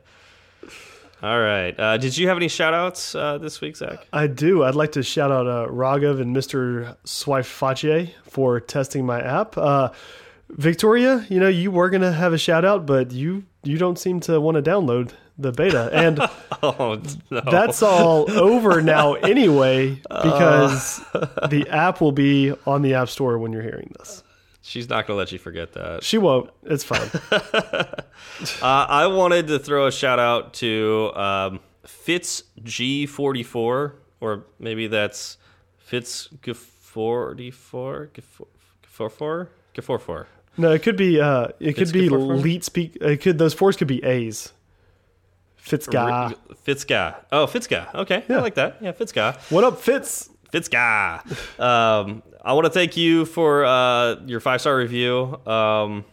All 1.23 1.39
right. 1.39 1.77
Uh, 1.79 1.97
did 1.97 2.15
you 2.17 2.27
have 2.27 2.37
any 2.37 2.47
shout 2.47 2.73
outs 2.75 3.15
uh, 3.15 3.37
this 3.39 3.59
week, 3.59 3.75
Zach? 3.75 4.07
I 4.13 4.27
do. 4.27 4.63
I'd 4.63 4.75
like 4.75 4.91
to 4.93 5.03
shout 5.03 5.31
out 5.31 5.47
uh, 5.47 5.67
Raghav 5.71 6.21
and 6.21 6.35
Mr. 6.35 6.95
Swifache 7.05 8.11
for 8.23 8.59
testing 8.59 9.05
my 9.05 9.19
app. 9.21 9.57
Uh, 9.57 9.89
Victoria, 10.49 11.25
you 11.29 11.39
know, 11.39 11.47
you 11.49 11.71
were 11.71 11.89
gonna 11.89 12.11
have 12.13 12.33
a 12.33 12.37
shout 12.37 12.63
out, 12.63 12.85
but 12.85 13.11
you 13.11 13.43
you 13.63 13.77
don't 13.77 13.99
seem 13.99 14.19
to 14.21 14.39
want 14.39 14.55
to 14.55 14.61
download 14.61 15.11
the 15.37 15.51
beta, 15.51 15.89
and 15.91 16.19
Oh, 16.63 17.01
no. 17.29 17.41
that's 17.51 17.83
all 17.83 18.31
over 18.31 18.81
now 18.81 19.13
anyway 19.15 19.89
because 20.23 20.99
the 21.49 21.67
app 21.69 21.99
will 21.99 22.11
be 22.13 22.53
on 22.65 22.81
the 22.81 22.93
App 22.93 23.09
Store 23.09 23.37
when 23.37 23.51
you're 23.51 23.61
hearing 23.61 23.93
this. 23.99 24.23
She's 24.67 24.89
not 24.89 25.07
going 25.07 25.15
to 25.15 25.19
let 25.19 25.31
you 25.31 25.39
forget 25.39 25.71
that. 25.73 26.03
She 26.03 26.17
won't. 26.17 26.49
It's 26.63 26.83
fine. 26.83 27.09
Uh, 28.61 28.85
I 28.89 29.07
wanted 29.07 29.47
to 29.47 29.57
throw 29.57 29.87
a 29.87 29.91
shout 29.91 30.19
out 30.19 30.53
to 30.55 31.11
um, 31.15 31.59
Fitz 31.85 32.43
G44, 32.61 33.93
or 34.19 34.45
maybe 34.59 34.87
that's 34.87 35.37
Fitz 35.77 36.27
G44? 36.41 37.35
G44? 37.37 39.47
G44. 39.75 40.25
No, 40.57 40.71
it 40.71 40.83
could 40.83 40.97
be. 40.97 41.21
Uh, 41.21 41.47
it 41.59 41.73
could 41.73 41.91
be 41.93 42.09
good 42.09 42.09
for 42.09 42.19
fun? 42.19 42.41
leet 42.41 42.63
speak. 42.63 42.97
It 42.99 43.21
could. 43.21 43.37
Those 43.37 43.53
fours 43.53 43.77
could 43.77 43.87
be 43.87 44.03
A's. 44.03 44.51
Fitzguy. 45.63 46.35
Fitzga. 46.65 47.15
Oh, 47.31 47.45
Fitzga. 47.45 47.93
Okay, 47.95 48.23
I 48.29 48.39
like 48.39 48.55
that. 48.55 48.77
Yeah, 48.81 48.91
Fitzga. 48.91 49.37
What 49.51 49.63
up, 49.63 49.79
Fitz? 49.79 50.29
Fitzga. 50.51 51.59
Um, 51.59 52.23
I 52.47 52.53
want 52.53 52.63
to 52.63 52.71
thank 52.71 52.95
you 52.95 53.25
for 53.25 53.65
uh, 53.65 54.21
your 54.25 54.39
five 54.39 54.61
star 54.61 54.77
review 54.77 55.37
um, 55.45 56.05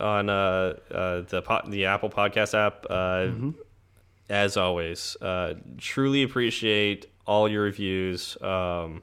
on 0.00 0.30
uh, 0.30 0.32
uh, 0.90 1.20
the 1.20 1.62
the 1.68 1.84
Apple 1.84 2.08
Podcast 2.08 2.54
app. 2.54 2.86
Uh, 2.88 3.28
As 4.30 4.56
always, 4.56 5.18
uh, 5.20 5.52
truly 5.76 6.22
appreciate 6.22 7.12
all 7.26 7.46
your 7.46 7.64
reviews. 7.64 8.40
Um, 8.40 9.02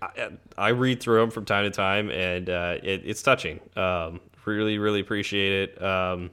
I, 0.00 0.30
I 0.56 0.68
read 0.68 1.00
through 1.00 1.18
them 1.18 1.30
from 1.32 1.44
time 1.44 1.64
to 1.64 1.70
time, 1.70 2.08
and 2.08 2.48
uh, 2.48 2.78
it, 2.80 3.02
it's 3.04 3.24
touching. 3.24 3.58
Um, 3.74 4.20
really, 4.44 4.78
really 4.78 5.00
appreciate 5.00 5.70
it. 5.70 5.82
Um, 5.82 6.30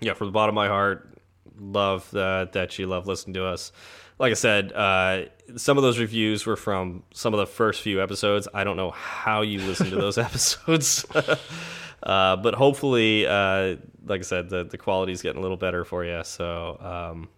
yeah, 0.00 0.14
from 0.14 0.26
the 0.26 0.32
bottom 0.32 0.54
of 0.54 0.56
my 0.56 0.66
heart, 0.66 1.15
love 1.58 2.10
that 2.12 2.52
that 2.52 2.78
you 2.78 2.86
love 2.86 3.06
listening 3.06 3.34
to 3.34 3.44
us. 3.44 3.72
Like 4.18 4.30
I 4.30 4.34
said, 4.34 4.72
uh, 4.72 5.26
some 5.56 5.76
of 5.76 5.82
those 5.82 5.98
reviews 5.98 6.46
were 6.46 6.56
from 6.56 7.02
some 7.12 7.34
of 7.34 7.38
the 7.38 7.46
first 7.46 7.82
few 7.82 8.02
episodes. 8.02 8.48
I 8.54 8.64
don't 8.64 8.76
know 8.76 8.90
how 8.90 9.42
you 9.42 9.60
listen 9.60 9.90
to 9.90 9.96
those 9.96 10.16
episodes, 10.28 11.04
uh, 12.02 12.36
but 12.36 12.54
hopefully, 12.54 13.26
uh, 13.26 13.76
like 14.06 14.20
I 14.20 14.24
said, 14.24 14.48
the 14.48 14.64
the 14.64 14.78
quality 14.78 15.12
is 15.12 15.22
getting 15.22 15.38
a 15.38 15.42
little 15.42 15.56
better 15.56 15.84
for 15.84 16.04
you. 16.04 16.22
So. 16.24 16.78
Um, 16.80 17.28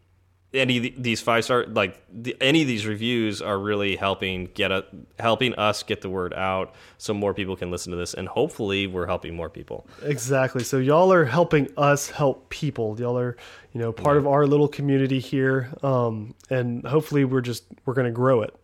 any 0.55 0.79
of 0.79 1.03
these 1.03 1.21
five 1.21 1.45
star 1.45 1.67
like 1.67 2.01
the, 2.11 2.35
any 2.41 2.63
of 2.63 2.69
these 2.69 2.87
reviews 2.87 3.43
are 3.43 3.59
really 3.59 3.97
helping 3.97 4.47
get 4.55 4.73
a, 4.73 4.83
helping 5.19 5.53
us 5.57 5.83
get 5.83 6.01
the 6.01 6.09
word 6.09 6.33
out 6.33 6.75
so 6.97 7.13
more 7.13 7.35
people 7.35 7.55
can 7.55 7.71
listen 7.71 7.91
to 7.91 7.99
this 7.99 8.15
and 8.15 8.27
hopefully 8.29 8.87
we're 8.87 9.07
helping 9.07 9.37
more 9.37 9.51
people 9.51 9.87
Exactly. 10.03 10.65
So 10.65 10.79
y'all 10.79 11.13
are 11.13 11.27
helping 11.27 11.69
us 11.77 12.09
help 12.09 12.49
people. 12.49 12.97
Y'all 12.99 13.19
are, 13.19 13.37
you 13.75 13.81
know, 13.81 13.93
part 13.93 14.17
of 14.17 14.27
our 14.27 14.47
little 14.47 14.69
community 14.69 15.19
here, 15.21 15.71
um, 15.83 16.35
and 16.49 16.87
hopefully 16.87 17.25
we're 17.27 17.43
just 17.43 17.65
we're 17.85 17.95
going 17.95 18.07
to 18.07 18.11
grow 18.13 18.41
it. 18.41 18.55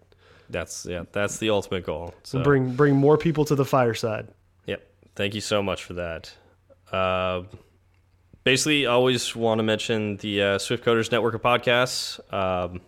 that's 0.49 0.87
yeah 0.87 1.05
that's 1.13 1.37
the 1.39 1.51
ultimate 1.51 1.85
goal 1.85 2.15
so 2.23 2.43
Bring 2.43 2.75
bring 2.75 2.95
more 2.97 3.19
people 3.19 3.45
to 3.47 3.55
the 3.55 3.65
fireside. 3.65 4.29
yep 4.67 4.87
thank 5.17 5.35
you 5.35 5.41
so 5.43 5.63
much 5.63 5.85
for 5.85 5.95
that 5.95 6.33
uh, 6.93 7.43
basically 8.45 8.87
always 8.87 9.35
want 9.35 9.59
to 9.59 9.63
mention 9.63 10.17
the 10.19 10.43
uh, 10.43 10.59
swift 10.59 10.85
coders 10.85 11.11
network 11.11 11.35
of 11.35 11.43
podcasts 11.43 12.21
um, 12.33 12.81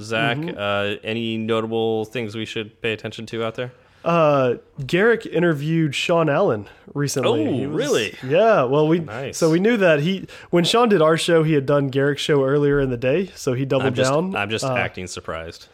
zach 0.00 0.38
uh, 0.56 0.96
any 1.02 1.36
notable 1.36 2.04
things 2.04 2.34
we 2.36 2.44
should 2.46 2.80
pay 2.82 2.92
attention 2.92 3.26
to 3.26 3.44
out 3.44 3.54
there 3.54 3.72
Uh, 4.02 4.54
Garric 4.86 5.26
interviewed 5.26 5.94
Sean 5.94 6.30
Allen 6.30 6.66
recently. 6.94 7.46
Oh, 7.46 7.68
was- 7.68 7.76
really? 7.76 8.16
Yeah. 8.26 8.62
Well, 8.64 8.88
we 8.88 9.00
Nice. 9.00 9.36
so 9.36 9.50
we 9.50 9.60
knew 9.60 9.76
that 9.76 10.00
he 10.00 10.26
when 10.48 10.64
Sean 10.64 10.88
did 10.88 11.02
our 11.02 11.18
show, 11.18 11.42
he 11.42 11.52
had 11.52 11.66
done 11.66 11.88
Garric's 11.88 12.22
show 12.22 12.42
earlier 12.44 12.80
in 12.80 12.88
the 12.88 12.96
day, 12.96 13.26
so 13.34 13.52
he 13.52 13.66
doubled 13.66 13.88
i'm 13.88 13.94
just, 13.94 14.10
down. 14.10 14.34
I'm 14.34 14.48
just 14.48 14.64
Uh, 14.64 14.74
acting 14.74 15.06
surprised 15.06 15.66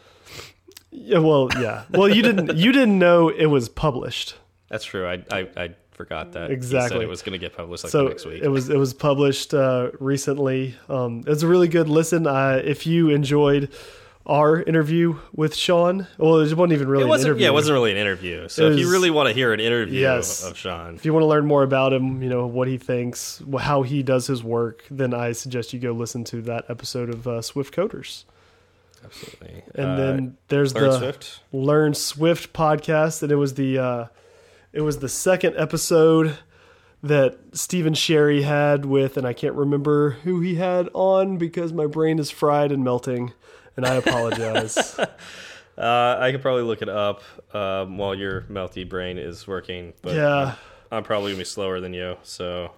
Yeah. 0.91 1.19
Well, 1.19 1.47
yeah. 1.57 1.83
Well, 1.89 2.09
you 2.09 2.21
didn't 2.21 2.57
you 2.57 2.71
didn't 2.73 2.99
know 2.99 3.29
it 3.29 3.45
was 3.47 3.69
published. 3.69 4.35
That's 4.69 4.83
true. 4.83 5.07
I 5.07 5.23
I, 5.31 5.39
I 5.63 5.65
forgot 5.97 6.31
that 6.33 6.51
Exactly. 6.51 7.03
it 7.03 7.09
was 7.09 7.21
going 7.21 7.33
to 7.33 7.37
get 7.39 7.57
published 7.57 7.83
like 7.83 7.91
so 7.91 8.07
next 8.07 8.25
week. 8.25 8.41
it 8.41 8.47
was 8.49 8.69
it 8.69 8.77
was 8.77 8.93
published 8.93 9.53
uh, 9.53 9.89
recently. 9.99 10.75
Um, 10.87 11.23
it's 11.27 11.43
a 11.43 11.47
really 11.47 11.67
good 11.67 11.89
listen. 11.89 12.25
Uh, 12.27 12.61
if 12.63 12.87
you 12.87 13.09
enjoyed 13.09 13.69
our 14.27 14.61
interview 14.61 15.17
with 15.33 15.55
Sean, 15.55 16.05
well, 16.17 16.39
it 16.41 16.53
wasn't 16.53 16.73
even 16.73 16.87
really 16.89 17.01
It 17.03 17.05
an 17.05 17.09
wasn't. 17.09 17.27
interview. 17.29 17.43
Yeah, 17.43 17.49
it 17.49 17.53
wasn't 17.53 17.73
really 17.75 17.91
an 17.93 17.97
interview. 17.97 18.47
So 18.49 18.67
It 18.67 18.73
if 18.73 18.79
you 18.79 18.91
really 18.91 19.09
want 19.09 19.27
to 19.29 19.33
hear 19.33 19.53
an 19.53 19.59
interview 19.61 20.01
Yes. 20.01 20.43
of 20.43 20.57
Sean, 20.57 20.95
If 20.95 21.05
you 21.05 21.13
want 21.13 21.23
to 21.23 21.27
learn 21.27 21.45
more 21.45 21.63
about 21.63 21.93
him, 21.93 22.21
you 22.21 22.29
know 22.29 22.45
what 22.45 22.67
he 22.67 22.77
thinks, 22.77 23.41
how 23.59 23.83
he 23.83 24.03
does 24.03 24.27
his 24.27 24.43
work, 24.43 24.83
then 24.91 25.13
I 25.13 25.31
suggest 25.31 25.71
you 25.73 25.79
go 25.79 25.93
listen 25.93 26.23
to 26.25 26.41
that 26.43 26.65
episode 26.69 27.09
of 27.09 27.25
uh, 27.27 27.41
Swift 27.41 27.73
Coders. 27.73 28.25
absolutely. 29.03 29.63
And 29.75 29.85
Uh, 29.91 29.95
then 29.95 30.37
there's 30.49 30.75
Learn 30.75 30.83
the 30.89 30.97
Swift. 30.99 31.39
Learn 31.53 31.93
Swift 31.93 32.51
podcast, 32.53 33.23
and 33.23 33.31
it 33.31 33.35
was 33.37 33.53
the 33.53 33.79
uh, 33.79 34.05
it 34.73 34.81
was 34.81 34.99
the 34.99 35.09
second 35.09 35.55
episode 35.57 36.37
that 37.03 37.37
Stephen 37.53 37.93
Sherry 37.93 38.41
had 38.41 38.85
with, 38.85 39.17
and 39.17 39.25
I 39.25 39.33
can't 39.33 39.53
remember 39.53 40.11
who 40.11 40.41
he 40.41 40.55
had 40.55 40.89
on 40.93 41.37
because 41.37 41.71
my 41.73 41.85
brain 41.85 42.19
is 42.19 42.31
fried 42.31 42.71
and 42.71 42.83
melting, 42.83 43.33
and 43.75 43.85
I 43.85 43.95
apologize. 43.95 44.99
Uh, 45.77 46.17
I 46.19 46.31
could 46.31 46.41
probably 46.41 46.63
look 46.63 46.81
it 46.81 46.89
up 46.89 47.21
um, 47.53 47.99
while 47.99 48.15
your 48.15 48.41
melty 48.49 48.87
brain 48.89 49.19
is 49.19 49.47
working. 49.47 49.93
But 50.01 50.15
yeah, 50.15 50.55
I'm 50.91 51.03
probably 51.03 51.33
gonna 51.33 51.41
be 51.41 51.45
slower 51.45 51.79
than 51.79 51.93
you. 51.93 52.17
So 52.23 52.71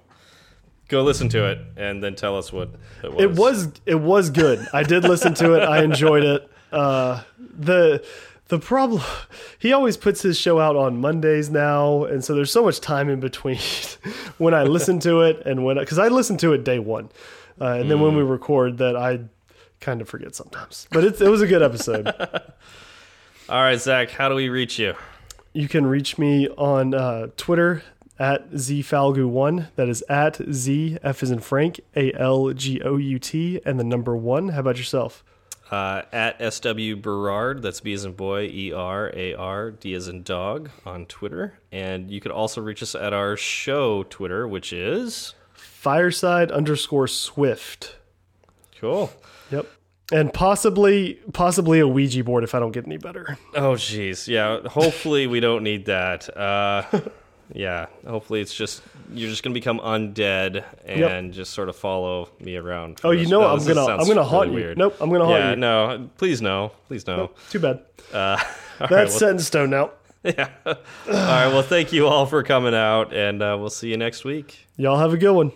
go 0.89 1.03
listen 1.03 1.29
to 1.29 1.45
it 1.45 1.59
and 1.77 2.03
then 2.03 2.15
tell 2.15 2.37
us 2.37 2.51
what 2.51 2.71
it 3.01 3.13
was. 3.13 3.23
it 3.23 3.31
was 3.31 3.71
it 3.85 3.95
was 3.95 4.29
good. 4.29 4.67
I 4.73 4.83
did 4.83 5.05
listen 5.05 5.33
to 5.35 5.53
it. 5.53 5.61
I 5.61 5.81
enjoyed 5.81 6.25
it. 6.25 6.51
Uh, 6.73 7.23
the 7.39 8.05
the 8.49 8.59
problem 8.59 9.01
he 9.59 9.73
always 9.73 9.97
puts 9.97 10.21
his 10.21 10.37
show 10.37 10.59
out 10.59 10.75
on 10.75 11.01
Mondays 11.01 11.49
now, 11.49 12.03
and 12.03 12.23
so 12.23 12.35
there's 12.35 12.51
so 12.51 12.63
much 12.63 12.79
time 12.81 13.09
in 13.09 13.19
between 13.19 13.57
when 14.37 14.53
I 14.53 14.63
listen 14.63 14.99
to 15.01 15.21
it 15.21 15.41
and 15.45 15.63
when 15.63 15.77
because 15.77 15.97
I 15.97 16.09
listen 16.09 16.37
to 16.37 16.53
it 16.53 16.63
day 16.63 16.79
one, 16.79 17.09
uh, 17.59 17.77
and 17.79 17.89
then 17.89 18.01
when 18.01 18.15
we 18.15 18.23
record 18.23 18.77
that 18.79 18.95
I 18.95 19.21
kind 19.79 20.01
of 20.01 20.09
forget 20.09 20.35
sometimes. 20.35 20.87
But 20.91 21.05
it's, 21.05 21.21
it 21.21 21.29
was 21.29 21.41
a 21.41 21.47
good 21.47 21.63
episode. 21.63 22.07
All 23.49 23.61
right, 23.61 23.79
Zach. 23.79 24.11
How 24.11 24.29
do 24.29 24.35
we 24.35 24.49
reach 24.49 24.77
you? 24.77 24.93
you 25.53 25.67
can 25.67 25.85
reach 25.85 26.17
me 26.17 26.47
on 26.49 26.93
uh, 26.93 27.27
Twitter 27.37 27.83
at 28.17 28.51
zfalgout1. 28.51 29.67
That 29.75 29.89
is 29.89 30.03
at 30.09 30.39
z 30.51 30.97
f 31.03 31.23
is 31.23 31.31
in 31.31 31.39
Frank 31.39 31.79
a 31.95 32.13
l 32.13 32.53
g 32.53 32.81
o 32.81 32.97
u 32.97 33.19
t 33.19 33.59
and 33.65 33.79
the 33.79 33.83
number 33.83 34.15
one. 34.15 34.49
How 34.49 34.59
about 34.59 34.77
yourself? 34.77 35.23
Uh, 35.71 36.01
at 36.11 36.53
SW 36.53 36.95
Berard, 36.99 37.61
that's 37.61 37.79
B 37.79 37.93
as 37.93 38.03
in 38.03 38.13
boy, 38.13 38.49
E 38.51 38.73
R 38.73 39.11
A 39.13 39.35
R, 39.35 39.71
D 39.71 39.93
as 39.93 40.07
in 40.07 40.23
dog 40.23 40.69
on 40.85 41.05
Twitter. 41.05 41.59
And 41.71 42.09
you 42.09 42.19
could 42.19 42.31
also 42.31 42.59
reach 42.61 42.81
us 42.81 42.95
at 42.95 43.13
our 43.13 43.37
show 43.37 44.03
Twitter, 44.03 44.47
which 44.47 44.73
is 44.73 45.35
Fireside 45.53 46.51
underscore 46.51 47.07
Swift. 47.07 47.97
cool. 48.79 49.11
Yep. 49.51 49.67
And 50.11 50.33
possibly 50.33 51.19
possibly 51.33 51.79
a 51.79 51.87
Ouija 51.87 52.23
board 52.23 52.43
if 52.43 52.55
I 52.55 52.59
don't 52.59 52.71
get 52.71 52.85
any 52.87 52.97
better. 52.97 53.37
Oh, 53.53 53.73
jeez. 53.73 54.27
Yeah. 54.27 54.61
Hopefully, 54.67 55.27
we 55.27 55.39
don't 55.39 55.61
need 55.63 55.85
that. 55.85 56.35
Uh, 56.35 56.83
yeah. 57.53 57.87
Hopefully, 58.07 58.41
it's 58.41 58.53
just 58.53 58.81
you're 59.13 59.29
just 59.29 59.43
gonna 59.43 59.53
become 59.53 59.79
undead 59.79 60.63
and 60.85 61.33
just 61.33 61.53
sort 61.53 61.69
of 61.69 61.75
follow 61.75 62.29
me 62.39 62.55
around. 62.57 62.99
Oh, 63.03 63.11
you 63.11 63.27
know 63.27 63.45
I'm 63.45 63.65
gonna 63.65 63.85
I'm 63.85 64.07
gonna 64.07 64.23
haunt 64.23 64.51
you. 64.53 64.73
Nope, 64.75 64.95
I'm 65.01 65.09
gonna 65.11 65.25
haunt 65.25 65.39
Yeah. 65.39 65.49
you. 65.51 65.55
No. 65.55 66.09
Please 66.17 66.41
no. 66.41 66.71
Please 66.87 67.05
no. 67.07 67.31
Too 67.49 67.59
bad. 67.59 67.81
Uh, 68.13 68.15
all 68.81 68.87
right, 68.87 68.89
That's 68.89 69.11
well, 69.11 69.19
set 69.19 69.29
in 69.31 69.39
stone 69.39 69.69
now. 69.69 69.91
yeah. 70.23 70.49
all 70.65 70.73
right. 71.05 71.47
Well, 71.47 71.61
thank 71.61 71.93
you 71.93 72.07
all 72.07 72.25
for 72.25 72.41
coming 72.41 72.73
out, 72.73 73.13
and 73.13 73.41
uh, 73.43 73.55
we'll 73.59 73.69
see 73.69 73.89
you 73.89 73.97
next 73.97 74.23
week. 74.23 74.65
Y'all 74.77 74.97
have 74.97 75.13
a 75.13 75.17
good 75.17 75.33
one. 75.33 75.51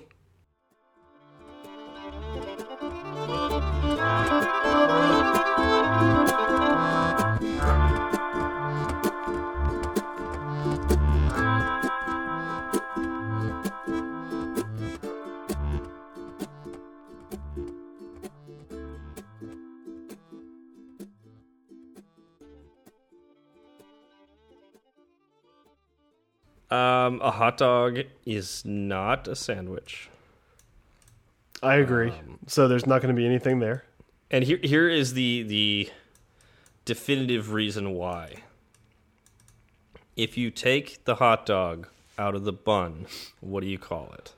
Um, 26.74 27.22
a 27.22 27.30
hot 27.32 27.58
dog 27.58 28.00
is 28.26 28.64
not 28.66 29.28
a 29.28 29.36
sandwich. 29.36 30.10
I 31.62 31.76
agree. 31.76 32.10
Um, 32.10 32.40
so 32.48 32.68
there's 32.68 32.88
not 32.88 33.02
going 33.02 33.14
to 33.16 33.20
be 33.20 33.26
anything 33.26 33.60
there. 33.60 33.84
And 34.32 34.44
here 34.44 34.60
here 34.64 34.90
is 34.90 35.14
the 35.14 35.44
the 35.44 35.90
definitive 36.86 37.54
reason 37.54 37.94
why. 37.94 38.38
If 40.16 40.38
you 40.38 40.50
take 40.52 41.06
the 41.06 41.16
hot 41.16 41.46
dog 41.46 41.88
out 42.18 42.36
of 42.36 42.44
the 42.44 42.54
bun, 42.54 43.06
what 43.40 43.62
do 43.62 43.68
you 43.68 43.78
call 43.78 44.12
it? 44.18 44.34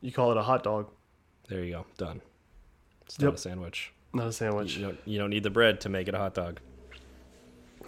You 0.00 0.12
call 0.12 0.30
it 0.30 0.36
a 0.36 0.42
hot 0.42 0.62
dog, 0.62 0.88
There 1.48 1.64
you 1.64 1.72
go. 1.72 1.86
Done. 1.96 2.20
It's 3.06 3.18
not 3.18 3.28
Yep. 3.28 3.34
a 3.34 3.38
sandwich. 3.38 3.92
not 4.12 4.26
a 4.26 4.32
sandwich. 4.32 4.76
You 4.76 4.82
don't 4.86 4.98
you 5.06 5.18
don't 5.18 5.30
need 5.30 5.42
the 5.42 5.50
bread 5.50 5.80
to 5.82 5.88
make 5.88 6.06
it 6.08 6.14
a 6.14 6.18
hot 6.18 6.34
dog. 6.34 6.60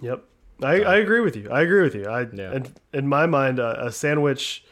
Yep. 0.00 0.24
I, 0.62 0.80
I 0.82 0.96
agree 0.96 1.20
with 1.20 1.36
you. 1.36 1.50
I 1.50 1.62
agree 1.62 1.82
with 1.82 1.94
you. 1.94 2.06
I 2.06 2.22
Yeah. 2.32 2.52
and 2.52 2.80
in 2.92 3.06
my 3.08 3.26
mind 3.26 3.58
a, 3.58 3.86
a 3.86 3.92
sandwich 3.92 4.64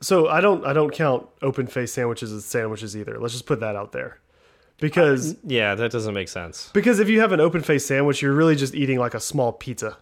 so 0.00 0.28
I 0.28 0.40
don't 0.40 0.64
I 0.66 0.72
don't 0.72 0.92
count 0.92 1.26
open 1.42 1.66
face 1.66 1.92
sandwiches 1.92 2.32
as 2.32 2.44
sandwiches 2.44 2.96
either. 2.96 3.18
Let's 3.18 3.32
just 3.32 3.46
put 3.46 3.60
that 3.60 3.76
out 3.76 3.92
there. 3.92 4.18
Because 4.78 5.36
Yeah, 5.42 5.74
that 5.74 5.90
doesn't 5.90 6.12
make 6.14 6.28
sense. 6.28 6.70
because 6.74 7.00
if 7.00 7.08
you 7.08 7.20
have 7.20 7.32
an 7.32 7.40
open 7.40 7.62
face 7.62 7.86
sandwich, 7.86 8.20
you're 8.20 8.34
really 8.34 8.56
just 8.56 8.74
eating 8.74 8.98
like 8.98 9.14
a 9.14 9.20
small 9.20 9.52
pizza. 9.52 9.96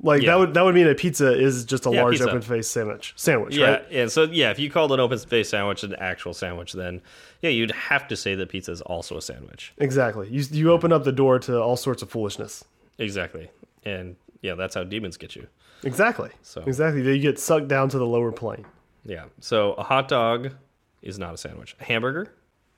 Like 0.00 0.22
Yeah. 0.22 0.30
that 0.32 0.38
would 0.38 0.54
that 0.54 0.64
would 0.64 0.74
mean 0.76 0.86
a 0.86 0.94
pizza 0.94 1.32
is 1.36 1.64
just 1.64 1.86
a 1.86 1.90
Yeah, 1.90 2.02
large 2.02 2.14
pizza. 2.14 2.28
open 2.28 2.40
face 2.42 2.68
sandwich. 2.68 3.14
Sandwich, 3.16 3.56
Yeah, 3.56 3.70
right? 3.70 3.84
and 3.90 4.10
so 4.12 4.24
yeah, 4.24 4.50
if 4.52 4.58
you 4.60 4.70
called 4.70 4.92
an 4.92 5.00
open 5.00 5.18
space 5.18 5.48
sandwich 5.48 5.82
an 5.82 5.94
actual 5.96 6.34
sandwich, 6.34 6.72
then 6.72 7.00
yeah, 7.40 7.50
you'd 7.50 7.72
have 7.72 8.06
to 8.08 8.16
say 8.16 8.36
that 8.36 8.48
pizza 8.48 8.70
is 8.70 8.80
also 8.82 9.16
a 9.16 9.22
sandwich. 9.22 9.72
Exactly. 9.78 10.28
You 10.28 10.44
you 10.52 10.70
open 10.72 10.92
up 10.92 11.02
the 11.02 11.12
door 11.12 11.40
to 11.40 11.60
all 11.60 11.76
sorts 11.76 12.00
of 12.02 12.10
foolishness. 12.10 12.64
Exactly. 12.98 13.50
And 13.84 14.14
yeah, 14.42 14.54
that's 14.54 14.74
how 14.74 14.84
demons 14.84 15.16
get 15.16 15.34
you. 15.34 15.46
Exactly. 15.84 16.30
So- 16.42 16.62
exactly. 16.66 17.02
You 17.02 17.18
get 17.18 17.38
sucked 17.38 17.68
down 17.68 17.88
to 17.88 17.98
the 17.98 18.06
lower 18.06 18.30
plane. 18.32 18.66
Yeah. 19.04 19.24
So 19.40 19.72
a 19.72 19.82
hot 19.82 20.06
dog 20.08 20.52
is 21.00 21.18
not 21.18 21.34
a 21.34 21.36
sandwich. 21.38 21.74
A 21.80 21.84
hamburger, 21.84 22.32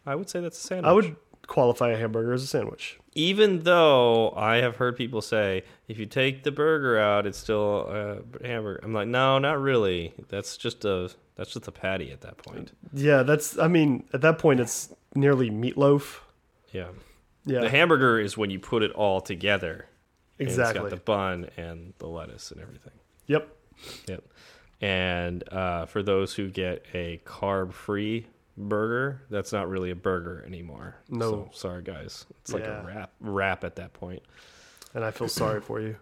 I 0.07 0.15
would 0.15 0.31
say 0.31 0.41
that's 0.41 0.59
a 0.63 0.67
sandwich. 0.67 0.87
I 0.89 0.93
would 0.93 1.17
qualify 1.47 1.91
a 1.91 1.97
hamburger 1.99 2.33
as 2.33 2.43
a 2.43 2.47
sandwich. 2.47 2.99
even 3.15 3.65
though 3.65 4.31
I 4.35 4.57
have 4.57 4.77
heard 4.77 4.97
people 4.97 5.21
say 5.21 5.63
if 5.89 5.99
you 5.99 6.07
take 6.07 6.43
the 6.45 6.51
burger 6.51 6.99
out, 6.99 7.27
it's 7.27 7.37
still 7.37 7.81
a 7.89 8.47
hamburger. 8.47 8.81
I'm 8.83 8.95
like, 8.95 9.09
no, 9.09 9.39
not 9.39 9.61
really. 9.61 10.15
That's 10.31 10.57
just 10.57 10.87
a 10.87 11.11
that's 11.37 11.53
just 11.53 11.69
a 11.69 11.73
patty 11.73 12.11
at 12.13 12.21
that 12.23 12.39
point. 12.39 12.73
Yeah, 12.95 13.23
that's. 13.25 13.59
I 13.59 13.69
mean, 13.69 14.05
at 14.15 14.21
that 14.23 14.39
point, 14.39 14.61
it's 14.61 14.95
nearly 15.15 15.51
meatloaf. 15.51 16.21
Yeah. 16.73 16.89
Yeah, 17.45 17.61
The 17.61 17.69
hamburger 17.69 18.19
is 18.19 18.39
when 18.39 18.49
you 18.51 18.59
put 18.59 18.83
it 18.83 18.93
all 18.93 19.21
together. 19.21 19.87
And 20.39 20.49
exactly. 20.49 20.83
it's 20.83 20.91
got 20.91 20.91
the 20.91 21.03
bun 21.05 21.49
and 21.57 21.93
the 21.99 22.09
lettuce 22.09 22.51
and 22.51 22.61
everything. 22.61 22.93
Yep. 23.27 23.49
Yep. 24.09 24.25
And 24.81 25.45
uh, 25.53 25.87
for 25.87 26.03
those 26.03 26.35
who 26.35 26.51
get 26.51 26.85
a 26.93 27.21
carb-free 27.25 28.27
burger, 28.57 29.23
that's 29.31 29.53
not 29.53 29.69
really 29.69 29.91
a 29.91 29.97
burger 29.97 30.45
anymore. 30.47 30.97
No. 31.09 31.31
So, 31.31 31.51
sorry, 31.53 31.83
guys. 31.83 32.27
It's 32.41 32.53
like 32.53 32.65
Yeah. 32.65 32.83
a 32.83 32.87
wrap 32.87 33.13
wrap 33.21 33.65
at 33.65 33.77
that 33.77 33.93
point. 33.93 34.23
And 34.95 35.05
I 35.05 35.11
feel 35.11 35.29
sorry 35.29 35.61
for 35.61 35.81
you. 35.81 35.97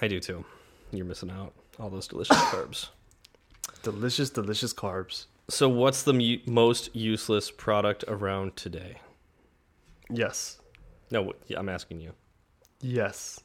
I 0.00 0.08
do 0.08 0.20
too. 0.20 0.44
You're 0.92 1.06
missing 1.06 1.30
out 1.30 1.52
all 1.78 1.90
those 1.90 2.06
delicious 2.08 2.36
carbs. 2.36 2.88
Delicious, 3.82 4.30
delicious 4.30 4.72
carbs. 4.74 5.26
So, 5.48 5.68
what's 5.68 6.02
the 6.02 6.12
mu 6.12 6.36
most 6.46 6.94
useless 6.94 7.50
product 7.50 8.04
around 8.06 8.56
today? 8.56 8.98
Yes. 10.08 10.60
No, 11.10 11.32
I'm 11.56 11.68
asking 11.68 12.00
you. 12.00 12.12
Yes. 12.80 13.40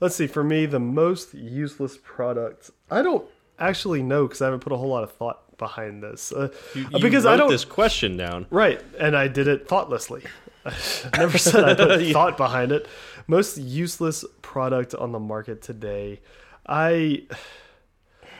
Let's 0.00 0.16
see. 0.16 0.26
For 0.26 0.42
me, 0.44 0.66
the 0.66 0.78
most 0.80 1.34
useless 1.34 1.98
product. 2.02 2.70
I 2.90 3.02
don't 3.02 3.24
actually 3.58 4.02
know 4.02 4.26
because 4.26 4.42
I 4.42 4.46
haven't 4.46 4.60
put 4.60 4.72
a 4.72 4.76
whole 4.76 4.88
lot 4.88 5.04
of 5.04 5.12
thought 5.12 5.56
behind 5.58 6.02
this. 6.02 6.32
Uh, 6.32 6.48
You, 6.74 6.86
uh, 6.94 6.98
because 6.98 7.24
I 7.26 7.32
wrote 7.32 7.36
don't. 7.38 7.50
this 7.50 7.64
question 7.64 8.16
down. 8.16 8.46
Right, 8.50 8.80
and 8.98 9.16
I 9.16 9.28
did 9.28 9.46
it 9.48 9.68
thoughtlessly. 9.68 10.24
I 10.66 10.72
never 11.18 11.38
said 11.38 11.64
I 11.64 11.74
put 11.74 12.00
Yeah. 12.02 12.12
thought 12.12 12.36
behind 12.36 12.72
it. 12.72 12.86
Most 13.28 13.58
useless 13.58 14.24
product 14.42 14.94
on 14.94 15.12
the 15.12 15.20
market 15.20 15.62
today. 15.62 16.20
I 16.66 17.22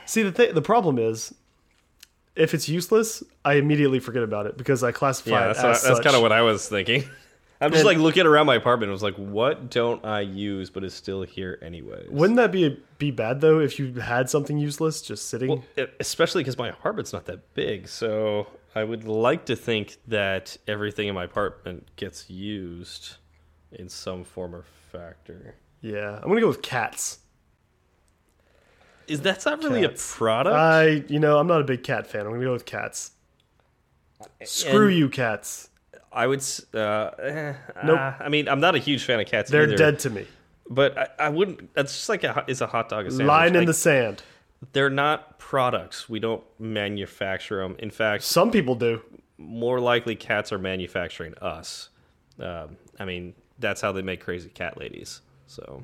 see 0.05 0.23
the 0.23 0.31
th- 0.31 0.53
the 0.53 0.61
problem 0.61 0.97
is 0.99 1.33
if 2.35 2.53
it's 2.53 2.67
useless, 2.67 3.23
I 3.45 3.53
immediately 3.55 3.99
forget 3.99 4.23
about 4.23 4.45
it 4.47 4.57
because 4.57 4.83
I 4.83 4.91
classify 4.91 5.31
Yeah, 5.31 5.51
it 5.51 5.57
as 5.57 5.83
that's 5.83 5.99
kind 5.99 6.15
of 6.15 6.21
what 6.21 6.31
I 6.31 6.41
was 6.41 6.67
thinking. 6.67 7.03
I'm 7.63 7.71
just 7.71 7.79
And- 7.81 7.87
like 7.87 7.97
looking 7.97 8.25
around 8.25 8.45
my 8.45 8.55
apartment. 8.55 8.89
I 8.89 8.93
was 8.93 9.03
like, 9.03 9.15
what 9.15 9.69
don't 9.69 10.03
I 10.05 10.21
use, 10.21 10.69
but 10.69 10.83
is 10.83 10.93
still 10.93 11.23
here 11.23 11.57
anyways? 11.61 12.09
Wouldn't 12.09 12.37
that 12.37 12.51
be 12.51 12.79
be 12.97 13.11
bad 13.11 13.41
though 13.41 13.59
if 13.59 13.79
you 13.79 13.93
had 13.95 14.29
something 14.29 14.57
useless 14.57 15.01
just 15.01 15.27
sitting? 15.29 15.49
Well, 15.49 15.63
especially 15.99 16.41
because 16.43 16.57
my 16.57 16.69
apartment's 16.69 17.13
not 17.13 17.25
that 17.25 17.53
big, 17.53 17.87
so 17.87 18.47
I 18.75 18.83
would 18.83 19.05
like 19.05 19.45
to 19.45 19.55
think 19.55 19.97
that 20.07 20.57
everything 20.67 21.07
in 21.07 21.15
my 21.15 21.23
apartment 21.25 21.87
gets 21.95 22.29
used 22.29 23.15
in 23.71 23.89
some 23.89 24.23
form 24.23 24.53
or 24.55 24.63
factor. 24.91 25.55
yeah, 25.81 26.19
I'm 26.21 26.27
gonna 26.29 26.41
go 26.41 26.47
with 26.47 26.61
cats. 26.61 27.19
Is 29.07 29.19
that's 29.21 29.45
not 29.45 29.61
really 29.63 29.81
Cats. 29.81 30.13
a 30.13 30.17
product? 30.17 30.55
I, 30.55 31.03
you 31.11 31.19
know, 31.19 31.37
I'm 31.37 31.47
not 31.47 31.59
a 31.59 31.65
big 31.65 31.83
cat 31.83 32.07
fan. 32.07 32.21
I'm 32.25 32.31
gonna 32.33 32.45
go 32.45 32.53
with 32.53 32.65
cats. 32.65 33.11
Screw 34.45 34.87
And 34.87 34.97
you, 34.97 35.09
cats. 35.09 35.69
I 36.13 36.27
would. 36.27 36.43
Uh, 36.73 36.77
eh, 37.21 37.53
Nope. 37.83 37.99
uh, 37.99 38.13
I 38.19 38.29
mean, 38.29 38.47
I'm 38.47 38.59
not 38.59 38.75
a 38.75 38.79
huge 38.79 39.03
fan 39.03 39.19
of 39.19 39.27
cats. 39.27 39.49
They're 39.49 39.63
either, 39.63 39.75
dead 39.77 39.99
to 39.99 40.09
me. 40.09 40.25
But 40.69 40.97
I, 40.97 41.07
I 41.19 41.29
wouldn't. 41.29 41.73
That's 41.73 41.93
just 41.93 42.09
like 42.09 42.23
a. 42.23 42.45
Is 42.47 42.61
a 42.61 42.67
hot 42.67 42.89
dog 42.89 43.05
a 43.07 43.11
sandwich? 43.11 43.27
Line 43.27 43.47
in 43.49 43.61
Like, 43.61 43.67
the 43.67 43.73
sand. 43.73 44.23
They're 44.71 44.89
not 44.89 45.39
products. 45.39 46.07
We 46.07 46.19
don't 46.19 46.43
manufacture 46.59 47.61
them. 47.61 47.75
In 47.79 47.91
fact, 47.91 48.23
Some 48.23 48.49
people 48.49 48.75
do. 48.75 49.01
more 49.37 49.79
likely 49.79 50.15
cats 50.15 50.53
are 50.53 50.59
manufacturing 50.59 51.33
us. 51.39 51.89
Um, 52.39 52.77
I 52.99 53.05
mean, 53.05 53.33
that's 53.59 53.81
how 53.81 53.91
they 53.91 54.01
make 54.01 54.21
crazy 54.21 54.49
cat 54.49 54.77
ladies. 54.77 55.21
So 55.47 55.83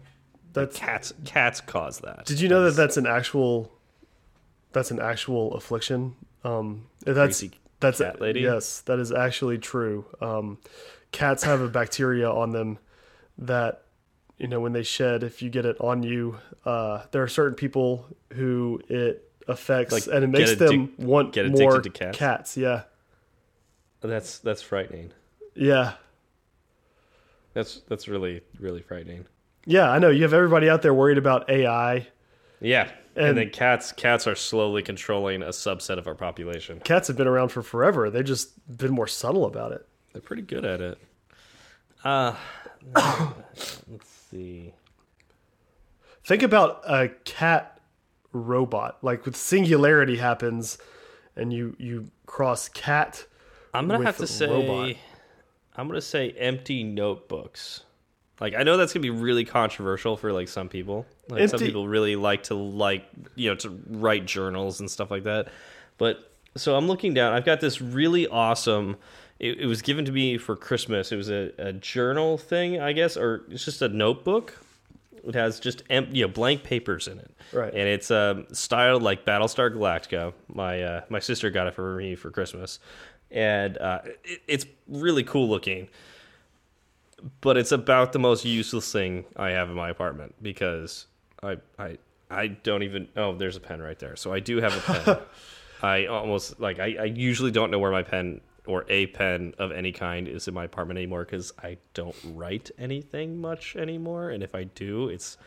That's. 0.54 0.78
cats 0.78 1.14
cats 1.26 1.60
cause 1.62 2.00
that. 2.00 2.26
Did 2.26 2.40
you 2.40 2.48
know 2.48 2.64
that 2.66 2.72
that's 2.76 2.98
an 2.98 3.06
actual? 3.06 3.72
That's 4.72 4.92
an 4.92 5.00
actual 5.00 5.56
affliction. 5.56 6.16
Um, 6.44 6.88
that's 7.04 7.40
Crazy 7.40 7.52
that's 7.80 8.00
cat 8.00 8.20
lady? 8.22 8.42
Yes, 8.42 8.82
that 8.82 9.00
is 9.00 9.12
actually 9.12 9.58
true. 9.58 10.06
Um, 10.22 10.58
cats 11.12 11.44
have 11.44 11.62
a 11.62 11.68
bacteria 11.70 12.30
on 12.30 12.52
them 12.52 12.78
that 13.38 13.84
you 14.38 14.48
know 14.48 14.60
when 14.60 14.74
they 14.74 14.84
shed. 14.84 15.24
If 15.24 15.42
you 15.42 15.50
get 15.50 15.66
it 15.66 15.78
on 15.80 16.04
you, 16.04 16.38
uh, 16.66 17.04
there 17.12 17.24
are 17.24 17.28
certain 17.28 17.56
people 17.56 18.06
who 18.34 18.82
it 18.90 19.30
affects, 19.48 19.92
Like, 19.94 20.08
and 20.14 20.24
it 20.24 20.28
makes 20.28 20.56
them 20.56 20.94
want 20.98 21.34
get 21.34 21.50
more 21.50 21.82
to 21.82 21.90
cats? 21.90 22.18
Cats, 22.18 22.58
yeah, 22.58 22.84
That's 24.02 24.40
that's 24.40 24.62
frightening. 24.62 25.12
yeah. 25.56 25.94
That's 27.54 27.82
that's 27.90 28.08
really 28.08 28.42
really 28.60 28.82
frightening. 28.82 29.26
Yeah, 29.66 29.90
I 29.90 30.00
know. 30.00 30.10
You 30.10 30.24
have 30.24 30.34
everybody 30.34 30.70
out 30.70 30.82
there 30.82 30.94
worried 30.94 31.18
about 31.18 31.50
AI. 31.50 32.08
Yeah, 32.62 32.90
and, 33.20 33.28
And- 33.30 33.38
then 33.38 33.50
cats 33.52 33.92
cats 33.92 34.26
are 34.28 34.36
slowly 34.36 34.82
controlling 34.82 35.44
a 35.44 35.50
subset 35.50 35.98
of 35.98 36.08
our 36.08 36.16
population. 36.16 36.80
Cats 36.80 37.08
have 37.10 37.18
been 37.18 37.28
around 37.28 37.50
for 37.50 37.62
forever. 37.62 38.10
They've 38.10 38.26
just 38.26 38.52
been 38.78 38.92
more 38.92 39.08
subtle 39.08 39.46
about 39.46 39.74
it. 39.74 39.86
They're 40.14 40.22
pretty 40.22 40.42
good 40.42 40.66
at 40.66 40.82
it. 40.82 40.98
Uh 42.04 42.36
let's 42.96 44.10
see. 44.32 44.74
Think 46.24 46.44
about 46.44 46.82
a 46.88 47.10
cat 47.26 47.80
robot. 48.32 48.98
Like 49.02 49.26
with 49.26 49.36
singularity 49.36 50.18
happens 50.18 50.78
and 51.36 51.52
you 51.52 51.76
you 51.78 52.12
cross 52.26 52.70
cat 52.70 53.26
I'm 53.74 53.88
gonna 53.88 54.06
have 54.06 54.18
to 54.18 54.28
say 54.28 54.48
robot. 54.48 54.96
I'm 55.76 55.88
gonna 55.88 56.02
say 56.02 56.32
empty 56.32 56.84
notebooks. 56.84 57.82
Like 58.40 58.56
I 58.56 58.64
know 58.64 58.78
that's 58.78 58.94
gonna 58.94 59.02
be 59.02 59.10
really 59.10 59.46
controversial 59.46 60.16
for 60.18 60.32
like 60.32 60.48
some 60.48 60.70
people. 60.70 61.06
Like 61.30 61.50
some 61.50 61.60
people 61.60 61.88
really 61.88 62.16
like 62.16 62.44
to 62.44 62.56
like 62.56 63.08
you 63.36 63.50
know 63.50 63.56
to 63.58 63.70
write 63.90 64.26
journals 64.26 64.80
and 64.80 64.90
stuff 64.90 65.12
like 65.12 65.24
that. 65.24 65.50
But 65.98 66.32
so 66.56 66.76
I'm 66.76 66.88
looking 66.88 67.14
down. 67.14 67.34
I've 67.34 67.46
got 67.46 67.62
this 67.62 67.82
really 67.82 68.28
awesome. 68.28 68.98
It, 69.40 69.60
it 69.60 69.66
was 69.68 69.82
given 69.82 70.06
to 70.06 70.12
me 70.12 70.38
for 70.38 70.56
Christmas. 70.56 71.12
It 71.12 71.16
was 71.16 71.30
a, 71.30 71.52
a 71.58 71.74
journal 71.74 72.38
thing, 72.38 72.82
I 72.82 72.92
guess, 72.94 73.16
or 73.16 73.46
it's 73.50 73.64
just 73.64 73.82
a 73.82 73.88
notebook. 73.88 74.58
It 75.24 75.36
has 75.36 75.60
just 75.60 75.84
em- 75.90 76.10
you 76.12 76.24
know 76.24 76.28
blank 76.30 76.64
papers 76.64 77.08
in 77.08 77.20
it, 77.20 77.32
Right. 77.52 77.74
And 77.74 77.88
it's 77.88 78.10
um, 78.12 78.48
styled 78.52 79.04
like 79.04 79.26
Battlestar 79.26 79.74
Galactica. 79.74 80.34
My 80.48 80.82
uh, 80.82 81.02
my 81.10 81.20
sister 81.20 81.50
got 81.50 81.68
it 81.68 81.74
for 81.74 81.96
me 81.96 82.16
for 82.16 82.32
Christmas, 82.32 82.80
and 83.32 83.78
uh, 83.78 84.00
it, 84.24 84.42
it's 84.48 84.66
really 84.88 85.24
cool 85.24 85.50
looking. 85.50 85.90
But 87.42 87.58
it's 87.58 87.74
about 87.74 88.14
the 88.14 88.20
most 88.20 88.46
useless 88.46 88.92
thing 88.94 89.26
I 89.36 89.50
have 89.50 89.70
in 89.70 89.76
my 89.76 89.90
apartment 89.90 90.36
because 90.42 91.06
I 91.44 91.58
I 91.78 91.98
I 92.30 92.48
don't 92.48 92.84
even. 92.84 93.08
Oh, 93.16 93.36
there's 93.36 93.56
a 93.56 93.60
pen 93.60 93.82
right 93.82 93.98
there. 93.98 94.16
So 94.16 94.34
I 94.34 94.40
do 94.40 94.58
have 94.58 94.76
a 94.78 94.94
pen. 94.94 95.18
I 95.82 96.06
almost 96.08 96.60
like 96.60 96.80
I, 96.80 96.96
I 97.00 97.04
usually 97.06 97.52
don't 97.52 97.72
know 97.72 97.80
where 97.80 97.92
my 97.92 98.04
pen 98.04 98.42
or 98.66 98.86
a 98.90 99.08
pen 99.08 99.54
of 99.58 99.72
any 99.72 99.92
kind 99.92 100.28
is 100.28 100.48
in 100.48 100.54
my 100.54 100.66
apartment 100.66 100.98
anymore 100.98 101.26
because 101.26 101.54
I 101.64 101.78
don't 101.94 102.16
write 102.24 102.70
anything 102.78 103.40
much 103.42 103.76
anymore. 103.76 104.30
And 104.30 104.44
if 104.44 104.54
I 104.54 104.66
do, 104.66 105.08
it's 105.10 105.38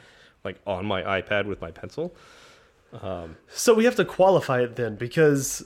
like 0.43 0.61
on 0.67 0.87
my 0.87 1.03
iPad 1.03 1.47
with 1.47 1.61
my 1.61 1.71
pencil. 1.71 2.15
Um, 3.01 3.37
So 3.49 3.75
we 3.75 3.85
have 3.85 3.95
to 3.97 4.05
qualify 4.05 4.63
it 4.63 4.77
then 4.77 4.97
because 4.97 5.65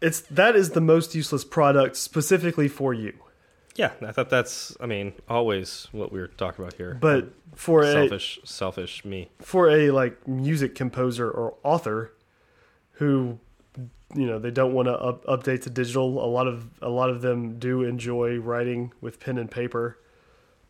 it's 0.00 0.20
that 0.22 0.54
is 0.54 0.70
the 0.70 0.80
most 0.80 1.14
useless 1.14 1.44
product 1.44 1.96
specifically 1.96 2.68
for 2.68 2.94
you. 2.94 3.14
Yeah, 3.76 3.90
I 4.06 4.12
thought 4.12 4.30
that's. 4.30 4.76
I 4.80 4.86
mean, 4.86 5.12
always 5.28 5.88
what 5.92 6.12
we 6.12 6.20
were 6.20 6.28
talking 6.28 6.64
about 6.64 6.74
here. 6.74 6.96
But 7.00 7.32
for 7.56 7.82
a 7.82 7.90
selfish, 7.92 8.38
selfish 8.44 9.04
me. 9.04 9.30
for 9.40 9.68
a 9.68 9.90
like 9.90 10.26
music 10.28 10.74
composer 10.74 11.28
or 11.30 11.54
author 11.64 12.12
who 12.92 13.38
you 14.14 14.26
know 14.26 14.38
they 14.38 14.52
don't 14.52 14.72
want 14.74 14.86
to 14.86 14.92
up, 14.94 15.24
update 15.24 15.62
to 15.62 15.70
digital 15.70 16.24
a 16.24 16.28
lot 16.28 16.46
of 16.46 16.68
a 16.82 16.88
lot 16.88 17.10
of 17.10 17.20
them 17.22 17.58
do 17.58 17.82
enjoy 17.82 18.38
writing 18.38 18.92
with 19.00 19.18
pen 19.18 19.38
and 19.38 19.50
paper 19.50 19.98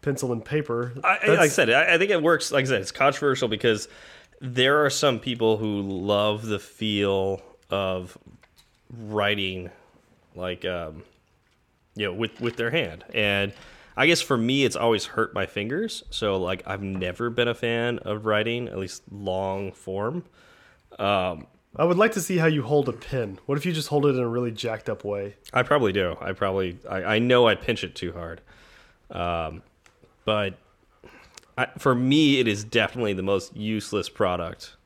pencil 0.00 0.32
and 0.32 0.42
paper 0.44 0.94
I, 1.04 1.18
I- 1.22 1.26
like 1.28 1.38
I 1.40 1.48
said, 1.48 1.68
I, 1.70 1.94
I 1.94 1.98
think 1.98 2.10
it 2.10 2.22
works. 2.22 2.52
Like 2.52 2.64
I 2.64 2.68
said, 2.68 2.80
it's 2.80 2.90
controversial 2.92 3.48
because 3.48 3.86
there 4.40 4.82
are 4.84 4.90
some 4.90 5.18
people 5.18 5.58
who 5.58 5.82
love 5.82 6.46
the 6.46 6.58
feel 6.58 7.42
of 7.70 8.16
writing, 8.90 9.70
like 10.34 10.64
um, 10.64 11.02
you 11.94 12.06
know, 12.06 12.12
with 12.12 12.40
with 12.40 12.56
their 12.56 12.70
hand. 12.70 13.04
And 13.14 13.52
I 13.96 14.06
guess 14.06 14.20
for 14.20 14.36
me, 14.36 14.64
it's 14.64 14.76
always 14.76 15.06
hurt 15.06 15.34
my 15.34 15.46
fingers. 15.46 16.02
So 16.10 16.36
like, 16.36 16.62
I've 16.66 16.82
never 16.82 17.30
been 17.30 17.48
a 17.48 17.54
fan 17.54 17.98
of 18.00 18.26
writing, 18.26 18.68
at 18.68 18.78
least 18.78 19.02
long 19.10 19.72
form. 19.72 20.24
i 20.98 21.36
would 21.78 21.96
like 21.96 22.12
to 22.12 22.20
see 22.20 22.36
how 22.38 22.46
you 22.46 22.62
hold 22.62 22.88
a 22.88 22.92
pen 22.92 23.36
what 23.46 23.58
if 23.58 23.66
you 23.66 23.72
just 23.72 23.88
hold 23.88 24.06
it 24.06 24.10
in 24.10 24.20
a 24.20 24.28
really 24.28 24.52
jacked 24.52 24.88
up 24.88 25.04
way 25.04 25.34
I 25.52 25.62
probably 25.64 25.92
do. 25.92 26.16
I 26.20 26.32
probably 26.32 26.78
I, 26.88 27.16
I 27.16 27.18
know 27.18 27.46
I 27.48 27.54
pinch 27.54 27.84
it 27.84 27.94
too 27.94 28.12
hard, 28.12 28.40
um, 29.10 29.62
but 30.24 30.54
I, 31.56 31.66
for 31.78 31.94
me, 31.94 32.40
it 32.40 32.48
is 32.48 32.64
definitely 32.64 33.12
the 33.12 33.22
most 33.22 33.56
useless 33.56 34.08
product 34.08 34.76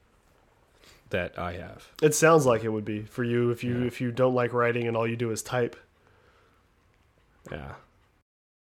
that 1.10 1.38
I 1.38 1.52
have. 1.54 1.88
it 2.02 2.14
sounds 2.14 2.44
like 2.44 2.64
it 2.64 2.68
would 2.68 2.84
be 2.84 3.02
for 3.02 3.24
you 3.24 3.50
if 3.50 3.64
you 3.64 3.84
if 3.84 3.98
you 4.00 4.12
don't 4.12 4.34
like 4.34 4.52
writing 4.52 4.86
and 4.86 4.94
all 4.96 5.06
you 5.06 5.16
do 5.16 5.30
is 5.30 5.42
type 5.42 5.74
Yeah. 7.50 7.74